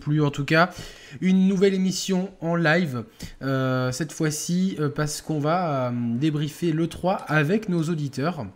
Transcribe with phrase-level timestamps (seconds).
[0.00, 0.70] plus en tout cas.
[1.20, 3.04] Une nouvelle émission en live,
[3.42, 8.46] euh, cette fois-ci euh, parce qu'on va euh, débriefer le 3 avec nos auditeurs.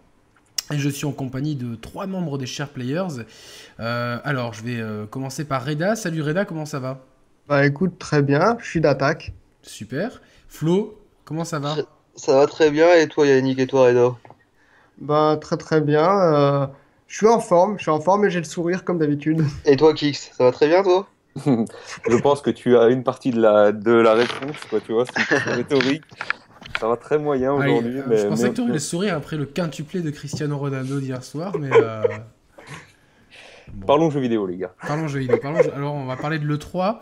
[0.72, 3.22] Et je suis en compagnie de trois membres des Share Players.
[3.78, 5.94] alors, je vais commencer par Reda.
[5.94, 7.04] Salut Reda, comment ça va?
[7.48, 9.34] Bah écoute, très bien, je suis d'attaque.
[9.60, 10.22] Super.
[10.48, 11.76] Flo, comment ça va?
[12.16, 14.16] Ça va très bien, et toi Yannick, et toi Reda?
[14.96, 16.70] Bah très très bien.
[17.08, 19.44] je suis en forme, je suis en forme et j'ai le sourire comme d'habitude.
[19.66, 21.06] Et toi Kix, ça va très bien toi?
[21.46, 25.04] je pense que tu as une partie de la, de la réponse, quoi, tu vois,
[25.06, 26.04] c'est rhétorique.
[26.78, 28.02] Ça va très moyen aujourd'hui.
[28.06, 31.22] mais, je pensais que tu aurais le sourire après le quintuplé de Cristiano Ronaldo d'hier
[31.22, 31.70] soir, mais.
[31.72, 32.02] Euh,
[33.86, 34.74] parlons jeux vidéo, les gars.
[34.86, 35.38] Parlons jeux vidéo.
[35.74, 36.98] Alors, on va parler de l'E3.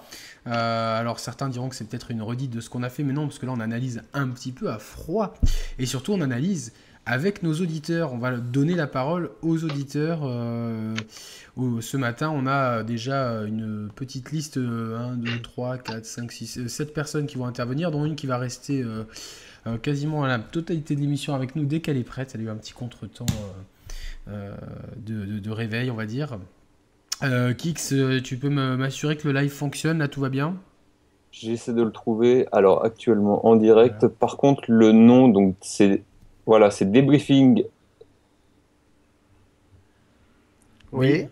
[0.47, 3.13] Euh, alors, certains diront que c'est peut-être une redite de ce qu'on a fait, mais
[3.13, 5.35] non, parce que là, on analyse un petit peu à froid.
[5.79, 6.73] Et surtout, on analyse
[7.07, 8.13] avec nos auditeurs.
[8.13, 10.21] On va donner la parole aux auditeurs.
[10.25, 10.95] Euh,
[11.81, 16.95] ce matin, on a déjà une petite liste 1, 2, 3, 4, 5, 6, 7
[16.95, 19.05] personnes qui vont intervenir, dont une qui va rester euh,
[19.67, 22.33] euh, quasiment à la totalité de l'émission avec nous dès qu'elle est prête.
[22.35, 23.27] Elle a eu un petit contretemps
[24.27, 26.39] de, de, réveil, on va dire.
[27.59, 30.57] Kix, tu peux m'assurer que le live fonctionne, là tout va bien?
[31.33, 32.47] J'essaie de le trouver.
[32.53, 34.07] Alors actuellement en direct.
[34.07, 36.03] Par contre, le nom, donc c'est
[36.47, 37.65] voilà, c'est débriefing.
[40.93, 41.29] Oui.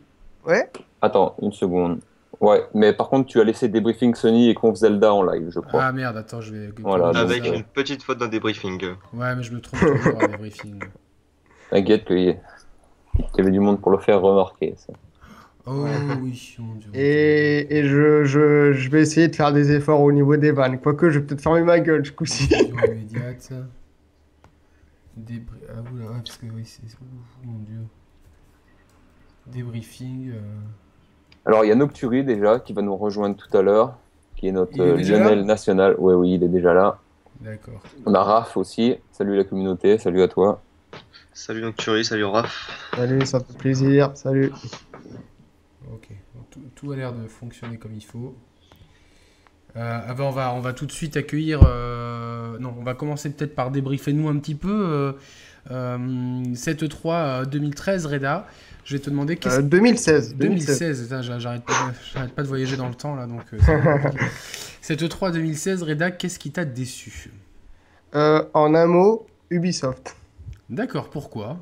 [0.46, 0.70] Ouais.
[1.02, 2.00] Attends, une seconde.
[2.40, 5.60] Ouais, mais par contre, tu as laissé débriefing Sony et Conf Zelda en live, je
[5.60, 5.84] crois.
[5.84, 6.72] Ah merde, attends, je vais.
[6.78, 8.82] Voilà, Avec une petite faute dans débriefing.
[9.12, 10.82] Ouais, mais je me trompe toujours en débriefing.
[11.70, 14.74] T'inquiète qu'il y avait du monde pour le faire remarquer.
[14.78, 14.94] Ça.
[15.66, 15.84] Oh
[16.22, 16.90] oui, mon dieu.
[16.94, 20.80] Et, et je, je, je, vais essayer de faire des efforts au niveau des vannes.
[20.80, 22.48] Quoique, je vais peut-être fermer ma gueule ce coup-ci.
[25.68, 26.82] Ah oula, parce que oui, c'est.
[27.44, 27.80] mon dieu.
[29.46, 30.32] Débriefing.
[30.32, 30.40] Euh.
[31.44, 33.98] Alors il y a Nocturi déjà qui va nous rejoindre tout à l'heure,
[34.36, 35.96] qui est notre est Lionel national.
[35.98, 36.98] Oui, oui, il est déjà là.
[37.40, 37.80] D'accord.
[38.04, 38.96] On a Raph aussi.
[39.12, 40.62] Salut la communauté, salut à toi.
[41.32, 42.90] Salut Nocturi, salut Raph.
[42.94, 44.52] Salut, ça fait plaisir, salut.
[45.92, 46.08] Ok,
[46.74, 48.34] tout a l'air de fonctionner comme il faut.
[49.76, 51.60] Euh, avant, on va, on va tout de suite accueillir.
[51.64, 55.14] Euh, non, on va commencer peut-être par débriefer nous un petit peu.
[55.70, 58.46] Euh, cette 3 2013, Reda.
[58.84, 59.36] Je vais te demander.
[59.36, 60.34] 2016.
[60.36, 63.26] 2016, j'arrête pas, pas, de voyager dans le temps là.
[63.26, 63.42] Donc,
[64.80, 67.30] cette 3 2016, Reda, qu'est-ce qui t'a déçu?
[68.12, 70.16] En un mot, Ubisoft.
[70.68, 71.58] D'accord, pourquoi?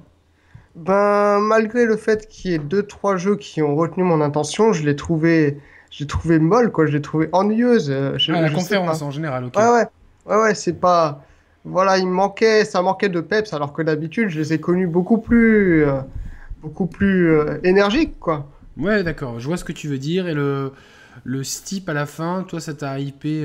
[0.74, 4.84] Ben, malgré le fait qu'il y ait 2-3 jeux qui ont retenu mon attention, je
[4.84, 5.58] l'ai trouvé
[5.90, 6.86] j'ai trouvé molle, quoi.
[6.86, 7.90] Je l'ai trouvé ennuyeuse.
[7.90, 9.56] Euh, ah, la conférence en général, ok.
[9.56, 9.86] Ouais, ouais.
[10.26, 11.24] Ouais, ouais, c'est pas.
[11.64, 15.18] Voilà, il manquait, ça manquait de peps, alors que d'habitude, je les ai connus beaucoup
[15.18, 16.00] plus, euh,
[16.62, 18.46] beaucoup plus euh, énergiques, quoi.
[18.76, 19.40] Ouais, d'accord.
[19.40, 20.28] Je vois ce que tu veux dire.
[20.28, 20.72] Et le,
[21.24, 23.44] le steep à la fin, toi, ça t'a hypé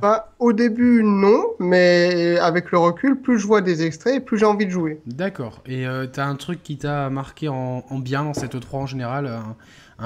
[0.00, 4.46] bah, Au début, non, mais avec le recul, plus je vois des extraits, plus j'ai
[4.46, 5.00] envie de jouer.
[5.06, 5.62] D'accord.
[5.66, 9.26] Et t'as un truc qui t'a marqué en, en, bien dans cette 3 en général
[9.26, 9.56] un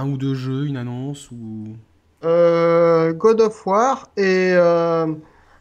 [0.00, 1.76] ou deux jeux, une annonce ou
[2.24, 5.06] euh, God of War et euh,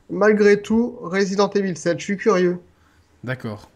[0.09, 1.99] malgré tout Resident Evil 7.
[1.99, 2.59] Je suis curieux.
[3.23, 3.69] D'accord,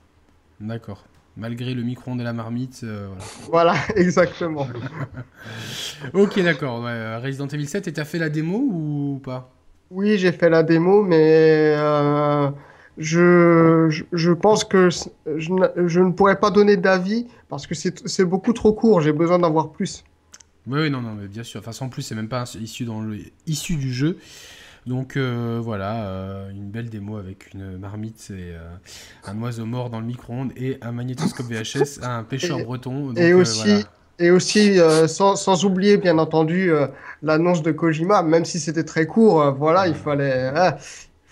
[0.59, 1.03] d'accord.
[1.37, 2.81] Malgré le micro-ondes et la marmite.
[2.83, 3.09] Euh,
[3.49, 3.73] voilà.
[3.95, 4.67] exactement.
[6.13, 6.83] ok, d'accord.
[7.21, 9.51] Resident Evil 7, et t'as fait la démo ou pas?
[9.91, 11.75] Oui, j'ai fait la démo, mais
[12.97, 15.49] je, je, pense que je,
[15.85, 19.01] je, ne pourrais pas donner d'avis parce que c'est beaucoup trop court.
[19.01, 20.03] J'ai besoin d'en voir plus.
[20.67, 21.61] Oui, non, non, mais bien sûr.
[21.65, 24.17] Enfin, en plus, c'est même pas issu, dans le, issu du jeu.
[24.85, 28.69] Donc euh, voilà, euh, une belle démo avec une marmite et euh,
[29.25, 33.11] un oiseau mort dans le micro-ondes et un magnétoscope VHS un pêcheur breton.
[33.15, 33.83] et aussi,
[34.19, 34.77] et aussi
[35.07, 36.71] sans, sans, oublier bien entendu
[37.23, 40.77] l'annonce de Kojima, même si c'était très court, voilà, il fallait, ah,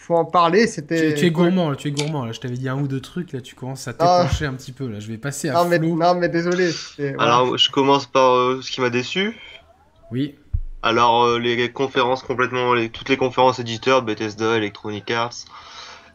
[0.04, 0.68] faut en parler.
[0.68, 1.14] C'était.
[1.14, 2.26] Tu, es gourmand, là, tu es gourmand.
[2.26, 2.32] Là.
[2.32, 4.24] Je t'avais dit un ou deux trucs, là, tu commences à ah.
[4.24, 4.88] t'épancher un petit peu.
[4.88, 6.72] Là, je vais passer à non, mais, non, mais désolé.
[7.20, 9.38] Alors, je commence par euh, ce qui m'a déçu.
[10.12, 10.36] Oui.
[10.82, 15.46] Alors, euh, les conférences complètement, les, toutes les conférences éditeurs, Bethesda, Electronic Arts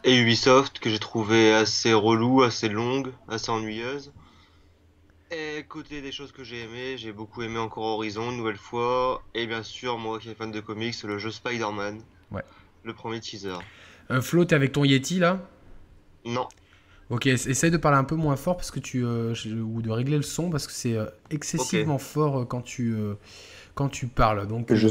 [0.03, 4.13] et Ubisoft, que j'ai trouvé assez relou, assez longues, assez ennuyeuses.
[5.31, 9.23] Et côté des choses que j'ai aimé, j'ai beaucoup aimé encore Horizon, une nouvelle fois.
[9.33, 12.01] Et bien sûr, moi qui suis fan de comics, le jeu Spider-Man.
[12.31, 12.43] Ouais.
[12.83, 13.57] Le premier teaser.
[14.11, 15.39] Euh, Flo, t'es avec ton Yeti là?
[16.25, 16.47] Non.
[17.09, 19.33] Ok, essaye de parler un peu moins fort parce que tu euh,
[19.63, 22.95] ou de régler le son parce que c'est euh, excessivement fort quand tu
[23.73, 24.47] quand tu parles.
[24.47, 24.87] Donc je,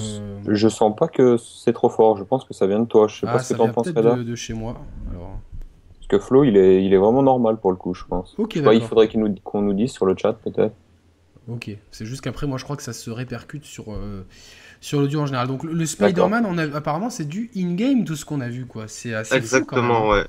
[0.49, 2.17] je sens pas que c'est trop fort.
[2.17, 3.07] Je pense que ça vient de toi.
[3.07, 4.17] Je sais pas ah, ce que t'en penses, Reda.
[4.17, 4.81] De, de chez moi.
[5.13, 8.35] Parce que Flo, il est il est vraiment normal pour le coup, je pense.
[8.37, 8.57] Ok.
[8.57, 10.75] il faudrait qu'on nous, nous dise sur le chat peut-être.
[11.49, 11.71] Ok.
[11.93, 13.97] C'est juste qu'après, moi, je crois que ça se répercute sur
[14.81, 15.49] sur l'audio en général.
[15.49, 18.89] Donc le Spider-Man, on a, apparemment, c'est du in-game tout ce qu'on a vu, quoi.
[18.89, 20.27] C'est assez Exactement, fou, ouais.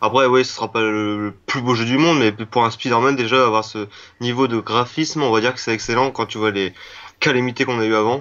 [0.00, 3.14] Après, oui, ce sera pas le plus beau jeu du monde, mais pour un Spider-Man,
[3.14, 3.86] déjà, avoir ce
[4.20, 6.74] niveau de graphisme, on va dire que c'est excellent quand tu vois les
[7.20, 8.20] calamités qu'on a eu avant.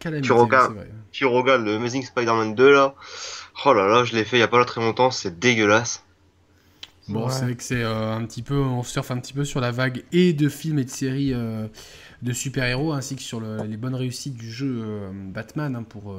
[0.00, 0.74] tu, regardes,
[1.12, 2.94] tu regardes le Amazing Spider-Man 2, là.
[3.64, 6.02] Oh là là, je l'ai fait il y a pas très longtemps, c'est dégueulasse.
[7.08, 9.60] Bon, c'est vrai que c'est euh, un petit peu, on surfe un petit peu sur
[9.60, 11.66] la vague et de films et de séries euh,
[12.22, 16.14] de super-héros, ainsi que sur les bonnes réussites du jeu euh, Batman hein, pour.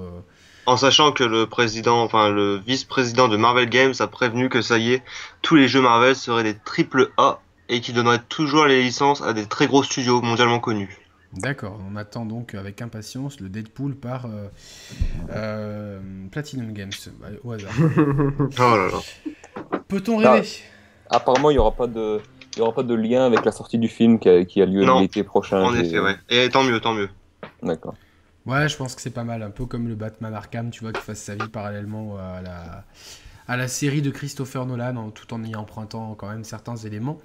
[0.66, 4.78] En sachant que le président, enfin le vice-président de Marvel Games a prévenu que ça
[4.78, 5.04] y est,
[5.42, 9.34] tous les jeux Marvel seraient des triple A et qui donneraient toujours les licences à
[9.34, 11.00] des très gros studios mondialement connus.
[11.34, 14.28] D'accord, on attend donc avec impatience le Deadpool par
[16.32, 16.92] Platinum Games,
[17.44, 17.74] au hasard.
[18.40, 19.80] oh là là.
[19.88, 20.48] Peut-on rêver?
[21.10, 22.20] apparemment, il n'y aura pas de.
[22.56, 24.66] Il y aura pas de lien avec la sortie du film qui a, qui a
[24.66, 25.64] lieu l'été prochain.
[25.64, 26.16] En effet, ouais.
[26.30, 27.10] Et tant mieux, tant mieux.
[27.62, 27.96] D'accord.
[28.46, 29.42] Ouais, je pense que c'est pas mal.
[29.42, 32.84] Un peu comme le Batman Arkham, tu vois, qui fasse sa vie parallèlement à la,
[33.48, 37.20] à la série de Christopher Nolan, tout en y empruntant quand même certains éléments.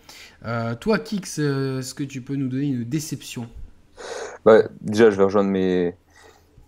[0.44, 3.48] Euh, toi, Kix, euh, est-ce que tu peux nous donner une déception?
[4.44, 5.94] Bah, Déjà, je vais rejoindre mes,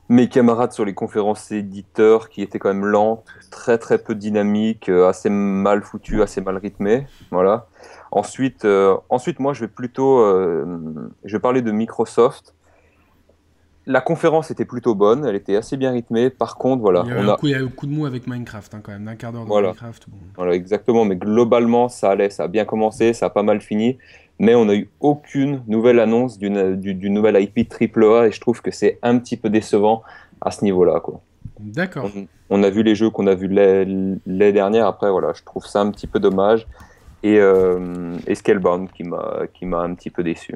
[0.09, 4.89] mes camarades sur les conférences éditeurs qui étaient quand même lentes, très très peu dynamiques,
[4.89, 7.07] euh, assez mal foutues, assez mal rythmées.
[7.31, 7.69] Voilà.
[8.13, 12.55] Ensuite, euh, ensuite, moi, je vais plutôt, euh, je vais parler de Microsoft.
[13.87, 16.31] La conférence était plutôt bonne, elle était assez bien rythmée.
[16.31, 17.37] Par contre, voilà, il y a, on a...
[17.37, 19.17] Coup, il y a eu un coup de mou avec Minecraft, hein, quand même, d'un
[19.17, 19.69] quart d'heure de voilà.
[19.69, 20.07] Minecraft.
[20.37, 21.05] Voilà, exactement.
[21.05, 23.99] Mais globalement, ça allait, ça a bien commencé, ça a pas mal fini
[24.41, 28.71] mais on n'a eu aucune nouvelle annonce d'une nouvelle IP AAA et je trouve que
[28.71, 30.03] c'est un petit peu décevant
[30.41, 31.03] à ce niveau-là.
[31.59, 32.11] D'accord.
[32.49, 35.83] On, a vu les jeux qu'on a vus l'année dernière, après voilà, je trouve ça
[35.83, 36.67] un petit peu dommage.
[37.23, 40.55] Et, euh, et Scalebound qui m'a un petit peu déçu.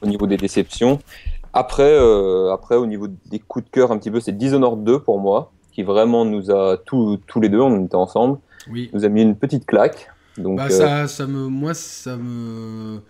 [0.00, 1.00] Au niveau des déceptions.
[1.52, 5.00] Après, euh, après au niveau des coups de cœur, un petit peu, c'est Dishonored 2
[5.00, 8.38] pour moi, qui vraiment nous a, tous les deux, on était ensemble,
[8.70, 8.90] oui.
[8.92, 10.10] nous a mis une petite claque.
[10.36, 13.00] bah, euh, ça, ça me, moi, ça me.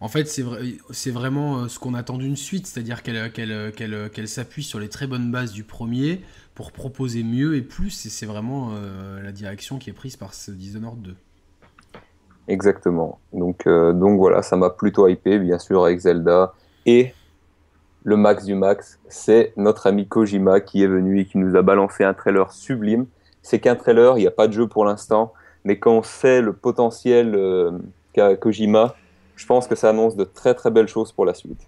[0.00, 3.72] En fait, c'est vrai, c'est vraiment euh, ce qu'on attend d'une suite, c'est-à-dire qu'elle, qu'elle,
[3.72, 6.22] qu'elle, qu'elle s'appuie sur les très bonnes bases du premier
[6.54, 8.06] pour proposer mieux et plus.
[8.06, 11.16] Et c'est vraiment euh, la direction qui est prise par ce Dishonored 2.
[12.50, 13.18] Exactement.
[13.32, 16.52] Donc, donc voilà, ça m'a plutôt hypé, bien sûr, avec Zelda.
[16.84, 17.14] Et
[18.04, 21.62] le max du max, c'est notre ami Kojima qui est venu et qui nous a
[21.62, 23.06] balancé un trailer sublime.
[23.42, 25.32] C'est qu'un trailer, il n'y a pas de jeu pour l'instant
[25.64, 27.72] mais quand on sait le potentiel euh,
[28.12, 28.94] qu'a Kojima,
[29.36, 31.60] je pense que ça annonce de très très belles choses pour la suite.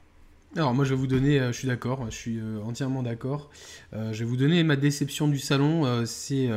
[0.57, 3.51] Alors moi je vais vous donner, euh, je suis d'accord, je suis euh, entièrement d'accord.
[3.93, 6.05] je vais vous donner ma déception du salon.
[6.07, 6.49] c'est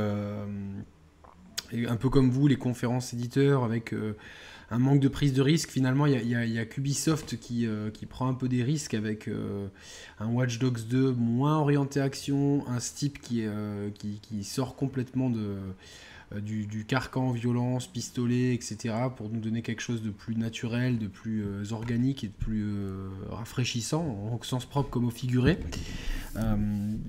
[1.74, 3.94] un peu comme vous, les conférences éditeurs avec
[4.72, 5.70] un manque de prise de risque.
[5.70, 9.30] Finalement, il y, a, Ubisoft qui, qui, prend un peu des risques avec
[10.20, 13.46] un Watch Dogs 2 moins orienté action, un Steep qui,
[14.00, 15.56] qui, qui sort complètement de
[16.34, 18.96] euh, du, carcan, violence, pistolet, etc.
[19.16, 22.64] pour nous donner quelque chose de plus naturel, de plus euh, organique et de plus
[22.64, 25.60] euh, rafraîchissant, en sens propre comme au figuré.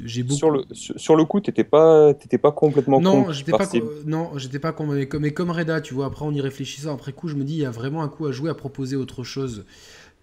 [0.04, 0.36] j'ai beaucoup...
[0.36, 3.66] sur, le, sur, le coup, t'étais pas, pas complètement Non, j'étais pas,
[4.04, 7.12] non, j'étais pas mais comme, mais comme Reda, tu vois, après en y réfléchissant, après
[7.12, 9.24] coup, je me dis, il y a vraiment un coup à jouer, à proposer autre
[9.24, 9.64] chose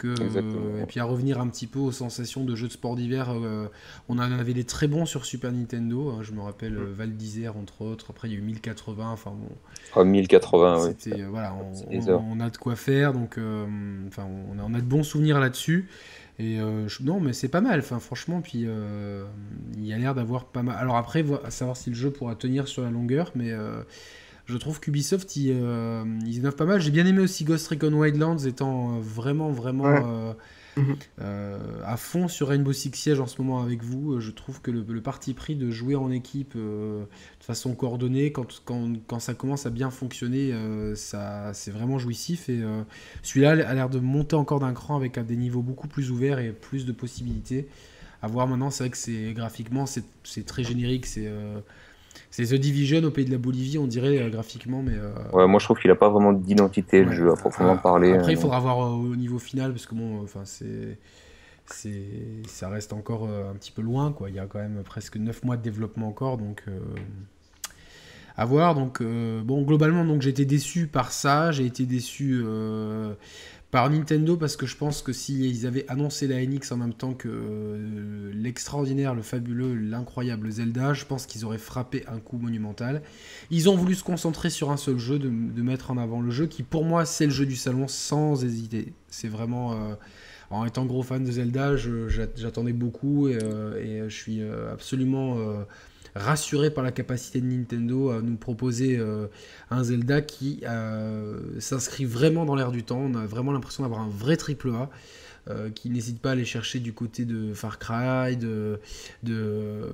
[0.03, 3.29] et puis à revenir un petit peu aux sensations de jeux de sport d'hiver.
[3.31, 3.67] Euh,
[4.09, 6.09] on en avait des très bons sur Super Nintendo.
[6.09, 6.91] Hein, je me rappelle mm.
[6.91, 8.07] Val d'Isère entre autres.
[8.09, 9.11] Après il y a eu 1080.
[9.11, 9.33] Enfin
[9.95, 10.03] bon.
[10.03, 10.89] 1080.
[10.99, 11.55] C'était euh, voilà,
[11.89, 13.13] on, a de quoi faire.
[13.13, 13.39] Donc
[14.07, 15.87] enfin on a, on a, de bons souvenirs là-dessus.
[16.39, 16.57] Et
[17.01, 17.79] non, mais c'est pas mal.
[17.79, 18.65] Enfin, franchement, puis
[19.77, 20.75] il y a l'air d'avoir pas mal.
[20.77, 23.53] Alors après, à savoir si le jeu pourra tenir sur la longueur, mais
[24.45, 26.81] je trouve qu'Ubisoft, ils, euh, ils innovent pas mal.
[26.81, 30.33] J'ai bien aimé aussi Ghost Recon Wildlands, étant euh, vraiment, vraiment euh,
[30.75, 30.97] mhm.
[31.85, 34.19] à fond sur Rainbow Six Siege en ce moment avec vous.
[34.19, 37.05] Je trouve que le, parti pris de jouer en équipe de
[37.39, 40.53] façon coordonnée, quand, quand, quand, ça commence à bien fonctionner,
[40.95, 42.49] ça, c'est vraiment jouissif.
[42.49, 42.61] Et
[43.21, 46.51] celui-là a l'air de monter encore d'un cran avec des niveaux beaucoup plus ouverts et
[46.51, 47.67] plus de possibilités.
[48.21, 51.05] À voir maintenant, c'est vrai que c'est graphiquement, c'est très générique.
[51.05, 51.29] C'est
[52.33, 54.95] c'est The Division au pays de la Bolivie, on dirait euh, graphiquement, mais.
[54.95, 57.81] Euh, ouais, moi je trouve qu'il n'a pas vraiment d'identité le jeu à proprement ah,
[57.81, 58.11] parler.
[58.11, 58.41] Après, il euh.
[58.41, 60.97] faudra voir au niveau final, parce que bon, enfin, c'est.
[62.47, 64.31] Ça reste encore un petit peu loin, quoi.
[64.31, 66.63] Il y a quand même presque 9 mois de développement encore, donc.
[68.35, 69.03] À voir, donc.
[69.03, 72.43] bon, globalement, donc j'ai été déçu par ça, j'ai été déçu
[73.73, 77.15] par Nintendo parce que je pense que s'ils avaient annoncé la NX en même temps
[77.15, 83.01] que euh, l'extraordinaire, le fabuleux, l'incroyable Zelda, je pense qu'ils auraient frappé un coup monumental.
[83.49, 85.27] Ils ont voulu se concentrer sur un seul jeu, de,
[85.63, 88.93] mettre en avant le jeu qui pour moi c'est le jeu du salon sans hésiter.
[89.07, 89.73] C'est vraiment...
[89.73, 89.95] Euh,
[90.51, 94.39] en étant gros fan de Zelda, j'attendais beaucoup et, euh, je suis
[94.71, 95.39] absolument
[96.15, 99.27] rassuré par la capacité de Nintendo à nous proposer euh,
[99.71, 102.99] un Zelda qui euh, s'inscrit vraiment dans l'air du temps.
[102.99, 104.89] On a vraiment l'impression d'avoir un vrai triple A.
[105.49, 108.79] euh, qui n'hésite pas à aller chercher du côté de Far Cry, de,
[109.23, 109.93] de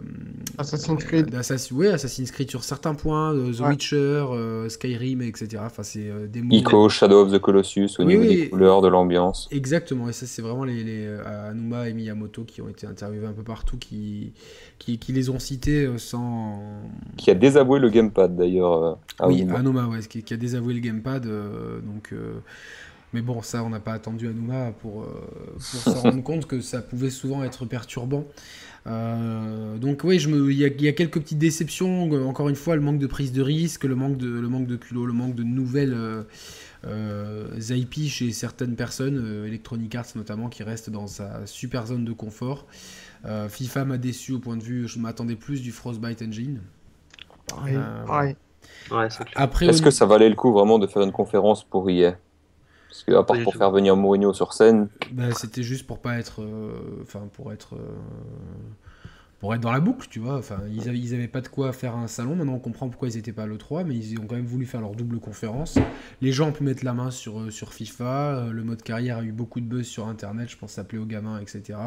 [0.57, 1.29] Assassin's Creed.
[1.31, 3.69] d'Assassin- ouais, Assassin's Creed sur certains points, euh, The Ouais.
[3.69, 3.95] Witcher,
[4.31, 5.63] euh, Skyrim, etc.
[5.65, 6.55] Enfin, c'est euh, des mots.
[6.55, 8.35] Ico, Shadow of the Colossus, au Oui, niveau oui.
[8.35, 9.47] des couleurs, de l'ambiance.
[9.51, 13.27] Exactement, et ça c'est vraiment les, les euh, Anuma et Miyamoto qui ont été interviewés
[13.27, 14.33] un peu partout, qui,
[14.77, 16.61] qui, qui les ont cités euh, sans...
[17.17, 18.83] Qui a désavoué le gamepad d'ailleurs.
[19.21, 19.45] euh, oui.
[19.55, 22.09] Anuma, ouais, qui, qui a désavoué le gamepad, euh, donc...
[22.13, 22.33] euh,
[23.13, 25.07] mais bon, ça, on n'a pas attendu Anuma pour, euh,
[25.55, 28.25] pour se rendre compte que ça pouvait souvent être perturbant.
[28.87, 32.11] Euh, donc oui, il y, a- il y a quelques petites déceptions.
[32.27, 34.75] Encore une fois, le manque de prise de risque, le manque de, le manque de
[34.77, 36.23] culot, le manque de nouvelles euh,
[36.85, 42.05] euh, IP chez certaines personnes, euh, Electronic Arts notamment, qui reste dans sa super zone
[42.05, 42.65] de confort.
[43.25, 46.61] Euh, FIFA m'a déçu au point de vue, je m'attendais plus du Frostbite Engine.
[47.67, 48.05] Euh.
[48.91, 49.09] Ouais.
[49.35, 52.17] Après, Est-ce que ça valait le coup vraiment de faire une conférence pour EA
[52.89, 56.17] Parce que à part pour faire venir Mourinho sur scène, Bah, c'était juste pour pas
[56.17, 57.95] être, euh, enfin pour être, euh,
[59.39, 60.37] pour être dans la boucle, tu vois.
[60.37, 62.35] Enfin, ils avaient, ils avaient pas de quoi faire un salon.
[62.35, 64.65] Maintenant, on comprend pourquoi ils étaient pas à l'E3, mais ils ont quand même voulu
[64.65, 65.77] faire leur double conférence.
[66.21, 68.47] Les gens ont pu mettre la main sur euh, sur FIFA.
[68.51, 70.49] Le mode carrière a eu beaucoup de buzz sur Internet.
[70.49, 71.77] Je pense s'appeler aux gamins, etc.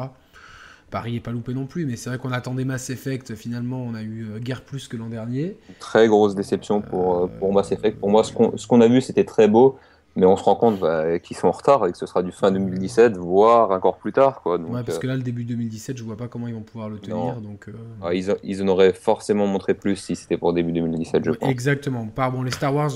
[0.89, 3.33] Paris est pas loupé non plus, mais c'est vrai qu'on attendait Mass Effect.
[3.35, 5.57] Finalement, on a eu guère plus que l'an dernier.
[5.79, 7.99] très grosse déception pour, euh, pour Mass Effect.
[7.99, 9.77] Pour moi, ce qu'on ce qu'on a vu, c'était très beau,
[10.15, 12.31] mais on se rend compte bah, qu'ils sont en retard et que ce sera du
[12.31, 14.41] fin 2017, voire encore plus tard.
[14.41, 14.57] Quoi.
[14.59, 16.63] Donc, ouais, parce euh, que là, le début 2017, je vois pas comment ils vont
[16.63, 17.35] pouvoir le tenir.
[17.35, 17.41] Non.
[17.41, 21.25] Donc, euh, ouais, ils, ils en auraient forcément montré plus si c'était pour début 2017,
[21.25, 21.49] je Ouais, pense.
[21.49, 22.07] Exactement.
[22.07, 22.91] Par bon, les Star Wars,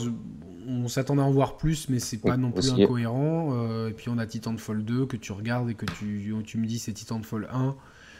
[0.67, 2.83] on s'attendait à en voir plus, mais c'est pas Oui, non plus aussi.
[2.83, 3.49] incohérent.
[3.53, 6.65] Euh, et puis on a Titanfall 2 que tu regardes et que tu, tu me
[6.67, 7.75] dis c'est Titanfall 1.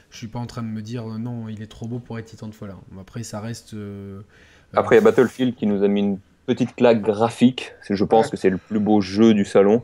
[0.10, 2.26] Je suis pas en train de me dire non, il est trop beau pour être
[2.26, 3.00] Titanfall 1.
[3.02, 3.74] Après, ça reste.
[3.74, 4.22] euh,
[4.74, 7.74] Après, il y a Battlefield qui nous a mis une petite claque graphique.
[7.88, 8.32] Je pense Ouais.
[8.32, 9.84] que c'est le plus beau jeu du salon.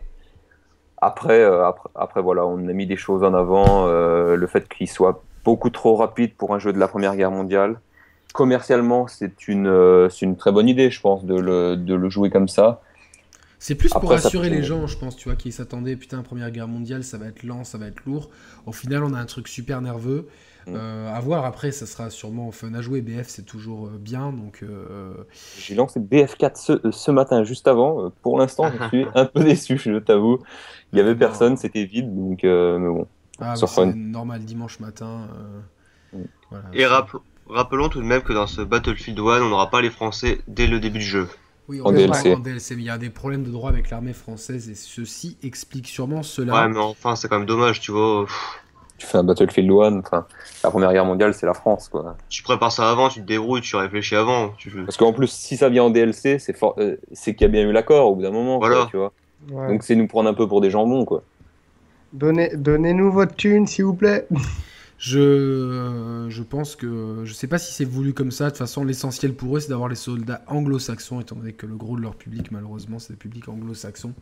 [1.02, 3.88] Après, euh, après, après, voilà, on a mis des choses en avant.
[3.88, 7.32] euh, le fait qu'il soit beaucoup trop rapide pour un jeu de la Première Guerre
[7.32, 7.80] mondiale.
[8.34, 12.10] Commercialement, c'est une, euh, c'est une très bonne idée, je pense, de le, de le
[12.10, 12.82] jouer comme ça.
[13.60, 16.52] C'est plus pour Après, rassurer les gens, je pense, tu vois, qui s'attendaient, putain, Première
[16.52, 18.30] Guerre mondiale, ça va être lent, ça va être lourd.
[18.66, 20.28] Au final, on a un truc super nerveux.
[20.68, 20.76] Mm.
[20.76, 23.02] Euh, à voir après, ça sera sûrement fun à jouer.
[23.02, 24.60] BF, c'est toujours euh, bien, donc.
[24.64, 25.14] euh,
[25.58, 28.12] J'ai lancé BF4 ce, euh, ce matin, juste avant.
[28.22, 30.40] Pour l'instant, je suis un peu déçu, je t'avoue.
[30.92, 33.08] Il y avait personne, c'était vide, donc euh, mais bon.
[33.40, 33.68] Ah, Fun.
[33.68, 35.28] c'est normal, dimanche matin.
[35.38, 35.60] euh,
[36.14, 36.24] Mm.
[36.52, 36.66] voilà.
[36.74, 39.90] Et rappel- rappelons tout de même que dans ce Battlefield 1, on n'aura pas les
[39.90, 41.28] Français dès le début du jeu.
[41.68, 42.34] Oui, En on DLC.
[42.36, 45.38] En DLC, mais il y a des problèmes de droit avec l'armée française et ceci
[45.44, 46.54] explique sûrement cela.
[46.54, 48.26] Ouais, mais enfin, c'est quand même dommage, tu vois.
[48.26, 48.63] Pff,
[48.98, 50.26] Tu fais un Battlefield 1, enfin,
[50.64, 52.16] la Première Guerre mondiale, c'est la France, quoi.
[52.30, 54.50] Tu prépares ça avant, tu te débrouilles, tu réfléchis avant.
[54.58, 54.70] Tu...
[54.86, 57.52] Parce qu'en plus, si ça vient en DLC, c'est for- euh, c'est qu'il y a
[57.52, 58.88] bien eu l'accord au bout d'un moment, quoi, Voilà.
[58.90, 59.12] tu vois.
[59.52, 59.68] Ouais.
[59.68, 61.24] Donc c'est nous prendre un peu pour des jambons, quoi.
[62.14, 64.28] Donnez, donnez-nous votre thune, s'il vous plaît.
[65.00, 67.24] Je, euh, je pense que.
[67.26, 68.46] Je sais pas si c'est voulu comme ça.
[68.46, 71.76] De toute façon, l'essentiel pour eux, c'est d'avoir les soldats anglo-saxons, étant donné que le
[71.76, 74.14] gros de leur public, malheureusement, c'est le public anglo-saxon.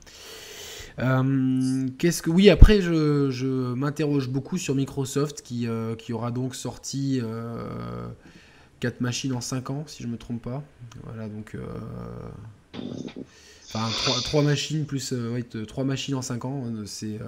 [0.99, 2.29] Euh, Qu'est-ce que.
[2.29, 7.19] Oui, après, je, je m'interroge beaucoup sur Microsoft qui, euh, qui aura donc sorti.
[7.23, 8.07] euh,
[8.79, 10.63] 4 machines en 5 ans, si je me trompe pas.
[11.05, 11.55] Voilà, donc.
[11.55, 11.61] euh,
[13.73, 13.87] Enfin,
[14.23, 15.13] 3, machines plus.
[15.13, 17.19] euh, ouais, 3 machines en 5 ans, c'est.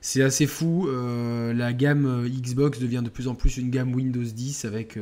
[0.00, 0.88] c'est assez fou.
[0.88, 4.98] la gamme Xbox devient de plus en plus une gamme Windows 10 avec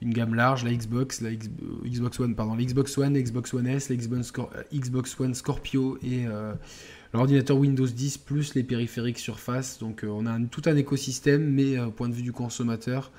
[0.00, 1.34] une gamme large, la Xbox, la euh,
[1.86, 6.26] Xbox One, pardon, la Xbox One, Xbox One S, la Xbox, euh, One Scorpio et
[6.26, 6.54] euh,
[7.12, 9.78] l'ordinateur Windows 10 plus les périphériques Surface.
[9.78, 13.10] Donc on a tout un écosystème, mais au point de vue du consommateur,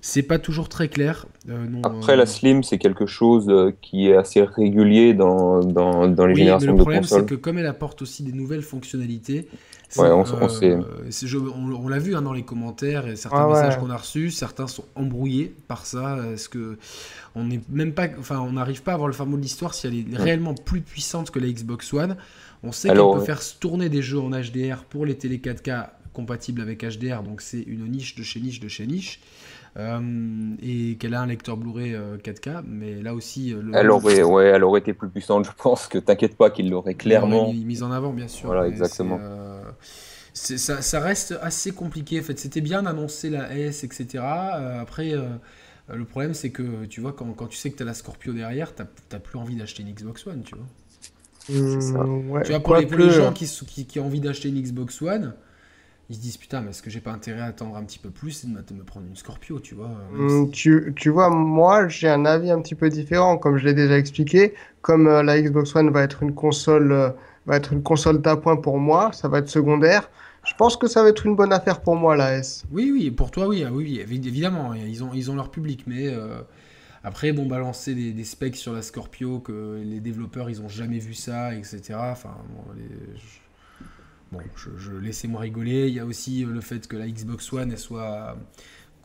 [0.00, 1.26] c'est pas toujours très clair.
[1.48, 5.60] Euh, non, Après, euh, la Slim, c'est quelque chose euh, qui est assez régulier dans,
[5.60, 8.22] dans, dans les Oui, mais générations le de problème, c'est que comme elle apporte aussi
[8.22, 9.48] des nouvelles fonctionnalités,
[9.96, 10.46] Ouais, on s- on
[11.54, 13.54] on, on l'a vu hein, dans les commentaires et certains Ah ouais.
[13.54, 16.18] messages qu'on a reçus, certains sont embrouillés par ça.
[16.32, 16.78] Est-ce que
[17.34, 19.86] on n'est même pas, enfin, on n'arrive pas à avoir le mot de l'histoire si
[19.86, 22.16] elle est réellement plus puissante que la Xbox One.
[22.62, 23.20] On sait qu'elle peut ouais.
[23.20, 27.62] faire tourner des jeux en HDR pour les télé 4K compatibles avec HDR, donc c'est
[27.62, 29.20] une niche de chez niche de chez niche.
[29.76, 33.90] Euh, et qu'elle a un lecteur Blu-ray euh, 4K, mais là aussi, euh, le Elle
[33.90, 37.52] aurait, ouais, elle aurait été plus puissante, je pense, que t'inquiète pas qu'il l'aurait clairement.
[37.52, 38.46] mis, mise en avant, bien sûr.
[38.46, 39.18] Voilà, exactement.
[39.20, 39.62] euh,
[40.34, 42.18] ça, ça reste assez compliqué.
[42.18, 44.06] En fait, c'était bien d'annoncer la S, etc.
[44.14, 45.28] Euh, après, euh,
[45.88, 48.32] le problème, c'est que tu vois, quand, quand tu sais que tu as la Scorpio
[48.32, 50.66] derrière, tu n'as plus envie d'acheter une Xbox One, tu vois.
[51.46, 52.00] C'est ça.
[52.00, 53.46] Hum, ouais, Tu vois, pour les, pour les gens qui,
[53.86, 55.34] qui ont envie d'acheter une Xbox One,
[56.10, 58.10] ils se disent putain, mais est-ce que j'ai pas intérêt à attendre un petit peu
[58.10, 61.88] plus et de me, prendre une Scorpio, tu vois Hum, si- Tu, tu vois, moi,
[61.88, 64.54] j'ai un avis un petit peu différent, comme je l'ai déjà expliqué.
[64.82, 67.10] Comme euh, la Xbox One va être une console, euh,
[67.46, 70.10] va être une console d'appoint pour moi, ça va être secondaire.
[70.44, 72.64] Je pense que ça va être une bonne affaire pour moi, la S.
[72.72, 75.50] Oui, oui, pour toi, oui, ah oui, oui, évi- évidemment, ils ont, ils ont leur
[75.50, 76.40] public, mais euh,
[77.04, 80.98] après, bon, balancer des, des specs sur la Scorpio, que les développeurs, ils ont jamais
[80.98, 82.10] vu ça, etc.
[82.12, 83.40] Enfin, bon, les- je-
[84.32, 85.88] bon, je, laissez-moi rigoler.
[85.88, 88.36] Il y a aussi euh, le fait que la Xbox One, elle soit,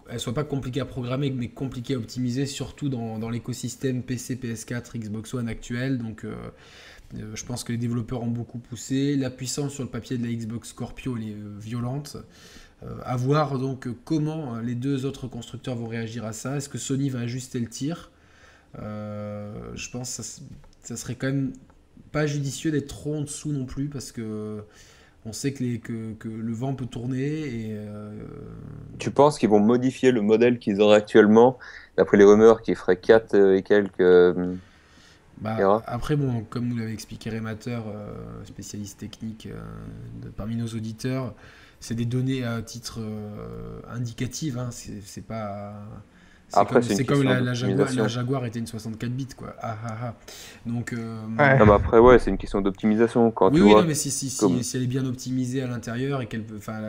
[0.09, 4.35] elle soit pas compliquée à programmer, mais compliquée à optimiser, surtout dans, dans l'écosystème PC,
[4.35, 5.97] PS4, Xbox One actuel.
[5.97, 6.35] Donc, euh,
[7.15, 9.15] euh, je pense que les développeurs ont beaucoup poussé.
[9.15, 12.17] La puissance sur le papier de la Xbox Scorpio, elle est violente.
[13.03, 16.57] À voir donc comment les deux autres constructeurs vont réagir à ça.
[16.57, 18.11] Est-ce que Sony va ajuster le tir?
[18.75, 20.41] Je pense que ça,
[20.83, 21.53] ça serait quand même
[22.11, 24.63] pas judicieux d'être trop en dessous non plus parce que
[25.25, 27.21] on sait que, les- que, que le vent peut tourner
[27.69, 28.11] et euh,
[28.99, 31.57] Tu penses qu'ils vont modifier le modèle qu'ils auraient actuellement,
[31.97, 33.99] d'après les rumeurs qui ferait 4 et quelques.
[34.01, 34.55] euh,
[35.37, 39.61] Bah, après, bon, comme nous l'avait expliqué Rémateur, euh, spécialiste technique euh,
[40.21, 41.35] de- parmi nos auditeurs,
[41.81, 45.85] c'est des données à titre euh, indicatif, hein, c'est pas.
[46.55, 48.03] C'est Après, comme, c'est comme la, la Jaguar, d'optimisation.
[48.03, 49.55] la Jaguar était une 64 bits, quoi.
[49.59, 50.13] Ah, ah, ah.
[50.65, 51.57] Donc, euh, Ouais.
[51.59, 53.29] Non, mais après, ouais, c'est une question d'optimisation.
[53.31, 55.05] Quand oui, tu oui, vois, non, mais si, si, si, comme- si elle est bien
[55.05, 56.45] optimisée à l'intérieur et qu'elle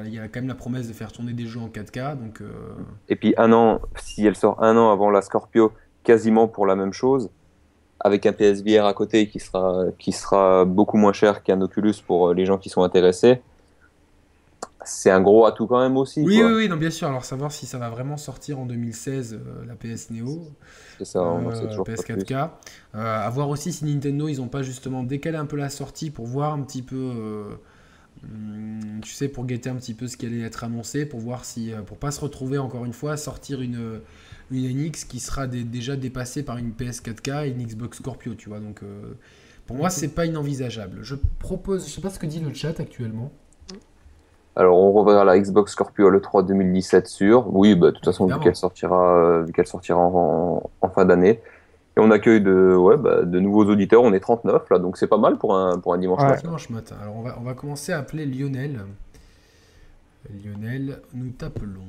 [0.06, 2.40] il y a quand même la promesse de faire tourner des jeux en 4K, donc.
[2.40, 2.46] euh,
[3.08, 5.72] Et puis un an, si elle sort un an avant la Scorpio,
[6.04, 7.30] quasiment pour la même chose,
[8.00, 12.28] avec un PSVR à côté qui sera, qui sera beaucoup moins cher qu'un Oculus pour
[12.28, 13.42] euh, les gens qui sont intéressés,
[14.86, 16.20] c'est un gros atout quand même aussi.
[16.22, 16.46] Oui, quoi.
[16.48, 17.08] oui, oui, non, bien sûr.
[17.08, 20.48] Alors, savoir si ça va vraiment sortir en 2016, euh, la PS Neo.
[20.98, 22.24] C'est ça, Euh, toujours pas plus.
[22.24, 22.50] PS4K.
[22.94, 26.10] Euh, à voir aussi si Nintendo, ils ont pas justement décalé un peu la sortie
[26.10, 27.44] pour voir un petit peu, euh,
[28.24, 31.44] hum, tu sais, pour guetter un petit peu ce qui allait être annoncé, pour voir
[31.44, 34.00] si, euh, pour pas se retrouver encore une fois, sortir une,
[34.50, 38.48] une NX qui sera dé- déjà dépassée par une PS4K et une Xbox Scorpio, tu
[38.48, 38.60] vois.
[38.60, 39.14] Donc, euh,
[39.66, 41.00] pour moi, c'est pas inenvisageable.
[41.02, 43.32] Je propose, je sais pas ce que dit le chat actuellement.
[44.56, 47.46] Alors, on reverra la Xbox Scorpio le 3 2017 sûr.
[47.54, 51.04] Oui, bah, de toute façon, vu qu'elle sortira, euh, vu qu'elle sortira en, en fin
[51.04, 51.40] d'année.
[51.98, 54.02] Et on accueille de, ouais, bah, de nouveaux auditeurs.
[54.02, 56.28] On est 39 là, donc c'est pas mal pour un, pour un dimanche Ouais.
[56.28, 56.40] matin.
[56.42, 56.96] Dimanche matin.
[57.02, 58.80] Alors, on va, on va commencer à appeler Lionel.
[60.44, 61.80] Lionel, nous t'appelons.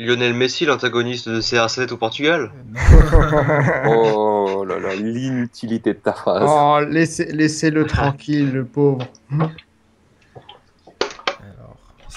[0.00, 2.50] Lionel Messi, l'antagoniste de CR7 au Portugal.
[3.88, 6.44] Oh là là, l'inutilité de ta phrase.
[6.46, 9.06] Oh, laissez, laissez-le tranquille, le pauvre.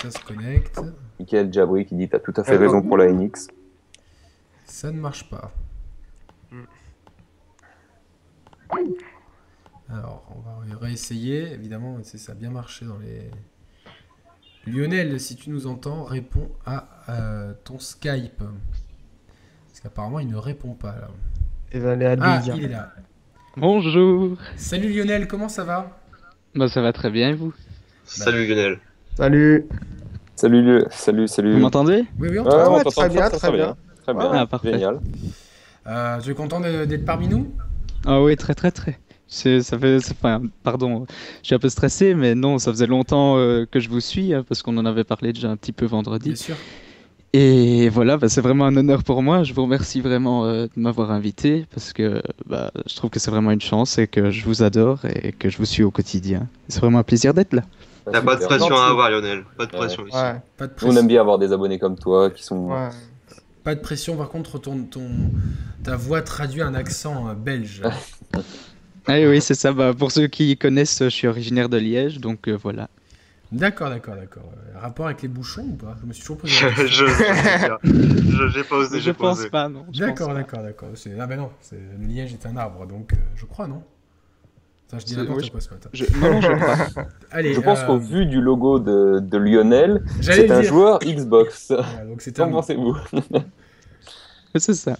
[0.02, 0.80] Ça se connecte.
[1.20, 3.48] Michael Jabri qui dit T'as tout à fait Euh, raison pour la NX.
[4.66, 5.52] Ça ne marche pas.
[9.90, 11.52] Alors, on va réessayer.
[11.54, 13.30] Évidemment, c'est- ça a bien marché dans les.
[14.66, 18.38] Lionel, si tu nous entends, réponds à euh, ton Skype.
[18.38, 21.08] Parce qu'apparemment, il ne répond pas là.
[21.74, 22.94] Et à Ah, il est là.
[23.58, 24.38] Bonjour.
[24.56, 26.00] Salut Lionel, comment ça va?
[26.56, 27.54] Bah ça va très bien et vous?
[28.06, 28.80] Salut Lionel.
[29.18, 29.66] Salut.
[30.36, 31.54] Salut, le- salut, salut.
[31.54, 32.06] Vous m'entendez?
[32.20, 32.58] Oui, oui, on t'entend.
[32.58, 33.76] Ah ouais, très bien, très bien.
[34.04, 34.72] Très bien, Ah, parfait.
[34.74, 35.00] génial.
[35.88, 37.52] Euh, tu es content d'être parmi nous
[38.06, 39.00] Ah oui, très très très.
[39.28, 41.06] C'est- Ça fait, enfin, pardon,
[41.42, 44.34] je suis un peu stressé, mais non, ça faisait longtemps euh, que je vous suis,
[44.34, 46.36] hein, parce qu'on en avait parlé déjà un petit peu Bien vendredi.
[46.36, 46.56] sûr.
[47.34, 49.44] Et voilà, bah, c'est vraiment un honneur pour moi.
[49.44, 53.32] Je vous remercie vraiment euh, de m'avoir invité, parce que bah, je trouve que c'est
[53.32, 56.48] vraiment une chance et que je vous adore et que je vous suis au quotidien.
[56.68, 57.62] C'est vraiment un plaisir d'être là.
[58.10, 59.44] T'as pas de pression à avoir Lionel.
[59.58, 59.78] Pas de Ouais.
[59.80, 60.16] pression ici.
[60.18, 60.96] Ouais, Pas de Nous, pression.
[60.96, 62.70] on aime bien avoir des abonnés comme toi qui sont.
[62.72, 62.90] ouais.
[63.64, 64.18] Pas de pression.
[64.18, 65.08] Par contre, ton, ton,
[65.84, 67.84] ta voix traduit un accent euh, belge.
[69.08, 69.72] Ah oui, c'est ça.
[69.72, 72.90] Bah, pour ceux qui connaissent, je suis originaire de Liège, donc euh, voilà.
[73.52, 74.50] D'accord, d'accord, d'accord.
[74.56, 75.96] Euh, rapport avec les bouchons ou pas?
[76.02, 77.78] Je me suis toujours posé la je, question.
[77.84, 79.50] je, pas osé, Je pense osé.
[79.50, 79.86] pas, non.
[79.94, 80.88] D'accord, d'accord, d'accord.
[81.20, 83.84] Ah ben non, le liège est un arbre, donc euh, je crois, non?
[84.94, 85.90] Attends, je dis n'importe je- quoi ce matin.
[85.94, 86.06] Je...
[86.20, 86.48] Non, non, je.
[87.32, 91.68] Allez, Je pense euh, qu'au vu du logo de, de Lionel, c'est un joueur Xbox.
[91.72, 92.52] Voilà, donc c'est Qu'en un...
[92.52, 92.96] pensez-vous
[94.58, 94.98] c'est ça.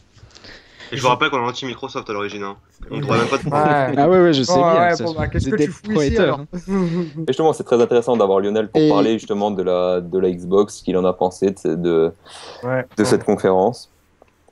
[0.94, 2.44] Et je vous rappelle qu'on est anti-Microsoft à l'origine.
[2.44, 2.58] Hein.
[2.90, 3.96] On ne même pas de Ouais.
[3.98, 4.82] Ah ouais, ouais, je sais Bon, bien.
[4.90, 6.48] ouais, bon, bah, qu'est-ce vous que tu fous ici prometteur, alors hein.
[7.20, 10.32] Et justement, c'est très intéressant d'avoir Lionel pour Et- parler justement de la, de la
[10.32, 12.12] Xbox, ce qu'il en a pensé de, de,
[12.64, 12.86] Ouais.
[12.98, 13.91] de cette conférence.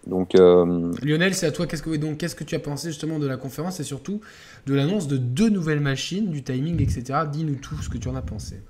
[0.08, 1.68] Donc, euh, Lionel, c'est à toi.
[1.68, 4.22] Qu'est-ce que donc qu'est-ce que tu as pensé justement de la conférence et surtout
[4.66, 7.20] de l'annonce de deux nouvelles machines, du timing, etc.
[7.32, 8.62] Dis-nous tout ce que tu en as pensé.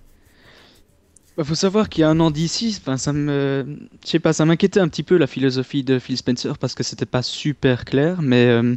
[1.37, 3.65] Bah, faut savoir qu'il y a un an d'ici, enfin, ça me,
[4.03, 6.83] je sais pas, ça m'inquiétait un petit peu la philosophie de Phil Spencer parce que
[6.83, 8.75] c'était pas super clair, mais euh,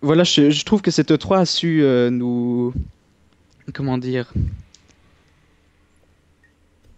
[0.00, 2.72] voilà, je, je trouve que cette E3 a su euh, nous.
[3.74, 4.32] Comment dire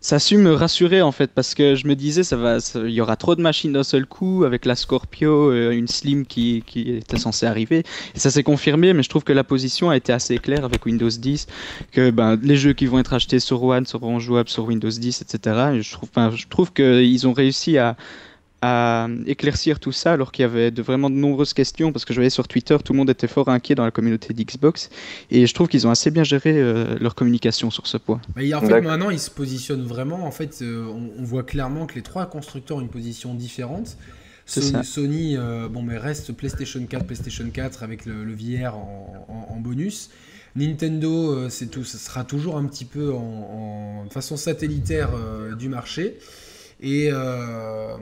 [0.02, 2.90] Ça a su me rassurer en fait, parce que je me disais, ça va, il
[2.90, 6.64] y aura trop de machines d'un seul coup, avec la Scorpio, euh, une Slim qui,
[6.74, 7.84] était censée arriver.
[8.14, 10.86] Et ça s'est confirmé, mais je trouve que la position a été assez claire avec
[10.86, 11.46] Windows 10,
[11.92, 15.20] que ben, les jeux qui vont être achetés sur One seront jouables sur Windows 10,
[15.20, 15.72] etc.
[15.74, 17.96] Et je trouve, enfin, je trouve qu'ils ont réussi à
[18.62, 22.12] à éclaircir tout ça alors qu'il y avait de, vraiment de nombreuses questions parce que
[22.12, 24.90] je voyais sur Twitter tout le monde était fort inquiet dans la communauté d'Xbox
[25.30, 28.20] et je trouve qu'ils ont assez bien géré euh, leur communication sur ce point.
[28.58, 30.26] En fait, maintenant, ils se positionnent vraiment.
[30.26, 33.96] En fait, euh, on, on voit clairement que les trois constructeurs ont une position différente.
[34.82, 39.54] Sony, euh, bon, mais reste PlayStation 4, PlayStation 4 avec le, le VR en, en-
[39.54, 40.10] en bonus.
[40.56, 45.54] Nintendo, euh, c'est tout, ça sera toujours un petit peu en, en façon satellitaire euh,
[45.54, 46.18] du marché.
[46.82, 47.96] Et, euh,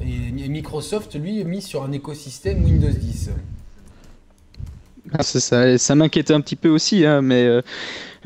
[0.00, 3.30] Microsoft, lui, est mis sur un écosystème Windows 10.
[5.12, 7.62] Ah, ça m'inquiétait un petit peu aussi, hein, mais euh,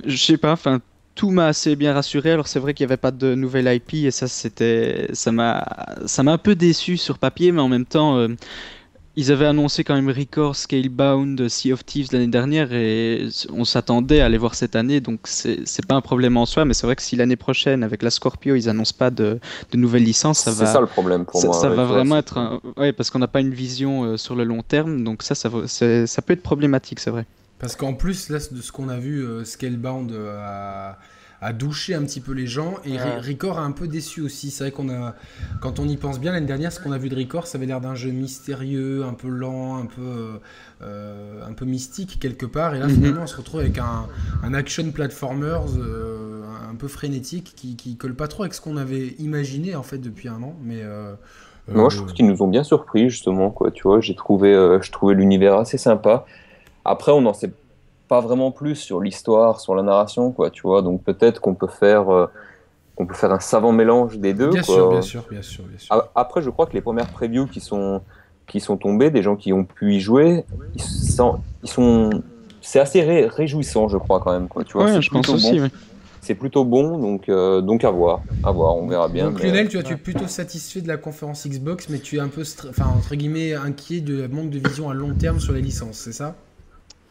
[0.05, 0.81] je sais pas, enfin
[1.15, 2.33] tout m'a assez bien rassuré.
[2.33, 5.65] Alors c'est vrai qu'il n'y avait pas de nouvelle IP et ça c'était, ça m'a,
[6.07, 8.17] ça m'a un peu déçu sur papier, mais en même temps.
[8.19, 8.29] euh,
[9.17, 14.21] Ils avaient annoncé quand même Record, Scalebound, Sea of Thieves l'année dernière et on s'attendait
[14.21, 16.85] à les voir cette année, donc c'est c'est pas un problème en soi, mais c'est
[16.87, 19.39] vrai que si l'année prochaine, avec la Scorpio, ils annoncent pas de,
[19.71, 21.57] de nouvelles licences, ça C'est va, ça le problème pour ça, moi.
[21.61, 22.61] ça ouais, va vraiment c'est- être un...
[22.77, 25.49] Ouais, parce qu'on n'a pas une vision euh, sur le long terme, donc ça, ça,
[25.49, 27.25] va- c'est- ça peut être problématique, c'est vrai.
[27.61, 30.91] Parce qu'en plus, là, de ce qu'on a vu, euh, Scalebound euh,
[31.45, 33.19] a, a douché un petit peu les gens et Ouais.
[33.21, 34.51] Record a un peu déçu aussi.
[34.51, 35.15] C'est vrai qu'on a,
[35.61, 37.67] quand on y pense bien, l'année dernière, ce qu'on a vu de Record, ça avait
[37.67, 40.41] l'air d'un jeu mystérieux, un peu lent, un peu,
[40.83, 42.75] euh, un peu mystique quelque part.
[42.75, 42.95] Et là, Mhm.
[42.95, 44.07] finalement, on se retrouve avec un,
[44.43, 48.77] un action platformers euh, un peu frénétique qui, qui colle pas trop avec ce qu'on
[48.77, 50.55] avait imaginé en fait depuis un an.
[50.63, 51.15] Mais euh,
[51.69, 53.71] Moi, euh, je trouve qu'ils nous ont bien surpris, justement, quoi.
[53.71, 56.27] Tu vois, j'ai trouvé, je trouvais l'univers assez sympa.
[56.85, 57.55] Après, on n'en sait pas
[58.21, 60.51] vraiment plus sur l'histoire, sur la narration, quoi.
[60.51, 62.27] Tu vois, donc peut-être qu'on peut faire, euh,
[62.97, 64.77] qu'on peut faire un savant mélange des deux, bien quoi.
[64.77, 65.95] sûr, bien sûr, bien sûr, bien sûr.
[65.97, 68.03] A- Après, je crois que les premières previews qui sont,
[68.47, 72.23] qui sont tombées, des gens qui ont pu y jouer, ils sont, ils sont,
[72.61, 74.65] c'est assez ré- réjouissant, je crois, quand même, quoi.
[74.65, 75.71] Tu vois, Ouais, c'est je pense plutôt aussi, ouais.
[76.21, 79.27] C'est plutôt bon, donc, euh, donc à voir, à voir, on verra bien.
[79.31, 82.17] Donc mais- Lionel, tu, vois, tu es plutôt satisfait de la conférence Xbox, mais tu
[82.17, 85.53] es un peu, enfin entre guillemets, inquiet de manque de vision à long terme sur
[85.53, 86.35] les licences, c'est ça?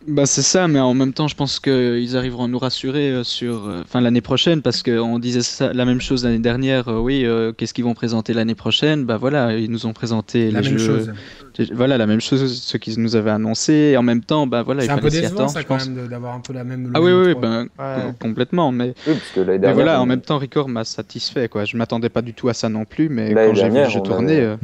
[0.05, 3.23] Bah c'est ça, mais en même temps, je pense qu'ils arriveront à nous rassurer euh,
[3.23, 6.89] sur, euh, enfin l'année prochaine, parce qu'on disait ça, la même chose l'année dernière.
[6.89, 9.05] euh, oui, euh, qu'est-ce qu'ils vont présenter l'année prochaine?
[9.05, 11.05] Bah voilà, ils nous ont présenté La les même jeux.
[11.05, 11.13] chose.
[11.73, 13.73] Voilà, la même chose, ce qu'ils nous avaient annoncé.
[13.73, 15.77] Et en même temps, bah voilà, il C'est un peu décevant attendre, ça je quand
[15.77, 15.87] pense.
[15.89, 16.91] même d'avoir un peu la même.
[16.93, 18.11] Ah oui, oui, ben Ouais.
[18.19, 18.71] complètement.
[18.71, 21.47] Mais, Oui, parce que l'année mais dernière, voilà, en on- même temps, Record m'a satisfait,
[21.49, 21.65] quoi.
[21.65, 24.03] Je m'attendais pas du tout à ça non plus, mais L'année quand j'ai vu dernière,
[24.03, 24.55] tourner, avait- euh,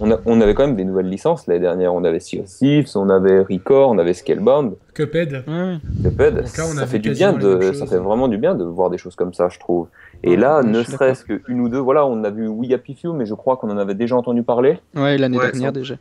[0.00, 1.92] On, a- on avait quand même des nouvelles licences l'année dernière.
[1.92, 4.74] On avait Sea of Thieves, on avait Record, on avait Scalebound.
[4.94, 5.44] Cuphead.
[5.46, 5.76] ouais.
[6.02, 8.54] Cuphead, Donc là, on a ça fait du bien de, ça fait vraiment du bien
[8.54, 9.88] de voir des choses comme ça, je trouve.
[10.24, 12.94] Et Ouais, là, ouais, ne serait-ce qu'une ou deux, voilà, on a vu We Happy
[12.94, 14.78] Few, mais je crois qu'on en avait déjà entendu parler.
[14.96, 15.94] Ouais, l'année Ouais, dernière déjà.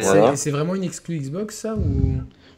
[0.18, 0.36] Voilà.
[0.36, 1.80] c'est vraiment une exclu Xbox ça ou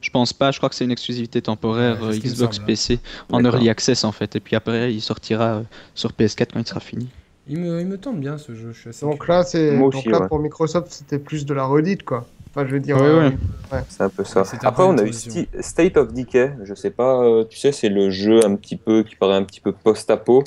[0.03, 2.67] Je pense pas, je crois que c'est une exclusivité temporaire euh, Xbox semble, hein.
[2.67, 2.99] PC
[3.33, 5.63] en early access en fait, et puis après il sortira euh,
[5.95, 7.09] sur PS4 quand il sera fini.
[7.49, 8.73] il me, il me tente bien ce jeu.
[8.73, 9.39] Je suis assez Donc curieux.
[9.39, 10.29] là, c'est Moi donc aussi, là ouais.
[10.29, 12.27] pour Microsoft, c'était plus de la redite, quoi.
[12.55, 12.97] Enfin, je veux dire.
[12.97, 13.31] Ouais, euh,
[13.73, 13.83] ouais.
[13.89, 14.43] C'est un peu ça.
[14.63, 15.11] Après, on a eu.
[15.11, 16.53] Sti- State of Decay.
[16.65, 19.43] Je sais pas, euh, tu sais, c'est le jeu un petit peu qui paraît un
[19.45, 20.43] petit peu post-apo.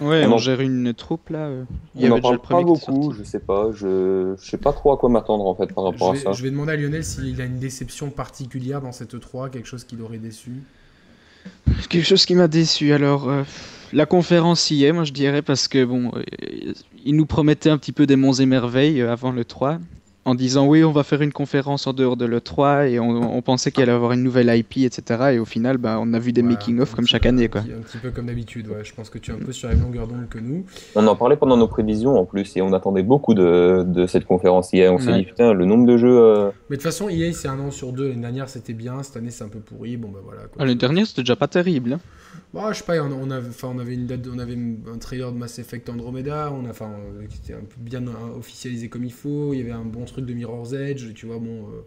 [0.00, 1.46] Ouais, On on, en- gère une troupe là.
[1.46, 3.70] euh, Il y On n'en parle le pas beaucoup, je sais pas.
[3.72, 6.32] Je, je sais pas trop à quoi m'attendre en fait par rapport à ça.
[6.32, 9.84] je vais demander à Lionel s'il a une déception particulière dans cette 3, quelque chose
[9.84, 10.52] qui l'aurait déçu.
[11.88, 12.92] Quelque chose qui m'a déçu.
[12.92, 13.42] Alors, euh,
[13.92, 16.22] la conférence y est, moi je dirais, parce que bon, euh,
[17.04, 19.78] ils nous promettaient un petit peu des monts et merveilles euh, avant le 3,
[20.26, 23.08] en disant oui, on va faire une conférence en dehors de le 3, et on,
[23.36, 25.30] on pensait qu'il allait avoir une nouvelle IP, etc.
[25.34, 27.48] Et au final, bah, on a vu des Ouais, making-of comme chaque peu- année, un
[27.48, 27.62] quoi.
[27.62, 28.84] petit- Un petit peu comme d'habitude, ouais.
[28.84, 30.64] Je pense que tu es un peu sur la même longueur d'onde que nous.
[30.94, 34.26] On en parlait pendant nos prévisions en plus et on attendait beaucoup de, de cette
[34.26, 34.92] conférence hier.
[34.92, 35.18] On s'est Ouais.
[35.20, 36.08] dit putain, le nombre de jeux.
[36.20, 38.08] euh, Mais de toute façon, EA, c'est un an sur deux.
[38.08, 39.02] L'année dernière, c'était bien.
[39.04, 39.96] Cette année, c'est un peu pourri.
[39.96, 40.42] Bon, bah voilà.
[40.42, 40.52] Quoi.
[40.58, 41.92] Ah, L'année dernière, c'était déjà pas terrible.
[41.94, 42.00] hein.
[42.52, 44.56] Bah, je sais pas, on, avait, enfin, on avait une date, on avait
[44.92, 48.02] un trailer de Mass Effect Andromeda, on a, enfin, euh, qui était un peu bien
[48.36, 49.52] officialisé comme il faut.
[49.52, 51.68] Il y avait un bon truc de Mirror's Edge, tu vois, bon.
[51.68, 51.82] euh,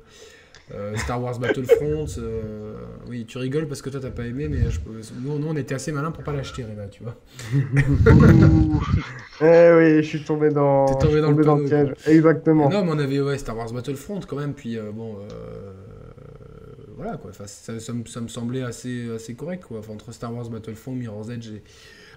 [0.76, 2.76] euh, Star Wars Battlefront, euh,
[3.08, 4.80] oui, tu rigoles parce que toi t'as pas aimé, mais je,
[5.20, 7.15] nous, nous, on était assez malin pour pas l'acheter, Reda, tu vois.
[9.42, 11.94] Eh oui, je suis tombé dans, T'es tombé je suis dans le piège.
[12.06, 12.70] Exactement.
[12.70, 15.18] Non, mais on avait ouais, Star Wars Battlefront quand même, puis euh, bon,
[16.96, 17.32] voilà quoi.
[17.34, 17.48] Ça,
[17.80, 19.80] ça me, ça me semblait assez, assez correct quoi.
[19.80, 21.63] Enfin, entre Star Wars Battlefront, Mirror's Edge et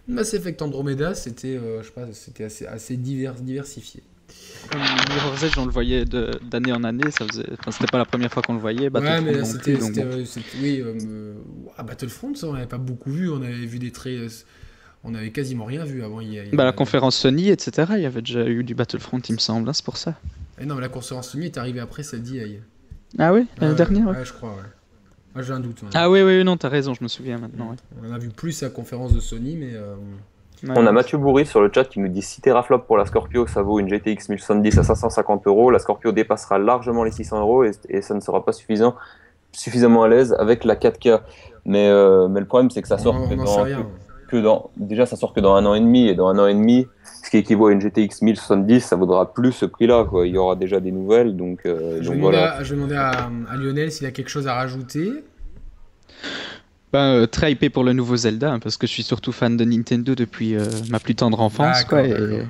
[0.09, 4.03] Mass Effect Andromeda, c'était, je sais pas, c'était assez, assez divers, diversifié.
[4.71, 7.47] Comme Mirror's Edge, on le voyait d'année en année, ça faisait...
[7.59, 8.89] enfin, c'était pas la première fois qu'on le voyait.
[8.91, 9.77] Ouais, mais là, c'était.
[9.77, 10.25] donc euh,
[10.61, 11.35] oui, euh, euh,
[11.77, 13.29] à Battlefront, ça, on n'avait pas beaucoup vu.
[13.31, 14.19] On avait vu des traits.
[14.19, 14.29] euh,
[15.05, 16.21] On avait quasiment rien vu avant.
[16.21, 18.75] Il y a- il Bah, la conférence Sony, etc., il y avait déjà eu du
[18.75, 20.15] Battlefront, il me semble, hein, c'est pour ça.
[20.61, 22.61] Eh non, mais la conférence Sony est arrivée après celle d'EA.
[23.19, 24.17] Ah oui, l'année dernière ouais.
[24.19, 24.63] Ouais, je crois, ouais.
[25.35, 25.83] Ah, j'ai un doute.
[25.95, 27.71] Ah oui, oui, oui, non, t'as raison, je me souviens maintenant.
[27.71, 27.77] ouais.
[28.09, 29.73] On a vu plus la conférence de Sony, mais.
[29.75, 29.97] euh,
[30.65, 30.75] Ouais.
[30.77, 33.47] On a Mathieu Bourri sur le chat qui nous dit si Teraflop pour la Scorpio,
[33.49, 35.71] ça vaut une GTX 1070 à 550 euros.
[35.71, 38.95] La Scorpio dépassera largement les 600 euros et, et ça ne sera pas suffisant,
[39.51, 41.21] suffisamment à l'aise avec la 4K.
[41.65, 43.87] Mais, euh, mais le problème, c'est que ça sort on que dans, rien.
[44.29, 44.71] que dans.
[44.77, 46.09] Déjà, ça sort que dans un an et demi.
[46.09, 46.87] Et dans un an et demi,
[47.25, 50.07] ce qui équivaut à une GTX 1070, ça vaudra plus ce prix-là.
[50.25, 51.37] Il y aura déjà des nouvelles.
[51.37, 52.55] Donc, euh, Je vais donc demander, voilà.
[52.57, 53.11] à, je vais demander à,
[53.51, 55.25] à Lionel s'il a quelque chose à rajouter.
[56.93, 59.57] Ben, euh, très hypé pour le nouveau Zelda, hein, parce que je suis surtout fan
[59.57, 62.47] de Nintendo depuis euh, ma plus tendre enfance, quoi, et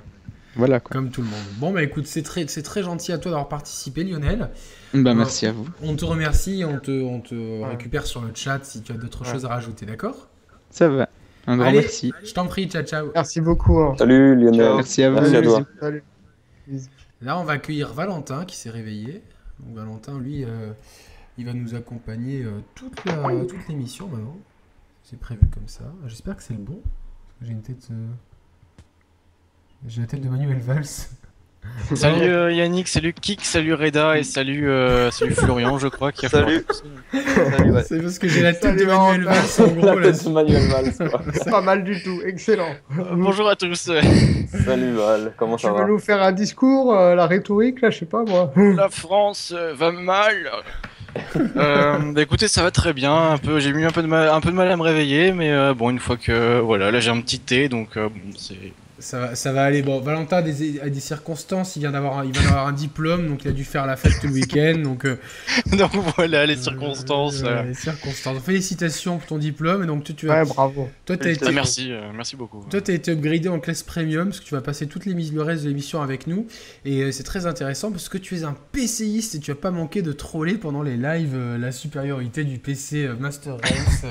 [0.57, 0.93] voilà, quoi.
[0.93, 1.39] Comme tout le monde.
[1.59, 4.51] Bon, bah écoute, c'est très, c'est très gentil à toi d'avoir participé, Lionel.
[4.93, 5.67] Ben, merci à vous.
[5.83, 8.97] On te remercie et on te, on te récupère sur le chat si tu as
[8.97, 9.33] d'autres Ouais.
[9.33, 10.29] choses à rajouter, d'accord?
[10.71, 11.09] Ça va.
[11.47, 11.79] Un grand Allez.
[11.81, 12.13] merci.
[12.25, 13.11] Je t'en prie, ciao, ciao.
[13.15, 13.79] Merci beaucoup.
[13.81, 13.95] hein.
[13.99, 14.61] Salut Lionel.
[14.61, 14.77] Ciao.
[14.77, 15.17] Merci à vous.
[15.21, 15.63] Merci à toi.
[15.81, 16.03] Salut.
[17.23, 19.23] Là, on va accueillir Valentin qui s'est réveillé.
[19.61, 20.71] Donc, Valentin, lui, euh,
[21.43, 24.37] il va nous accompagner euh, toute la- toute l'émission maintenant.
[25.03, 25.83] C'est prévu comme ça.
[26.07, 26.81] J'espère que c'est le bon.
[27.43, 27.89] J'ai une tête.
[27.91, 28.07] euh,
[29.89, 30.85] J'ai la tête de Manuel Valls.
[31.95, 36.11] Salut euh, Yannick, salut Kik, salut Reda et salut, euh, salut Florian, je crois.
[36.13, 36.65] Qui a Salut.
[37.13, 37.83] Salut, ouais.
[37.85, 40.13] C'est parce que j'ai la tête Salut, de Manuel Valls en gros La là.
[40.13, 41.23] tête de Manuel Valls, quoi.
[41.51, 42.21] Pas mal du tout.
[42.25, 42.71] Excellent.
[42.99, 43.91] Euh, Bonjour à tous.
[44.65, 47.91] Salut Val, comment Tu ça veux va nous faire un discours, euh, la rhétorique, là,
[47.91, 48.53] je sais pas moi.
[48.57, 50.51] La France euh, va mal.
[51.57, 53.15] Euh, bah écoutez, ça va très bien.
[53.33, 55.99] Un peu, j'ai eu un peu de mal, à me réveiller, mais euh, bon, une
[55.99, 58.73] fois que voilà, là j'ai un petit thé, donc euh, c'est.
[59.03, 59.83] Ça va, ça va aller.
[59.83, 61.77] Bon, Valentin a des, a des circonstances.
[61.77, 63.97] Il vient d'avoir un, il vient d'avoir un diplôme, donc il a dû faire la
[63.97, 64.79] fête tout le week-end.
[64.83, 65.19] Donc, euh,
[65.77, 67.43] donc voilà les circonstances.
[67.43, 67.63] euh, euh.
[67.65, 68.39] les circonstances.
[68.43, 69.83] Félicitations pour ton diplôme.
[69.83, 70.89] Et donc, tu, tu vas, Ouais, bravo.
[71.05, 72.65] toi, t'as été, Ah, merci, euh, merci beaucoup.
[72.71, 75.43] Toi, tu as été upgradé en classe premium parce que tu vas passer toute le
[75.43, 76.47] reste de l'émission avec nous.
[76.85, 79.71] Et euh, c'est très intéressant parce que tu es un PCiste et tu vas pas
[79.71, 84.05] manquer de troller pendant les lives euh, la supériorité du PC euh, Master Race.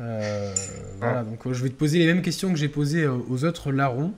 [0.00, 0.54] Euh,
[0.98, 3.44] voilà, donc euh, je vais te poser les mêmes questions que j'ai posées euh, aux
[3.44, 4.12] autres larrons.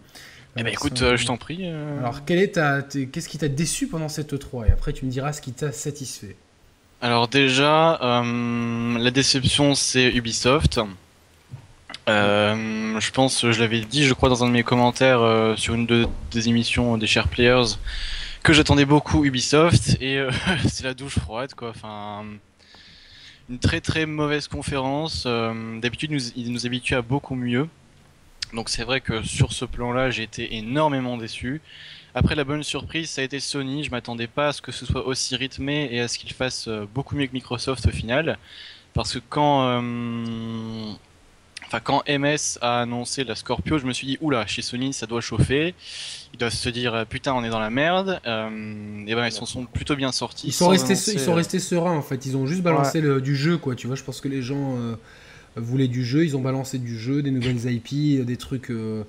[0.56, 1.66] Eh ben écoute, je t'en prie.
[1.66, 5.10] Alors, est ta, t'es- qu'est-ce qui t'a déçu pendant cette E3 Et après, tu me
[5.10, 6.36] diras ce qui t'a satisfait.
[7.00, 10.78] Alors déjà, la déception c'est Ubisoft.
[12.06, 16.06] Je pense, je l'avais dit, je crois dans un de mes commentaires sur une de-
[16.30, 17.76] des émissions des Share Players,
[18.42, 20.24] que j'attendais beaucoup Ubisoft et
[20.68, 21.70] c'est la douche froide quoi.
[21.70, 22.24] Enfin,
[23.48, 25.24] une très très mauvaise conférence.
[25.26, 27.68] Euh, D'habitude, ils nous habituent à beaucoup mieux.
[28.52, 31.60] Donc c'est vrai que sur ce plan-là, j'ai été énormément déçu.
[32.14, 33.84] Après la bonne surprise, ça a été Sony.
[33.84, 36.68] Je m'attendais pas à ce que ce soit aussi rythmé et à ce qu'ils fassent
[36.68, 38.38] euh, beaucoup mieux que Microsoft au final.
[38.92, 40.92] Parce que quand, euh,
[41.72, 45.06] enfin quand MS a annoncé la Scorpio, je me suis dit oula, chez Sony ça
[45.06, 45.74] doit chauffer.
[46.34, 48.20] Ils doivent se dire euh, putain on est dans la merde.
[48.26, 48.50] Euh,
[49.06, 50.48] et ben ils s'en sont plutôt bien sortis.
[50.48, 52.26] Ils sont, sans restés, annoncer, ils sont euh, restés sereins en fait.
[52.26, 53.74] Ils ont juste balancé le- du jeu quoi.
[53.74, 54.96] Tu vois, je pense que les gens euh,
[55.56, 56.24] voulaient du jeu.
[56.24, 59.04] Ils ont balancé du jeu, des nouvelles IP, des trucs euh,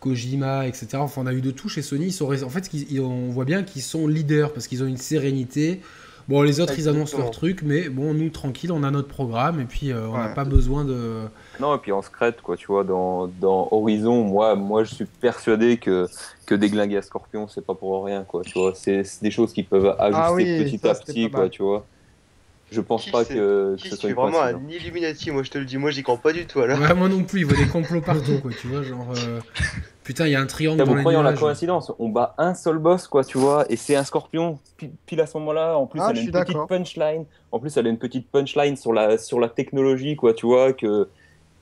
[0.00, 0.88] Kojima, etc.
[0.96, 2.06] Enfin, on a eu de tout chez Sony.
[2.06, 4.82] Ils sont, res- en fait, ils- ils- on voit bien qu'ils sont leaders parce qu'ils
[4.82, 5.80] ont une sérénité.
[6.28, 9.60] Bon, les autres, ils annoncent leur truc, mais bon, nous, tranquille, on a notre programme
[9.60, 10.34] et puis euh, on n'a Ouais.
[10.34, 11.20] pas besoin de.
[11.60, 14.94] Non, et puis on se crête, quoi, tu vois, dans, dans Horizon, moi, moi, je
[14.94, 16.06] suis persuadé que,
[16.44, 18.72] que déglinguer à Scorpion, c'est pas pour rien, quoi, tu vois.
[18.74, 21.86] C'est des choses qui peuvent ajuster Ah oui, petit ça, à petit, quoi, tu vois.
[22.70, 24.68] Je pense Qui pas que, que Qui ce je soit suis une vraiment un.
[24.68, 26.78] Illuminati, moi je te le dis, moi j'y crois pas du tout alors.
[26.80, 28.50] Ouais, moi non plus, il voit des complots partout, quoi.
[28.60, 29.06] Tu vois, genre.
[29.14, 29.40] euh,
[30.02, 31.40] Putain, il y a un triangle dans les en la nuages.
[31.40, 35.20] coïncidence On bat un seul boss, quoi, tu vois, et c'est un scorpion, pi- pile
[35.20, 35.76] à ce moment-là.
[35.78, 37.24] En plus, Ah, elle a une petite punchline.
[37.52, 40.72] En plus, elle a une petite punchline sur la, sur la technologie, quoi, tu vois,
[40.72, 41.08] que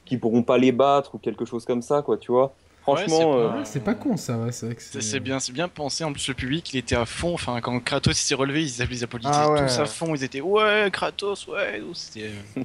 [0.05, 2.55] qui pourront pas les battre ou quelque chose comme ça, quoi, tu vois.
[2.85, 6.05] Franchement, c'est euh, pas- c'est pas con ça, ouais, c'est bien, c'est bien pensé.
[6.05, 7.33] En plus, le public, il était à fond.
[7.33, 9.65] Enfin, quand Kratos s'est relevé, ils applaudissaient Ah ouais.
[9.67, 10.15] tous à fond.
[10.15, 11.81] Ils étaient ouais, Kratos, ouais.
[11.81, 12.63] euh, il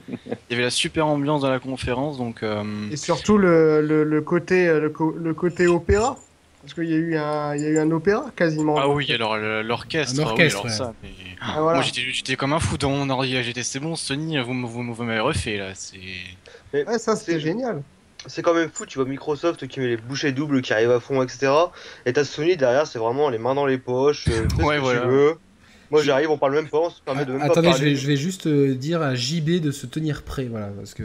[0.50, 2.44] y avait la super ambiance dans la conférence, donc.
[2.44, 4.90] euh, Et surtout le, le, le côté, le,
[5.34, 6.18] côté opéra.
[6.62, 8.76] Parce qu'il y, a eu un- il y a eu un opéra quasiment.
[8.78, 10.22] Ah oui, alors l'orchestre.
[10.28, 10.94] Ah oui, alors ça.
[11.02, 11.78] mais- Ah, voilà.
[11.78, 13.42] Moi, j'étais, j'étais comme un fou dans mon ordi.
[13.42, 15.70] J'étais, c'est bon, Sony, vous, vous, m'avez refait là.
[15.74, 15.98] C'est.
[16.74, 17.82] Mais Ouais, ça c'était génial.
[18.26, 21.00] C'est quand même fou, tu vois Microsoft qui met les bouchées doubles, qui arrive à
[21.00, 21.52] fond, etc.
[22.06, 24.80] Et t'as Sony derrière, c'est vraiment les mains dans les poches, euh, fais Ouais, ce
[24.80, 25.02] que voilà.
[25.02, 25.34] tu veux.
[25.92, 27.92] Moi j'arrive, on parle même pas, on se permet de même Attendez, pas je parler.
[27.92, 31.04] vais, je vais juste euh, dire à JB de se tenir prêt, voilà, parce que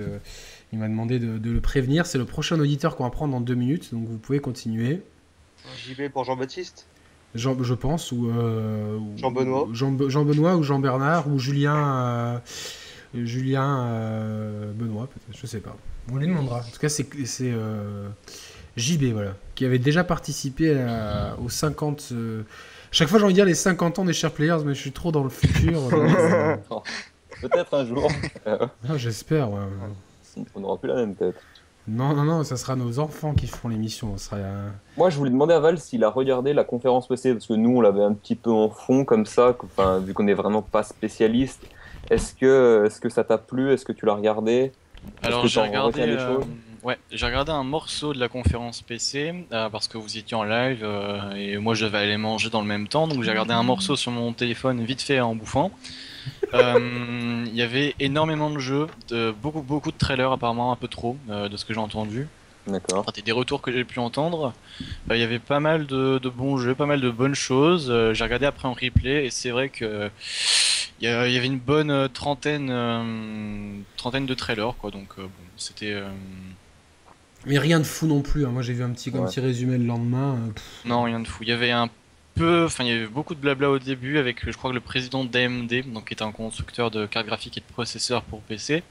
[0.73, 2.05] il m'a demandé de, de le prévenir.
[2.05, 5.01] C'est le prochain auditeur qu'on va prendre dans deux minutes, donc vous pouvez continuer.
[5.87, 6.87] JB pour Jean-Baptiste?
[7.35, 9.69] Jean, je pense, ou, euh, ou- Jean Benoît.
[9.73, 12.39] Jean, Jean Benoît ou Jean Bernard ou Julien euh,
[13.15, 15.77] Julien euh, Benoît peut-être, je sais pas.
[16.13, 16.59] On lui demandera.
[16.59, 18.09] En tout cas, c'est c'est euh,
[18.77, 22.09] JB voilà, qui avait déjà participé à- aux 50.
[22.13, 22.43] euh,
[22.93, 24.93] Chaque fois, j'ai envie de dire les 50 ans des Share Players, mais je suis
[24.93, 25.81] trop dans le futur.
[25.93, 26.57] euh,
[27.41, 28.11] Peut-être un jour.
[28.47, 29.51] Ah, J'espère.
[29.51, 29.61] ouais.
[30.55, 31.35] on n'aura plus la même tête.
[31.87, 34.17] Non, non, non, ça sera nos enfants qui feront l'émission.
[34.17, 34.37] Ça sera.
[34.37, 37.53] euh, Moi, je voulais demander à Val s'il a regardé la conférence PC, parce que
[37.55, 40.63] nous, on l'avait un petit peu en fond, comme ça, que- vu qu'on n'est vraiment
[40.63, 41.63] pas spécialiste.
[42.11, 43.73] Est-ce que, est que ça t'a plu?
[43.73, 44.73] Est-ce que tu l'as regardé?
[45.23, 46.39] Alors j'ai regardé, euh,
[46.83, 50.45] ouais, j'ai regardé un morceau de la conférence PC euh, parce que vous étiez en
[50.45, 53.53] live euh, et moi je devais aller manger dans le même temps, donc j'ai regardé
[53.53, 55.71] un morceau sur mon téléphone vite fait en bouffant.
[56.53, 61.17] Il y avait énormément de jeux, de, beaucoup beaucoup de trailers apparemment un peu trop
[61.29, 62.29] de ce que j'ai entendu.
[62.67, 63.01] D'accord.
[63.01, 64.55] Enfin, des retours que j'ai pu entendre.
[65.11, 67.93] Il y avait pas mal de, de bons jeux, pas mal de bonnes choses.
[68.13, 70.11] J'ai regardé après en replay et c'est vrai que
[71.05, 74.91] il y, avait une bonne euh, trentaine, euh, trentaine de trailers quoi.
[74.91, 75.95] Donc euh, bon, c'était
[77.47, 78.47] Mais rien de fou non plus.
[78.47, 78.51] hein.
[78.51, 79.27] Moi, j'ai vu un petit, un Ouais.
[79.29, 80.39] petit résumé le lendemain.
[80.55, 81.43] pff, non rien de fou.
[81.43, 81.91] Il y avait un
[82.35, 84.81] peu, enfin il y avait beaucoup de blabla au début avec, je crois que le
[84.81, 88.83] président d'AMD, donc qui est un constructeur de cartes graphiques et de processeurs pour PC,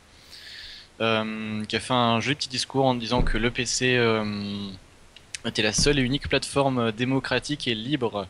[1.02, 4.23] euh, qui a fait un joli petit discours en disant que le PC euh,
[5.45, 8.28] était la seule et unique plateforme démocratique et libre.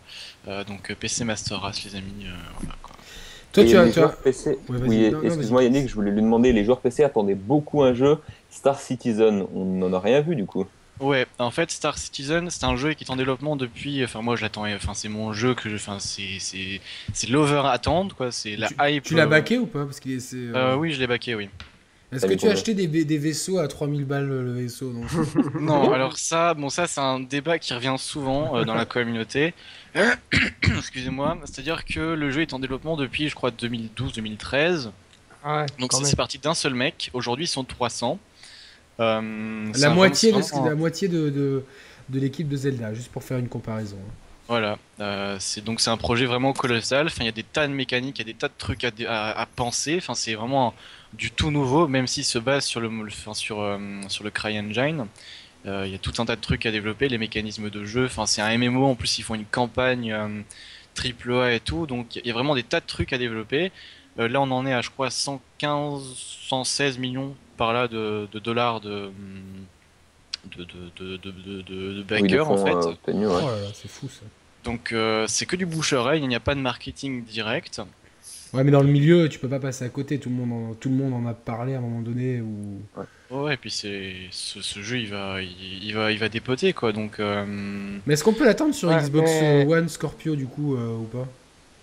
[0.47, 2.25] Euh, donc PC Master Race, les amis.
[2.61, 2.75] voilà.
[3.53, 3.85] Toi, Et tu as.
[3.85, 4.57] les tu as- joueurs PC.
[4.67, 5.63] Ouais, oui, excuse-moi.
[5.63, 6.51] Yannick, je voulais lui demander.
[6.51, 8.17] Les joueurs PC attendaient beaucoup un jeu,
[8.49, 9.45] Star Citizen.
[9.53, 10.65] On n'en a rien vu du coup.
[10.99, 14.03] Ouais, en fait, Star Citizen, c'est un jeu qui est en développement depuis.
[14.03, 14.65] Enfin, moi, je l'attends.
[14.65, 15.75] Enfin, c'est mon jeu que je.
[15.75, 16.81] Enfin, c'est c'est
[17.13, 18.31] c'est l'over attendre quoi.
[18.31, 19.03] C'est la tu, hype.
[19.03, 19.85] tu l'as euh, baqué ou pas?
[19.85, 20.19] Parce qu'il est.
[20.19, 21.49] c'est, euh, euh, Oui, je l'ai baqué, oui.
[22.15, 25.05] Est-ce que tu as acheté des, des vaisseaux à 3000 balles le vaisseau non
[25.59, 29.53] Non, alors ça, bon, ça, c'est un débat qui revient souvent euh, dans la communauté.
[30.63, 31.37] Excusez-moi.
[31.45, 34.89] C'est-à-dire que le jeu est en développement depuis, je crois, 2012-2013.
[35.45, 37.09] Ouais, Donc c'est parti d'un seul mec.
[37.13, 38.17] Aujourd'hui, ils sont 300.
[38.99, 41.63] Euh, c'est La moitié, de, la moitié de, de,
[42.09, 43.97] de l'équipe de Zelda, juste pour faire une comparaison.
[43.99, 44.13] hein.
[44.49, 47.07] Voilà, euh, c'est donc c'est un projet vraiment colossal.
[47.07, 48.83] Enfin, il y a des tas de mécaniques, il y a des tas de trucs
[48.83, 48.91] à,
[49.31, 49.95] à penser.
[49.97, 50.73] Enfin, c'est vraiment
[51.17, 55.07] du tout nouveau, même s'il se base sur le, enfin, sur euh, sur le CryEngine.
[55.65, 58.05] Euh, il y a tout un tas de trucs à développer, les mécanismes de jeu.
[58.05, 58.85] Enfin, c'est un MMO.
[58.85, 60.41] En plus, ils font une campagne euh,
[60.93, 61.85] triple A et tout.
[61.85, 63.71] Donc, il y a vraiment des tas de trucs à développer.
[64.19, 66.01] Euh, là, on en est à, je crois, 115,
[66.49, 69.11] 116 millions par là de, de dollars de
[70.57, 72.73] de de de de, de, de- de Oui, en fait.
[72.73, 73.41] euh, ouais.
[73.43, 74.21] Oh là là, c'est fou ça.
[74.65, 77.81] Donc euh, c'est que du bouche-oreille, il n'y a pas de marketing direct.
[78.53, 80.19] Ouais, mais dans le milieu, tu peux pas passer à côté.
[80.19, 82.39] Tout le monde en, tout le monde en a parlé à un moment donné.
[82.41, 82.81] Ou...
[83.31, 86.71] Ouais, et puis c'est ce, ce jeu, il va, il, il va, il va dépoter
[86.73, 86.91] quoi.
[86.91, 87.45] Donc euh,
[88.05, 91.03] Mais est-ce qu'on peut l'attendre sur Ouais, Xbox mais- One Scorpio du coup euh, ou
[91.05, 91.27] pas?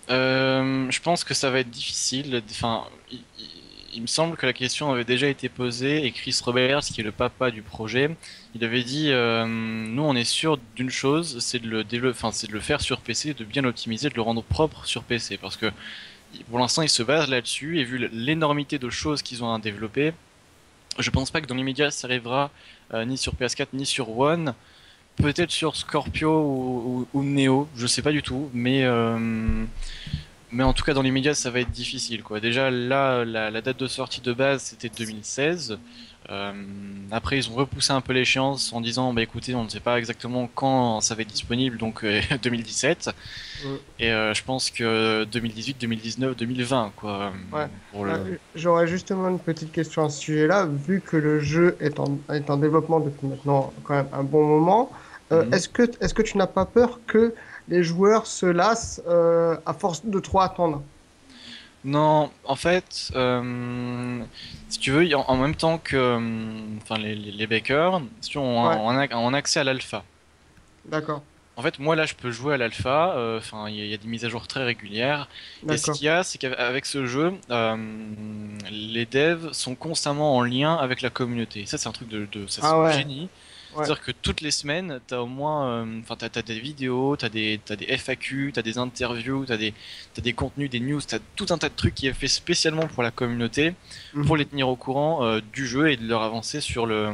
[0.09, 2.41] Euh, je pense que ça va être difficile.
[2.51, 3.45] Enfin, il, il-
[3.93, 7.03] il me semble que la question avait déjà été posée et Chris Roberts, qui est
[7.03, 8.09] le papa du projet,
[8.55, 12.47] il avait dit euh, nous on est sûr d'une chose, c'est de le enfin c'est
[12.47, 15.57] de le faire sur PC, de bien l'optimiser, de le rendre propre sur PC, parce
[15.57, 15.65] que
[16.49, 20.13] pour l'instant ils se basent là-dessus et vu l'énormité de choses qu'ils ont à développer,
[20.99, 22.51] je pense pas que dans l'immédiat ça arrivera
[22.93, 24.53] euh, ni sur PS4 ni sur One.
[25.17, 29.65] Peut-être sur Scorpio ou, ou, Neo, je sais pas du tout, mais euh,
[30.51, 32.39] mais en tout cas dans l'immédiat ça va être difficile quoi.
[32.39, 35.77] Déjà là la, la date de sortie de base c'était 2016.
[36.29, 36.51] Euh,
[37.09, 39.97] après ils ont repoussé un peu l'échéance en disant bah écoutez on ne sait pas
[39.97, 43.09] exactement quand ça va être disponible donc euh, 2017
[43.63, 43.67] Mm.
[43.99, 47.31] et euh, je pense que 2018, 2019, 2020 quoi.
[47.53, 47.67] Ouais.
[47.91, 48.39] Pour le...
[48.55, 50.65] J'aurais justement une petite question à ce sujet-là.
[50.65, 54.43] Vu que le jeu est en, est en développement depuis maintenant quand même un bon
[54.47, 54.91] moment,
[55.31, 55.53] euh, Mhm.
[55.53, 57.35] est-ce que, est que tu n'as pas peur que
[57.67, 60.83] les joueurs se lassent euh, à force de trop attendre
[61.83, 64.23] Non, en fait, euh,
[64.69, 68.37] si tu veux, en, en même temps que euh, enfin, les, les, les bakers, si
[68.37, 68.77] on, Ouais.
[68.79, 70.05] on a, on a accès à l'alpha.
[70.85, 71.23] D'accord,
[71.57, 73.15] En fait, moi là, je peux jouer à l'alpha.
[73.15, 75.29] euh, Enfin, il y, a- il y a des mises à jour très régulières.
[75.69, 77.75] Et ce qu'il y a, c'est qu'avec ce jeu, euh,
[78.69, 81.65] les devs sont constamment en lien avec la communauté.
[81.65, 82.91] Ça, c'est un truc de, de ça, Ah ouais.
[82.91, 83.29] génie.
[83.73, 83.85] Ouais.
[83.85, 87.29] C'est-à-dire que toutes les semaines, t'as au moins, euh, enfin, t'as, t'as des vidéos, t'as
[87.29, 89.73] des, t'as des FAQ, t'as des interviews, t'as des,
[90.13, 92.87] t'as des contenus, des news, t'as tout un tas de trucs qui est fait spécialement
[92.87, 93.73] pour la communauté,
[94.13, 94.25] Mhm.
[94.25, 97.13] pour les tenir au courant euh, du jeu et de leur avancer sur le,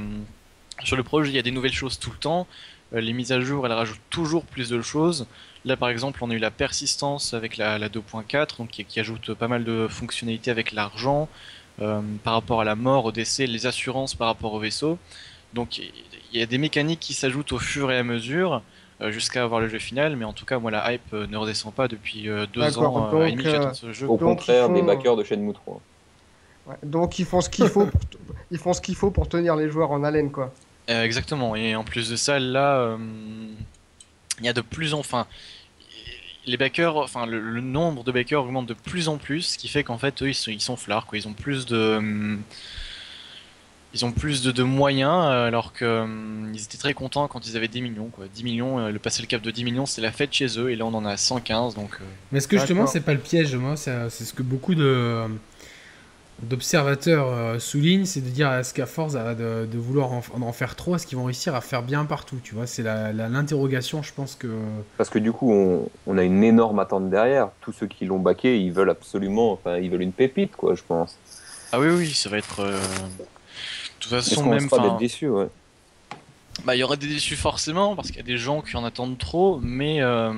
[0.84, 1.30] sur le projet.
[1.32, 2.47] Il y a des nouvelles choses tout le temps.
[2.93, 5.28] Euh, les mises à jour, elles rajoutent toujours plus de choses.
[5.66, 8.99] Là, par exemple, on a eu la persistance avec la, la 2.4, donc qui, qui
[8.99, 11.28] ajoute pas mal de fonctionnalités avec l'argent,
[12.24, 14.97] par rapport à la mort, au décès, les assurances par rapport au vaisseau.
[15.53, 15.80] Donc,
[16.34, 18.62] y a des mécaniques qui s'ajoutent au fur et à mesure.
[19.02, 21.38] euh, jusqu'à avoir le jeu final, mais en tout cas, moi, la hype euh, ne
[21.38, 24.08] redescend pas depuis euh, deux ans donc, et demi que euh, j'attends ce jeu.
[24.08, 25.82] Au contraire ils des font- backers de Shenmue 3.
[26.66, 28.02] Ouais, Donc ils font ce qu'il faut, pour-
[28.52, 30.52] ils font ce qu'il faut pour tenir les joueurs en haleine quoi.
[30.90, 32.98] Euh, exactement, et en plus de ça, là, euh,
[34.40, 35.28] il y a de plus en enfin,
[36.46, 39.68] les backers, enfin, le, le nombre de backers augmente de plus en plus, ce qui
[39.68, 41.18] fait qu'en fait, eux, ils sont, ils sont flards, quoi.
[41.18, 42.42] Ils ont plus de, hum,
[43.98, 47.58] ils ont plus de, de moyens, euh, alors que hum, étaient très contents quand ils
[47.58, 48.26] avaient 10 millions, quoi.
[48.34, 50.70] 10 millions, euh, le passer le cap de 10 millions, c'est la fête chez eux,
[50.72, 51.89] et là, on en a 115, donc.
[52.00, 54.76] euh, Mais est-ce que justement, c'est pas le piège, moi C'est c'est ce que beaucoup
[54.76, 55.24] de
[56.43, 60.54] d'observateurs euh, soulignent, c'est de dire est-ce qu'à force euh, de, de vouloir en, en
[60.54, 64.14] faire trop, est-ce qu'ils vont réussir à faire bien partout Tu vois, c'est l'interrogation, je
[64.14, 64.48] pense que.
[64.98, 67.50] Parce que du coup, on, on a une énorme attente derrière.
[67.62, 70.84] Tous ceux qui l'ont baqué, ils veulent absolument, enfin, ils veulent une pépite, quoi, je
[70.88, 71.18] pense.
[71.72, 72.60] Ah oui, oui, ça va être.
[72.60, 72.80] euh,
[74.10, 74.60] toute Est-ce façon, qu'on même.
[74.60, 75.47] risque pas enfin, d'être déçus, ouais.
[76.66, 78.84] Bah, il y aura des déçus forcément parce qu'il y a des gens qui en
[78.84, 80.34] attendent trop, mais euh,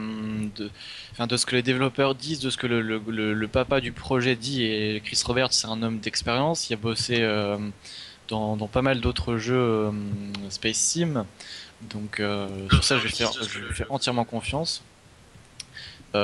[0.57, 3.93] de, ce que les développeurs disent, de ce que le, le, le- le papa du
[3.93, 7.57] projet dit, et Chris Roberts, c'est un homme d'expérience, il a bossé euh,
[8.27, 9.91] dans, dans pas mal d'autres jeux euh,
[10.49, 11.25] Space Sim,
[11.83, 12.21] donc
[12.69, 14.83] sur ça je vais faire, je vais faire entièrement confiance.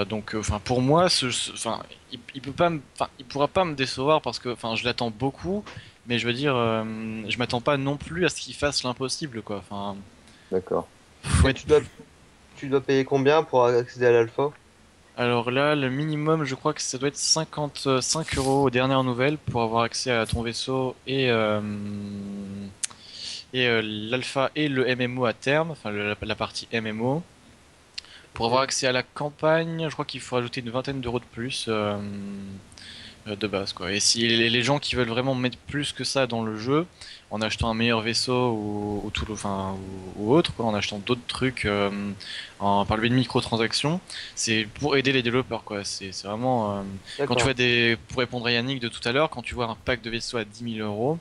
[0.10, 1.80] Donc, enfin, pour moi, ce, ce- enfin,
[2.12, 4.84] il, il peut pas, me- enfin, il pourra pas me décevoir parce que, enfin, je
[4.84, 5.64] l'attends beaucoup,
[6.08, 6.84] mais je veux dire, euh,
[7.28, 9.58] je m'attends pas non plus à ce qu'il fasse l'impossible, quoi.
[9.58, 9.96] Enfin,
[10.52, 10.88] D'accord.
[11.46, 11.80] être- tu, dois,
[12.58, 14.52] tu dois payer combien pour accéder à l'alpha?
[15.18, 19.38] Alors là, le minimum, je crois que ça doit être 55 euros aux dernières nouvelles
[19.38, 21.62] pour avoir accès à ton vaisseau et, euh,
[23.54, 27.24] et euh, l'alpha et le MMO à terme, enfin le- la, partie MMO.
[28.34, 31.26] Pour avoir accès à la campagne, je crois qu'il faut ajouter une vingtaine d'euros de
[31.32, 31.70] plus
[33.26, 33.74] de base.
[33.74, 33.92] Quoi.
[33.92, 36.86] Et si les, gens qui veulent vraiment mettre plus que ça dans le jeu,
[37.32, 39.76] en achetant un meilleur vaisseau ou, ou, tout, enfin,
[40.18, 41.90] ou, ou autre, quoi, en achetant d'autres trucs euh,
[42.60, 44.00] en, par le biais de microtransactions,
[44.36, 45.64] c'est pour aider les développeurs.
[45.64, 45.84] quoi.
[45.84, 46.78] C'est vraiment.
[47.20, 47.98] euh, quand tu vois des.
[48.10, 50.38] Pour répondre à Yannick de tout à l'heure, quand tu vois un pack de vaisseaux
[50.38, 51.20] à 10 000 euros,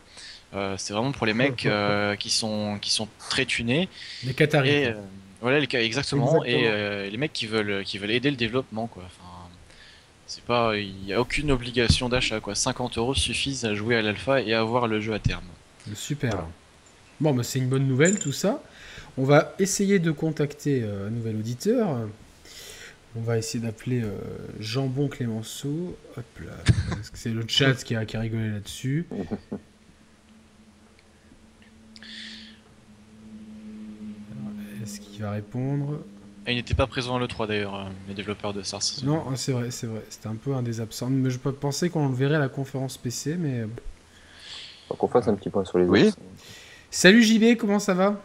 [0.54, 3.88] euh, c'est vraiment pour les mecs euh, qui, sont, qui sont très tunés.
[4.24, 4.68] Les Qataris.
[4.70, 4.94] Et, euh,
[5.40, 6.24] voilà, les, exactement.
[6.24, 6.44] Exactement.
[6.44, 9.02] Et euh, les mecs qui veulent, qui veulent aider le développement, quoi.
[9.06, 9.28] Enfin,
[10.42, 12.54] pas, il n'y a aucune obligation d'achat, quoi.
[12.54, 15.44] 50 euros suffisent à jouer à l'alpha et à avoir le jeu à terme.
[15.94, 16.46] Super.
[17.20, 18.62] Bon, bah, c'est une bonne nouvelle tout ça.
[19.16, 22.08] On va essayer de contacter euh, un nouvel auditeur.
[23.16, 24.18] On va essayer d'appeler euh,
[24.58, 25.96] Jambon Clémenceau.
[26.16, 26.52] Hop là.
[27.12, 29.06] C'est le chat qui a, qui a rigolé là-dessus.
[34.82, 36.00] Est-ce qu'il va répondre?
[36.46, 38.82] Et il n'était pas présent à l'E3 d'ailleurs, euh, les développeurs de SARS.
[39.02, 40.02] Non, c'est vrai, c'est vrai.
[40.10, 41.08] C'était un peu un des absents.
[41.08, 43.64] Mais je pensais qu'on le verrait à la conférence PC, mais.
[44.88, 46.08] Faut qu'on fasse un petit point sur les Oui.
[46.08, 46.18] autres.
[46.90, 48.20] Salut JB, comment ça va?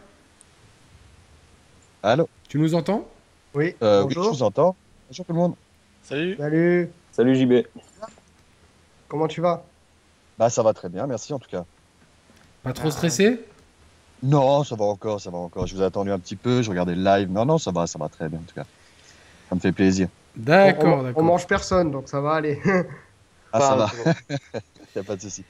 [2.02, 2.28] Allô?
[2.48, 3.08] Tu nous entends?
[3.54, 4.32] Oui, euh, Oui, je bonjour.
[4.34, 4.76] vous entends.
[5.08, 5.54] Bonjour tout le monde.
[6.02, 7.66] Salut Salut, Salut JB.
[9.08, 9.64] comment tu vas?
[10.38, 11.64] Bah ça va très bien, merci en tout cas.
[12.62, 13.40] Pas trop stressé?
[14.22, 15.66] Non, ça va encore, ça va encore.
[15.66, 17.30] Je vous ai attendu un petit peu, je regardais le live.
[17.30, 18.66] Non, non, ça va, ça va très bien en tout cas.
[19.48, 20.08] Ça me fait plaisir.
[20.36, 21.24] D'accord, on, on d'accord.
[21.24, 22.60] mange personne, donc ça va aller.
[23.52, 23.90] Ah, ça va,
[24.94, 25.42] y a pas de souci.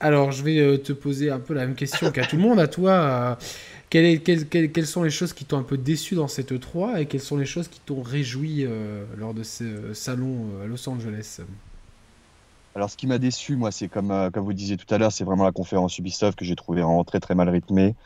[0.00, 2.58] Alors, je vais euh, te poser un peu la même question qu'à tout le monde.
[2.58, 3.34] À toi, euh,
[3.90, 7.36] quelles sont les choses qui t'ont un peu déçu dans cette E3 et quelles sont
[7.36, 11.40] les choses qui t'ont réjoui euh, lors de ce salon euh, à Los Angeles?
[12.76, 15.10] Alors, ce qui m'a déçu, moi, c'est comme, euh, comme vous disiez tout à l'heure,
[15.10, 17.96] c'est vraiment la conférence Ubisoft que j'ai trouvé vraiment très très mal rythmée.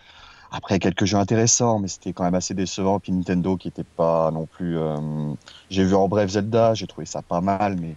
[0.53, 3.01] Après, quelques jeux intéressants, mais c'était quand même assez décevant.
[3.01, 4.79] Puis Nintendo qui était pas non plus.
[4.79, 5.35] euh,
[5.71, 7.97] J'ai vu en bref Zelda, j'ai trouvé ça pas mal, mais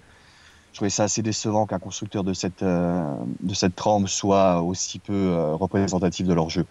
[0.72, 4.98] je trouvais ça assez décevant qu'un constructeur de cette, euh, de cette trempe soit aussi
[5.00, 6.66] peu euh, représentatif de leur jeu.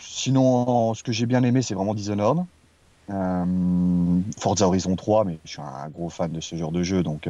[0.00, 2.44] Sinon, ce que j'ai bien aimé, c'est vraiment Dishonored.
[4.40, 7.28] Forza Horizon 3, mais je suis un gros fan de ce genre de jeu, donc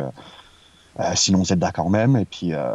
[1.15, 2.17] sinon Zelda quand même.
[2.17, 2.75] Et puis, euh,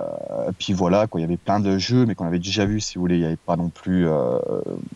[0.57, 2.95] puis voilà, quoi, il y avait plein de jeux, mais qu'on avait déjà vu, si
[2.95, 4.07] vous voulez, il n'y avait pas non plus.
[4.07, 4.39] euh,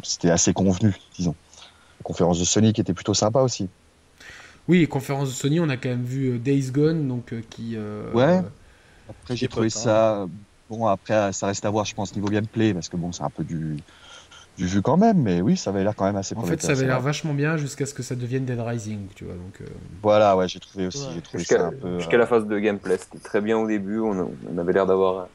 [0.03, 1.35] C'était assez convenu, disons.
[1.99, 3.69] La conférence de Sonic était plutôt sympa aussi.
[4.67, 7.75] Oui, conférence de Sony, on a quand même vu euh, Days Gone, donc euh, qui.
[7.75, 8.41] euh, Ouais.
[8.43, 8.49] euh,
[9.09, 10.27] Après, j'ai trouvé ça.
[10.69, 13.29] Bon, après, ça reste à voir, je pense, niveau gameplay, parce que bon, c'est un
[13.29, 13.77] peu du,
[14.57, 16.71] du vu quand même, mais oui, ça avait l'air quand même assez en fait, ça
[16.71, 19.33] avait l'air vachement bien jusqu'à ce que ça devienne Dead Rising, tu vois.
[19.35, 19.65] Donc, euh,
[20.01, 21.13] Voilà, ouais, j'ai trouvé aussi, Ouais.
[21.15, 21.97] j'ai trouvé Jusqu'à ça un peu.
[21.97, 23.99] jusqu'à euh, la phase de gameplay, c'était très bien au début.
[23.99, 25.27] On, on avait l'air d'avoir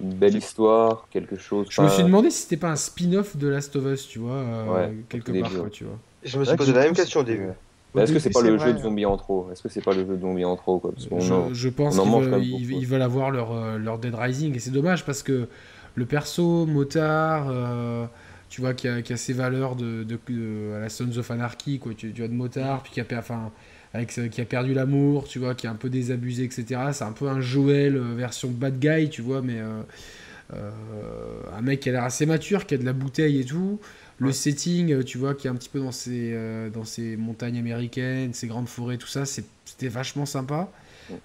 [0.00, 1.66] une belle histoire, quelque chose.
[1.70, 4.32] Je me suis demandé si c'était pas un spin-off de Last of Us, tu vois,
[4.32, 5.98] euh, Ouais, quelque part, quoi, tu vois.
[6.22, 7.48] Je me suis posé la même question au début.
[7.96, 8.66] Est-ce que c'est pas le vrai.
[8.68, 10.78] jeu de zombies en trop Est-ce que c'est pas le jeu de zombies en trop
[10.78, 10.92] quoi?
[10.92, 14.58] Parce qu'on Je, en- je pense qu'ils veulent avoir leur, euh, leur Dead Rising et
[14.58, 15.48] c'est dommage parce que
[15.94, 18.06] le perso, Motard, euh,
[18.48, 21.30] tu vois, qui a, qui a ses valeurs de, de, de- à la Sons of
[21.30, 23.50] Anarchy, quoi, tu, de motard, puis qui a, enfin,
[23.94, 26.92] avec, qui a perdu l'amour, tu vois, qui est un peu désabusé, etc.
[26.92, 29.82] C'est un peu un Joel euh, version bad guy, tu vois, mais euh,
[30.54, 30.70] euh,
[31.56, 33.80] un mec qui a l'air assez mature, qui a de la bouteille et tout.
[34.18, 37.58] Le setting, tu vois, qui est un petit peu dans ces, euh, dans ces montagnes
[37.58, 40.70] américaines, ces grandes forêts, tout ça, c'était vachement sympa.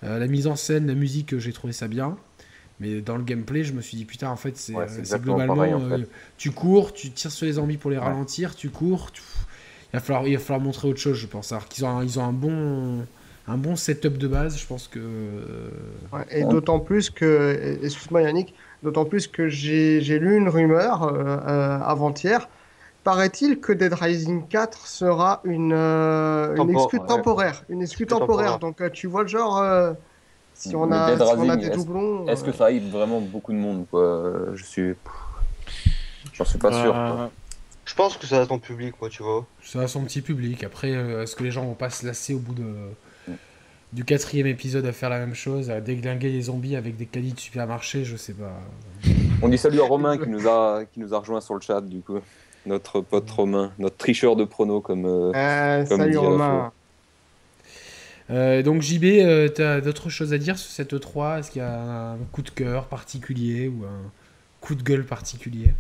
[0.01, 2.17] La mise en scène, la musique, j'ai trouvé ça bien.
[2.80, 5.55] Mais dans le gameplay, je me suis dit, putain, en fait, c'est Ouais, euh, globalement,
[5.55, 5.86] pareil, en fait.
[5.86, 6.05] euh,
[6.38, 8.03] tu cours, tu tires sur les zombies pour les Ouais.
[8.03, 9.11] ralentir, tu cours.
[9.11, 9.21] tu-
[9.93, 11.51] Il, va falloir, il va falloir montrer autre chose, je pense.
[11.51, 13.05] Alors qu'ils ont, un- ils ont un bon,
[13.47, 14.99] un bon setup de base, je pense que.
[14.99, 15.69] euh,
[16.11, 18.53] Ouais, et d'autant plus que, excuse-moi Yannick,
[18.84, 22.49] d'autant plus que j'ai j'ai lu une rumeur euh, avant-hier.
[23.03, 26.88] Paraît-il que Dead Rising 4 sera une, euh, une ouais.
[27.07, 27.63] temporaire.
[27.69, 28.28] Une Excuse temporaire.
[28.28, 28.59] temporaire.
[28.59, 29.93] Donc euh, tu vois le genre, euh,
[30.70, 32.28] si on a, si on a des est-ce- doublons.
[32.28, 34.93] Est-ce que euh, ça hype vraiment beaucoup de monde quoi Euh, Je suis.
[36.34, 36.93] J'en suis pas sûr.
[36.93, 37.32] Bah, quoi.
[37.86, 39.45] Je pense que ça a ton public, moi, tu vois.
[39.61, 40.64] Ça a son petit public.
[40.64, 42.64] Après, euh, est-ce que les gens vont pas se lasser au bout de,
[43.91, 47.34] du quatrième épisode à faire la même chose, à déglinguer les zombies avec des caddies
[47.34, 48.53] de supermarché Je sais pas.
[49.41, 51.82] On dit salut à Romain qui nous a qui nous a rejoint sur le chat
[51.82, 52.20] du coup.
[52.66, 55.05] Notre pote Romain, notre tricheur de pronos comme.
[55.05, 56.72] euh, Comme salut Romain.
[58.30, 61.65] Euh, donc JB, euh, t'as d'autres choses à dire sur cette E3 Est-ce qu'il y
[61.65, 64.09] a un coup de cœur particulier ou un
[64.61, 65.74] coup de gueule particulier?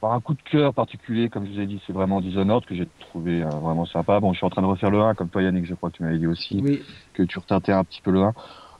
[0.00, 2.74] Par un coup de cœur particulier, comme je vous ai dit, c'est vraiment Dishonored que
[2.74, 4.20] j'ai trouvé euh, vraiment sympa.
[4.20, 5.96] Bon, je suis en train de refaire le 1, comme toi Yannick, je crois que
[5.96, 6.82] tu m'avais dit aussi, Oui.
[7.14, 8.34] que tu retintais un petit peu le 1.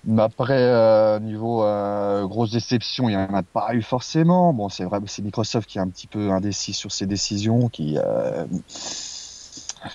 [0.08, 1.64] Mais après, euh, niveau
[2.28, 4.52] grosse déception, il n'y en a pas eu forcément.
[4.52, 7.98] Bon, c'est vrai, c'est Microsoft qui est un petit peu indécis sur ses décisions, qui,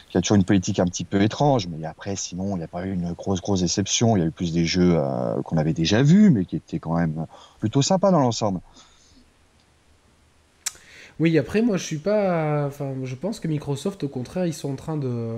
[0.09, 1.67] qui a toujours une politique un petit peu étrange.
[1.67, 4.15] Mais après, sinon, il n'y a pas eu une grosse, grosse déception.
[4.15, 6.79] Il y a eu plus des jeux euh, qu'on avait déjà vus, mais qui étaient
[6.79, 7.25] quand même
[7.59, 8.59] plutôt sympas dans l'ensemble.
[11.19, 12.65] Oui, après, moi, je suis pas.
[12.65, 15.35] Enfin, je pense que Microsoft, au contraire, ils sont en train de,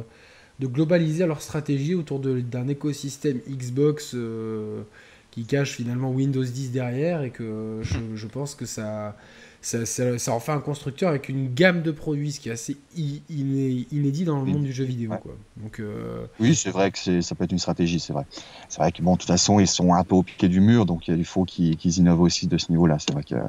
[0.59, 4.83] de globaliser leur stratégie autour d'un écosystème Xbox euh,
[5.31, 9.15] qui cache finalement Windows 10 derrière et que je pense que ça,
[9.63, 12.51] ça, ça, ça en fait un constructeur avec une gamme de produits, ce qui est
[12.51, 15.11] assez inédit dans le monde du jeu vidéo.
[15.11, 15.17] Ouais.
[15.19, 15.35] Quoi.
[15.57, 18.25] Donc, euh, Oui, c'est vrai que ça peut être une stratégie, c'est vrai.
[18.69, 20.85] C'est vrai que bon, de toute façon, ils sont un peu au pied du mur,
[20.85, 22.97] donc il faut qu'ils, innovent aussi de ce niveau-là.
[22.99, 23.41] C'est vrai qu'ils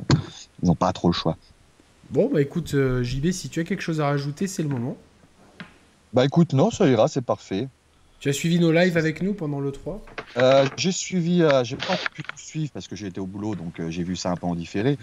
[0.62, 1.37] n'ont pas trop le choix.
[2.11, 4.97] bon, bah écoute, euh, JB, si tu as quelque chose à rajouter, c'est le moment.
[6.12, 7.69] Bah écoute, non, ça ira, c'est parfait.
[8.25, 10.03] Tu as suivi nos lives avec nous pendant le 3
[10.39, 13.55] Euh, j'ai suivi, euh, j'ai pas pu tout suivre parce que j'ai été au boulot,
[13.55, 14.97] donc euh, j'ai vu ça un peu en différé.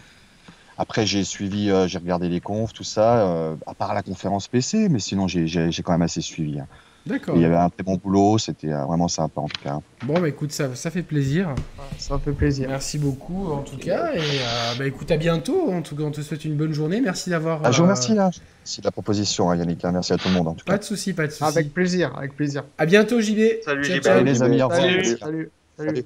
[0.82, 4.47] Après, j'ai suivi, euh, j'ai regardé les confs, tout ça, euh, à part la conférence
[4.47, 6.59] PC, mais sinon, j'ai, j'ai, j'ai quand même assez suivi.
[6.59, 6.65] hein.
[7.05, 7.36] D'accord.
[7.36, 9.79] Il y avait un très bon boulot, c'était euh, vraiment sympa en tout cas.
[10.03, 11.53] Bon, bah écoute, ça, ça fait plaisir.
[11.99, 12.67] Ça fait plaisir.
[12.69, 14.13] Merci beaucoup en tout cas.
[14.13, 15.71] Et euh, bah écoute, à bientôt.
[15.71, 16.99] En tout cas, on te souhaite une bonne journée.
[17.01, 17.61] Merci d'avoir.
[17.63, 18.13] Ah, je vous euh, remercie.
[18.13, 19.84] Merci de la proposition, hein, Yannick.
[19.86, 19.91] hein.
[19.93, 20.77] Merci à tout le monde en tout Pas cas.
[20.79, 21.43] de souci, pas de souci.
[21.43, 22.65] Avec plaisir, avec plaisir.
[22.77, 23.63] À bientôt, JB.
[23.65, 24.03] Salut, Ciao, JB.
[24.03, 24.13] ciao.
[24.17, 24.82] Allez, les amis, au revoir.
[24.88, 25.17] Salut, Salut.
[25.19, 26.05] salut, salut.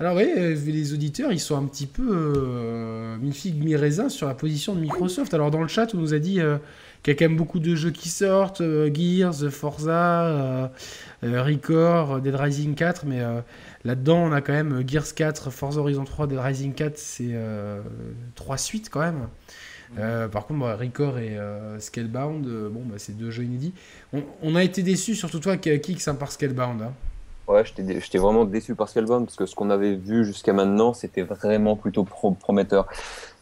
[0.00, 4.32] Alors oui, euh, les auditeurs, ils sont un petit peu euh, mi-figue, mi-raisin sur la
[4.34, 5.34] position de Microsoft.
[5.34, 6.56] Alors dans le chat, on nous a dit euh,
[7.02, 10.72] qu'il y a quand même beaucoup de jeux qui sortent, euh, Gears, Forza,
[11.22, 13.20] Record, Dead Rising 4, mais
[13.84, 17.34] là-dedans, on a quand même Gears 4, Forza Horizon 3, Dead Rising 4, c'est
[18.36, 19.28] trois suites quand même.
[20.30, 21.36] Par contre, bah, Record et
[21.78, 23.74] Scalebound, bon, bah, c'est deux jeux inédits.
[24.14, 26.80] On, on a été déçus, surtout toi, Kix, hein, par Scalebound.
[26.80, 26.94] hein.
[27.50, 31.22] Ouais, j'étais vraiment déçu par Scalebound parce que ce qu'on avait vu jusqu'à maintenant, c'était
[31.22, 32.86] vraiment plutôt pro- prometteur.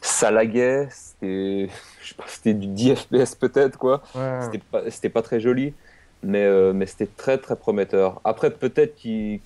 [0.01, 1.69] Ça laguait, c'était
[2.55, 4.03] du 10 FPS peut-être quoi.
[4.15, 4.39] Ouais.
[4.43, 5.75] C'était pas, c'était pas très joli,
[6.23, 8.21] mais, euh, mais c'était très très prometteur.
[8.25, 9.41] Après, peut-être qu'ils.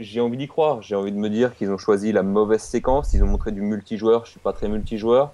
[0.00, 3.12] J'ai envie d'y croire, j'ai envie de me dire qu'ils ont choisi la mauvaise séquence,
[3.14, 5.32] ils ont montré du multijoueur, je suis pas très multijoueur.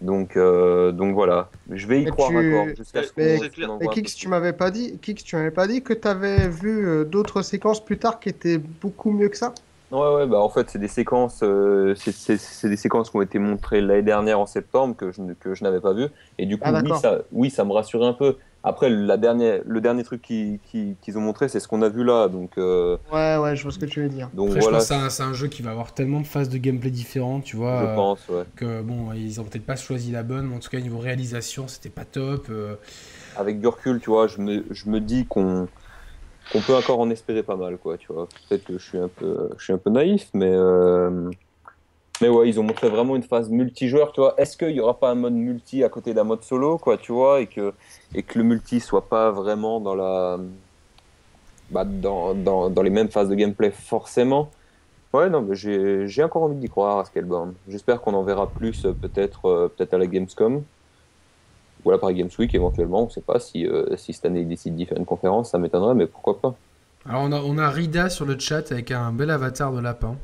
[0.00, 3.88] Donc, euh, donc voilà, je vais y Mais croire tu- encore jusqu'à ce qu'on mais-
[3.88, 7.04] Kix, tu m'avais pas dit, Kix, tu m'avais pas dit que tu avais vu euh,
[7.04, 9.54] d'autres séquences plus tard qui étaient beaucoup mieux que ça?
[9.90, 13.38] Ouais, ouais, bah en fait, c'est des séquences, euh, c'est- des séquences qui ont été
[13.38, 16.06] montrées l'année dernière en septembre que je, ne- que je n'avais pas vu.
[16.38, 18.36] Et du coup, Ah, oui, ça, oui, ça me rassurait un peu.
[18.64, 21.88] Après, la dernière, le dernier truc qu'ils qui, qu'ils ont montré, c'est ce qu'on a
[21.88, 22.26] vu là.
[22.28, 24.30] Donc, euh, Ouais, ouais, je vois ce que tu veux dire.
[24.34, 26.48] donc Après, voilà, je pense que c'est un, jeu qui va avoir tellement de phases
[26.48, 27.80] de gameplay différentes, tu vois.
[27.82, 28.28] je euh, pense.
[28.28, 28.42] Ouais.
[28.56, 31.68] que bon, ils ont peut-être pas choisi la bonne, mais en tout cas niveau réalisation,
[31.68, 32.46] c'était pas top.
[32.50, 32.74] euh,
[33.36, 35.68] Avec du recul, tu vois, je me, je me dis qu'on
[36.66, 37.96] peut encore en espérer pas mal, quoi.
[37.96, 41.30] Tu vois, peut-être que je suis un peu, je suis un peu naïf, mais euh,
[42.20, 44.34] mais ouais, ils ont montré vraiment une phase multijoueur, tu vois.
[44.38, 47.12] Est-ce qu'il y aura pas un mode multi à côté d'un mode solo, quoi, tu
[47.12, 47.74] vois, et que
[48.14, 50.38] et que le multi soit pas vraiment dans la
[51.70, 54.50] bah, dans, dans, dans les mêmes phases de gameplay forcément?
[55.12, 57.54] Ouais, non, mais j'ai encore envie d'y croire à Scalebound.
[57.68, 60.62] J'espère qu'on en verra plus euh, peut-être euh, peut-être à la Gamescom.
[61.84, 64.26] Ou à la Paris Games Week éventuellement, on ne sait pas si, euh, si cette
[64.26, 66.54] année ils décident d'y faire une conférence, ça m'étonnerait, mais pourquoi pas.
[67.08, 70.16] Alors on a, on a Rida sur le chat avec un bel avatar de lapin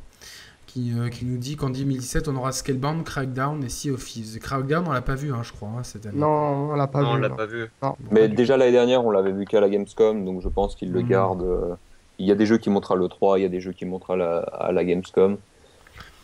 [0.74, 4.38] qui, euh, qui nous dit qu'en 2017 on aura Scalebound, Crackdown et Sea of Thieves.
[4.40, 6.18] Crackdown on l'a pas vu hein, je crois hein, cette année.
[6.18, 6.26] Non,
[6.72, 7.20] on l'a pas non, on vu.
[7.22, 7.36] l'a non.
[7.36, 7.70] pas vu.
[7.80, 7.96] Non.
[8.10, 11.00] Mais déjà l'année dernière, on l'avait vu qu'à la Gamescom, donc je pense qu'ils le
[11.02, 11.08] Mhm.
[11.08, 11.42] gardent.
[11.44, 11.74] euh,
[12.18, 13.84] Il y a des jeux qui montrent à l'E3, il y a des jeux qui
[13.86, 15.36] montrent à la, à la Gamescom.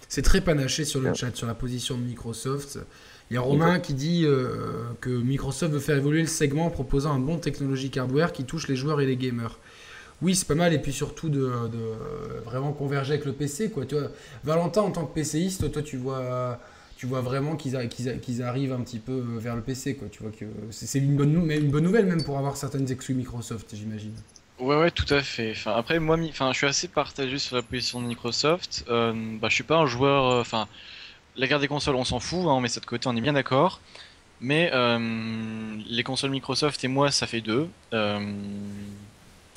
[0.08, 1.14] C'est très panaché sur le Ouais.
[1.14, 2.78] chat, sur la position de Microsoft.
[3.30, 6.70] Il y a Romain qui dit euh, que Microsoft veut faire évoluer le segment en
[6.70, 9.58] proposant un bon technologique hardware qui touche les joueurs et les gamers.
[10.22, 11.50] Oui, c'est pas mal, et puis surtout de,
[12.44, 13.70] vraiment converger avec le PC.
[13.70, 13.86] Quoi.
[13.86, 14.08] Tu vois,
[14.44, 16.58] Valentin, en tant que PCiste, toi, tu vois,
[16.96, 17.76] tu vois vraiment qu'ils
[18.42, 19.96] arrivent un petit peu vers le PC.
[19.96, 20.08] Quoi.
[20.10, 24.12] Tu vois que c'est une bonne, nouvelle même pour avoir certaines exclus Microsoft, j'imagine.
[24.58, 25.52] Ouais, ouais, tout à fait.
[25.52, 28.84] Enfin, après, moi, enfin, je suis assez partagé sur la position de Microsoft.
[28.90, 30.26] Euh, bah, je suis pas un joueur.
[30.26, 30.68] euh, Enfin,
[31.36, 33.22] la guerre des consoles, on s'en fout, hein, on met ça de côté, on est
[33.22, 33.80] bien d'accord.
[34.42, 34.98] Mais euh,
[35.88, 37.68] les consoles Microsoft et moi, ça fait deux.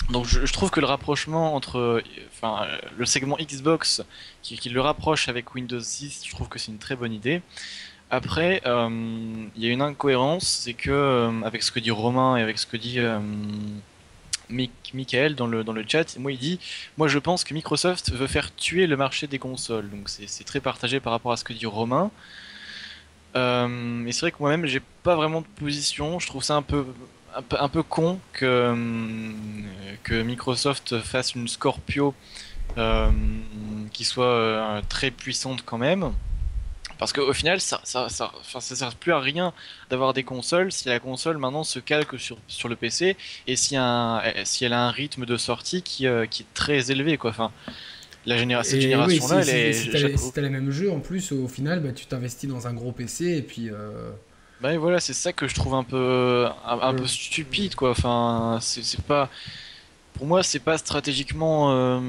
[0.10, 4.04] Donc, je, trouve que le rapprochement entre, euh, enfin, euh, le segment Xbox
[4.42, 7.42] qui, le rapproche avec Windows 10, je trouve que c'est une très bonne idée.
[8.10, 8.90] Après, euh,
[9.56, 12.68] il y a une incohérence, c'est que avec ce que dit Romain et avec ce
[12.68, 13.20] que dit euh,
[14.50, 16.60] Michael dans le, dans le chat, moi il dit
[16.98, 19.90] Moi je pense que Microsoft veut faire tuer le marché des consoles.
[19.90, 22.12] Donc c'est très partagé par rapport à ce que dit Romain.
[23.36, 26.20] Et c'est vrai que moi-même j'ai pas vraiment de position.
[26.20, 26.86] Je trouve ça un peu,
[27.36, 28.76] un peu, un peu con que, euh,
[30.04, 32.14] que Microsoft fasse une Scorpio
[32.78, 33.10] euh,
[33.94, 36.12] qui soit euh, très puissante quand même.
[37.00, 39.54] Parce qu'au final, ça, ça, ça, ça sert plus à rien
[39.90, 43.18] d'avoir des consoles si la console maintenant se calque sur, sur le PC
[43.48, 46.92] et si, un, si elle a un rythme de sortie qui, euh, qui est très
[46.92, 47.18] élevé.
[47.18, 47.32] Quoi.
[47.32, 47.52] Enfin,
[48.26, 49.74] la généra cette Et génération-là, oui, si- elle est.
[49.74, 52.06] si, si t'as les- si t'as les mêmes jeux, en plus, au final, bah, tu
[52.06, 53.70] t'investis dans un gros PC et puis.
[54.64, 57.90] Bah voilà, c'est ça que je trouve un peu un, un peu stupide quoi.
[57.90, 59.30] Enfin, c'est c'est pas
[60.14, 62.00] pour moi, c'est pas stratégiquement euh,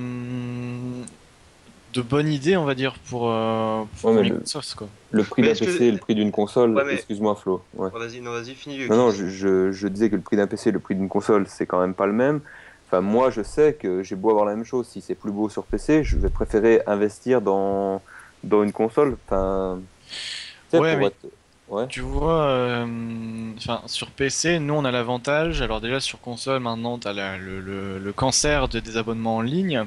[1.94, 4.86] de bonne idée, on va dire pour, euh, pour Ouais, le- Microsoft quoi.
[5.10, 7.64] Le prix d'un que- PC et le prix d'une console, Ouais, mais- excuse-moi Flo.
[7.74, 7.90] Ouais.
[7.92, 8.86] Ouais, vas-y, non, vas-y, finis.
[8.88, 11.08] Non, non, je, je, je disais que le prix d'un PC et le prix d'une
[11.08, 12.40] console, c'est quand même pas le même.
[12.86, 15.48] Enfin, moi, je sais que j'ai beau avoir la même chose, si c'est plus beau
[15.48, 18.00] sur PC, je vais préférer investir dans,
[18.44, 19.16] dans une console.
[19.26, 19.80] Enfin,
[20.72, 21.26] Ouais, pour mais- être-
[21.68, 21.88] Ouais.
[21.88, 23.52] Tu vois, euh,
[23.86, 25.62] sur PC, nous on a l'avantage.
[25.62, 29.42] Alors déjà sur console, maintenant t'as la- le, le, le cancer de, des abonnements en
[29.42, 29.84] ligne.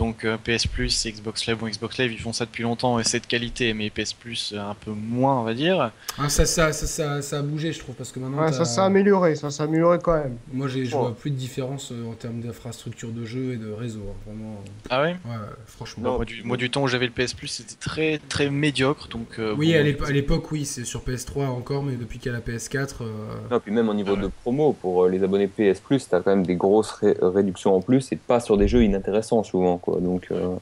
[0.00, 3.04] Donc euh, PS Plus, Xbox Live, bon Xbox Live ils font ça depuis longtemps et
[3.04, 5.90] c'est de qualité, mais PS Plus euh, un peu moins on va dire.
[6.18, 8.42] ah, ça, ça, ça, ça, ça a bougé, je trouve, parce que maintenant.
[8.42, 10.38] Ouais, ça s'est amélioré, ça s'est amélioré quand même.
[10.54, 11.00] Moi, j'ai- je Oh.
[11.00, 14.00] vois plus de différence euh, en termes d'infrastructure de jeu et de réseau.
[14.08, 14.62] hein, Vraiment.
[14.88, 15.16] Ah ouais?
[15.26, 15.36] Ouais,
[15.66, 16.02] franchement.
[16.04, 19.08] Non, moi, du, moi du temps où j'avais le PS Plus, c'était très très médiocre.
[19.08, 22.18] Donc euh, Oui, bon, à l'ép- à l'époque, oui, c'est sur PS3 encore, mais depuis
[22.18, 23.02] qu'il y a la PS4.
[23.02, 23.10] euh,
[23.50, 24.22] Non, puis même au niveau Ouais.
[24.22, 27.82] de promo, pour les abonnés PS Plus, t'as quand même des grosses ré- réductions en
[27.82, 29.89] plus et pas sur des jeux inintéressants souvent, quoi.
[29.98, 30.54] Donc, euh,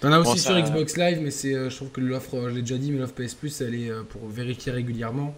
[0.00, 2.34] T'en as aussi Bon, sur ça- Xbox Live, mais c'est, euh, je trouve que l'offre,
[2.36, 5.32] euh, je l'ai déjà dit, mais l'offre PS Plus, elle est, euh, pour vérifier régulièrement,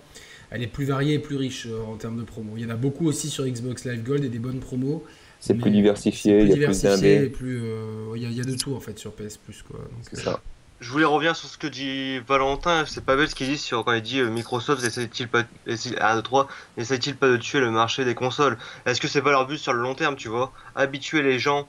[0.51, 2.53] elle est plus variée et plus riche euh, en termes de promo.
[2.57, 5.05] Il y en a beaucoup aussi sur Xbox Live Gold et des bonnes promos.
[5.41, 8.31] c'est plus diversifié, c'est il y a plus diversifié et plus, euh, il y, a-
[8.31, 9.79] il y a de tout en fait sur PS Plus, quoi.
[9.81, 10.41] Donc, C'est euh, ça.
[10.81, 13.85] Je voulais revenir sur ce que dit Valentin, c'est pas belle ce qu'il dit sur
[13.85, 17.61] quand il dit euh, Microsoft essaie-t-il pas, essaie, 1, 2, 3, essaie-t-il pas de tuer
[17.61, 18.57] le marché des consoles?
[18.87, 20.53] Est-ce que c'est pas leur but sur le long terme, tu vois?
[20.75, 21.69] Habituer les gens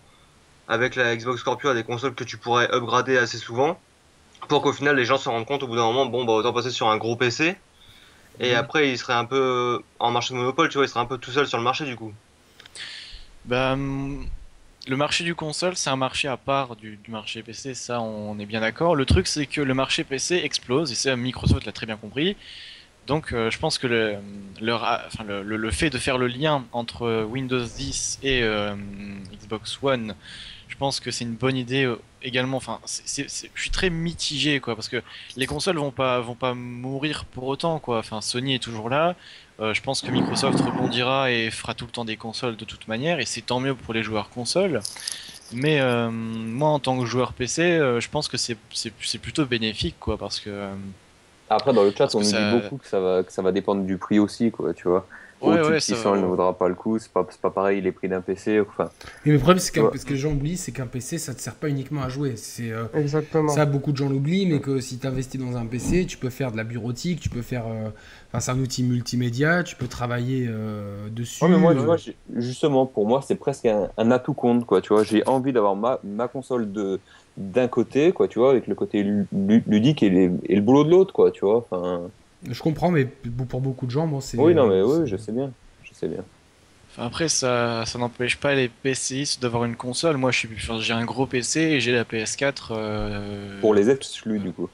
[0.67, 3.79] avec la Xbox Scorpio à des consoles que tu pourrais upgrader assez souvent
[4.49, 6.53] pour qu'au final les gens se rendent compte au bout d'un moment, bon bah autant
[6.53, 7.55] passer sur un gros PC
[8.39, 8.55] et Mhm.
[8.55, 11.17] après il serait un peu en marché de monopole, tu vois, il serait un peu
[11.17, 12.13] tout seul sur le marché du coup.
[13.45, 14.25] Bah, hum,
[14.87, 18.37] le marché du console, c'est un marché à part du, du marché PC, ça on
[18.39, 18.95] est bien d'accord.
[18.95, 22.37] Le truc, c'est que le marché PC explose, et ça Microsoft l'a très bien compris.
[23.07, 24.17] Donc, euh, je pense que le,
[24.61, 28.75] leur, enfin, le, le- le fait de faire le lien entre Windows 10 et euh,
[29.41, 30.15] Xbox One,
[30.75, 32.57] je pense que c'est une bonne idée euh, également.
[32.57, 35.01] Enfin, c'est- c'est- c'est- je suis très mitigé, quoi, parce que
[35.37, 37.99] les consoles vont pas, vont pas mourir pour autant, quoi.
[37.99, 39.15] Enfin, Sony est toujours là.
[39.61, 42.89] Euh, je pense que Microsoft rebondira et fera tout le temps des consoles de toute
[42.89, 44.81] manière, et c'est tant mieux pour les joueurs consoles.
[45.53, 49.19] Mais euh, moi, en tant que joueur PC, euh, je pense que c'est c'est- c'est
[49.19, 50.67] plutôt bénéfique, quoi, parce que
[51.49, 53.53] Après, dans le chat, on nous ça- dit beaucoup que ça, va, que ça va
[53.53, 55.07] dépendre du prix aussi, quoi, tu vois.
[55.41, 56.15] Ouais, Au-dessus ouais, de ça 600, va.
[56.15, 56.97] elle ne vaudra pas le coup.
[56.99, 58.59] C'est pas, c'est pas pareil les prix d'un PC.
[58.61, 58.89] Enfin,
[59.25, 59.97] Mais le problème, c'est Ouais.
[59.97, 62.35] ce que les gens oublient, c'est qu'un PC, ça te sert pas uniquement à jouer.
[62.37, 63.49] C'est euh, Exactement.
[63.49, 66.29] ça, beaucoup de gens l'oublient, mais que si tu investis dans un PC, tu peux
[66.29, 67.67] faire de la bureautique, tu peux faire.
[67.67, 67.89] euh,
[68.29, 71.43] Enfin, c'est un outil multimédia, tu peux travailler euh, dessus.
[71.43, 74.33] Ouais, mais moi, tu euh, vois, j'ai- justement, pour moi, c'est presque un, un atout
[74.33, 74.81] compte, quoi.
[74.81, 77.01] Tu vois, j'ai envie d'avoir ma, ma console de
[77.37, 80.61] d'un côté, quoi, tu vois, avec le côté lu- lu- ludique et, les- et le
[80.61, 81.57] boulot de l'autre, quoi, tu vois.
[81.57, 82.09] Enfin,
[82.49, 84.37] Je comprends, mais pour beaucoup de gens, bon, c'est.
[84.37, 85.51] oui, non, mais oui, je sais bien,
[85.83, 86.23] je sais bien.
[86.91, 90.17] Enfin, après, ça, ça n'empêche pas les PCistes d'avoir une console.
[90.17, 93.89] Moi, je suis, enfin, j'ai un gros PC et j'ai la PS4 euh, Pour les
[93.89, 94.69] exclus, du coup.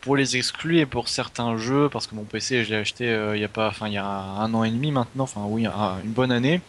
[0.00, 3.36] pour les exclus et pour certains jeux, parce que mon PC, je l'ai acheté euh,
[3.36, 5.66] il y a pas, enfin, il y a un an et demi maintenant, enfin, oui,
[5.66, 6.60] un- une bonne année.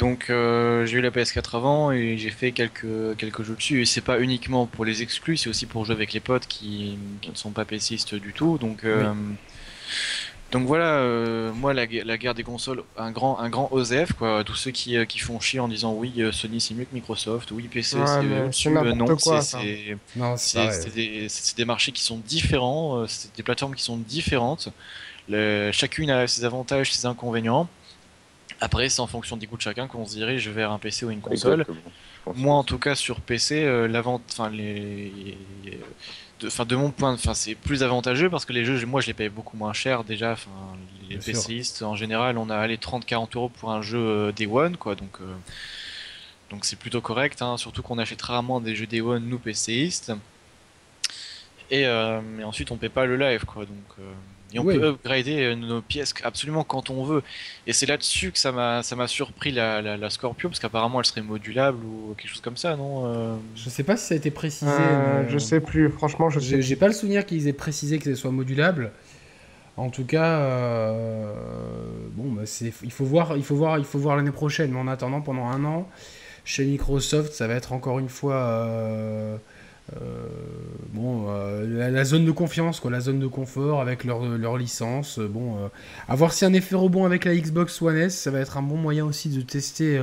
[0.00, 3.82] Donc, euh, j'ai eu la PS4 avant et j'ai fait quelques, quelques jeux dessus.
[3.82, 6.96] Et c'est pas uniquement pour les exclus, c'est aussi pour jouer avec les potes qui,
[7.20, 8.56] qui ne sont pas PCistes du tout.
[8.58, 9.12] Donc, euh,
[10.52, 14.14] donc voilà, euh, moi la, gue- la guerre des consoles, un grand, un grand OSEF
[14.14, 14.42] quoi.
[14.42, 17.68] Tous ceux qui, qui font chier en disant oui, Sony c'est mieux que Microsoft, oui
[17.72, 19.18] PC Ouais, c'est n'importe
[20.16, 20.36] non,
[20.80, 24.70] c'est des, des marchés qui sont différents, c'est des plateformes qui sont différentes.
[25.28, 27.68] Le- chacune a ses avantages, ses inconvénients.
[28.60, 31.10] Après, c'est en fonction des goûts de chacun qu'on se dirige vers un PC ou
[31.10, 31.64] une console.
[32.34, 35.38] Moi, en tout cas, sur PC, euh, l'avant, enfin les,
[36.40, 39.00] de, enfin de mon point, de- enfin c'est plus avantageux parce que les jeux, moi,
[39.00, 40.32] je les paye beaucoup moins cher déjà.
[40.32, 40.50] Enfin,
[41.08, 41.32] les Bien sûr.
[41.32, 44.94] PCistes, en général, on a les 30-40 euros pour un jeu euh, Day One, quoi.
[44.94, 45.34] Donc, euh,
[46.50, 47.40] donc c'est plutôt correct.
[47.40, 50.12] Hein, surtout qu'on achète rarement des jeux Day One nous PCistes.
[51.70, 53.64] Et, euh, et ensuite, on paie pas le live, quoi.
[53.64, 54.02] Donc, euh,
[54.52, 54.78] et on Oui.
[54.78, 57.22] peut upgrader euh, nos pièces absolument quand on veut.
[57.66, 60.98] Et c'est là-dessus que ça m'a ça m'a surpris la, la, la Scorpio, parce qu'apparemment
[61.00, 64.14] elle serait modulable ou quelque chose comme ça, non euh Je sais pas si ça
[64.14, 64.70] a été précisé.
[64.70, 67.52] Euh, mais, je sais plus, franchement, je sais J'ai j'ai pas le souvenir qu'ils aient
[67.52, 68.92] précisé que ce soit modulable.
[69.76, 71.32] En tout cas, euh,
[72.12, 74.72] bon, bah, c'est, il faut voir, il faut voir, il faut voir l'année prochaine.
[74.72, 75.88] Mais en attendant, pendant un an,
[76.44, 79.36] chez Microsoft, ça va être encore une fois, euh,
[79.96, 80.28] euh,
[80.92, 85.18] bon, euh, la, zone de confiance, quoi, la zone de confort avec leur, licence.
[85.18, 85.70] Euh, Bon,
[86.08, 88.62] à voir si un effet rebond avec la Xbox One S, ça va être un
[88.62, 89.98] bon moyen aussi de tester.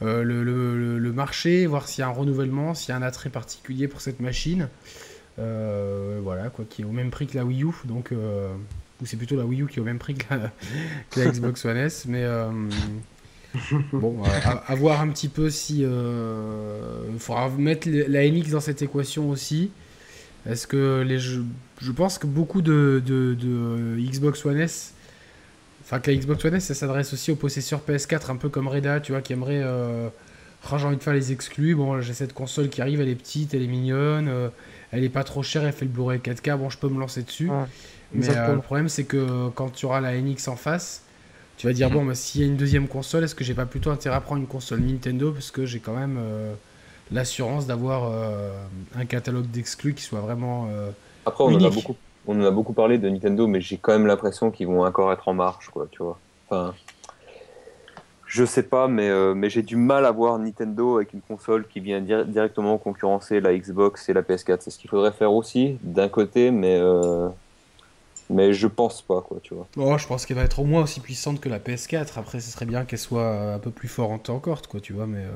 [0.00, 3.88] le, le- marché, voir s'il y a un renouvellement, s'il y a un attrait particulier
[3.88, 4.68] pour cette machine.
[5.38, 8.12] Voilà, quoi, qui est au même prix que la Wii U, donc
[9.02, 11.76] ou c'est plutôt la Wii U qui est au même prix que la, Xbox One
[11.76, 12.26] S, mais
[13.92, 15.84] bon, à, voir un petit peu si
[17.14, 19.70] il faudra mettre la NX dans cette équation aussi.
[20.48, 21.44] Est-ce que les jeux,
[21.80, 24.92] je pense que beaucoup de, de, de Xbox One S
[25.82, 28.68] Enfin, que la Xbox One S, ça s'adresse aussi aux possesseurs PS4, un peu comme
[28.68, 29.60] Reda, tu vois, qui aimerait.
[29.62, 30.08] Euh...
[30.72, 31.74] oh, j'ai envie de faire les exclus.
[31.74, 34.48] Bon, j'ai cette console qui arrive, elle est petite, elle est mignonne, euh,
[34.92, 36.56] elle est pas trop chère, elle fait le Blu-ray 4K.
[36.56, 37.50] Bon, je peux me lancer dessus.
[37.50, 37.64] Ouais,
[38.14, 41.02] mais euh, le problème, c'est que quand tu auras la NX en face,
[41.58, 41.94] tu vas dire Mhm.
[41.94, 44.20] bon, bah, s'il y a une deuxième console, est-ce que j'ai pas plutôt intérêt à
[44.20, 45.32] prendre une console Nintendo?
[45.32, 46.54] Parce que j'ai quand même euh,
[47.10, 50.68] l'assurance d'avoir euh, un catalogue d'exclus qui soit vraiment.
[50.70, 50.90] euh,
[51.26, 51.70] Après, on en, a Unique.
[51.70, 54.84] beaucoup, on en a beaucoup parlé de Nintendo, mais j'ai quand même l'impression qu'ils vont
[54.84, 56.22] encore être en marche, quoi, tu vois.
[56.48, 56.74] Enfin,
[58.26, 61.68] je sais pas, mais, euh, mais j'ai du mal à voir Nintendo avec une console
[61.68, 64.62] qui vient dir- directement concurrencer la Xbox et la PS4.
[64.62, 67.28] C'est ce qu'il faudrait faire aussi, d'un côté, mais, euh,
[68.28, 69.70] mais je pense pas, quoi, tu vois.
[69.76, 72.18] Oh, je pense qu'elle va être au moins aussi puissante que la PS4.
[72.18, 75.24] Après, ce serait bien qu'elle soit un peu plus forte encore, quoi, tu vois, mais.
[75.24, 75.30] euh,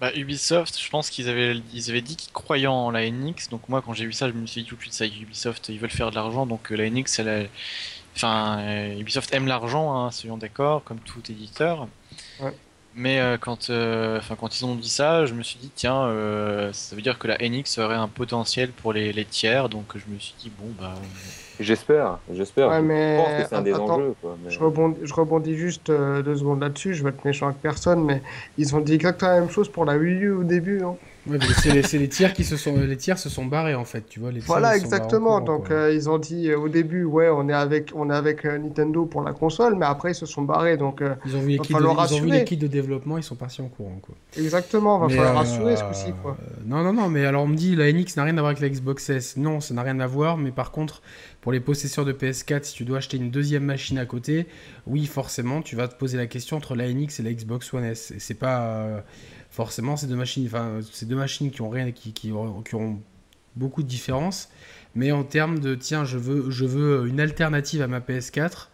[0.00, 3.48] Bah, Ubisoft, je pense qu'ils avaient, ils avaient dit qu'ils croyaient en la NX.
[3.50, 5.68] Donc moi, quand j'ai vu ça, je me suis dit tout de suite, ça, Ubisoft,
[5.70, 6.46] ils veulent faire de l'argent.
[6.46, 7.46] Donc euh, la NX, elle a-
[8.14, 11.88] enfin, euh, Ubisoft aime l'argent, hein, soyons d'accord, comme tout éditeur.
[12.40, 12.54] Ouais.
[13.00, 16.02] Mais euh, quand, euh, enfin, quand ils ont dit ça, je me suis dit, tiens,
[16.06, 19.68] euh, ça veut dire que la NX aurait un potentiel pour les, les tiers.
[19.68, 20.94] Donc je me suis dit, bon, bah,
[21.60, 22.68] J'espère, j'espère.
[22.68, 24.36] Ouais, je mais pense que c'est un des attends, enjeux, quoi.
[24.44, 27.60] mais- Je rebondis, je rebondis juste euh, deux secondes là-dessus, je vais être méchant avec
[27.60, 28.22] personne, mais
[28.58, 30.82] ils ont dit exactement la même chose pour la Wii U au début.
[30.84, 30.94] hein.
[31.28, 31.38] Ouais,
[31.82, 34.32] c'est les, tiers qui se sont, les tiers se sont barrés en fait, tu vois.
[34.32, 35.40] Les Voilà, exactement.
[35.40, 38.14] courant, Donc euh, ils ont dit euh, au début, ouais, on est avec, on est
[38.14, 40.76] avec euh, Nintendo pour la console, mais après ils se sont barrés.
[40.76, 44.14] Donc ils ont vu les kits de, de développement, ils sont partis en courant quoi.
[44.36, 46.36] exactement, va Mais, falloir rassurer ce coup-ci, quoi.
[46.66, 48.60] non, non, non, mais alors on me dit la NX n'a rien à voir avec
[48.60, 49.36] la Xbox S.
[49.36, 51.02] Non, ça n'a rien à voir, mais par contre,
[51.40, 54.46] pour les possesseurs de PS4, si tu dois acheter une deuxième machine à côté,
[54.86, 57.84] oui, forcément, tu vas te poser la question entre la NX et la Xbox One
[57.84, 58.12] S.
[58.12, 59.04] Et c'est pas
[59.58, 62.74] forcément ces deux machines, enfin, ces deux machines qui ont rien, qui, qui, auront- qui
[62.76, 63.00] ont
[63.56, 64.48] beaucoup de différences,
[64.94, 68.70] mais en termes de tiens, je veux, je veux une alternative à ma PS4.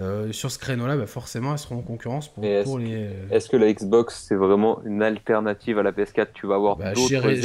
[0.00, 3.10] euh, sur ce créneau-là, bah forcément, elles seront en concurrence pour, est-ce pour les.
[3.30, 6.94] Est-ce que la Xbox, c'est vraiment une alternative à la PS4 Tu vas avoir Bah,
[6.94, 7.42] d'autres chez, Re-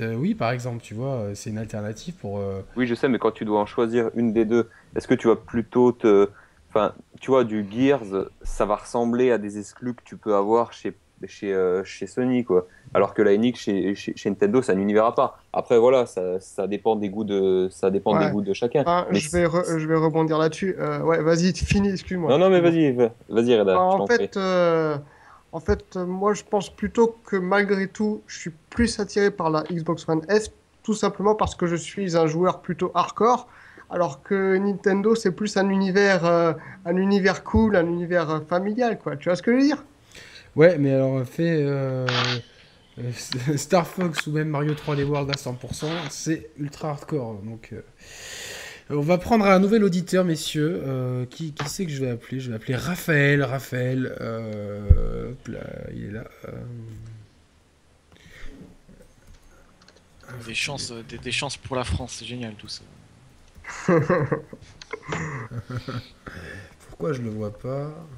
[0.00, 2.38] euh, oui, par exemple, tu vois, euh, c'est une alternative pour.
[2.38, 5.14] euh, Oui, je sais, mais quand tu dois en choisir une des deux, est-ce que
[5.14, 6.30] tu vas plutôt te
[6.70, 8.02] enfin, tu vois, du Gears,
[8.42, 10.92] ça va ressembler à des exclus que tu peux avoir chez,
[11.26, 12.66] chez, euh, chez Sony, quoi.
[12.92, 15.38] Alors que la NX chez, chez, chez Nintendo, ça n'univers pas.
[15.52, 18.26] Après, voilà, ça, ça dépend des goûts de, ça dépend Ouais.
[18.26, 18.84] des goûts de chacun.
[18.86, 20.76] Ah, Mais je, vais re- je vais rebondir là-dessus.
[20.78, 22.30] Euh, ouais, vas-y, finis, excuse-moi.
[22.30, 23.80] Non, non, mais vas-y, va- vas-y, Reda.
[23.80, 24.96] En fait, euh,
[25.52, 29.62] en fait, moi, je pense plutôt que malgré tout, je suis plus attiré par la
[29.64, 30.52] Xbox One S,
[30.82, 33.48] tout simplement parce que je suis un joueur plutôt hardcore,
[33.90, 36.52] alors que Nintendo, c'est plus un univers, euh,
[36.84, 39.16] un univers cool, un univers euh, familial, quoi.
[39.16, 39.84] Tu vois ce que je veux dire?
[40.56, 42.06] Ouais, mais alors fait euh,
[43.56, 47.40] Star Fox ou même Mario 3D World à 100%, c'est ultra hardcore.
[47.42, 47.80] Donc, euh,
[48.90, 50.82] on va prendre un nouvel auditeur, messieurs.
[50.86, 52.40] Euh, qui, qui c'est que je vais appeler?
[52.40, 53.42] Je vais appeler Raphaël.
[53.42, 55.60] Raphaël, euh, hop là,
[55.94, 56.24] il est là.
[56.48, 56.50] euh.
[60.46, 62.82] Des chances, des, des chances pour la France, c'est génial tout ça.
[66.88, 68.08] Pourquoi je le vois pas?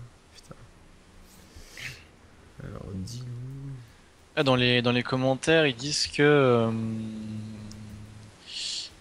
[2.65, 3.27] Alors, dis-nous.
[4.37, 6.71] Ah, dans les dans les commentaires, ils disent que euh,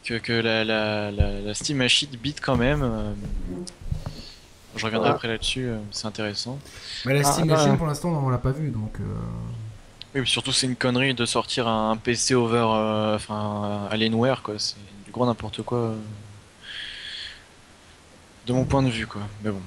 [0.03, 2.82] que, que la, la, la, la Steam Machine bite quand même.
[2.84, 3.14] euh.
[4.78, 6.60] Je reviendrai après là-dessus, euh, c'est intéressant.
[7.06, 8.99] Bah, la Ah, Steam bah, Machine, pour l'instant, on l'a pas vu, donc.
[8.99, 9.03] euh,
[10.14, 14.56] Oui, mais surtout c'est une connerie de sortir un PC over, euh, enfin Alienware quoi.
[14.60, 14.76] C'est
[15.06, 15.78] du gros n'importe quoi.
[15.80, 15.95] euh,
[18.47, 19.22] De mon point de vue quoi.
[19.43, 19.62] Mais bon.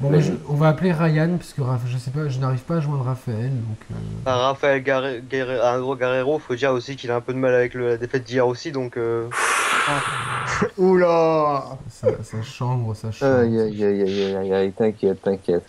[0.00, 2.60] Bon, mais je- on va appeler Ryan, parce que Raph- je sais pas, je n'arrive
[2.62, 3.78] pas à joindre Raphaël, donc.
[3.90, 3.94] euh,
[4.26, 7.38] Ah, Raphaël Garre- Guerre- un gros Guerrero, faut dire aussi qu'il a un peu de
[7.38, 9.28] mal avec le- la défaite d'hier aussi, donc euh,
[10.78, 11.64] Oula!
[11.90, 13.38] Ça, ça chambre, ça chambre.
[13.38, 15.66] Aïe, aïe, aïe, aïe, aïe, aïe, aïe, t'inquiète, t'inquiète.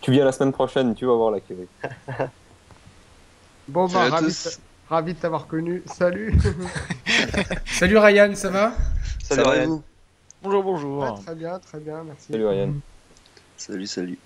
[0.00, 1.66] Tu viens la semaine prochaine, tu vas voir la queue.
[3.68, 4.50] Bon, bah, ravi, de-
[4.88, 5.82] ravi de t'avoir connu.
[5.86, 6.38] Salut!
[7.66, 8.72] Salut Ryan, ça va?
[9.24, 9.82] Salut Ryan.
[10.40, 11.02] Bonjour, bonjour.
[11.02, 12.26] Ouais, très bien, très bien, merci.
[12.30, 12.74] Salut Ryan.
[13.56, 14.18] Salut, salut.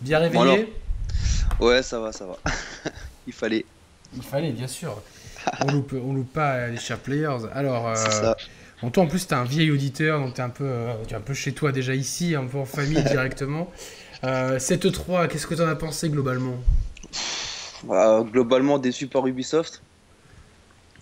[0.00, 0.72] Bien réveillé
[1.58, 1.66] Bon.
[1.66, 2.36] Ouais, ça va, ça va.
[3.26, 3.64] Il fallait.
[4.16, 5.00] Il fallait, bien sûr.
[5.60, 7.46] On loupe, on loupe pas les chers players.
[7.52, 8.36] Alors, euh, C'est ça.
[8.82, 11.16] bon, toi en plus, t'es un vieil auditeur, donc t'es un peu, euh, tu es
[11.16, 13.70] un peu chez toi déjà ici, un peu en famille directement.
[14.24, 16.56] Euh, cette 3, qu'est-ce que t'en as pensé globalement?
[17.84, 19.82] Bah, globalement, déçu par Ubisoft.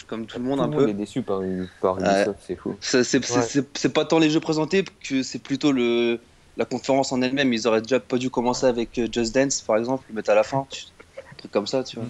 [0.09, 0.91] Comme tout le monde, Tout un le monde peu.
[0.91, 1.41] est déçu par,
[1.81, 2.03] par Ouais.
[2.23, 2.71] Ubisoft, c'est fou.
[2.95, 3.65] Ouais.
[3.75, 6.19] c'est pas tant les jeux présentés que c'est plutôt le,
[6.57, 7.53] la conférence en elle-même.
[7.53, 10.35] Ils auraient déjà pas dû commencer avec euh, Just Dance, par exemple, le mettre à
[10.35, 10.67] la fin.
[10.71, 10.85] tu-
[11.33, 12.07] Un truc comme ça, tu vois.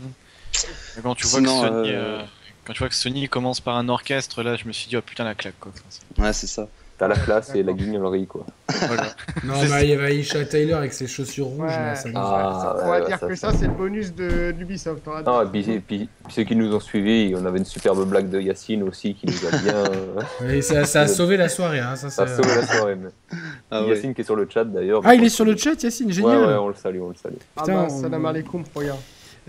[0.97, 2.23] Mais quand tu vois Sinon, que Sony, euh, euh,
[2.65, 5.03] quand tu vois que Sony commence par un orchestre, là, je me suis dit oh
[5.03, 5.73] putain la claque quoi.
[6.19, 6.69] Ouais, c'est ça.
[7.03, 8.47] T'as la classe et la guignolerie, quoi.
[8.69, 9.07] voilà.
[9.45, 11.67] Non, bah, il y avait Aisha Tyler avec ses chaussures rouges, Ouais.
[11.67, 13.51] là, ça Ah, On ouais, va ouais, dire ça, que ça.
[13.51, 15.03] ça, c'est le bonus de d'Ubisoft.
[15.05, 15.43] dire.
[15.43, 18.31] et puis, et puis- puis ceux qui nous ont suivis, on avait une superbe blague
[18.31, 20.49] de Yacine aussi qui nous a bien.
[20.49, 22.95] Et ça, ça a sauvé la soirée, hein, ça, ça a sauvé la soirée.
[22.95, 23.39] mais-
[23.73, 23.83] Ah.
[23.89, 25.03] Yacine qui est sur le chat d'ailleurs.
[25.05, 27.35] Ah, il est sur le chat, Yacine, génial ouais, on le salue, on le salue.
[27.57, 29.01] Ah Putain, bah, on- salam alaikum, regarde.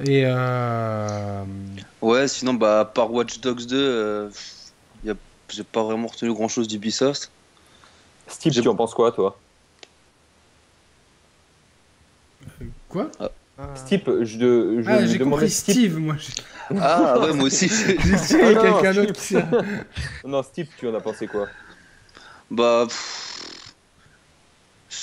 [0.04, 1.44] Et euh...
[2.02, 4.30] Ouais, sinon, bah, à part Watch Dogs 2, euh,
[5.50, 7.30] j'ai pas vraiment retenu grand chose d'Ubisoft.
[8.28, 9.38] Steve, tu en penses quoi, toi
[12.90, 13.30] Quoi Ah.
[13.76, 16.16] Steve, je, je Ah, j'ai compris Steve, moi.
[16.18, 16.34] J'ai
[16.80, 17.68] Ah, ouais, moi aussi.
[17.70, 18.96] j'ai Ah, quelqu'un Steve.
[18.96, 19.36] d'autre qui.
[20.28, 21.48] Non, Steve, tu en as pensé quoi
[22.50, 23.66] Bah, pff,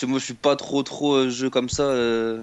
[0.07, 1.83] moi, je suis pas trop, trop euh, jeu comme ça.
[1.85, 2.43] euh,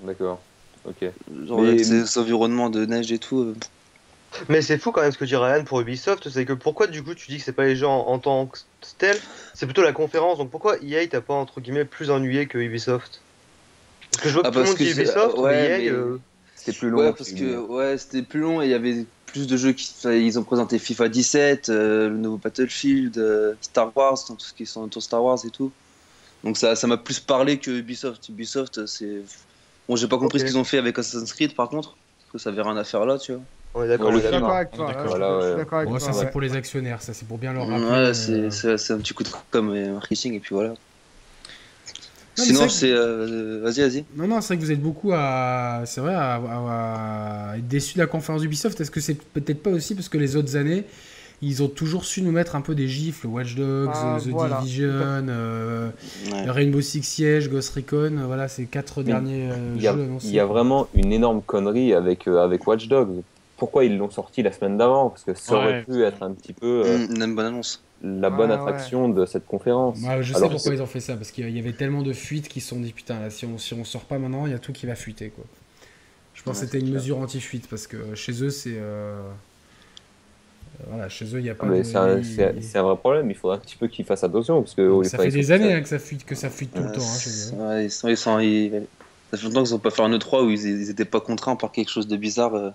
[0.00, 0.40] D'accord.
[0.84, 1.04] Ok.
[1.46, 3.40] genre Mais- avec ces, ces environnements de neige et tout.
[3.40, 3.54] euh.
[4.48, 7.02] Mais c'est fou quand même ce que dit Ryan pour Ubisoft, c'est que pourquoi du
[7.02, 8.58] coup tu dis que c'est pas les gens en, tant que
[8.98, 9.16] tel,
[9.54, 13.20] c'est plutôt la conférence, donc pourquoi EA t'as pas entre guillemets plus ennuyé que Ubisoft?
[14.10, 15.78] Parce que je vois que Ah, tout le monde dit Ubisoft, ouais, mais EA...
[15.78, 16.20] mais- euh,
[16.56, 16.98] C'était plus long.
[16.98, 19.72] Ouais, parce c'est- que ouais, c'était plus long et il y avait plus de jeux
[19.72, 19.92] qui.
[20.04, 24.54] Ils ont présenté FIFA 17, euh, le nouveau Battlefield, euh, Star Wars, donc tout ce
[24.54, 25.70] qui sont autour Star Wars et tout.
[26.44, 28.28] Donc ça ça m'a plus parlé que Ubisoft.
[28.28, 29.22] Ubisoft, c'est.
[29.88, 32.38] Bon, j'ai pas compris ce qu'ils ont fait avec Assassin's Creed par contre, parce que
[32.38, 33.42] ça avait rien à faire là, tu vois.
[33.78, 34.40] On est d'accord, Ouais, on est d'accord.
[34.40, 34.94] d'accord avec toi.
[35.02, 35.44] Je- Voilà, ouais.
[35.70, 36.30] avec Bon, ça, c'est ouais.
[36.30, 37.84] pour les actionnaires, ça, c'est pour bien leur rappeler.
[37.84, 38.12] Ouais, euh,
[38.50, 40.72] c'est c'est- un petit coup de comme euh, marketing et puis voilà.
[42.36, 44.04] Sinon, c'est- euh, vas-y, vas-y.
[44.16, 47.66] Non, non, c'est vrai que vous êtes beaucoup à, c'est vrai, à, à- à être
[47.68, 48.80] déçus de la conférence Ubisoft.
[48.80, 50.84] Est-ce que c'est peut-être pas aussi parce que les autres années,
[51.42, 54.58] ils ont toujours su nous mettre un peu des gifles, Watch Dogs, Ah, The voilà.
[54.60, 55.90] Division, euh,
[56.32, 56.50] Ouais.
[56.50, 60.02] Rainbow Six Siege, Ghost Recon, euh, voilà, ces quatre derniers euh, Il y, a, jeux
[60.02, 60.26] annoncés.
[60.28, 63.22] il y a vraiment une énorme connerie avec, euh, avec Watch Dogs.
[63.56, 66.52] Pourquoi ils l'ont sorti la semaine d'avant Parce que ça aurait pu être un petit
[66.52, 67.82] peu euh, Mmh, une bonne annonce.
[68.02, 69.98] la bonne attraction de cette conférence.
[70.02, 72.12] Ouais, je sais Alors, pourquoi ils ont fait ça, parce qu'il y avait tellement de
[72.12, 74.52] fuites qui se sont dit putain, là, si on, si on sort pas maintenant, il
[74.52, 75.44] y a tout qui va fuiter quoi.
[76.34, 77.00] Je pense Ouais, que c'était une clair.
[77.00, 78.76] mesure anti-fuite parce que chez eux c'est.
[78.76, 79.22] euh,
[80.88, 81.82] voilà, chez eux, il n'y a pas Mais de.
[81.84, 84.60] c'est un, il- vrai problème, il faudra un petit peu qu'ils fassent attention.
[84.62, 86.82] Parce que Ça fait des ça- années hein, que, ça fuite, que ça fuite tout
[86.82, 87.00] le temps.
[87.00, 87.58] hein, chez eux.
[87.58, 88.82] ouais, ils sont, ils sont, ils-
[89.30, 91.56] Ça fait longtemps qu'ils n'ont pas fait un E3 où ils, ils étaient pas contraints
[91.56, 92.54] par quelque chose de bizarre.
[92.54, 92.70] euh.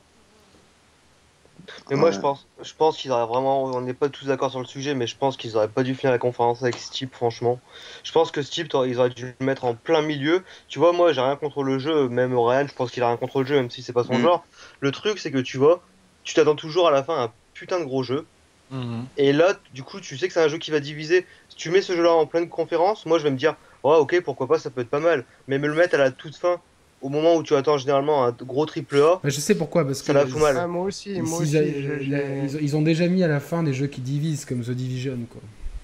[1.89, 3.63] Mais moi, je pense, je pense qu'ils auraient vraiment.
[3.63, 5.95] On n'est pas tous d'accord sur le sujet, mais je pense qu'ils auraient pas dû
[5.95, 7.59] finir la conférence avec Steep, franchement.
[8.03, 10.43] Je pense que Steep, t'aurais- ils auraient dû le mettre en plein milieu.
[10.67, 13.17] Tu vois, moi, j'ai rien contre le jeu, même Ryan, je pense qu'il a rien
[13.17, 14.21] contre le jeu, même si c'est pas son Mm.
[14.21, 14.45] genre.
[14.79, 15.84] Le truc, c'est que tu vois,
[16.23, 18.27] tu t'attends toujours à la fin à un putain de gros jeu.
[18.69, 19.07] Mhm.
[19.17, 21.27] Et là, du coup, tu sais que c'est un jeu qui va diviser.
[21.49, 24.21] Si tu mets ce jeu-là en pleine conférence, moi, je vais me dire, ouais, ok,
[24.21, 25.25] pourquoi pas, ça peut être pas mal.
[25.47, 26.61] Mais me le mettre à la toute fin,
[27.02, 30.08] au moment où tu attends généralement un gros triple A, je sais pourquoi, parce que.
[30.08, 30.58] Ça la fout mal.
[30.58, 31.58] Ah, moi aussi, moi s'ils aussi.
[31.58, 33.88] a- je- la- j'ai- ils, ont- ils ont déjà mis à la fin des jeux
[33.88, 35.41] qui divisent, comme The Division, quoi.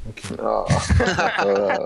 [0.09, 0.21] Ok.
[0.41, 0.65] Ah,
[1.43, 1.79] voilà.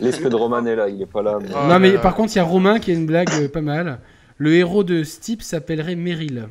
[0.00, 1.38] L'esprit de Roman est là, il est pas là.
[1.40, 3.30] mais- Ah, non, mais là, par contre, il y a Romain qui a une blague
[3.34, 4.00] euh, pas mal.
[4.36, 6.48] Le héros de Steep s'appellerait Meryl.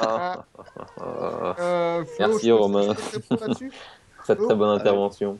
[0.00, 0.44] Ah,
[1.00, 2.82] ah, Euh, Flo, Merci, Romain.
[2.82, 3.72] je peux te répondre là-dessus
[4.24, 5.38] très très bonne intervention.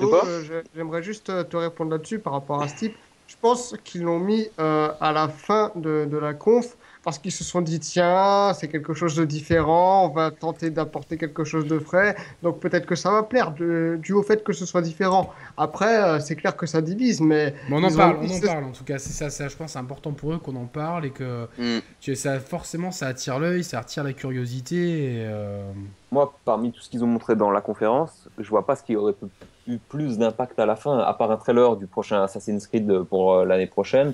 [0.00, 2.94] Euh, je- J'aimerais juste euh, te répondre là-dessus par rapport à type.
[3.28, 7.32] Je pense qu'ils l'ont mis euh, à la fin de, de la conf parce qu'ils
[7.32, 11.66] se sont dit tiens, c'est quelque chose de différent, on va tenter d'apporter quelque chose
[11.66, 14.80] de frais, donc peut-être que ça va plaire, de- dû au fait que ce soit
[14.82, 15.32] différent.
[15.56, 18.64] Après, euh, c'est clair que ça divise, mais Mais on en parle, on en parle
[18.64, 18.98] en tout cas.
[18.98, 21.78] C'est ça, ça, je pense, c'est important pour eux qu'on en parle et que Mm.
[22.00, 25.16] tu, ça, forcément, ça attire l'œil, ça attire la curiosité.
[25.16, 25.72] Et, euh,
[26.12, 28.94] Moi, parmi tout ce qu'ils ont montré dans la conférence, je vois pas ce qui
[28.96, 29.26] aurait pu-
[29.66, 33.34] eu plus d'impact à la fin, à part un trailer du prochain Assassin's Creed pour
[33.34, 34.12] euh, l'année prochaine.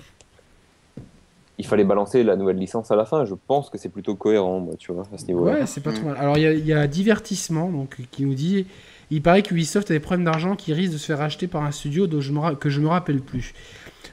[1.59, 3.25] Il fallait balancer la nouvelle licence à la fin.
[3.25, 5.53] Je pense que c'est plutôt cohérent, moi, tu vois, à ce niveau-là.
[5.53, 6.17] Ouais, c'est pas trop mal.
[6.19, 8.67] Alors, il y y a divertissement donc, qui nous dit
[9.11, 11.63] il paraît que Ubisoft a des problèmes d'argent qui risquent de se faire acheter par
[11.63, 13.53] un studio dont je me que je me rappelle plus.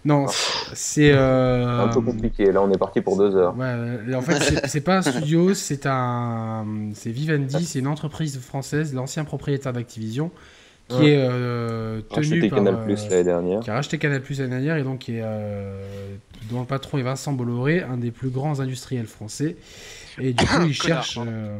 [0.03, 0.25] Non,
[0.73, 1.11] c'est.
[1.13, 2.51] euh, Un peu compliqué.
[2.51, 3.55] Là, on est parti pour deux heures.
[3.57, 8.37] Ouais, en fait, c'est- c'est pas un studio, c'est un, c'est Vivendi, c'est une entreprise
[8.39, 10.31] française, l'ancien propriétaire d'Activision,
[10.89, 11.11] qui Ouais.
[11.11, 13.59] est euh, tenu Racheté par, Canal euh, Plus l'année dernière.
[13.61, 16.15] qui a racheté Canal Plus l'année dernière et donc qui est, euh,
[16.51, 19.55] dont le patron est Vincent Bolloré, un des plus grands industriels français.
[20.19, 21.17] Et du coup, il cherche.
[21.25, 21.57] euh,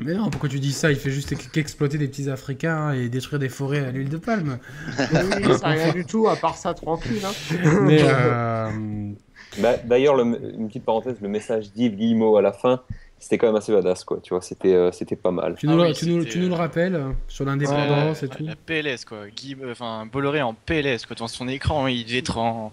[0.00, 0.90] Mais non, pourquoi tu dis ça?
[0.90, 4.58] Il fait juste qu'exploiter des petits Africains et détruire des forêts à l'huile de palme.
[4.98, 7.20] oui, ça rien du tout, à part ça, tranquille.
[7.24, 7.58] hein.
[7.82, 9.10] Mais euh,
[9.58, 12.80] Bah, D'ailleurs, le- une petite parenthèse, le message d'Yves Guillemot à la fin,
[13.20, 14.18] c'était quand même assez badass, quoi.
[14.22, 15.54] Tu vois, c'était euh, c'était pas mal.
[15.54, 18.22] tu, nous, Ah oui, tu, nous, c'était, tu nous le euh, rappelles euh, sur l'indépendance
[18.22, 21.86] et tout la PLS quoi, Guy, euh, enfin Bolloré en PLS quoi, dans son écran
[21.86, 22.72] il devait être en,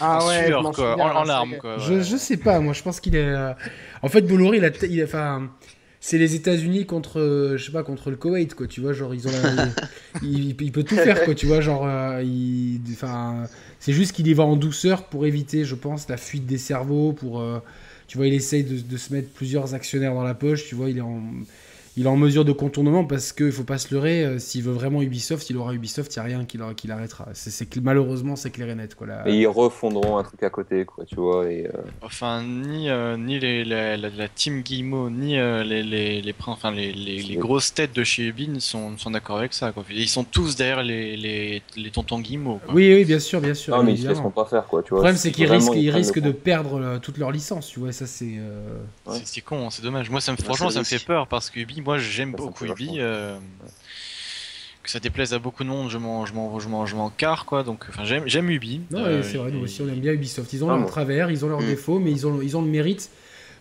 [0.00, 1.78] Ah en ouais, sueur quoi, en, larmes quoi.
[1.78, 2.02] Je, ouais.
[2.02, 3.24] je sais pas, moi je pense qu'il est.
[3.24, 3.52] euh,
[4.02, 5.48] En fait, Bolloré, il a, il a- enfin,
[6.00, 8.66] c'est les États-Unis contre, euh, je sais pas, contre le Koweït, quoi.
[8.66, 9.72] Tu vois, genre ils ont, la-
[10.22, 11.34] il, il- il peut tout faire, quoi.
[11.34, 13.44] Tu vois, genre, euh, il, enfin,
[13.78, 17.12] c'est juste qu'il y va en douceur pour éviter, je pense, la fuite des cerveaux.
[17.12, 17.60] Pour, euh,
[18.06, 20.66] tu vois, il essaye de, se mettre plusieurs actionnaires dans la poche.
[20.66, 21.22] Tu vois, il est en,
[21.96, 24.24] il est en mesure de contournement parce qu'il faut pas se leurrer.
[24.24, 26.12] euh, S'il veut vraiment Ubisoft, il aura Ubisoft.
[26.14, 27.28] Il y a rien qui qui l'arrêtera.
[27.34, 29.06] C'est, c'est que malheureusement, c'est clair et net, quoi.
[29.26, 31.50] Et ils refondront un truc à côté, quoi, tu vois.
[31.50, 31.70] Et, euh,
[32.02, 36.32] Enfin ni euh, ni les, la, la, la team Guillemot ni euh, les les les,
[36.32, 39.38] prin- enfin, les, les, les grosses têtes de chez Ubi ne sont, ne sont d'accord
[39.38, 39.84] avec ça quoi.
[39.90, 42.60] Ils sont tous derrière les les, les tontons Guillemot.
[42.64, 42.74] Quoi.
[42.74, 43.76] Oui, oui, bien sûr, bien sûr.
[43.76, 44.98] Non, mais ils se laisseront pas faire, quoi, tu Le vois.
[45.00, 47.80] problème, c'est qu'ils risquent, ils prennent le risquent de perdre euh, toute leur licence, tu
[47.80, 47.92] vois.
[47.92, 48.34] Ça, c'est.
[48.38, 49.18] euh, Ouais.
[49.24, 50.08] C'est- con, c'est dommage.
[50.10, 52.32] Moi ça me Ouais, franchement ça me le fait peur parce que Ubi, moi j'aime
[52.32, 52.96] beaucoup Ubi.
[52.98, 53.38] euh,
[54.82, 57.08] que ça déplaise à beaucoup de monde, je m'en je m'en je m'en je m'en
[57.10, 57.62] carre quoi.
[57.62, 58.82] Donc enfin j'aime j'aime Ubi.
[58.90, 60.52] Non, Euh, c'est vrai, nous aussi, on aime bien Ubisoft.
[60.52, 60.88] Ils ont Ah, leurs moi.
[60.90, 61.66] travers, ils ont leurs Mm.
[61.66, 63.10] défauts, mais ils ont, ils ont le mérite.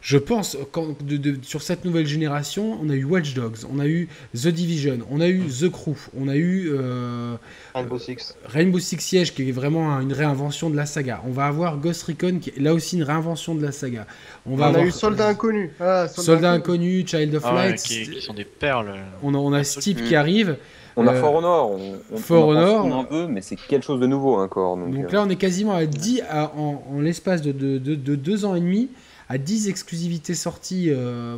[0.05, 3.79] Je pense, quand, de, de- sur cette nouvelle génération, on a eu Watch Dogs, on
[3.79, 7.35] a eu The Division, on a eu The Crew, on a eu euh,
[7.73, 8.35] Rainbow Six.
[8.45, 11.21] Rainbow Six Siege, qui est vraiment une réinvention de la saga.
[11.25, 14.05] On va avoir Ghost Recon, qui est là aussi une réinvention de la saga.
[14.45, 15.71] On On va a avoir eu Soldat Inconnu.
[15.79, 17.81] Ah, Soldat Inconnu, Child of Ah ouais, Light.
[17.81, 18.93] qui, qui sont des perles.
[19.23, 20.03] On a, on a Steep Mm.
[20.03, 20.57] qui arrive.
[20.97, 22.81] On a Euh, For Honor, on, on, For on en Honor.
[22.89, 24.75] pense un peu, mais c'est quelque chose de nouveau encore.
[24.75, 27.77] Donc, Donc euh, là, on est quasiment à 10, à- en, en l'espace de, de,
[27.77, 28.89] de- de deux ans et demi,
[29.33, 30.87] à 10 exclusivités sorties.
[30.89, 31.37] euh,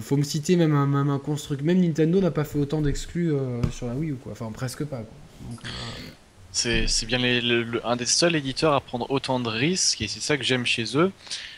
[0.00, 1.62] faut me citer même un, même un construct.
[1.62, 4.32] Même Nintendo n'a pas fait autant d'exclus euh, sur la Wii ou quoi.
[4.32, 4.98] Enfin, presque pas.
[4.98, 5.06] quoi.
[5.50, 5.68] Donc, euh,
[6.50, 10.00] C'est c'est bien les- le- le- un des seuls éditeurs à prendre autant de risques
[10.00, 11.12] et c'est ça que j'aime chez eux.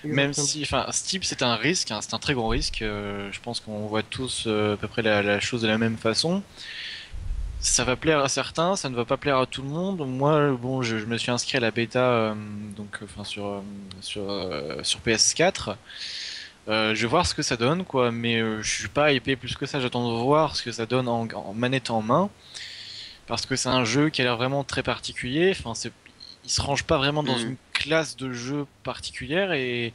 [0.04, 2.82] Même si, enfin, Steep c'est un risque, hein, c'est un très gros risque.
[2.82, 5.78] euh, je pense qu'on voit tous euh, à peu près la, la chose de la
[5.78, 6.42] même façon.
[7.62, 10.06] Ça va plaire à certains, ça ne va pas plaire à tout le monde.
[10.08, 12.34] Moi, bon, je, je me suis inscrit à la bêta, euh,
[12.76, 13.60] donc, enfin, sur euh,
[14.00, 15.76] sur euh, sur PS4.
[16.68, 18.10] Euh, je vais voir ce que ça donne, quoi.
[18.12, 19.78] Mais je suis pas hypé plus que ça.
[19.78, 22.30] J'attends de voir ce que ça donne en, en manette en main
[23.26, 25.54] parce que c'est un jeu qui a l'air vraiment très particulier.
[25.58, 25.92] Enfin, c'est,
[26.44, 27.46] il se range pas vraiment dans Mhm.
[27.50, 29.92] une classe de jeu particulière et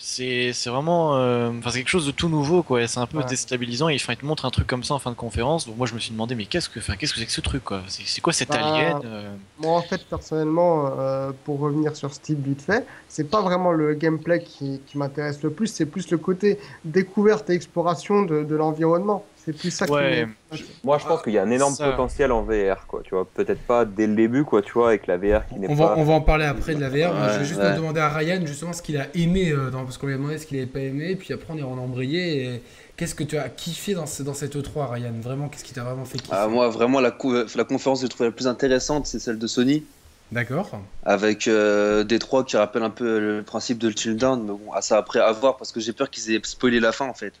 [0.00, 2.86] c'est c'est vraiment euh, enfin c'est quelque chose de tout nouveau quoi.
[2.88, 3.24] C'est un peu Ouais.
[3.24, 3.88] déstabilisant.
[3.88, 5.66] Et enfin, il te montre un truc comme ça en fin de conférence.
[5.66, 7.40] Donc moi je me suis demandé mais qu'est-ce que enfin qu'est-ce que c'est que ce
[7.40, 7.84] truc quoi?
[7.88, 9.36] C'est c'est quoi cet Bah, alien euh?
[9.58, 13.94] Moi, en fait, personnellement, euh, pour revenir sur Steve vite fait, c'est pas vraiment le
[13.94, 18.56] gameplay qui, qui m'intéresse le plus, c'est plus le côté découverte et exploration de, de
[18.56, 19.30] l'environnement.
[19.44, 20.26] C'est plus ça Ouais.
[20.52, 21.88] qui Moi, je pense qu'il y a un énorme Ça.
[21.90, 23.00] potentiel en VR, quoi.
[23.02, 24.60] Tu vois, peut-être pas dès le début, quoi.
[24.62, 25.94] Tu vois, avec la VR qui n'est On pas.
[25.94, 27.14] va, on va en parler après de la VR.
[27.14, 27.70] Moi, je vais Ouais, juste ouais.
[27.70, 30.16] me demander à Ryan justement ce qu'il a aimé, euh, dans, parce qu'on lui a
[30.18, 32.44] demandé ce qu'il avait pas aimé, puis après on est en embrayé.
[32.44, 32.62] Et
[32.96, 35.12] qu'est-ce que tu as kiffé dans, ce- dans cette E3, Ryan?
[35.22, 36.32] Vraiment, qu'est-ce qui t'a vraiment fait kiffer?
[36.36, 39.84] Ah, moi, vraiment, la, conférence que je trouvais la plus intéressante, c'est celle de Sony,
[40.32, 40.70] D'accord.
[41.04, 44.42] avec euh, Détroit qui rappelle un peu le principe de Chill Down.
[44.42, 46.92] Mais bon, à ça après à voir, parce que j'ai peur qu'ils aient spoilé la
[46.92, 47.32] fin en fait.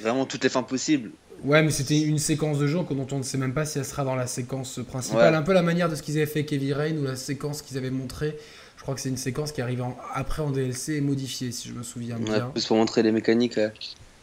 [0.00, 1.10] Vraiment toutes les fins possibles.
[1.44, 3.84] Ouais, mais c'était une séquence de jeu dont on ne sait même pas si elle
[3.84, 5.32] sera dans la séquence principale.
[5.32, 5.38] Ouais.
[5.38, 7.62] Un peu la manière de ce qu'ils avaient fait avec Heavy Rain ou la séquence
[7.62, 8.36] qu'ils avaient montré.
[8.76, 11.68] Je crois que c'est une séquence qui arrive en- après en DLC et modifiée, si
[11.68, 12.50] je me souviens Ouais, bien.
[12.52, 13.56] plus pour montrer les mécaniques.
[13.56, 13.72] ouais.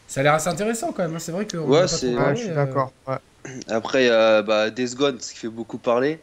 [0.06, 1.14] Ça a l'air assez intéressant quand même.
[1.14, 1.18] hein.
[1.20, 1.56] C'est vrai que.
[1.56, 2.92] Ouais, en a pas c'est- je suis euh, d'accord.
[3.06, 3.16] ouais.
[3.68, 6.18] Après, il y a bah, Days Gone, ce qui fait beaucoup parler.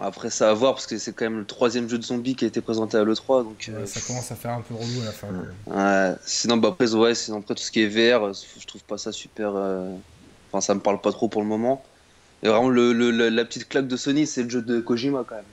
[0.00, 2.44] Après, ça à voir, parce que c'est quand même le troisième jeu de zombie qui
[2.44, 3.42] a été présenté à l'E3.
[3.42, 5.28] Donc, euh, ça commence à faire un peu relou à la fin.
[5.66, 8.82] Ouais, sinon, bah, après, ouais, sinon, après, tout ce qui est VR, euh, je trouve
[8.84, 9.52] pas ça super.
[9.56, 9.90] euh,
[10.50, 11.82] Enfin, ça me parle pas trop pour le moment.
[12.42, 15.24] Et vraiment, le, le- le- la petite claque de Sony, c'est le jeu de Kojima
[15.28, 15.44] quand même.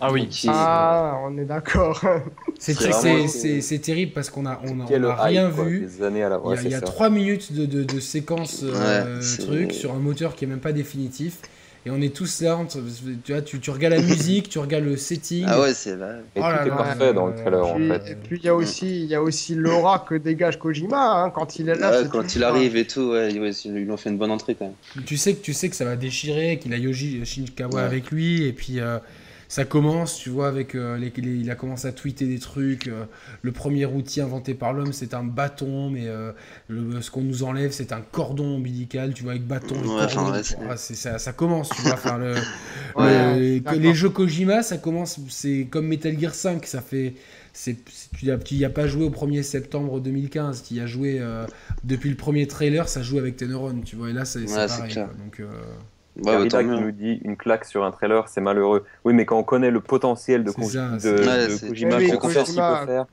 [0.00, 0.28] Ah oui.
[0.28, 2.00] Qui- Ah, on est d'accord.
[2.58, 5.48] C'est C'est c'est- vraiment- c'est- c'est terrible parce qu'on a, on a, on a rien
[5.48, 5.80] hype, vu.
[5.86, 6.40] Des années à la.
[6.44, 6.86] Il y a, il y a ça.
[6.86, 10.72] 3 minutes de, de, de séquence euh, truc sur un moteur qui est même pas
[10.72, 11.38] définitif.
[11.86, 14.82] Et on est tous là, on tu, vois, tu, tu regardes la musique, tu regardes
[14.82, 15.44] le setting.
[15.46, 16.16] Ah ouais, c'est vrai.
[16.34, 18.10] Et Oh là tout est là, parfait dans le trailer, en fait.
[18.10, 21.30] Et puis il y a aussi, il y a aussi l'aura que dégage Kojima hein,
[21.30, 22.02] quand il est là.
[22.02, 24.56] Ouais, quand il arrive et tout, ouais, ouais, ils lui ont fait une bonne entrée
[24.56, 24.64] quand
[24.96, 25.04] même.
[25.04, 27.82] Tu sais que tu sais que ça va déchirer, qu'il a Yoji Shinkawa Ouais.
[27.82, 28.98] avec lui, et puis euh,
[29.48, 32.88] ça commence, tu vois, avec euh, les, les- il a commencé à tweeter des trucs.
[32.88, 33.04] euh,
[33.42, 36.32] le premier outil inventé par l'homme, c'est un bâton, mais euh,
[36.68, 39.74] le- ce qu'on nous enlève, c'est un cordon ombilical, tu vois, avec bâton.
[39.76, 40.04] et Ouais, cordon.
[40.06, 42.34] enfin, ouais, c'est- Ah, c'est- ça, ça commence, tu vois, enfin, le,
[42.96, 43.80] Ouais, le- d'accord.
[43.80, 47.14] les jeux Kojima, ça commence, c'est comme Metal Gear 5, ça fait.
[47.64, 47.74] Tu
[48.52, 51.46] n'y as, pas joué au 1er septembre 2015, tu y as joué euh,
[51.84, 54.54] depuis le premier trailer, ça joue avec tes neurones, tu vois, et là c'est c'est
[54.58, 54.92] Ouais, c'est pareil.
[54.92, 55.06] clair.
[55.06, 55.14] quoi.
[55.24, 55.46] Donc, euh,
[56.24, 58.84] Ouais, qui nous dit une claque sur un trailer, c'est malheureux.
[59.04, 61.48] Oui, mais quand on connaît le potentiel de, C'est Ko- ça, de, c'est- de Ouais,
[61.50, 63.06] c'est- Kojima, Oui, qu'on peut faire ce qu'il Kojima- peut faire.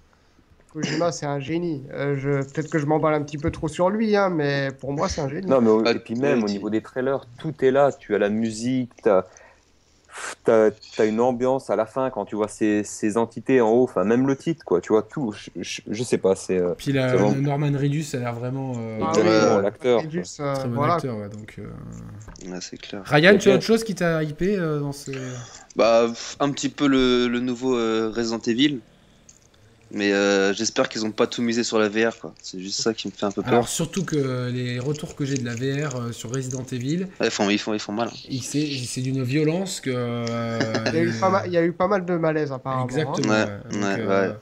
[0.73, 1.83] Kojima, c'est un génie.
[1.93, 2.29] Euh, je...
[2.51, 5.21] Peut-être que je m'emballe un petit peu trop sur lui, hein, mais pour moi, c'est
[5.21, 5.45] un génie.
[5.47, 7.91] Non, mais au- Ah, et puis même ouais, au niveau des trailers, tout est là.
[7.91, 9.25] Tu as la musique, tu as,
[10.99, 14.27] une ambiance à la fin quand tu vois ces, ces entités en haut, enfin même
[14.27, 14.81] le titre, quoi.
[14.81, 15.33] Tu vois tout.
[15.33, 18.33] Je, je, je sais pas, c'est euh, Puis la, C'est vraiment- Norman Reedus a l'air
[18.33, 20.01] vraiment euh, Ah l'acteur.
[20.01, 20.95] Euh, très bon voilà.
[20.95, 21.17] acteur.
[21.17, 22.51] ouais, donc, euh.
[22.51, 23.01] Ouais, c'est clair.
[23.05, 25.11] Ryan, tu as autre chose qui t'a hypé euh, dans ce...
[25.75, 26.05] Bah,
[26.39, 28.79] un petit peu le, le nouveau euh, Resident Evil.
[29.93, 32.33] Mais euh, j'espère qu'ils ont pas tout misé sur la VR, quoi.
[32.41, 33.61] C'est juste ça qui me fait un peu peur.
[33.61, 37.27] Alors surtout que les retours que j'ai de la VR euh, sur Resident Evil, Ouais,
[37.27, 38.09] ils, font, ils, font, ils font mal.
[38.09, 38.17] hein.
[38.23, 39.89] il- c'est c'est d'une violence que...
[39.93, 42.51] euh, Il y, a eu pas mal, il y a eu pas mal de malaise,
[42.51, 43.15] apparemment.
[43.15, 43.21] hein.
[43.21, 43.49] Exactement.
[43.69, 43.71] Ouais, ouais.
[43.71, 44.35] Donc, ouais, euh, ouais.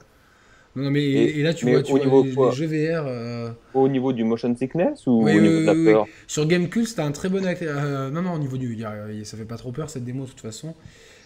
[0.76, 2.68] Non, mais et, là tu mais vois, tu au vois niveau les, quoi les jeux
[2.68, 6.02] VR euh, Au niveau du motion sickness ou Oui, au oui, niveau de la oui,
[6.02, 7.78] peur sur Gamecube, c'était un très bon acteur.
[7.78, 8.80] euh, non, non, au niveau du,
[9.24, 10.76] ça fait pas trop peur cette démo de toute façon.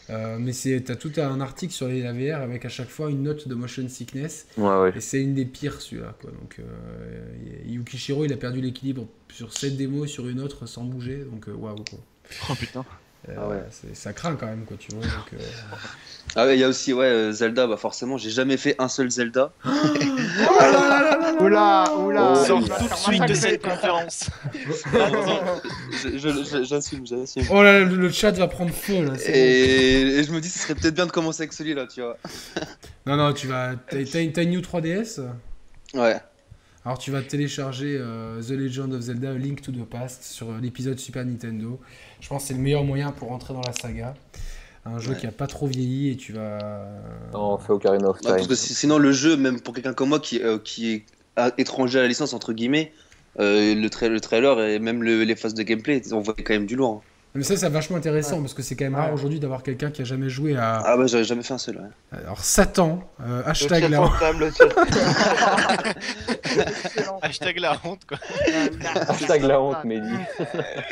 [0.09, 3.09] Euh, mais c'est, t'as tout un article sur les la VR avec à chaque fois
[3.09, 4.47] une note de motion sickness.
[4.57, 4.93] Ouais, ouais.
[4.95, 6.15] Et c'est une des pires celui-là.
[6.21, 6.31] Quoi.
[6.31, 10.83] Donc, euh, Yukishiro, il a perdu l'équilibre sur cette démo et sur une autre sans
[10.83, 11.25] bouger.
[11.31, 11.83] Donc, euh, waouh.
[11.89, 11.99] quoi.
[12.49, 12.85] Oh putain.
[13.29, 13.63] Euh, Ah ouais.
[13.93, 15.01] ça craint quand même, quoi, tu vois.
[15.03, 15.37] Donc, euh,
[16.35, 18.87] Ah ouais, il y a aussi ouais, euh, Zelda, bah forcément, j'ai jamais fait un
[18.87, 19.51] seul Zelda.
[21.39, 22.33] Oula, oula.
[22.33, 22.45] Oh.
[22.45, 24.29] Sors tout de suite de cette conférence.
[26.63, 27.43] J'assume, j'assume.
[27.51, 29.13] Oh là là, le, le chat va prendre feu là.
[29.27, 32.17] Et, et je me dis, ce serait peut-être bien de commencer avec celui-là, tu vois.
[33.05, 33.73] Non, non, tu vas.
[33.89, 35.21] T'as, t'as une, t'as une New 3DS
[35.93, 36.17] Ouais.
[36.85, 40.51] Alors tu vas télécharger euh, The Legend of Zelda A Link to the Past sur
[40.51, 41.79] euh, l'épisode Super Nintendo.
[42.21, 44.13] Je pense que c'est le meilleur moyen pour rentrer dans la saga.
[44.85, 45.17] Un jeu Ouais.
[45.17, 46.85] qui a pas trop vieilli et tu vas...
[47.33, 48.47] Non, on fait Ocarina of Ouais, parce Time.
[48.49, 51.05] que sinon, le jeu, même pour quelqu'un comme moi qui, euh, qui est
[51.57, 52.91] étranger à la licence, entre guillemets,
[53.39, 56.53] euh, le, tra- le trailer et même le- les phases de gameplay, on voit quand
[56.53, 57.01] même du lourd.
[57.03, 57.09] hein.
[57.35, 60.01] Mais ça c'est vachement intéressant parce que c'est quand même rare aujourd'hui d'avoir quelqu'un qui
[60.01, 60.81] a jamais joué à...
[60.85, 61.75] Ah bah, j'avais jamais fait un seul.
[61.77, 62.17] ouais.
[62.25, 64.09] Alors Satan, euh, hashtag chat- Excellent.
[67.21, 68.17] Hashtag la honte, quoi.
[69.09, 70.07] Hashtag la honte, Mehdi.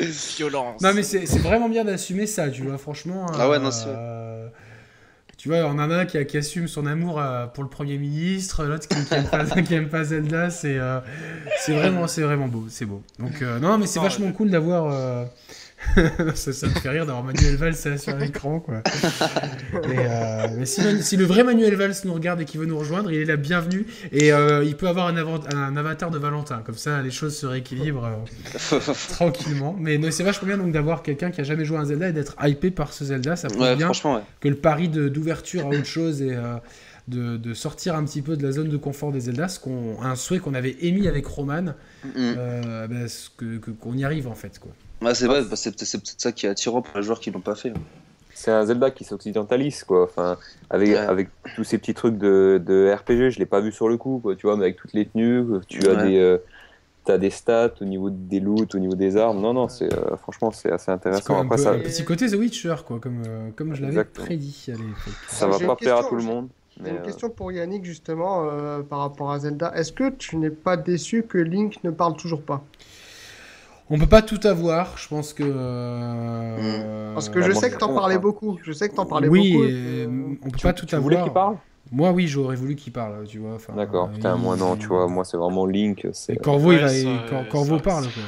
[0.36, 0.80] Violence.
[0.82, 3.26] Non mais c'est c'est vraiment bien d'assumer ça, tu vois, franchement.
[3.38, 4.48] Ah ouais, non, c'est euh,
[5.36, 7.98] Tu vois, on en a un qui, qui assume son amour euh, pour le Premier
[7.98, 11.00] ministre, l'autre qui, qui, aime pas, qui aime pas Zelda, c'est euh,
[11.60, 13.02] c'est vraiment, c'est vraiment beau, c'est beau.
[13.18, 15.24] Donc euh, non, mais c'est vachement cool d'avoir euh,
[16.34, 18.82] ça, ça me fait rire d'avoir Manuel Valls sur l'écran, quoi.
[19.84, 22.78] Et, euh, mais si, si le vrai Manuel Valls nous regarde et qu'il veut nous
[22.78, 23.86] rejoindre, il est la bienvenue.
[24.12, 26.62] Et euh, il peut avoir un, avant- un avatar de Valentin.
[26.64, 28.06] Comme ça, les choses se rééquilibrent
[28.72, 28.78] euh,
[29.10, 29.76] tranquillement.
[29.78, 32.12] Mais c'est vachement bien donc d'avoir quelqu'un qui a jamais joué à un Zelda et
[32.12, 33.36] d'être hypé par ce Zelda.
[33.36, 34.20] Ça prouve Ouais, bien ouais.
[34.40, 36.36] que le pari d'ouverture à autre chose et
[37.08, 40.00] de, de sortir un petit peu de la zone de confort des Zelda, ce qu'on,
[40.02, 41.74] un souhait qu'on avait émis avec Roman,
[42.04, 42.34] Mm.
[43.38, 44.58] que- qu'on y arrive en fait.
[44.58, 44.72] Quoi.
[45.04, 47.54] Ouais, c'est vrai, c'est peut-être ça qui est attirant pour les joueurs qui l'ont pas
[47.54, 47.70] fait.
[47.70, 47.74] hein.
[48.36, 50.04] C'est un Zelda qui s'occidentalise, quoi.
[50.04, 50.36] Enfin,
[50.68, 50.96] avec, Ouais.
[50.96, 54.18] avec tous ces petits trucs de, de RPG, je l'ai pas vu sur le coup,
[54.22, 54.34] quoi.
[54.34, 56.38] Tu vois, mais avec toutes les tenues, tu as des, euh,
[57.04, 59.40] t'as des stats au niveau des loots, au niveau des armes.
[59.40, 61.34] Non, non, c'est euh, franchement, c'est assez C'est intéressant.
[61.34, 63.74] quand même Après, un, ça, peu- un petit côté The Witcher, quoi, comme, euh, comme
[63.74, 64.84] je l'avais prédit l'époque.
[65.28, 66.48] ça va pas plaire à question, tout le monde.
[66.80, 69.72] Mais, une euh, question pour Yannick justement euh, par rapport à Zelda.
[69.76, 72.64] Est-ce que tu n'es pas déçu que Link ne parle toujours pas?
[73.90, 75.42] On peut pas tout avoir, je pense que.
[75.44, 78.18] euh, Parce que bah, je sais que t'en parlais hein.
[78.18, 78.58] beaucoup.
[78.62, 79.64] Je sais que t'en parlais oui, beaucoup.
[79.64, 81.10] et euh, que- on peut tu, pas tout tu avoir.
[81.10, 81.56] voulais qu'il parle?
[81.92, 83.58] Moi, oui, j'aurais voulu qu'il parle, tu vois.
[83.76, 86.06] D'accord, euh, putain, il- moi non, tu vois, moi c'est vraiment Link.
[86.28, 86.36] Et.
[86.36, 88.04] Corvo, Ouais, il va, Corvo parle.
[88.04, 88.22] Quoi.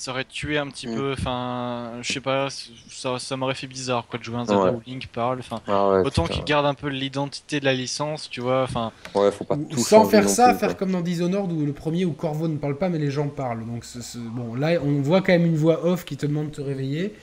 [0.00, 0.94] Ça aurait tué un petit Mm.
[0.96, 2.48] peu, enfin, je sais pas,
[2.88, 4.70] ça, ça m'aurait fait bizarre quoi de jouer un Zelda Ouais.
[4.70, 8.30] où Link parle, enfin, Ah ouais, autant qu'il garde un peu l'identité de la licence,
[8.30, 10.76] tu vois, enfin, Ouais, faut pas Ou- tout Sans faire ça, plus, faire quoi.
[10.78, 13.66] comme dans Dishonored où le premier où Corvo ne parle pas mais les gens parlent.
[13.66, 13.84] Donc
[14.34, 17.14] bon, là on voit quand même une voix off qui te demande de te réveiller.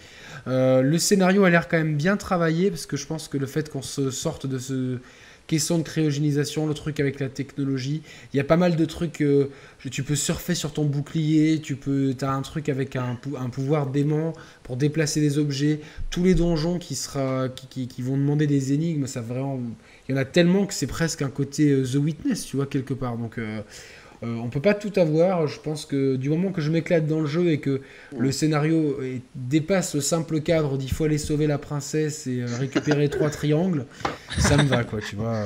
[0.48, 3.48] Euh, le scénario a l'air quand même bien travaillé parce que je pense que le
[3.48, 5.00] fait qu'on se sorte de ce
[5.48, 8.02] question de cryogénisation, le truc avec la technologie,
[8.34, 9.22] il y a pas mal de trucs.
[9.22, 9.50] euh,
[9.90, 13.88] tu peux surfer sur ton bouclier, tu peux, as un truc avec un, un pouvoir
[13.88, 14.34] dément
[14.64, 15.80] pour déplacer des objets.
[16.10, 19.60] Tous les donjons qui sera, qui- qui vont demander des énigmes, ça vraiment,
[20.08, 22.66] il y en a tellement que c'est presque un côté euh, The Witness, tu vois
[22.68, 23.18] quelque part.
[23.18, 23.62] Donc euh,
[24.24, 25.48] euh, on peut pas tout avoir.
[25.48, 27.82] Je pense que du moment que je m'éclate dans le jeu et que
[28.18, 32.48] le scénario est- dépasse le simple cadre d'il faut aller sauver la princesse et euh,
[32.60, 33.86] récupérer trois triangles,
[34.40, 35.34] ça me va quoi, tu vois.
[35.36, 35.46] euh.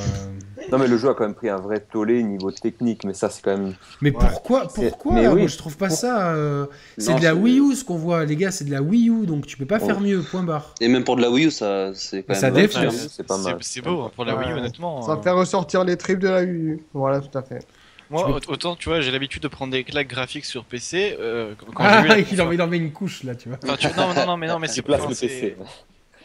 [0.72, 3.30] Non, mais le jeu a quand même pris un vrai tollé niveau technique, mais ça
[3.30, 3.74] c'est quand même.
[4.02, 5.14] Mais pourquoi, pourquoi?
[5.16, 5.40] mais oui.
[5.40, 6.34] Moi je trouve pas ça.
[6.36, 6.66] euh,
[6.98, 9.26] C'est de la Wii U ce qu'on voit, les gars, c'est de la Wii U,
[9.26, 10.22] donc tu peux pas faire mieux.
[10.22, 10.76] Point barre.
[10.80, 12.70] Et même pour de la Wii U, ça, c'est quand Ça même.
[12.76, 12.90] hein.
[13.10, 13.58] c'est pas mal.
[13.62, 15.02] c'est beau hein, pour la Wii U, honnêtement.
[15.02, 15.22] Ça euh.
[15.22, 16.80] fait ressortir les tripes de la Wii U.
[16.94, 17.66] Voilà, tout à fait.
[18.12, 21.16] Moi, me- autant, tu vois, j'ai l'habitude de prendre des claques graphiques sur PC.
[21.20, 23.58] euh, quand Ah, la il, en, il en met une couche là, tu vois.
[23.64, 25.56] Enfin, tu- Non, non, non, mais non, mais c'est enfin, le PC.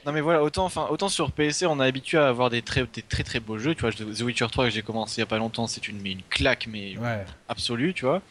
[0.05, 2.87] Non mais voilà, autant, enfin, autant sur PC on est habitué à avoir des très,
[2.95, 5.23] des très très beaux jeux, tu vois, The Witcher 3 que j'ai commencé il y
[5.25, 7.25] a pas longtemps, c'est une, mais une claque mais Ouais.
[7.49, 8.23] absolue, tu vois.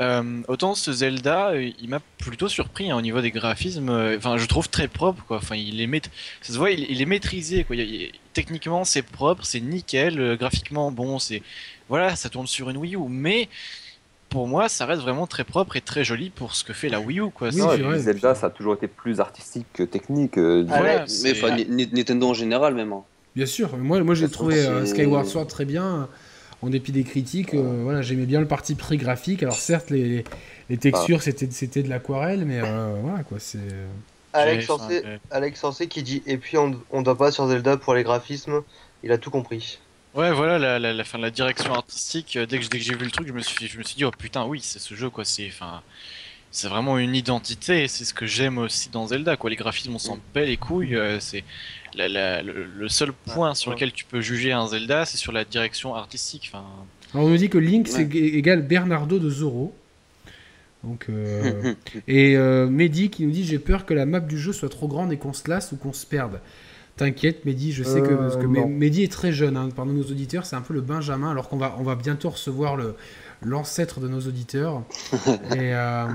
[0.00, 4.16] Euh, autant ce Zelda, euh, il m'a plutôt surpris hein, au niveau des graphismes, euh,
[4.18, 6.02] enfin je trouve très propre quoi, enfin il est, maît-
[6.42, 10.36] ça se voit, il, il est maîtrisé quoi, Il- il- techniquement c'est propre, c'est nickel,
[10.36, 11.40] graphiquement bon, c'est,
[11.88, 13.48] voilà, ça tourne sur une Wii U, mais
[14.28, 17.00] pour moi ça reste vraiment très propre et très joli pour ce que fait la
[17.00, 17.48] Wii U quoi.
[17.50, 18.00] Oui, Non, et puis.
[18.00, 20.36] Zelda, ça a toujours été plus artistique que technique.
[20.38, 22.92] euh, Ah Ouais, mais enfin, Ni- Ni- Nintendo en général, même.
[22.92, 23.02] hein.
[23.34, 26.08] Bien sûr, moi, moi j'ai trouvé euh, Skyward Sword très bien,
[26.62, 27.54] en dépit des critiques.
[27.54, 29.42] euh, voilà, j'aimais bien le parti pré graphique.
[29.42, 30.24] Alors certes, les, les,
[30.70, 33.58] les textures c'était c'était de l'aquarelle, mais euh, voilà quoi, c'est.
[34.32, 34.88] Alex enfin,
[35.30, 38.62] Alex qui dit Et puis on, on doit pas sur Zelda pour les graphismes,
[39.02, 39.78] il a tout compris.
[40.16, 42.94] Ouais, voilà, la, la, la, fin, la direction artistique, euh, dès que, dès que j'ai
[42.94, 44.94] vu le truc, je me suis, je me suis dit, oh putain, oui, c'est ce
[44.94, 45.82] jeu, quoi, c'est, enfin,
[46.50, 49.94] c'est vraiment une identité, et c'est ce que j'aime aussi dans Zelda, quoi, les graphismes,
[49.94, 51.44] on s'en bat les couilles, euh, c'est,
[51.94, 55.32] la, la- le, le seul point sur lequel tu peux juger un Zelda, c'est sur
[55.32, 56.64] la direction artistique, enfin,
[57.12, 57.92] Alors on nous dit que Link Ouais.
[57.92, 59.74] c'est é- égal Bernardo de Zorro.
[60.82, 61.74] Donc euh,
[62.08, 64.86] et euh, Mehdi qui nous dit j'ai peur que la map du jeu soit trop
[64.88, 66.40] grande et qu'on se lasse ou qu'on se perde.
[66.96, 68.66] T'inquiète Mehdi, je sais que, Euh, parce que non.
[68.68, 71.48] Meh- Mehdi est très jeune hein, parmi nos auditeurs, c'est un peu le Benjamin alors
[71.48, 72.94] qu'on va on va bientôt recevoir le
[73.44, 74.82] l'ancêtre de nos auditeurs.
[75.54, 76.06] et, euh,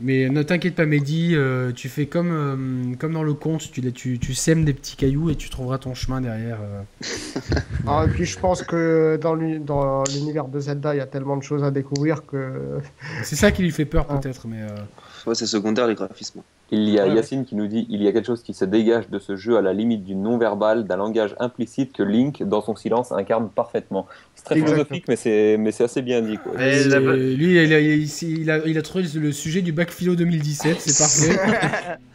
[0.00, 3.92] mais ne t'inquiète pas Mehdi, euh, tu fais comme euh, comme dans le conte, tu,
[3.92, 6.58] tu tu sèmes des petits cailloux et tu trouveras ton chemin derrière.
[7.86, 11.42] Ah, et puis je pense que dans l'univers de Zelda, il y a tellement de
[11.42, 12.78] choses à découvrir que.
[13.22, 14.18] C'est ça qui lui fait peur Ah.
[14.18, 14.60] peut-être mais
[15.34, 16.40] c'est secondaire les graphismes.
[16.70, 18.64] Il y a Ouais, Yacine qui nous dit il y a quelque chose qui se
[18.64, 22.60] dégage de ce jeu à la limite du non-verbal, d'un langage implicite que Link, dans
[22.60, 24.06] son silence, incarne parfaitement.
[24.34, 24.84] C'est très Exactement.
[24.84, 26.36] philosophique, mais c'est mais c'est assez bien dit.
[26.36, 26.52] Quoi.
[26.62, 26.84] Et
[27.36, 27.78] lui, il a, il, a,
[28.22, 30.98] il a- il a trouvé le sujet du bac philo 2017, c'est
[31.36, 31.98] parfait.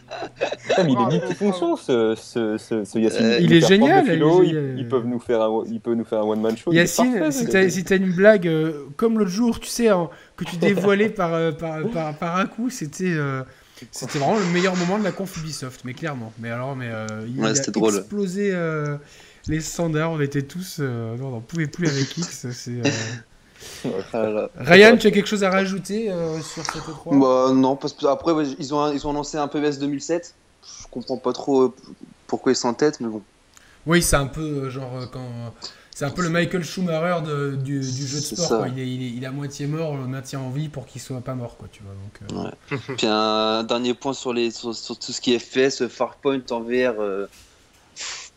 [0.67, 3.25] Putain, mais il est multifonction ce, ce, ce, ce Yacine.
[3.25, 4.79] Euh, Il est génial, philo, il est ils, génial.
[4.79, 6.71] ils peuvent nous faire un, il peut nous faire un one-man show.
[6.71, 10.09] Yacine, parfait, si t'as si t'as une blague euh, comme l'autre jour, tu sais, hein,
[10.35, 13.43] que tu dévoilais par, euh, par, par, par un coup, c'était euh,
[13.91, 16.31] c'était vraiment le meilleur moment de la conf Ubisoft, mais clairement.
[16.39, 17.95] Mais alors, mais euh, il Ouais, a drôle.
[17.95, 18.97] explosé euh,
[19.47, 22.45] les standards, on était tous, euh, non, on n'en pouvait plus avec X.
[24.11, 24.49] Voilà.
[24.57, 26.11] Ryan, tu as quelque chose à rajouter
[26.41, 29.47] sur cette 3 Bah non, parce que après ouais, ils ont ils ont annoncé un
[29.47, 30.33] PES 2007.
[30.65, 31.73] Je comprends pas trop
[32.27, 33.21] pourquoi ils sont en tête, mais bon.
[33.85, 35.53] Oui, c'est un peu genre quand.
[35.95, 38.47] C'est un peu le Michael Schumacher de- du, du jeu de sport.
[38.47, 38.67] quoi.
[38.67, 40.85] Il, est, il, est, il est à moitié mort, on le maintient en vie pour
[40.87, 41.55] qu'il soit pas mort.
[41.57, 42.77] Quoi, tu vois, donc, euh, Ouais.
[42.97, 46.41] Puis un dernier point sur les sur, sur tout ce qui est fait, ce Farpoint
[46.49, 46.99] en VR.
[46.99, 47.27] euh,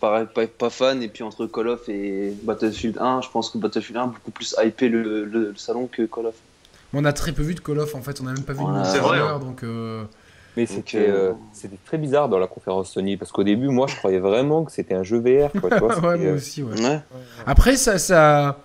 [0.01, 1.03] pareil, pas, pas fan.
[1.03, 4.31] Et puis entre Call of et Battlefield 1, je pense que Battlefield 1 a beaucoup
[4.31, 6.35] plus hypé le, le- le salon que Call of.
[6.93, 8.61] On a très peu vu de Call of en fait, on a même pas vu
[8.65, 9.39] de C'est vrai, hein.
[9.39, 10.05] donc euh,
[10.57, 13.87] Mais c'était euh, euh, c'était très bizarre dans la conférence Sony parce qu'au début, moi,
[13.89, 15.51] je croyais vraiment que c'était un jeu VR.
[15.61, 16.63] Quoi, tu vois, ouais, c'était, moi euh, aussi.
[16.63, 16.81] Ouais.
[16.81, 17.01] Ouais.
[17.47, 18.65] Après, ça, ça,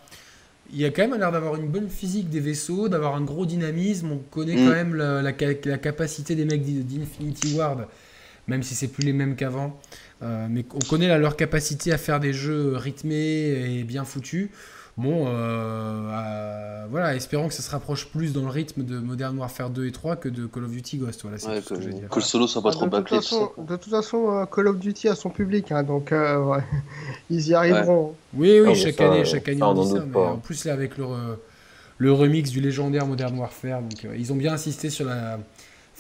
[0.71, 3.45] il y a quand même l'air d'avoir une bonne physique des vaisseaux, d'avoir un gros
[3.45, 4.11] dynamisme.
[4.11, 4.65] On connaît Mm.
[4.67, 7.87] quand même la, la ca- la capacité des mecs d'I- d'Infinity Ward,
[8.47, 9.77] même si c'est plus les mêmes qu'avant.
[10.23, 14.49] Euh, mais on connaît là, leur capacité à faire des jeux rythmés et bien foutus.
[14.97, 19.37] Bon, euh, euh, voilà, espérons que ça se rapproche plus dans le rythme de Modern
[19.37, 21.21] Warfare 2 et 3 que de Call of Duty Ghost.
[21.23, 22.09] Voilà, c'est Ouais, tout ce que, que je veux dire.
[22.09, 23.17] que le solo soit pas Ah, trop de, bâclé.
[23.17, 26.63] façon, de toute façon, euh, Call of Duty a son public, hein, donc euh, ouais,
[27.29, 28.13] ils y arriveront.
[28.33, 30.31] Oui, oui, Ah, chaque ça, année, chaque année ça, on dit ça, doute mais pas.
[30.33, 31.37] en plus là avec le, re-
[31.97, 35.39] le remix du légendaire Modern Warfare, donc euh, ils ont bien insisté sur la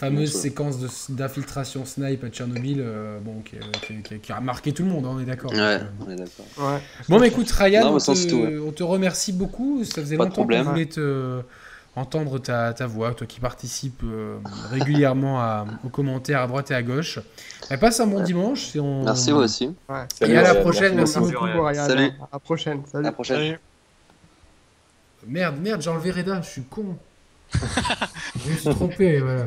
[0.01, 3.55] fameuse séquence de- d'infiltration snipe à Tchernobyl, euh, bon, qui,
[3.85, 5.51] qui- qui- qui a marqué tout le monde, hein, on est d'accord.
[5.51, 6.45] Ouais, euh, on est d'accord.
[6.57, 6.79] Ouais.
[7.07, 8.57] Bon, mais écoute, Ryan, Non, on, te, ça, c'est tout, ouais.
[8.57, 9.83] on te remercie beaucoup.
[9.83, 10.65] Ça faisait Pas de longtemps qu'on problème.
[10.65, 11.41] voulait te
[11.95, 14.37] entendre ta, ta voix, toi qui participes euh,
[14.71, 17.19] régulièrement à- aux commentaires à droite et à gauche.
[17.69, 18.23] Bah, passe un bon Ouais.
[18.23, 18.75] dimanche.
[18.75, 19.03] Et on...
[19.03, 19.75] Merci, vous aussi.
[19.87, 20.05] Ouais.
[20.27, 21.33] Et à la prochaine, merci, merci.
[21.33, 21.45] beaucoup.
[21.61, 21.87] Ryan.
[21.87, 22.11] Salut.
[22.21, 22.81] À la prochaine.
[22.87, 23.03] À Salut.
[23.03, 23.57] la prochaine.
[25.27, 26.97] Merde, merde, j'ai enlevé Reda, je suis con.
[27.53, 29.45] je me suis trompé, voilà.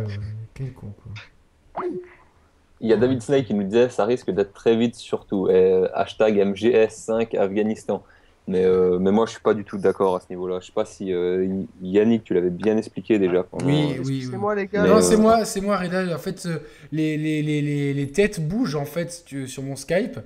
[0.54, 1.84] Quel con, quoi.
[2.80, 5.48] Il y a David Snake qui nous disait ça risque d'être très vite surtout.
[5.48, 8.02] Et, euh, hashtag MGS5 Afghanistan.
[8.46, 10.60] Mais, euh, mais moi je suis pas du tout d'accord à ce niveau-là.
[10.60, 13.42] Je sais pas si euh, Yannick tu l'avais bien expliqué déjà.
[13.42, 14.82] pendant- Oui, oui, C'est moi les gars.
[14.82, 16.14] Mais, Non, euh, c'est moi, c'est moi, Reda.
[16.14, 16.46] En fait,
[16.92, 20.18] les, les, les, les, les têtes bougent en fait sur mon Skype.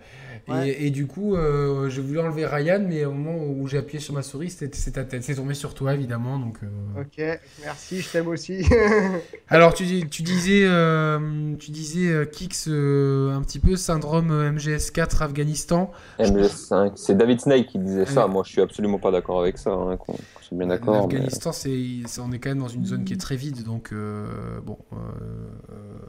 [0.49, 0.77] Et, Ouais.
[0.81, 4.15] et du coup, euh, j'ai voulu enlever Ryan, mais au moment où j'ai appuyé sur
[4.15, 5.23] ma souris, c'était c'est ta tête.
[5.23, 6.39] C'est tombé sur toi, évidemment.
[6.39, 7.01] Donc, euh.
[7.03, 8.65] Ok, merci, je t'aime aussi.
[9.49, 14.31] Alors, tu, dis- tu disais, euh, tu disais euh, Kix, euh, un petit peu syndrome
[14.31, 15.91] euh, MGS4 Afghanistan.
[16.19, 16.93] MGS5.
[16.97, 18.27] C'est David Snake qui disait ça.
[18.27, 19.70] Moi je suis absolument pas d'accord avec ça.
[19.70, 21.09] Hein, qu'on qu'on soit bien d'accord.
[21.09, 21.77] mais- L'Afghanistan, c'est,
[22.07, 24.27] c'est- on est quand même dans une zone qui est très vide, donc euh,
[24.65, 24.79] bon.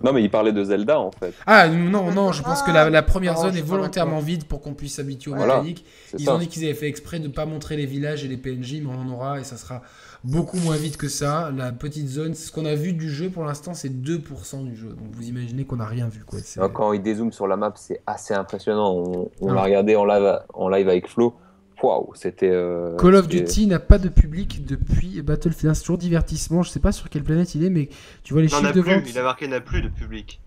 [0.01, 1.33] Non mais il parlait de Zelda en fait.
[1.45, 4.25] Ah non, non, je pense que la, la première Non, zone est volontairement d'accord.
[4.29, 5.55] Vide pour qu'on puisse s'habituer aux Voilà.
[5.57, 5.85] mécaniques.
[6.17, 6.35] Ils ça.
[6.35, 8.81] ont dit qu'ils avaient fait exprès de ne pas montrer les villages et les PNJ,
[8.81, 9.81] mais on en aura et ça sera
[10.23, 11.51] beaucoup moins vite que ça.
[11.55, 14.89] La petite zone, ce qu'on a vu du jeu pour l'instant, c'est 2% du jeu.
[14.89, 16.23] Donc vous imaginez qu'on n'a rien vu.
[16.25, 16.39] Quoi.
[16.57, 18.93] Alors, Quand il dézoome sur la map, c'est assez impressionnant.
[18.93, 19.55] On, on Ah.
[19.55, 21.33] l'a regardé en live, en live avec Flo.
[21.81, 22.49] Waouh, c'était.
[22.51, 25.73] euh, Call of Duty n'a pas de public depuis Battlefield 1.
[25.73, 26.61] C'est toujours divertissement.
[26.61, 27.87] Je sais pas sur quelle planète il est, mais
[28.23, 29.03] tu vois les Il n'en chiffres a de plus, vente.
[29.09, 30.41] il a marqué n'a plus de public.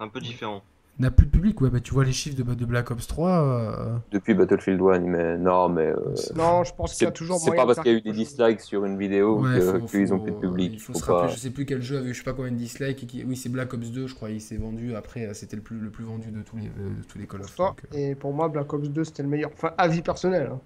[0.00, 0.62] Un peu différent.
[0.98, 1.68] N'a plus de public, ouais.
[1.68, 3.30] Bah, tu vois les chiffres de, de Black Ops 3.
[3.30, 5.88] euh, Depuis Battlefield 1, mais non, mais.
[5.88, 7.98] euh, non, je pense qu'il y c'est a toujours c'est pas parce qu'il y a
[7.98, 9.68] eu des dislikes sur une vidéo Ouais, qu'ils
[10.14, 10.70] ont faut- plus de public.
[10.72, 12.24] Il faut, Faut se rappeler, pas- je sais plus quel jeu avait eu je sais
[12.24, 13.02] pas combien de dislikes.
[13.02, 13.24] Et qui...
[13.24, 14.30] Oui, c'est Black Ops 2, je crois.
[14.30, 14.94] Il s'est vendu.
[14.94, 17.26] Après, euh, c'était le plus, le plus vendu de tous les, euh, de tous les
[17.26, 17.54] Call of.
[17.60, 19.50] Euh, Et pour moi, Black Ops 2, c'était le meilleur.
[19.52, 20.48] Enfin, avis personnel.
[20.50, 20.60] hein.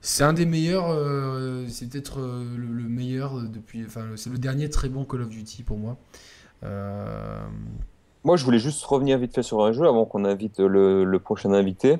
[0.00, 0.90] C'est un des meilleurs.
[0.90, 3.84] euh, c'est peut-être euh, le, le meilleur depuis.
[3.84, 5.96] Enfin, c'est le dernier très bon Call of Duty pour moi.
[6.62, 7.40] Euh,
[8.24, 11.18] Moi, je voulais juste revenir vite fait sur un jeu avant qu'on invite le, le
[11.18, 11.96] prochain invité.